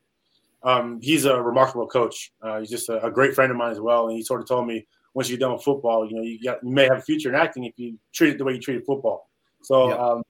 Um, 0.64 1.00
he's 1.02 1.26
a 1.26 1.42
remarkable 1.42 1.88
coach. 1.88 2.32
Uh, 2.42 2.60
he's 2.60 2.70
just 2.70 2.90
a, 2.90 3.04
a, 3.06 3.12
great 3.12 3.36
friend 3.36 3.52
of 3.52 3.58
mine 3.58 3.72
as 3.72 3.80
well. 3.80 4.08
And 4.08 4.18
he 4.18 4.24
sort 4.24 4.42
of 4.42 4.48
told 4.48 4.68
me 4.68 4.88
once 5.14 5.30
you're 5.30 5.38
done 5.38 5.54
with 5.54 5.64
football, 5.64 6.10
you 6.10 6.16
know, 6.16 6.24
you, 6.24 6.40
got, 6.44 6.64
you 6.64 6.72
may 6.72 6.86
have 6.86 6.98
a 6.98 7.02
future 7.02 7.30
in 7.30 7.36
acting 7.36 7.66
if 7.66 7.74
you 7.78 7.98
treat 8.14 8.32
it 8.32 8.38
the 8.38 8.44
way 8.44 8.54
you 8.54 8.60
treated 8.60 8.84
football. 8.86 9.30
So 9.62 9.90
yep. 9.90 10.00
um, 10.00 10.24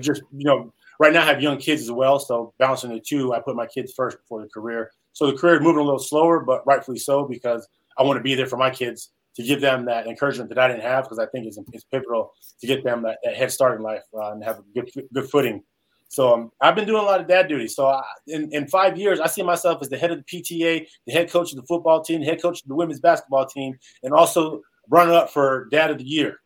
just, 0.00 0.22
you 0.32 0.44
know, 0.44 0.72
right 0.98 1.12
now 1.12 1.22
I 1.22 1.26
have 1.26 1.42
young 1.42 1.56
kids 1.56 1.82
as 1.82 1.90
well. 1.90 2.18
So 2.18 2.52
balancing 2.58 2.90
the 2.90 3.00
two, 3.00 3.32
I 3.32 3.40
put 3.40 3.56
my 3.56 3.66
kids 3.66 3.92
first 3.96 4.18
before 4.18 4.42
the 4.42 4.48
career. 4.48 4.90
So 5.12 5.30
the 5.30 5.36
career 5.36 5.56
is 5.56 5.62
moving 5.62 5.80
a 5.80 5.84
little 5.84 5.98
slower, 5.98 6.40
but 6.40 6.66
rightfully 6.66 6.98
so 6.98 7.24
because 7.24 7.66
I 7.98 8.02
want 8.02 8.18
to 8.18 8.22
be 8.22 8.34
there 8.34 8.46
for 8.46 8.56
my 8.56 8.70
kids 8.70 9.10
to 9.36 9.42
give 9.42 9.60
them 9.60 9.84
that 9.86 10.06
encouragement 10.06 10.48
that 10.50 10.58
I 10.58 10.68
didn't 10.68 10.82
have 10.82 11.04
because 11.04 11.18
I 11.18 11.26
think 11.26 11.46
it's, 11.46 11.58
it's 11.72 11.84
pivotal 11.84 12.32
to 12.60 12.66
get 12.66 12.84
them 12.84 13.02
that, 13.02 13.18
that 13.24 13.34
head 13.34 13.50
start 13.50 13.76
in 13.76 13.82
life 13.82 14.02
uh, 14.14 14.32
and 14.32 14.44
have 14.44 14.58
a 14.58 14.62
good 14.74 14.90
good 15.12 15.30
footing. 15.30 15.62
So 16.10 16.34
um, 16.34 16.52
I've 16.60 16.74
been 16.74 16.86
doing 16.86 17.00
a 17.00 17.06
lot 17.06 17.20
of 17.20 17.28
dad 17.28 17.46
duty. 17.46 17.68
So 17.68 17.86
I, 17.86 18.02
in, 18.26 18.52
in 18.52 18.66
five 18.66 18.98
years, 18.98 19.20
I 19.20 19.28
see 19.28 19.44
myself 19.44 19.78
as 19.80 19.88
the 19.88 19.96
head 19.96 20.10
of 20.10 20.18
the 20.18 20.24
PTA, 20.24 20.84
the 21.06 21.12
head 21.12 21.30
coach 21.30 21.52
of 21.52 21.56
the 21.56 21.62
football 21.62 22.02
team, 22.02 22.18
the 22.20 22.26
head 22.26 22.42
coach 22.42 22.62
of 22.62 22.68
the 22.68 22.74
women's 22.74 22.98
basketball 22.98 23.46
team, 23.46 23.78
and 24.02 24.12
also 24.12 24.60
running 24.88 25.14
up 25.14 25.30
for 25.30 25.68
dad 25.70 25.88
of 25.88 25.98
the 25.98 26.04
year. 26.04 26.40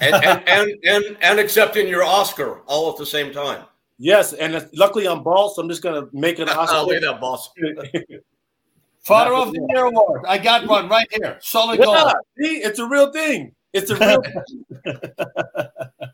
and, 0.00 0.14
and, 0.24 0.48
and, 0.48 0.70
and, 0.84 1.16
and 1.20 1.40
accepting 1.40 1.88
your 1.88 2.04
Oscar 2.04 2.60
all 2.66 2.88
at 2.92 2.96
the 2.96 3.04
same 3.04 3.32
time. 3.32 3.64
Yes, 3.98 4.34
and 4.34 4.68
luckily 4.72 5.08
I'm 5.08 5.24
bald, 5.24 5.56
so 5.56 5.62
I'm 5.62 5.68
just 5.68 5.82
gonna 5.82 6.06
make 6.12 6.38
it 6.38 6.42
an 6.42 6.48
Oscar. 6.56 6.76
I'll 6.76 6.86
lay 6.86 7.00
that 7.00 7.20
boss. 7.20 7.50
Father 9.00 9.34
of 9.34 9.52
the 9.52 9.66
Year 9.74 9.86
award. 9.86 10.24
I 10.28 10.38
got 10.38 10.68
one 10.68 10.88
right 10.88 11.08
here. 11.10 11.38
Solid 11.40 11.80
yeah, 11.80 11.86
gold. 11.86 12.12
See, 12.38 12.58
it's 12.58 12.78
a 12.78 12.86
real 12.86 13.12
thing. 13.12 13.52
It's 13.72 13.90
a 13.90 13.96
real. 13.96 14.22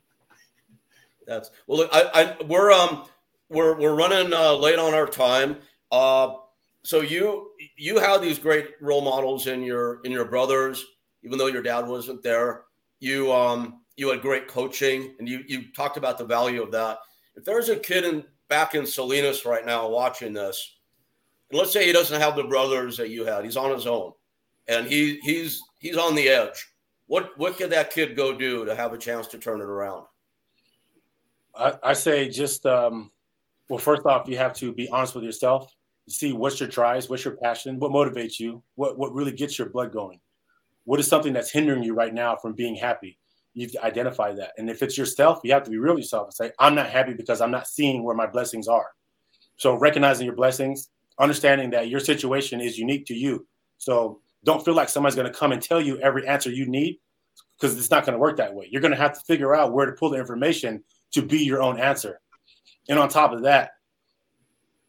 That's 1.27 1.51
well. 1.66 1.79
Look, 1.79 1.91
I, 1.93 2.11
I 2.14 2.45
we're 2.45 2.72
um 2.72 3.05
we're 3.49 3.79
we're 3.79 3.95
running 3.95 4.33
uh, 4.33 4.55
late 4.55 4.79
on 4.79 4.95
our 4.95 5.07
time. 5.07 5.59
Uh, 5.91 6.35
so 6.83 7.01
you 7.01 7.51
you 7.77 7.99
have 7.99 8.22
these 8.22 8.39
great 8.39 8.70
role 8.81 9.03
models 9.03 9.47
in 9.47 9.62
your 9.62 10.01
in 10.05 10.12
your 10.12 10.24
brothers, 10.24 10.85
even 11.22 11.39
though 11.39 11.47
your 11.47 11.62
dad 11.62 11.87
wasn't 11.87 12.22
there. 12.22 12.62
You 13.01 13.33
um 13.33 13.81
you 13.97 14.09
had 14.11 14.22
great 14.22 14.49
coaching, 14.49 15.14
and 15.18 15.29
you 15.29 15.45
you 15.47 15.72
talked 15.72 15.97
about 15.97 16.18
the 16.18 16.24
value 16.24 16.62
of 16.62 16.70
that. 16.72 16.99
If 17.35 17.45
there's 17.45 17.68
a 17.68 17.77
kid 17.77 18.05
in 18.05 18.24
back 18.49 18.74
in 18.74 18.87
Salinas 18.87 19.45
right 19.45 19.66
now 19.66 19.89
watching 19.89 20.33
this 20.33 20.77
and 21.51 21.59
let's 21.59 21.72
say 21.72 21.87
he 21.87 21.93
doesn't 21.93 22.20
have 22.20 22.37
the 22.37 22.45
brothers 22.45 22.97
that 22.97 23.11
you 23.11 23.24
had. 23.24 23.45
He's 23.45 23.57
on 23.57 23.72
his 23.72 23.87
own, 23.87 24.12
and 24.68 24.87
he 24.87 25.18
he's 25.22 25.62
he's 25.79 25.97
on 25.97 26.14
the 26.14 26.29
edge. 26.29 26.66
What 27.07 27.31
what 27.39 27.57
could 27.57 27.70
that 27.70 27.93
kid 27.93 28.16
go 28.16 28.37
do 28.37 28.64
to 28.64 28.74
have 28.74 28.93
a 28.93 28.99
chance 28.99 29.27
to 29.29 29.39
turn 29.39 29.61
it 29.61 29.64
around? 29.64 30.07
I, 31.59 31.74
I 31.82 31.92
say 31.92 32.28
just 32.28 32.66
um, 32.66 33.11
well, 33.68 33.78
first 33.78 34.07
off, 34.07 34.28
you 34.28 34.36
have 34.36 34.54
to 34.54 34.72
be 34.72 34.88
honest 34.88 35.14
with 35.14 35.24
yourself. 35.24 35.72
See 36.09 36.32
what's 36.32 36.61
your 36.61 36.68
drives, 36.68 37.09
what's 37.09 37.24
your 37.24 37.36
passion, 37.36 37.80
what 37.80 37.90
motivates 37.90 38.38
you, 38.38 38.62
what 38.76 38.98
what 38.98 39.12
really 39.12 39.32
gets 39.32 39.59
your 39.59 39.68
blood 39.68 39.92
going. 39.92 40.20
What 40.84 41.00
is 41.00 41.09
something 41.09 41.32
that's 41.32 41.50
hindering 41.50 41.82
you 41.82 41.94
right 41.94 42.14
now 42.14 42.36
from 42.36 42.52
being 42.52 42.76
happy? 42.76 43.18
You 43.54 43.66
have 43.66 43.72
to 43.72 43.84
identify 43.84 44.32
that. 44.34 44.52
And 44.57 44.70
if 44.70 44.82
it's 44.82 44.96
yourself, 44.96 45.40
you 45.42 45.52
have 45.52 45.64
to 45.64 45.70
be 45.70 45.78
real 45.78 45.94
with 45.94 46.04
yourself 46.04 46.26
and 46.26 46.34
say, 46.34 46.52
I'm 46.61 46.74
not 46.74 46.90
happy 46.90 47.14
because 47.14 47.40
I'm 47.40 47.50
not 47.50 47.66
seeing 47.66 48.04
where 48.04 48.14
my 48.14 48.26
blessings 48.26 48.68
are. 48.68 48.90
So 49.57 49.74
recognizing 49.74 50.26
your 50.26 50.36
blessings, 50.36 50.90
understanding 51.18 51.70
that 51.70 51.88
your 51.88 51.98
situation 51.98 52.61
is 52.61 52.78
unique 52.78 53.07
to 53.07 53.14
you. 53.14 53.46
So 53.78 54.20
don't 54.44 54.64
feel 54.64 54.74
like 54.74 54.88
somebody's 54.88 55.16
going 55.16 55.30
to 55.30 55.36
come 55.36 55.52
and 55.52 55.61
tell 55.61 55.80
you 55.80 55.98
every 55.98 56.26
answer 56.28 56.50
you 56.50 56.66
need 56.66 57.00
because 57.59 57.76
it's 57.76 57.90
not 57.90 58.04
going 58.04 58.12
to 58.12 58.18
work 58.18 58.36
that 58.36 58.54
way. 58.54 58.68
You're 58.70 58.82
going 58.82 58.92
to 58.92 58.98
have 58.98 59.14
to 59.14 59.20
figure 59.20 59.57
out 59.57 59.72
where 59.72 59.86
to 59.86 59.92
pull 59.92 60.11
the 60.11 60.18
information 60.18 60.84
to 61.17 61.23
be 61.23 61.39
your 61.39 61.62
own 61.62 61.79
answer. 61.79 62.21
And 62.89 62.99
on 62.99 63.09
top 63.09 63.33
of 63.33 63.43
that, 63.43 63.73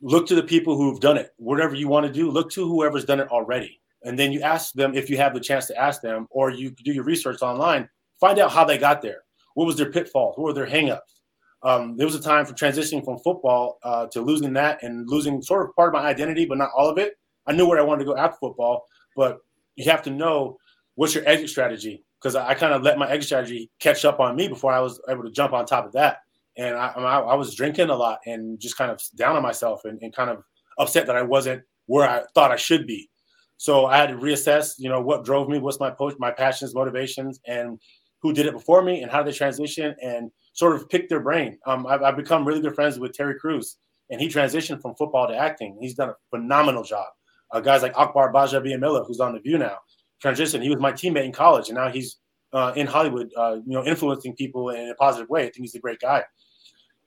look 0.02 0.28
to 0.28 0.36
the 0.36 0.44
people 0.44 0.78
who've 0.78 1.00
done 1.00 1.18
it. 1.18 1.34
Whatever 1.38 1.76
you 1.76 1.88
want 1.88 2.06
to 2.06 2.12
do, 2.12 2.30
look 2.30 2.52
to 2.52 2.68
whoever's 2.68 3.06
done 3.06 3.20
it 3.20 3.30
already. 3.30 3.82
And 4.04 4.18
then 4.18 4.32
you 4.32 4.42
ask 4.42 4.74
them 4.74 4.94
if 4.94 5.10
you 5.10 5.18
have 5.18 5.34
the 5.34 5.40
chance 5.40 5.66
to 5.68 5.76
ask 5.76 6.02
them, 6.02 6.28
or 6.30 6.52
you 6.52 6.70
do 6.70 6.94
your 6.94 7.04
research 7.04 7.42
online, 7.42 7.90
find 8.20 8.40
out 8.40 8.52
how 8.52 8.64
they 8.64 8.78
got 8.78 9.02
there. 9.02 9.24
What 9.56 9.66
was 9.66 9.76
their 9.76 9.92
pitfalls? 9.92 10.38
What 10.38 10.46
were 10.46 10.54
their 10.54 10.68
hangups? 10.68 11.18
um, 11.64 11.98
there 11.98 12.06
was 12.06 12.16
a 12.16 12.22
time 12.22 12.46
for 12.46 12.54
transitioning 12.54 13.04
from 13.04 13.18
football 13.20 13.80
uh, 13.84 14.08
to 14.08 14.22
losing 14.22 14.54
that 14.54 14.84
and 14.84 15.10
losing 15.10 15.42
sort 15.42 15.68
of 15.68 15.76
part 15.76 15.90
of 15.90 16.02
my 16.02 16.08
identity, 16.08 16.46
but 16.46 16.58
not 16.58 16.70
all 16.76 16.90
of 16.90 16.98
it. 16.98 17.18
I 17.46 17.54
knew 17.54 17.68
where 17.68 17.80
I 17.80 17.84
wanted 17.84 18.06
to 18.06 18.12
go 18.12 18.18
after 18.18 18.38
football, 18.40 18.86
but 19.16 19.40
you 19.76 19.90
have 19.90 20.04
to 20.04 20.10
know 20.10 20.58
what's 20.96 21.16
your 21.16 21.28
exit 21.28 21.50
strategy 21.50 22.04
because 22.22 22.36
I, 22.36 22.50
I 22.50 22.54
kind 22.54 22.74
of 22.74 22.84
let 22.84 22.98
my 22.98 23.10
exit 23.10 23.28
strategy 23.28 23.70
catch 23.80 24.06
up 24.06 24.20
on 24.20 24.36
me 24.36 24.48
before 24.48 24.72
I 24.72 24.80
was 24.80 25.02
able 25.10 25.24
to 25.24 25.32
jump 25.32 25.54
on 25.54 25.66
top 25.66 25.86
of 25.86 25.94
that. 25.94 26.20
And 26.58 26.76
I, 26.76 26.88
I, 26.88 27.20
I 27.20 27.36
was 27.36 27.56
drinking 27.56 27.90
a 27.90 27.96
lot 27.96 28.20
and 28.26 28.60
just 28.60 28.78
kind 28.78 28.92
of 28.92 29.00
down 29.16 29.36
on 29.36 29.44
myself 29.44 29.86
and, 29.86 30.00
and 30.02 30.16
kind 30.16 30.30
of 30.30 30.44
upset 30.80 31.06
that 31.08 31.16
I 31.16 31.22
wasn't 31.22 31.64
where 31.86 32.10
I 32.10 32.24
thought 32.34 32.52
I 32.52 32.56
should 32.56 32.88
be. 32.88 33.10
So 33.58 33.88
I 33.88 33.98
had 33.98 34.10
to 34.10 34.16
reassess, 34.16 34.76
you 34.78 34.90
know, 34.90 35.02
what 35.02 35.26
drove 35.26 35.50
me, 35.50 35.60
what's 35.60 35.80
my 35.80 35.90
post, 35.90 36.18
my 36.20 36.32
passions, 36.32 36.76
motivations, 36.76 37.40
and 37.48 37.80
who 38.22 38.34
did 38.34 38.46
it 38.46 38.54
before 38.54 38.82
me, 38.84 39.02
and 39.02 39.12
how 39.12 39.24
did 39.24 39.34
they 39.34 39.38
transition, 39.38 39.96
and 40.02 40.32
sort 40.54 40.76
of 40.76 40.90
pick 40.90 41.10
their 41.10 41.20
brain. 41.20 41.58
Um, 41.66 41.86
I've, 41.88 42.02
I've, 42.02 42.18
become 42.18 42.46
really 42.46 42.62
good 42.62 42.76
friends 42.76 43.00
with 43.00 43.14
Terry 43.14 43.40
Crews, 43.40 43.78
and 44.10 44.22
he 44.22 44.28
transitioned 44.28 44.82
from 44.82 44.96
football 44.96 45.28
to 45.28 45.36
acting. 45.36 45.78
He's 45.80 45.96
done 45.96 46.10
a 46.10 46.16
phenomenal 46.30 46.84
job. 46.84 47.08
Uh, 47.52 47.60
guys 47.60 47.82
like 47.82 47.98
Akbar 47.98 48.34
Gbajabiamila, 48.34 49.06
who's 49.08 49.20
on 49.20 49.34
the 49.34 49.40
View 49.40 49.58
now, 49.58 49.78
transitioned. 50.24 50.64
He 50.64 50.70
was 50.70 50.80
my 50.80 50.92
teammate 50.92 51.26
in 51.26 51.32
college, 51.32 51.70
and 51.70 51.78
now 51.78 51.90
he's 51.90 52.18
uh, 52.54 52.74
in 52.76 52.88
Hollywood, 52.88 53.30
uh, 53.38 53.58
you 53.66 53.74
know, 53.74 53.84
influencing 53.86 54.36
people 54.36 54.70
in 54.70 54.90
a 54.90 54.96
positive 54.96 55.30
way. 55.30 55.42
I 55.42 55.46
think 55.46 55.58
he's 55.58 55.76
a 55.76 55.80
great 55.80 56.00
guy. 56.00 56.24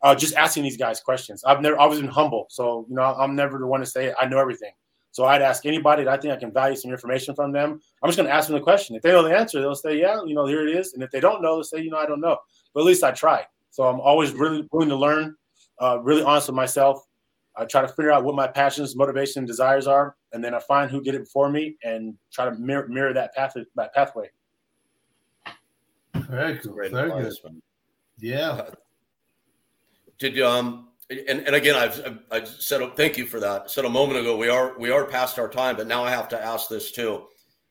Uh, 0.03 0.15
just 0.15 0.35
asking 0.35 0.63
these 0.63 0.77
guys 0.77 1.01
questions. 1.01 1.45
I've 1.45 1.61
never, 1.61 1.79
i 1.79 1.83
always 1.83 2.01
been 2.01 2.09
humble, 2.09 2.47
so 2.49 2.87
you 2.89 2.95
know, 2.95 3.03
I'm 3.03 3.35
never 3.35 3.59
the 3.59 3.67
one 3.67 3.81
to 3.81 3.87
say 3.87 4.15
I 4.19 4.27
know 4.27 4.39
everything. 4.39 4.73
So 5.13 5.25
I'd 5.25 5.43
ask 5.43 5.67
anybody 5.67 6.05
that 6.05 6.13
I 6.13 6.17
think 6.17 6.33
I 6.33 6.37
can 6.37 6.53
value 6.53 6.77
some 6.77 6.91
information 6.91 7.35
from 7.35 7.53
them. 7.53 7.81
I'm 8.03 8.09
just 8.09 8.17
going 8.17 8.29
to 8.29 8.35
ask 8.35 8.47
them 8.47 8.57
the 8.57 8.63
question. 8.63 8.95
If 8.95 9.03
they 9.03 9.11
know 9.11 9.25
the 9.25 9.37
answer, 9.37 9.61
they'll 9.61 9.75
say, 9.75 9.99
"Yeah, 9.99 10.23
you 10.25 10.35
know, 10.35 10.47
here 10.47 10.67
it 10.67 10.75
is." 10.75 10.95
And 10.95 11.03
if 11.03 11.11
they 11.11 11.21
don't 11.21 11.43
know, 11.43 11.57
they'll 11.57 11.65
say, 11.65 11.81
"You 11.81 11.91
know, 11.91 11.99
I 11.99 12.07
don't 12.07 12.21
know." 12.21 12.39
But 12.73 12.81
at 12.81 12.87
least 12.87 13.03
I 13.03 13.11
try. 13.11 13.45
So 13.71 13.85
I'm 13.85 14.01
always 14.01 14.33
really 14.33 14.67
willing 14.73 14.89
to 14.89 14.97
learn, 14.97 15.37
uh, 15.81 15.99
really 16.01 16.23
honest 16.23 16.49
with 16.49 16.57
myself. 16.57 17.05
I 17.61 17.67
try 17.67 17.83
to 17.83 17.89
figure 17.89 18.11
out 18.11 18.25
what 18.25 18.35
my 18.35 18.47
passions, 18.47 18.97
motivations, 18.97 19.37
and 19.37 19.47
desires 19.47 19.87
are, 19.87 20.17
and 20.33 20.43
then 20.43 20.55
I 20.55 20.61
find 20.61 20.91
who 20.91 21.03
did 21.03 21.15
it 21.15 21.25
before 21.25 21.51
me 21.51 21.77
and 21.85 22.15
try 22.33 22.47
to 22.47 22.53
mirror, 22.53 22.89
mirror 22.89 23.13
that 23.13 23.35
path 23.35 23.55
that 23.77 23.95
pathway. 23.95 24.31
Very 26.15 26.59
cool. 26.59 26.75
Very 26.75 26.91
good. 26.91 27.35
Yeah. 28.19 28.71
Did 30.19 30.41
um 30.41 30.89
and, 31.11 31.41
and 31.41 31.55
again 31.55 31.77
I've 31.77 32.19
I 32.31 32.45
said 32.45 32.81
thank 32.97 33.19
you 33.19 33.27
for 33.27 33.41
that. 33.41 33.63
I 33.63 33.67
said 33.67 33.85
a 33.85 33.91
moment 33.91 34.21
ago 34.21 34.37
we 34.37 34.49
are 34.49 34.79
we 34.79 34.91
are 34.91 35.05
past 35.05 35.39
our 35.39 35.49
time, 35.49 35.77
but 35.77 35.87
now 35.87 36.03
I 36.03 36.11
have 36.11 36.29
to 36.31 36.43
ask 36.43 36.69
this 36.69 36.93
too. 36.93 37.25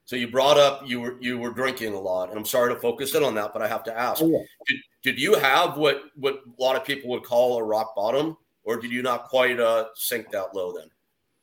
So 0.05 0.15
you 0.15 0.27
brought 0.27 0.57
up 0.57 0.87
you 0.87 0.99
were 1.01 1.17
you 1.19 1.39
were 1.39 1.51
drinking 1.51 1.93
a 1.93 1.99
lot, 1.99 2.29
and 2.29 2.37
I'm 2.37 2.45
sorry 2.45 2.73
to 2.73 2.79
focus 2.79 3.15
in 3.15 3.23
on 3.23 3.33
that, 3.35 3.53
but 3.53 3.61
I 3.61 3.67
have 3.67 3.83
to 3.85 3.97
ask: 3.97 4.21
oh, 4.21 4.29
yeah. 4.29 4.39
did, 4.67 4.77
did 5.03 5.19
you 5.19 5.35
have 5.35 5.77
what 5.77 6.01
what 6.15 6.41
a 6.45 6.61
lot 6.61 6.75
of 6.75 6.83
people 6.83 7.09
would 7.11 7.23
call 7.23 7.57
a 7.57 7.63
rock 7.63 7.95
bottom, 7.95 8.37
or 8.69 8.79
did 8.79 8.91
you 8.91 9.01
not 9.01 9.29
quite 9.29 9.59
uh, 9.59 9.85
sink 9.95 10.29
that 10.29 10.53
low 10.53 10.71
then? 10.71 10.89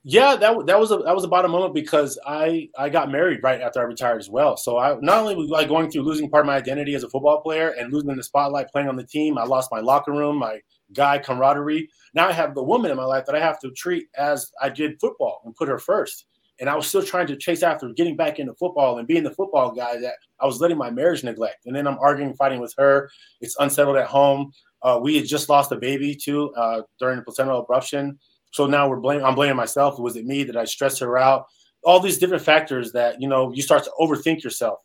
Yeah, 0.05 0.37
that 0.37 0.66
that 0.66 0.79
was 0.79 0.93
a 0.93 0.99
that 0.99 1.16
was 1.16 1.24
a 1.24 1.29
moment 1.29 1.74
because 1.74 2.16
I 2.24 2.68
I 2.79 2.89
got 2.89 3.11
married 3.11 3.41
right 3.43 3.61
after 3.61 3.81
I 3.81 3.83
retired 3.83 4.20
as 4.20 4.31
well. 4.31 4.57
So 4.57 4.79
I 4.79 4.97
not 5.01 5.18
only 5.18 5.35
was 5.35 5.49
like 5.49 5.66
going 5.66 5.91
through 5.91 6.03
losing 6.03 6.31
part 6.31 6.45
of 6.45 6.47
my 6.47 6.55
identity 6.55 6.95
as 6.95 7.03
a 7.03 7.11
football 7.11 7.41
player 7.41 7.70
and 7.77 7.93
losing 7.93 8.14
the 8.14 8.22
spotlight 8.22 8.68
playing 8.68 8.89
on 8.89 8.95
the 8.95 9.05
team, 9.05 9.37
I 9.37 9.43
lost 9.43 9.72
my 9.72 9.81
locker 9.81 10.12
room, 10.12 10.37
my 10.37 10.61
guy 10.93 11.18
camaraderie. 11.18 11.89
Now 12.14 12.29
I 12.29 12.33
have 12.33 12.55
the 12.55 12.62
woman 12.62 12.93
in 12.93 12.97
my 12.97 13.05
life 13.05 13.27
that 13.27 13.35
I 13.35 13.41
have 13.41 13.59
to 13.62 13.72
treat 13.72 14.07
as 14.16 14.53
I 14.62 14.68
did 14.68 15.01
football 15.01 15.43
and 15.45 15.57
put 15.57 15.66
her 15.66 15.81
first. 15.81 16.27
And 16.61 16.70
I 16.70 16.77
was 16.77 16.87
still 16.87 17.03
trying 17.03 17.27
to 17.27 17.37
chase 17.37 17.64
after 17.64 17.89
getting 17.89 18.16
back 18.16 18.39
into 18.39 18.55
football 18.55 18.99
and 18.99 19.09
being 19.09 19.24
the 19.24 19.35
football 19.35 19.72
guy 19.72 19.99
that 19.99 20.14
I 20.41 20.47
was 20.47 20.61
letting 20.61 20.79
my 20.79 20.91
marriage 20.91 21.24
neglect. 21.24 21.66
And 21.66 21.74
then 21.74 21.89
I'm 21.89 21.99
arguing, 21.99 22.35
fighting 22.35 22.61
with 22.61 22.74
her. 22.79 23.11
It's 23.41 23.57
unsettled 23.59 23.97
at 23.97 24.07
home. 24.07 24.53
Uh, 24.83 24.99
we 25.03 25.16
had 25.16 25.27
just 25.27 25.49
lost 25.49 25.72
a 25.72 25.77
baby 25.77 26.14
too 26.14 26.53
uh, 26.55 26.83
during 27.01 27.16
the 27.16 27.22
placental 27.22 27.64
abruption. 27.64 28.16
So 28.53 28.66
now 28.66 28.89
we're 28.89 29.01
blaming. 29.01 29.24
I'm 29.24 29.35
blaming 29.35 29.57
myself. 29.57 29.99
Was 29.99 30.16
it 30.16 30.27
me? 30.27 30.45
Did 30.45 30.57
I 30.57 30.64
stress 30.64 30.99
her 31.01 31.18
out? 31.18 31.47
All 31.85 32.01
these 32.01 32.18
different 32.18 32.43
factors 32.43 32.93
that 32.93 33.20
you 33.20 33.29
know 33.29 33.53
you 33.53 33.62
start 33.62 33.85
to 33.85 33.93
overthink 34.01 34.43
yourself. 34.43 34.81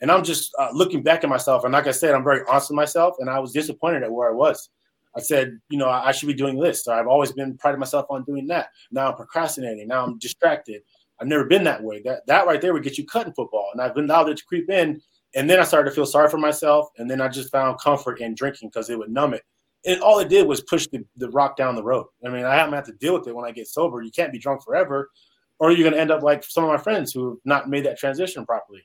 And 0.00 0.10
I'm 0.10 0.24
just 0.24 0.52
uh, 0.58 0.68
looking 0.72 1.02
back 1.02 1.24
at 1.24 1.30
myself, 1.30 1.64
and 1.64 1.72
like 1.72 1.86
I 1.86 1.92
said, 1.92 2.14
I'm 2.14 2.24
very 2.24 2.40
honest 2.48 2.70
with 2.70 2.76
myself, 2.76 3.16
and 3.20 3.30
I 3.30 3.38
was 3.38 3.52
disappointed 3.52 4.02
at 4.02 4.12
where 4.12 4.28
I 4.28 4.34
was. 4.34 4.68
I 5.16 5.20
said, 5.20 5.58
you 5.68 5.78
know, 5.78 5.88
I 5.88 6.12
should 6.12 6.26
be 6.26 6.34
doing 6.34 6.58
this. 6.58 6.84
So 6.84 6.92
I've 6.92 7.06
always 7.06 7.32
been 7.32 7.56
priding 7.56 7.78
myself 7.78 8.06
on 8.10 8.24
doing 8.24 8.46
that. 8.48 8.70
Now 8.90 9.10
I'm 9.10 9.16
procrastinating. 9.16 9.86
Now 9.86 10.04
I'm 10.04 10.18
distracted. 10.18 10.82
I've 11.20 11.28
never 11.28 11.44
been 11.44 11.64
that 11.64 11.82
way. 11.82 12.02
That 12.04 12.26
that 12.26 12.46
right 12.46 12.60
there 12.60 12.72
would 12.72 12.82
get 12.82 12.98
you 12.98 13.06
cut 13.06 13.26
in 13.26 13.32
football. 13.32 13.70
And 13.72 13.80
I've 13.80 13.96
allowed 13.96 14.28
it 14.28 14.38
to 14.38 14.44
creep 14.44 14.68
in. 14.70 15.00
And 15.34 15.50
then 15.50 15.58
I 15.58 15.64
started 15.64 15.90
to 15.90 15.94
feel 15.94 16.06
sorry 16.06 16.28
for 16.28 16.38
myself. 16.38 16.88
And 16.98 17.10
then 17.10 17.20
I 17.20 17.28
just 17.28 17.50
found 17.50 17.80
comfort 17.80 18.20
in 18.20 18.34
drinking 18.34 18.68
because 18.68 18.88
it 18.90 18.98
would 18.98 19.10
numb 19.10 19.34
it. 19.34 19.42
And 19.86 20.00
all 20.00 20.18
it 20.18 20.28
did 20.28 20.46
was 20.46 20.62
push 20.62 20.86
the, 20.88 21.04
the 21.16 21.28
rock 21.30 21.56
down 21.56 21.74
the 21.74 21.82
road. 21.82 22.06
I 22.24 22.30
mean, 22.30 22.44
I 22.44 22.54
haven't 22.54 22.74
had 22.74 22.84
to 22.86 22.92
deal 22.92 23.14
with 23.14 23.26
it 23.26 23.34
when 23.34 23.44
I 23.44 23.50
get 23.50 23.68
sober. 23.68 24.00
You 24.02 24.10
can't 24.10 24.32
be 24.32 24.38
drunk 24.38 24.62
forever, 24.64 25.10
or 25.58 25.72
you're 25.72 25.88
gonna 25.88 26.00
end 26.00 26.10
up 26.10 26.22
like 26.22 26.42
some 26.44 26.64
of 26.64 26.70
my 26.70 26.78
friends 26.78 27.12
who 27.12 27.30
have 27.30 27.38
not 27.44 27.68
made 27.68 27.84
that 27.84 27.98
transition 27.98 28.46
properly. 28.46 28.82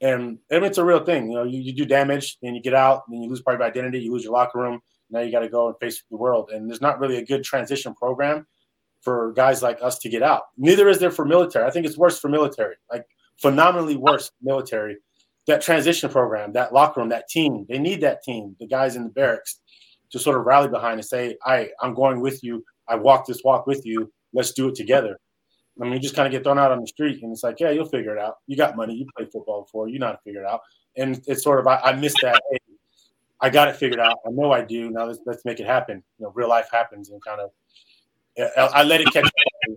And, 0.00 0.38
and 0.50 0.64
it's 0.64 0.78
a 0.78 0.84
real 0.84 1.04
thing. 1.04 1.28
You 1.28 1.36
know, 1.36 1.44
you, 1.44 1.60
you 1.60 1.74
do 1.74 1.84
damage, 1.84 2.38
and 2.42 2.56
you 2.56 2.62
get 2.62 2.72
out, 2.72 3.02
and 3.08 3.22
you 3.22 3.28
lose 3.28 3.42
part 3.42 3.56
of 3.56 3.60
your 3.60 3.68
identity, 3.68 3.98
you 3.98 4.12
lose 4.12 4.24
your 4.24 4.32
locker 4.32 4.58
room. 4.58 4.80
Now 5.10 5.20
you 5.20 5.32
got 5.32 5.40
to 5.40 5.48
go 5.48 5.68
and 5.68 5.76
face 5.80 6.02
the 6.10 6.16
world. 6.16 6.50
And 6.50 6.68
there's 6.68 6.80
not 6.80 6.98
really 6.98 7.16
a 7.16 7.24
good 7.24 7.42
transition 7.42 7.94
program 7.94 8.46
for 9.00 9.32
guys 9.32 9.62
like 9.62 9.78
us 9.82 9.98
to 10.00 10.08
get 10.08 10.22
out. 10.22 10.42
Neither 10.56 10.88
is 10.88 10.98
there 10.98 11.10
for 11.10 11.24
military. 11.24 11.66
I 11.66 11.70
think 11.70 11.86
it's 11.86 11.98
worse 11.98 12.18
for 12.18 12.28
military, 12.28 12.76
like 12.90 13.04
phenomenally 13.40 13.96
worse 13.96 14.30
military. 14.42 14.96
That 15.48 15.62
transition 15.62 16.10
program, 16.10 16.52
that 16.52 16.72
locker 16.72 17.00
room, 17.00 17.08
that 17.08 17.28
team, 17.28 17.66
they 17.68 17.78
need 17.78 18.02
that 18.02 18.22
team, 18.22 18.54
the 18.60 18.66
guys 18.66 18.94
in 18.94 19.02
the 19.02 19.08
barracks 19.08 19.60
to 20.10 20.18
sort 20.18 20.38
of 20.38 20.46
rally 20.46 20.68
behind 20.68 21.00
and 21.00 21.04
say, 21.04 21.36
I, 21.44 21.70
I'm 21.82 21.94
going 21.94 22.20
with 22.20 22.44
you. 22.44 22.64
I 22.86 22.94
walk 22.94 23.26
this 23.26 23.42
walk 23.42 23.66
with 23.66 23.84
you. 23.84 24.12
Let's 24.32 24.52
do 24.52 24.68
it 24.68 24.76
together. 24.76 25.18
I 25.80 25.84
mean, 25.84 25.94
you 25.94 26.00
just 26.00 26.14
kind 26.14 26.26
of 26.26 26.32
get 26.32 26.44
thrown 26.44 26.58
out 26.58 26.70
on 26.70 26.80
the 26.80 26.86
street 26.86 27.22
and 27.22 27.32
it's 27.32 27.42
like, 27.42 27.60
yeah, 27.60 27.70
you'll 27.70 27.88
figure 27.88 28.16
it 28.16 28.20
out. 28.20 28.36
You 28.46 28.56
got 28.56 28.76
money. 28.76 28.94
You 28.94 29.06
played 29.16 29.32
football 29.32 29.62
before. 29.62 29.88
You 29.88 29.98
know 29.98 30.06
how 30.06 30.12
to 30.12 30.20
figure 30.24 30.42
it 30.42 30.46
out. 30.46 30.60
And 30.96 31.20
it's 31.26 31.42
sort 31.42 31.60
of, 31.60 31.66
I, 31.66 31.76
I 31.76 31.92
miss 31.94 32.14
that. 32.22 32.40
Hey, 32.50 32.58
I 33.40 33.50
got 33.50 33.68
it 33.68 33.76
figured 33.76 34.00
out. 34.00 34.18
I 34.26 34.30
know 34.30 34.52
I 34.52 34.62
do. 34.62 34.90
Now 34.90 35.06
let's, 35.06 35.20
let's 35.24 35.44
make 35.44 35.60
it 35.60 35.66
happen. 35.66 36.02
You 36.18 36.26
know, 36.26 36.32
real 36.34 36.48
life 36.48 36.68
happens 36.70 37.10
and 37.10 37.24
kind 37.24 37.40
of 37.40 37.50
I, 38.56 38.82
let 38.82 39.00
it 39.00 39.12
catch 39.12 39.24
up 39.24 39.32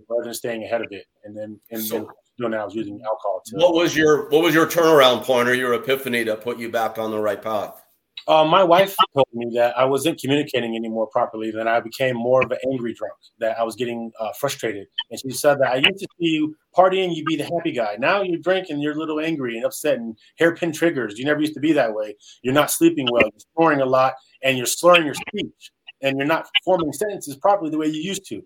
rather 0.08 0.24
than 0.24 0.34
staying 0.34 0.64
ahead 0.64 0.82
of 0.82 0.88
it. 0.90 1.06
And 1.24 1.36
then 1.36 1.60
and 1.70 1.82
so, 1.82 1.96
then 1.98 2.06
doing 2.38 2.54
I 2.54 2.64
was 2.64 2.74
using 2.74 3.00
alcohol. 3.04 3.42
To, 3.46 3.56
what 3.56 3.74
was 3.74 3.96
your 3.96 4.28
what 4.30 4.42
was 4.42 4.54
your 4.54 4.66
turnaround 4.66 5.22
point 5.22 5.48
or 5.48 5.54
your 5.54 5.74
epiphany 5.74 6.24
to 6.24 6.36
put 6.36 6.58
you 6.58 6.70
back 6.70 6.98
on 6.98 7.10
the 7.10 7.20
right 7.20 7.40
path? 7.40 7.82
Uh, 8.28 8.44
my 8.44 8.62
wife 8.62 8.94
told 9.14 9.26
me 9.32 9.50
that 9.54 9.76
I 9.76 9.84
wasn't 9.84 10.20
communicating 10.20 10.76
anymore 10.76 11.08
properly. 11.08 11.50
That 11.50 11.66
I 11.66 11.80
became 11.80 12.16
more 12.16 12.42
of 12.42 12.50
an 12.52 12.58
angry 12.70 12.94
drunk. 12.94 13.14
That 13.38 13.58
I 13.58 13.64
was 13.64 13.74
getting 13.74 14.12
uh, 14.20 14.32
frustrated, 14.38 14.86
and 15.10 15.20
she 15.20 15.30
said 15.30 15.58
that 15.58 15.72
I 15.72 15.76
used 15.76 15.98
to 15.98 16.06
see 16.20 16.26
you 16.26 16.56
partying, 16.76 17.14
you 17.14 17.24
would 17.24 17.26
be 17.26 17.36
the 17.36 17.44
happy 17.44 17.72
guy. 17.72 17.96
Now 17.98 18.22
you're 18.22 18.38
drinking, 18.38 18.80
you're 18.80 18.94
a 18.94 18.98
little 18.98 19.20
angry 19.20 19.56
and 19.56 19.64
upset, 19.64 19.98
and 19.98 20.16
hairpin 20.38 20.72
triggers. 20.72 21.18
You 21.18 21.24
never 21.24 21.40
used 21.40 21.54
to 21.54 21.60
be 21.60 21.72
that 21.72 21.94
way. 21.94 22.14
You're 22.42 22.54
not 22.54 22.70
sleeping 22.70 23.08
well. 23.10 23.22
You're 23.22 23.46
snoring 23.56 23.80
a 23.80 23.86
lot, 23.86 24.14
and 24.42 24.56
you're 24.56 24.66
slurring 24.66 25.04
your 25.04 25.14
speech, 25.14 25.72
and 26.00 26.16
you're 26.16 26.26
not 26.26 26.48
forming 26.64 26.92
sentences 26.92 27.36
properly 27.36 27.70
the 27.70 27.78
way 27.78 27.86
you 27.86 28.00
used 28.00 28.26
to. 28.28 28.42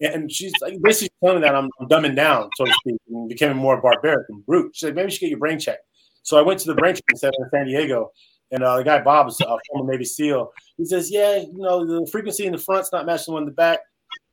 And 0.00 0.30
she's 0.30 0.52
like 0.60 0.80
basically 0.82 1.10
telling 1.22 1.40
me 1.40 1.46
that 1.46 1.54
I'm, 1.54 1.70
I'm 1.80 1.88
dumbing 1.88 2.16
down, 2.16 2.50
so 2.56 2.64
to 2.64 2.72
speak, 2.72 3.00
and 3.08 3.28
becoming 3.28 3.56
more 3.56 3.80
barbaric 3.80 4.26
and 4.30 4.44
brute. 4.44 4.74
She's 4.74 4.88
like, 4.88 4.94
maybe 4.94 5.06
you 5.06 5.10
should 5.10 5.20
get 5.20 5.30
your 5.30 5.38
brain 5.38 5.60
checked. 5.60 5.84
So 6.22 6.38
I 6.38 6.42
went 6.42 6.60
to 6.60 6.66
the 6.66 6.74
brain 6.74 6.94
check 6.94 7.04
center 7.16 7.36
in 7.38 7.50
San 7.50 7.66
Diego, 7.66 8.10
and 8.50 8.62
uh, 8.62 8.78
the 8.78 8.84
guy 8.84 9.00
Bob 9.00 9.28
is 9.28 9.40
a 9.40 9.56
former 9.70 9.92
Navy 9.92 10.04
SEAL. 10.04 10.52
He 10.76 10.84
says, 10.84 11.10
"Yeah, 11.10 11.36
you 11.36 11.52
know, 11.54 11.84
the 11.84 12.08
frequency 12.10 12.46
in 12.46 12.52
the 12.52 12.58
front's 12.58 12.92
not 12.92 13.06
matching 13.06 13.26
the 13.26 13.32
one 13.32 13.42
in 13.42 13.48
the 13.48 13.54
back. 13.54 13.80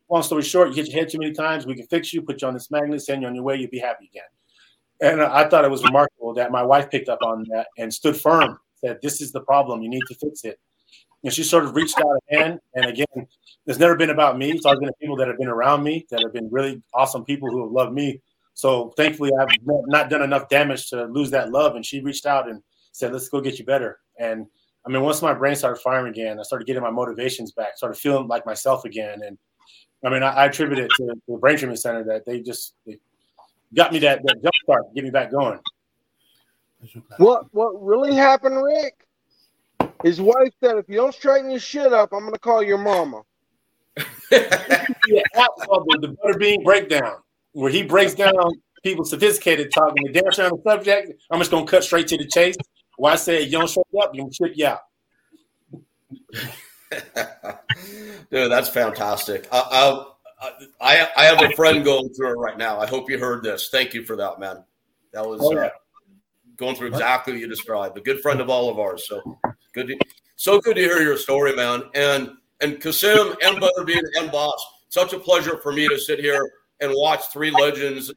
Long 0.09 0.23
story 0.23 0.41
short, 0.41 0.69
you 0.69 0.75
hit 0.75 0.87
your 0.87 0.99
head 0.99 1.09
too 1.09 1.19
many 1.19 1.33
times. 1.33 1.65
We 1.65 1.75
can 1.75 1.85
fix 1.87 2.13
you, 2.13 2.21
put 2.21 2.41
you 2.41 2.47
on 2.47 2.53
this 2.53 2.71
magnet, 2.71 3.01
send 3.01 3.21
you 3.21 3.27
on 3.27 3.35
your 3.35 3.43
way. 3.43 3.55
You'll 3.55 3.69
be 3.69 3.79
happy 3.79 4.09
again." 4.11 4.23
And 5.01 5.21
I 5.21 5.47
thought 5.47 5.65
it 5.65 5.71
was 5.71 5.83
remarkable 5.83 6.33
that 6.33 6.51
my 6.51 6.63
wife 6.63 6.89
picked 6.89 7.09
up 7.09 7.21
on 7.21 7.45
that 7.51 7.67
and 7.77 7.93
stood 7.93 8.17
firm. 8.17 8.59
Said, 8.75 8.99
"This 9.01 9.21
is 9.21 9.31
the 9.31 9.41
problem. 9.41 9.81
You 9.81 9.89
need 9.89 10.03
to 10.07 10.15
fix 10.15 10.43
it." 10.43 10.59
And 11.23 11.33
she 11.33 11.43
sort 11.43 11.65
of 11.65 11.75
reached 11.75 11.99
out 11.99 12.05
a 12.05 12.35
hand. 12.35 12.59
And 12.75 12.85
again, 12.85 13.27
it's 13.65 13.79
never 13.79 13.95
been 13.95 14.09
about 14.09 14.37
me. 14.37 14.51
It's 14.51 14.65
always 14.65 14.79
been 14.79 14.91
people 15.01 15.17
that 15.17 15.27
have 15.27 15.37
been 15.37 15.49
around 15.49 15.83
me, 15.83 16.05
that 16.11 16.21
have 16.23 16.33
been 16.33 16.49
really 16.49 16.81
awesome 16.93 17.25
people 17.25 17.49
who 17.49 17.63
have 17.63 17.71
loved 17.71 17.93
me. 17.93 18.21
So 18.53 18.93
thankfully, 18.97 19.31
I've 19.39 19.47
not 19.65 20.09
done 20.09 20.21
enough 20.21 20.49
damage 20.49 20.89
to 20.89 21.05
lose 21.05 21.29
that 21.31 21.51
love. 21.51 21.75
And 21.75 21.85
she 21.85 22.01
reached 22.01 22.25
out 22.25 22.49
and 22.49 22.61
said, 22.91 23.13
"Let's 23.13 23.29
go 23.29 23.41
get 23.41 23.59
you 23.59 23.65
better." 23.65 23.99
And 24.17 24.47
I 24.85 24.89
mean, 24.89 25.01
once 25.01 25.21
my 25.21 25.33
brain 25.33 25.55
started 25.55 25.81
firing 25.81 26.11
again, 26.11 26.39
I 26.39 26.43
started 26.43 26.65
getting 26.65 26.81
my 26.81 26.89
motivations 26.89 27.51
back, 27.51 27.77
started 27.77 27.99
feeling 27.99 28.27
like 28.27 28.45
myself 28.45 28.85
again. 28.85 29.21
And 29.23 29.37
I 30.03 30.09
mean, 30.09 30.23
I, 30.23 30.29
I 30.29 30.45
attribute 30.45 30.79
it 30.79 30.89
to, 30.97 31.13
the 31.27 31.37
Brain 31.37 31.57
Treatment 31.57 31.79
Center 31.79 32.03
that 32.05 32.25
they 32.25 32.41
just 32.41 32.75
they 32.85 32.97
got 33.73 33.91
me 33.91 33.99
that, 33.99 34.23
that 34.23 34.41
jump 34.41 34.55
start, 34.63 34.87
to 34.87 34.95
get 34.95 35.03
me 35.03 35.09
back 35.09 35.31
going. 35.31 35.59
What 37.17 37.53
what 37.53 37.71
really 37.81 38.15
happened, 38.15 38.61
Rick? 38.63 39.05
His 40.03 40.21
wife 40.21 40.53
said, 40.61 40.77
"If 40.77 40.87
you 40.87 40.97
don't 40.97 41.13
straighten 41.13 41.51
your 41.51 41.59
shit 41.59 41.93
up, 41.93 42.13
I'm 42.13 42.21
going 42.21 42.33
to 42.33 42.39
call 42.39 42.63
your 42.63 42.77
mama." 42.77 43.21
the, 44.29 45.23
the 45.59 46.17
Butterbean 46.23 46.63
breakdown, 46.63 47.17
where 47.53 47.71
he 47.71 47.83
breaks 47.83 48.13
down 48.13 48.51
people 48.83 49.03
sophisticated 49.03 49.71
talking 49.73 50.05
to 50.05 50.11
dance 50.11 50.39
around 50.39 50.51
the 50.51 50.61
subject. 50.69 51.21
I'm 51.31 51.39
just 51.39 51.51
going 51.51 51.65
to 51.65 51.71
cut 51.71 51.83
straight 51.83 52.07
to 52.07 52.17
the 52.17 52.27
chase. 52.27 52.55
Why 52.97 53.13
I 53.13 53.15
say 53.15 53.43
you 53.43 53.51
don't 53.51 53.69
show 53.69 53.83
up, 54.01 54.13
you 54.13 54.23
can 54.23 54.31
chip 54.31 54.53
you 54.55 54.67
out. 54.67 54.79
Dude, 58.31 58.51
that's 58.51 58.69
fantastic. 58.69 59.47
I, 59.51 60.05
I, 60.79 61.07
I 61.15 61.25
have 61.25 61.41
a 61.41 61.55
friend 61.55 61.83
going 61.83 62.13
through 62.13 62.31
it 62.31 62.37
right 62.37 62.57
now. 62.57 62.79
I 62.79 62.87
hope 62.87 63.09
you 63.09 63.19
heard 63.19 63.43
this. 63.43 63.69
Thank 63.71 63.93
you 63.93 64.03
for 64.03 64.15
that, 64.15 64.39
man. 64.39 64.63
That 65.13 65.27
was 65.27 65.41
oh, 65.41 65.57
uh, 65.57 65.69
going 66.57 66.75
through 66.75 66.87
exactly 66.87 67.33
what 67.33 67.39
you 67.39 67.47
described. 67.47 67.97
A 67.97 68.01
good 68.01 68.21
friend 68.21 68.41
of 68.41 68.49
all 68.49 68.69
of 68.69 68.79
ours. 68.79 69.07
So 69.07 69.39
good, 69.73 69.87
to, 69.87 69.97
so 70.35 70.59
good 70.59 70.75
to 70.75 70.81
hear 70.81 71.01
your 71.01 71.17
story, 71.17 71.55
man. 71.55 71.83
And 71.95 72.31
and 72.61 72.79
Kassim 72.81 73.35
and 73.43 73.57
Butterbean 73.57 74.03
and 74.17 74.31
Bas. 74.31 74.65
Such 74.89 75.13
a 75.13 75.19
pleasure 75.19 75.57
for 75.57 75.71
me 75.71 75.87
to 75.87 75.97
sit 75.97 76.19
here 76.19 76.51
and 76.81 76.91
watch 76.95 77.31
three 77.31 77.51
legends, 77.51 78.11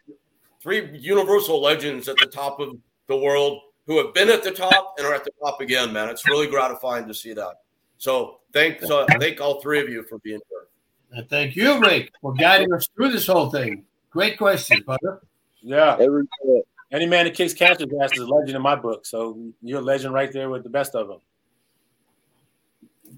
three 0.61 0.97
universal 0.99 1.61
legends 1.61 2.09
at 2.09 2.17
the 2.17 2.27
top 2.27 2.61
of 2.61 2.77
the 3.09 3.17
world 3.17 3.61
who 3.87 3.99
have 3.99 4.15
been 4.15 4.31
at 4.31 4.43
the 4.43 4.51
top 4.51 4.95
and 4.99 5.07
are 5.07 5.15
at 5.15 5.25
the 5.25 5.33
top 5.43 5.61
again, 5.61 5.93
man. 5.93 6.09
It's 6.09 6.27
really 6.27 6.47
gratifying 6.47 7.07
to 7.09 7.15
see 7.15 7.35
that. 7.35 7.55
So 7.99 8.41
thanks, 8.53 8.89
uh, 8.89 9.07
thank 9.19 9.41
all 9.41 9.61
three 9.61 9.81
of 9.81 9.89
you 9.89 10.03
for 10.05 10.19
being 10.19 10.41
here. 10.49 10.67
And 11.13 11.29
thank 11.29 11.57
you, 11.57 11.79
Rick, 11.81 12.13
for 12.21 12.33
guiding 12.33 12.73
us 12.73 12.89
through 12.97 13.13
this 13.13 13.27
whole 13.27 13.51
thing. 13.51 13.85
Great 14.11 14.39
question, 14.39 14.83
brother. 14.83 15.21
Yeah. 15.61 15.97
Every 16.01 16.25
Any 16.91 17.07
man 17.07 17.27
that 17.27 17.35
kicks 17.35 17.55
cancer's 17.55 17.89
ass 18.03 18.13
is 18.13 18.21
a 18.21 18.27
legend 18.27 18.57
in 18.57 18.63
my 18.63 18.77
book. 18.77 19.05
So 19.05 19.39
you're 19.63 19.81
a 19.81 19.83
legend 19.83 20.15
right 20.15 20.33
there 20.33 20.49
with 20.49 20.63
the 20.63 20.71
best 20.71 20.95
of 20.95 21.09
them. 21.09 21.21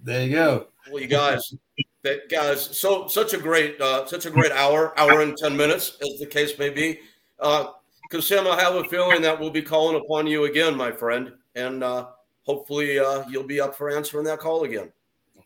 There 0.05 0.23
you 0.23 0.33
go. 0.33 0.67
Well, 0.93 1.01
you 1.01 1.09
guys, 1.09 1.55
that 2.03 2.29
guys, 2.29 2.61
so 2.77 3.09
such 3.09 3.33
a 3.33 3.39
great, 3.39 3.81
uh, 3.81 4.05
such 4.07 4.27
a 4.27 4.31
great 4.31 4.53
hour, 4.53 4.99
hour 5.01 5.23
and 5.23 5.35
ten 5.35 5.57
minutes, 5.57 5.97
as 6.03 6.21
the 6.21 6.27
case 6.27 6.59
may 6.59 6.69
be. 6.69 7.01
Uh, 7.41 7.69
Sam, 8.21 8.47
I 8.47 8.61
have 8.61 8.75
a 8.75 8.85
feeling 8.85 9.23
that 9.23 9.41
we'll 9.41 9.51
be 9.51 9.63
calling 9.63 9.97
upon 9.97 10.27
you 10.27 10.45
again, 10.45 10.77
my 10.77 10.93
friend, 10.93 11.33
and 11.55 11.83
uh, 11.83 12.09
hopefully 12.43 12.99
uh, 12.99 13.25
you'll 13.29 13.45
be 13.45 13.61
up 13.61 13.75
for 13.75 13.91
answering 13.91 14.25
that 14.27 14.39
call 14.39 14.65
again. 14.65 14.93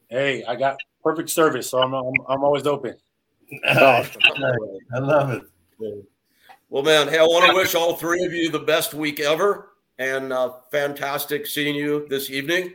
Hey, 0.09 0.45
I 0.45 0.57
got 0.57 0.77
perfect 1.05 1.31
service, 1.31 1.71
so 1.71 1.79
I'm 1.79 1.95
I'm, 1.95 2.13
I'm 2.29 2.43
always 2.43 2.67
open. 2.67 2.97
I 3.65 4.05
love 4.95 5.31
it. 5.31 6.05
Well, 6.69 6.83
man, 6.83 7.09
hey, 7.09 7.19
I 7.19 7.23
want 7.23 7.49
to 7.49 7.55
wish 7.55 7.77
all 7.77 7.95
three 7.95 8.25
of 8.25 8.33
you 8.33 8.51
the 8.51 8.59
best 8.59 8.93
week 8.93 9.21
ever, 9.21 9.71
and 9.99 10.33
uh, 10.33 10.55
fantastic 10.73 11.47
seeing 11.47 11.77
you 11.77 12.09
this 12.09 12.29
evening. 12.29 12.75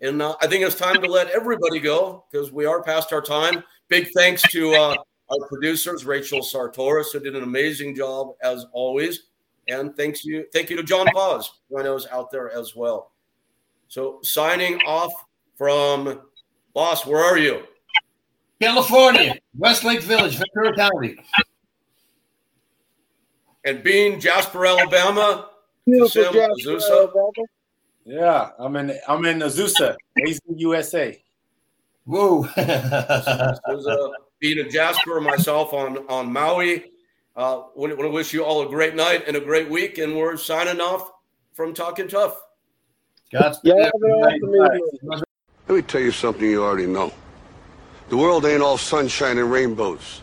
And 0.00 0.20
uh, 0.20 0.36
I 0.40 0.46
think 0.46 0.64
it's 0.64 0.76
time 0.76 1.00
to 1.00 1.10
let 1.10 1.30
everybody 1.30 1.80
go 1.80 2.24
because 2.30 2.52
we 2.52 2.66
are 2.66 2.82
past 2.82 3.12
our 3.12 3.22
time. 3.22 3.62
Big 3.88 4.08
thanks 4.14 4.42
to 4.50 4.72
uh, 4.74 4.96
our 5.30 5.48
producers, 5.48 6.04
Rachel 6.04 6.40
Sartoris, 6.40 7.12
who 7.12 7.20
did 7.20 7.34
an 7.34 7.42
amazing 7.42 7.94
job 7.94 8.34
as 8.42 8.66
always. 8.72 9.28
And 9.68 9.96
thanks 9.96 10.24
you, 10.24 10.44
thank 10.52 10.70
you 10.70 10.76
to 10.76 10.82
John 10.82 11.06
Paz, 11.14 11.50
who 11.68 11.80
I 11.80 11.82
know 11.82 11.96
is 11.96 12.06
out 12.12 12.30
there 12.30 12.50
as 12.50 12.76
well. 12.76 13.12
So 13.88 14.20
signing 14.22 14.80
off 14.82 15.12
from 15.56 16.20
Bas, 16.74 17.06
where 17.06 17.24
are 17.24 17.38
you? 17.38 17.62
California, 18.60 19.36
Westlake 19.56 20.02
Village, 20.02 20.38
Ventura 20.38 20.74
County. 20.76 21.16
And 23.64 23.82
being 23.82 24.20
Jasper, 24.20 24.66
Alabama, 24.66 25.50
Beautiful 25.86 26.08
Sam 26.08 26.32
Jasper, 26.32 26.92
Alabama. 26.92 27.30
Yeah, 28.06 28.50
I'm 28.58 28.76
in 28.76 28.96
I'm 29.08 29.24
in 29.26 29.40
Azusa, 29.40 29.96
AZ 30.26 30.38
USA. 30.48 31.20
Whoa. 32.04 32.42
was 32.56 33.86
uh, 33.88 34.08
being 34.38 34.60
a 34.64 34.68
Jasper 34.70 35.20
myself 35.20 35.72
on 35.72 35.98
on 36.08 36.32
Maui. 36.32 36.84
Uh, 37.34 37.64
want 37.74 37.98
to 37.98 38.08
wish 38.08 38.32
you 38.32 38.44
all 38.44 38.62
a 38.62 38.68
great 38.68 38.94
night 38.94 39.24
and 39.26 39.36
a 39.36 39.40
great 39.40 39.68
week, 39.68 39.98
and 39.98 40.16
we're 40.16 40.36
signing 40.36 40.80
off 40.80 41.10
from 41.52 41.74
Talking 41.74 42.06
Tough. 42.06 42.40
Godspeed, 43.32 43.74
Yeah, 43.76 43.84
have 43.86 43.92
an 43.94 44.10
everybody. 44.24 44.40
awesome 44.80 44.94
evening. 45.02 45.22
Let 45.68 45.74
me 45.74 45.82
tell 45.82 46.00
you 46.00 46.12
something 46.12 46.48
you 46.48 46.62
already 46.62 46.86
know. 46.86 47.12
The 48.08 48.16
world 48.16 48.44
ain't 48.46 48.62
all 48.62 48.78
sunshine 48.78 49.36
and 49.38 49.50
rainbows. 49.50 50.22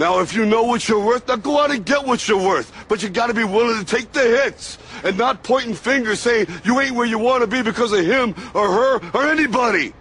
Now, 0.00 0.20
if 0.20 0.32
you 0.32 0.46
know 0.46 0.62
what 0.62 0.88
you're 0.88 1.04
worth, 1.04 1.28
now 1.28 1.36
go 1.36 1.60
out 1.60 1.70
and 1.70 1.84
get 1.84 2.06
what 2.06 2.26
you're 2.26 2.42
worth. 2.42 2.72
But 2.88 3.02
you 3.02 3.10
gotta 3.10 3.34
be 3.34 3.44
willing 3.44 3.78
to 3.78 3.84
take 3.84 4.10
the 4.12 4.22
hits 4.22 4.78
and 5.04 5.18
not 5.18 5.42
pointing 5.42 5.74
fingers 5.74 6.20
saying 6.20 6.46
you 6.64 6.80
ain't 6.80 6.96
where 6.96 7.04
you 7.04 7.18
wanna 7.18 7.46
be 7.46 7.60
because 7.60 7.92
of 7.92 8.02
him 8.02 8.34
or 8.54 8.72
her 8.72 9.10
or 9.12 9.26
anybody. 9.26 9.92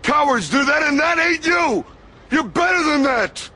Cowards 0.00 0.48
do 0.48 0.64
that 0.64 0.84
and 0.84 0.98
that 0.98 1.18
ain't 1.18 1.46
you. 1.46 1.84
You're 2.30 2.44
better 2.44 2.82
than 2.84 3.02
that. 3.02 3.50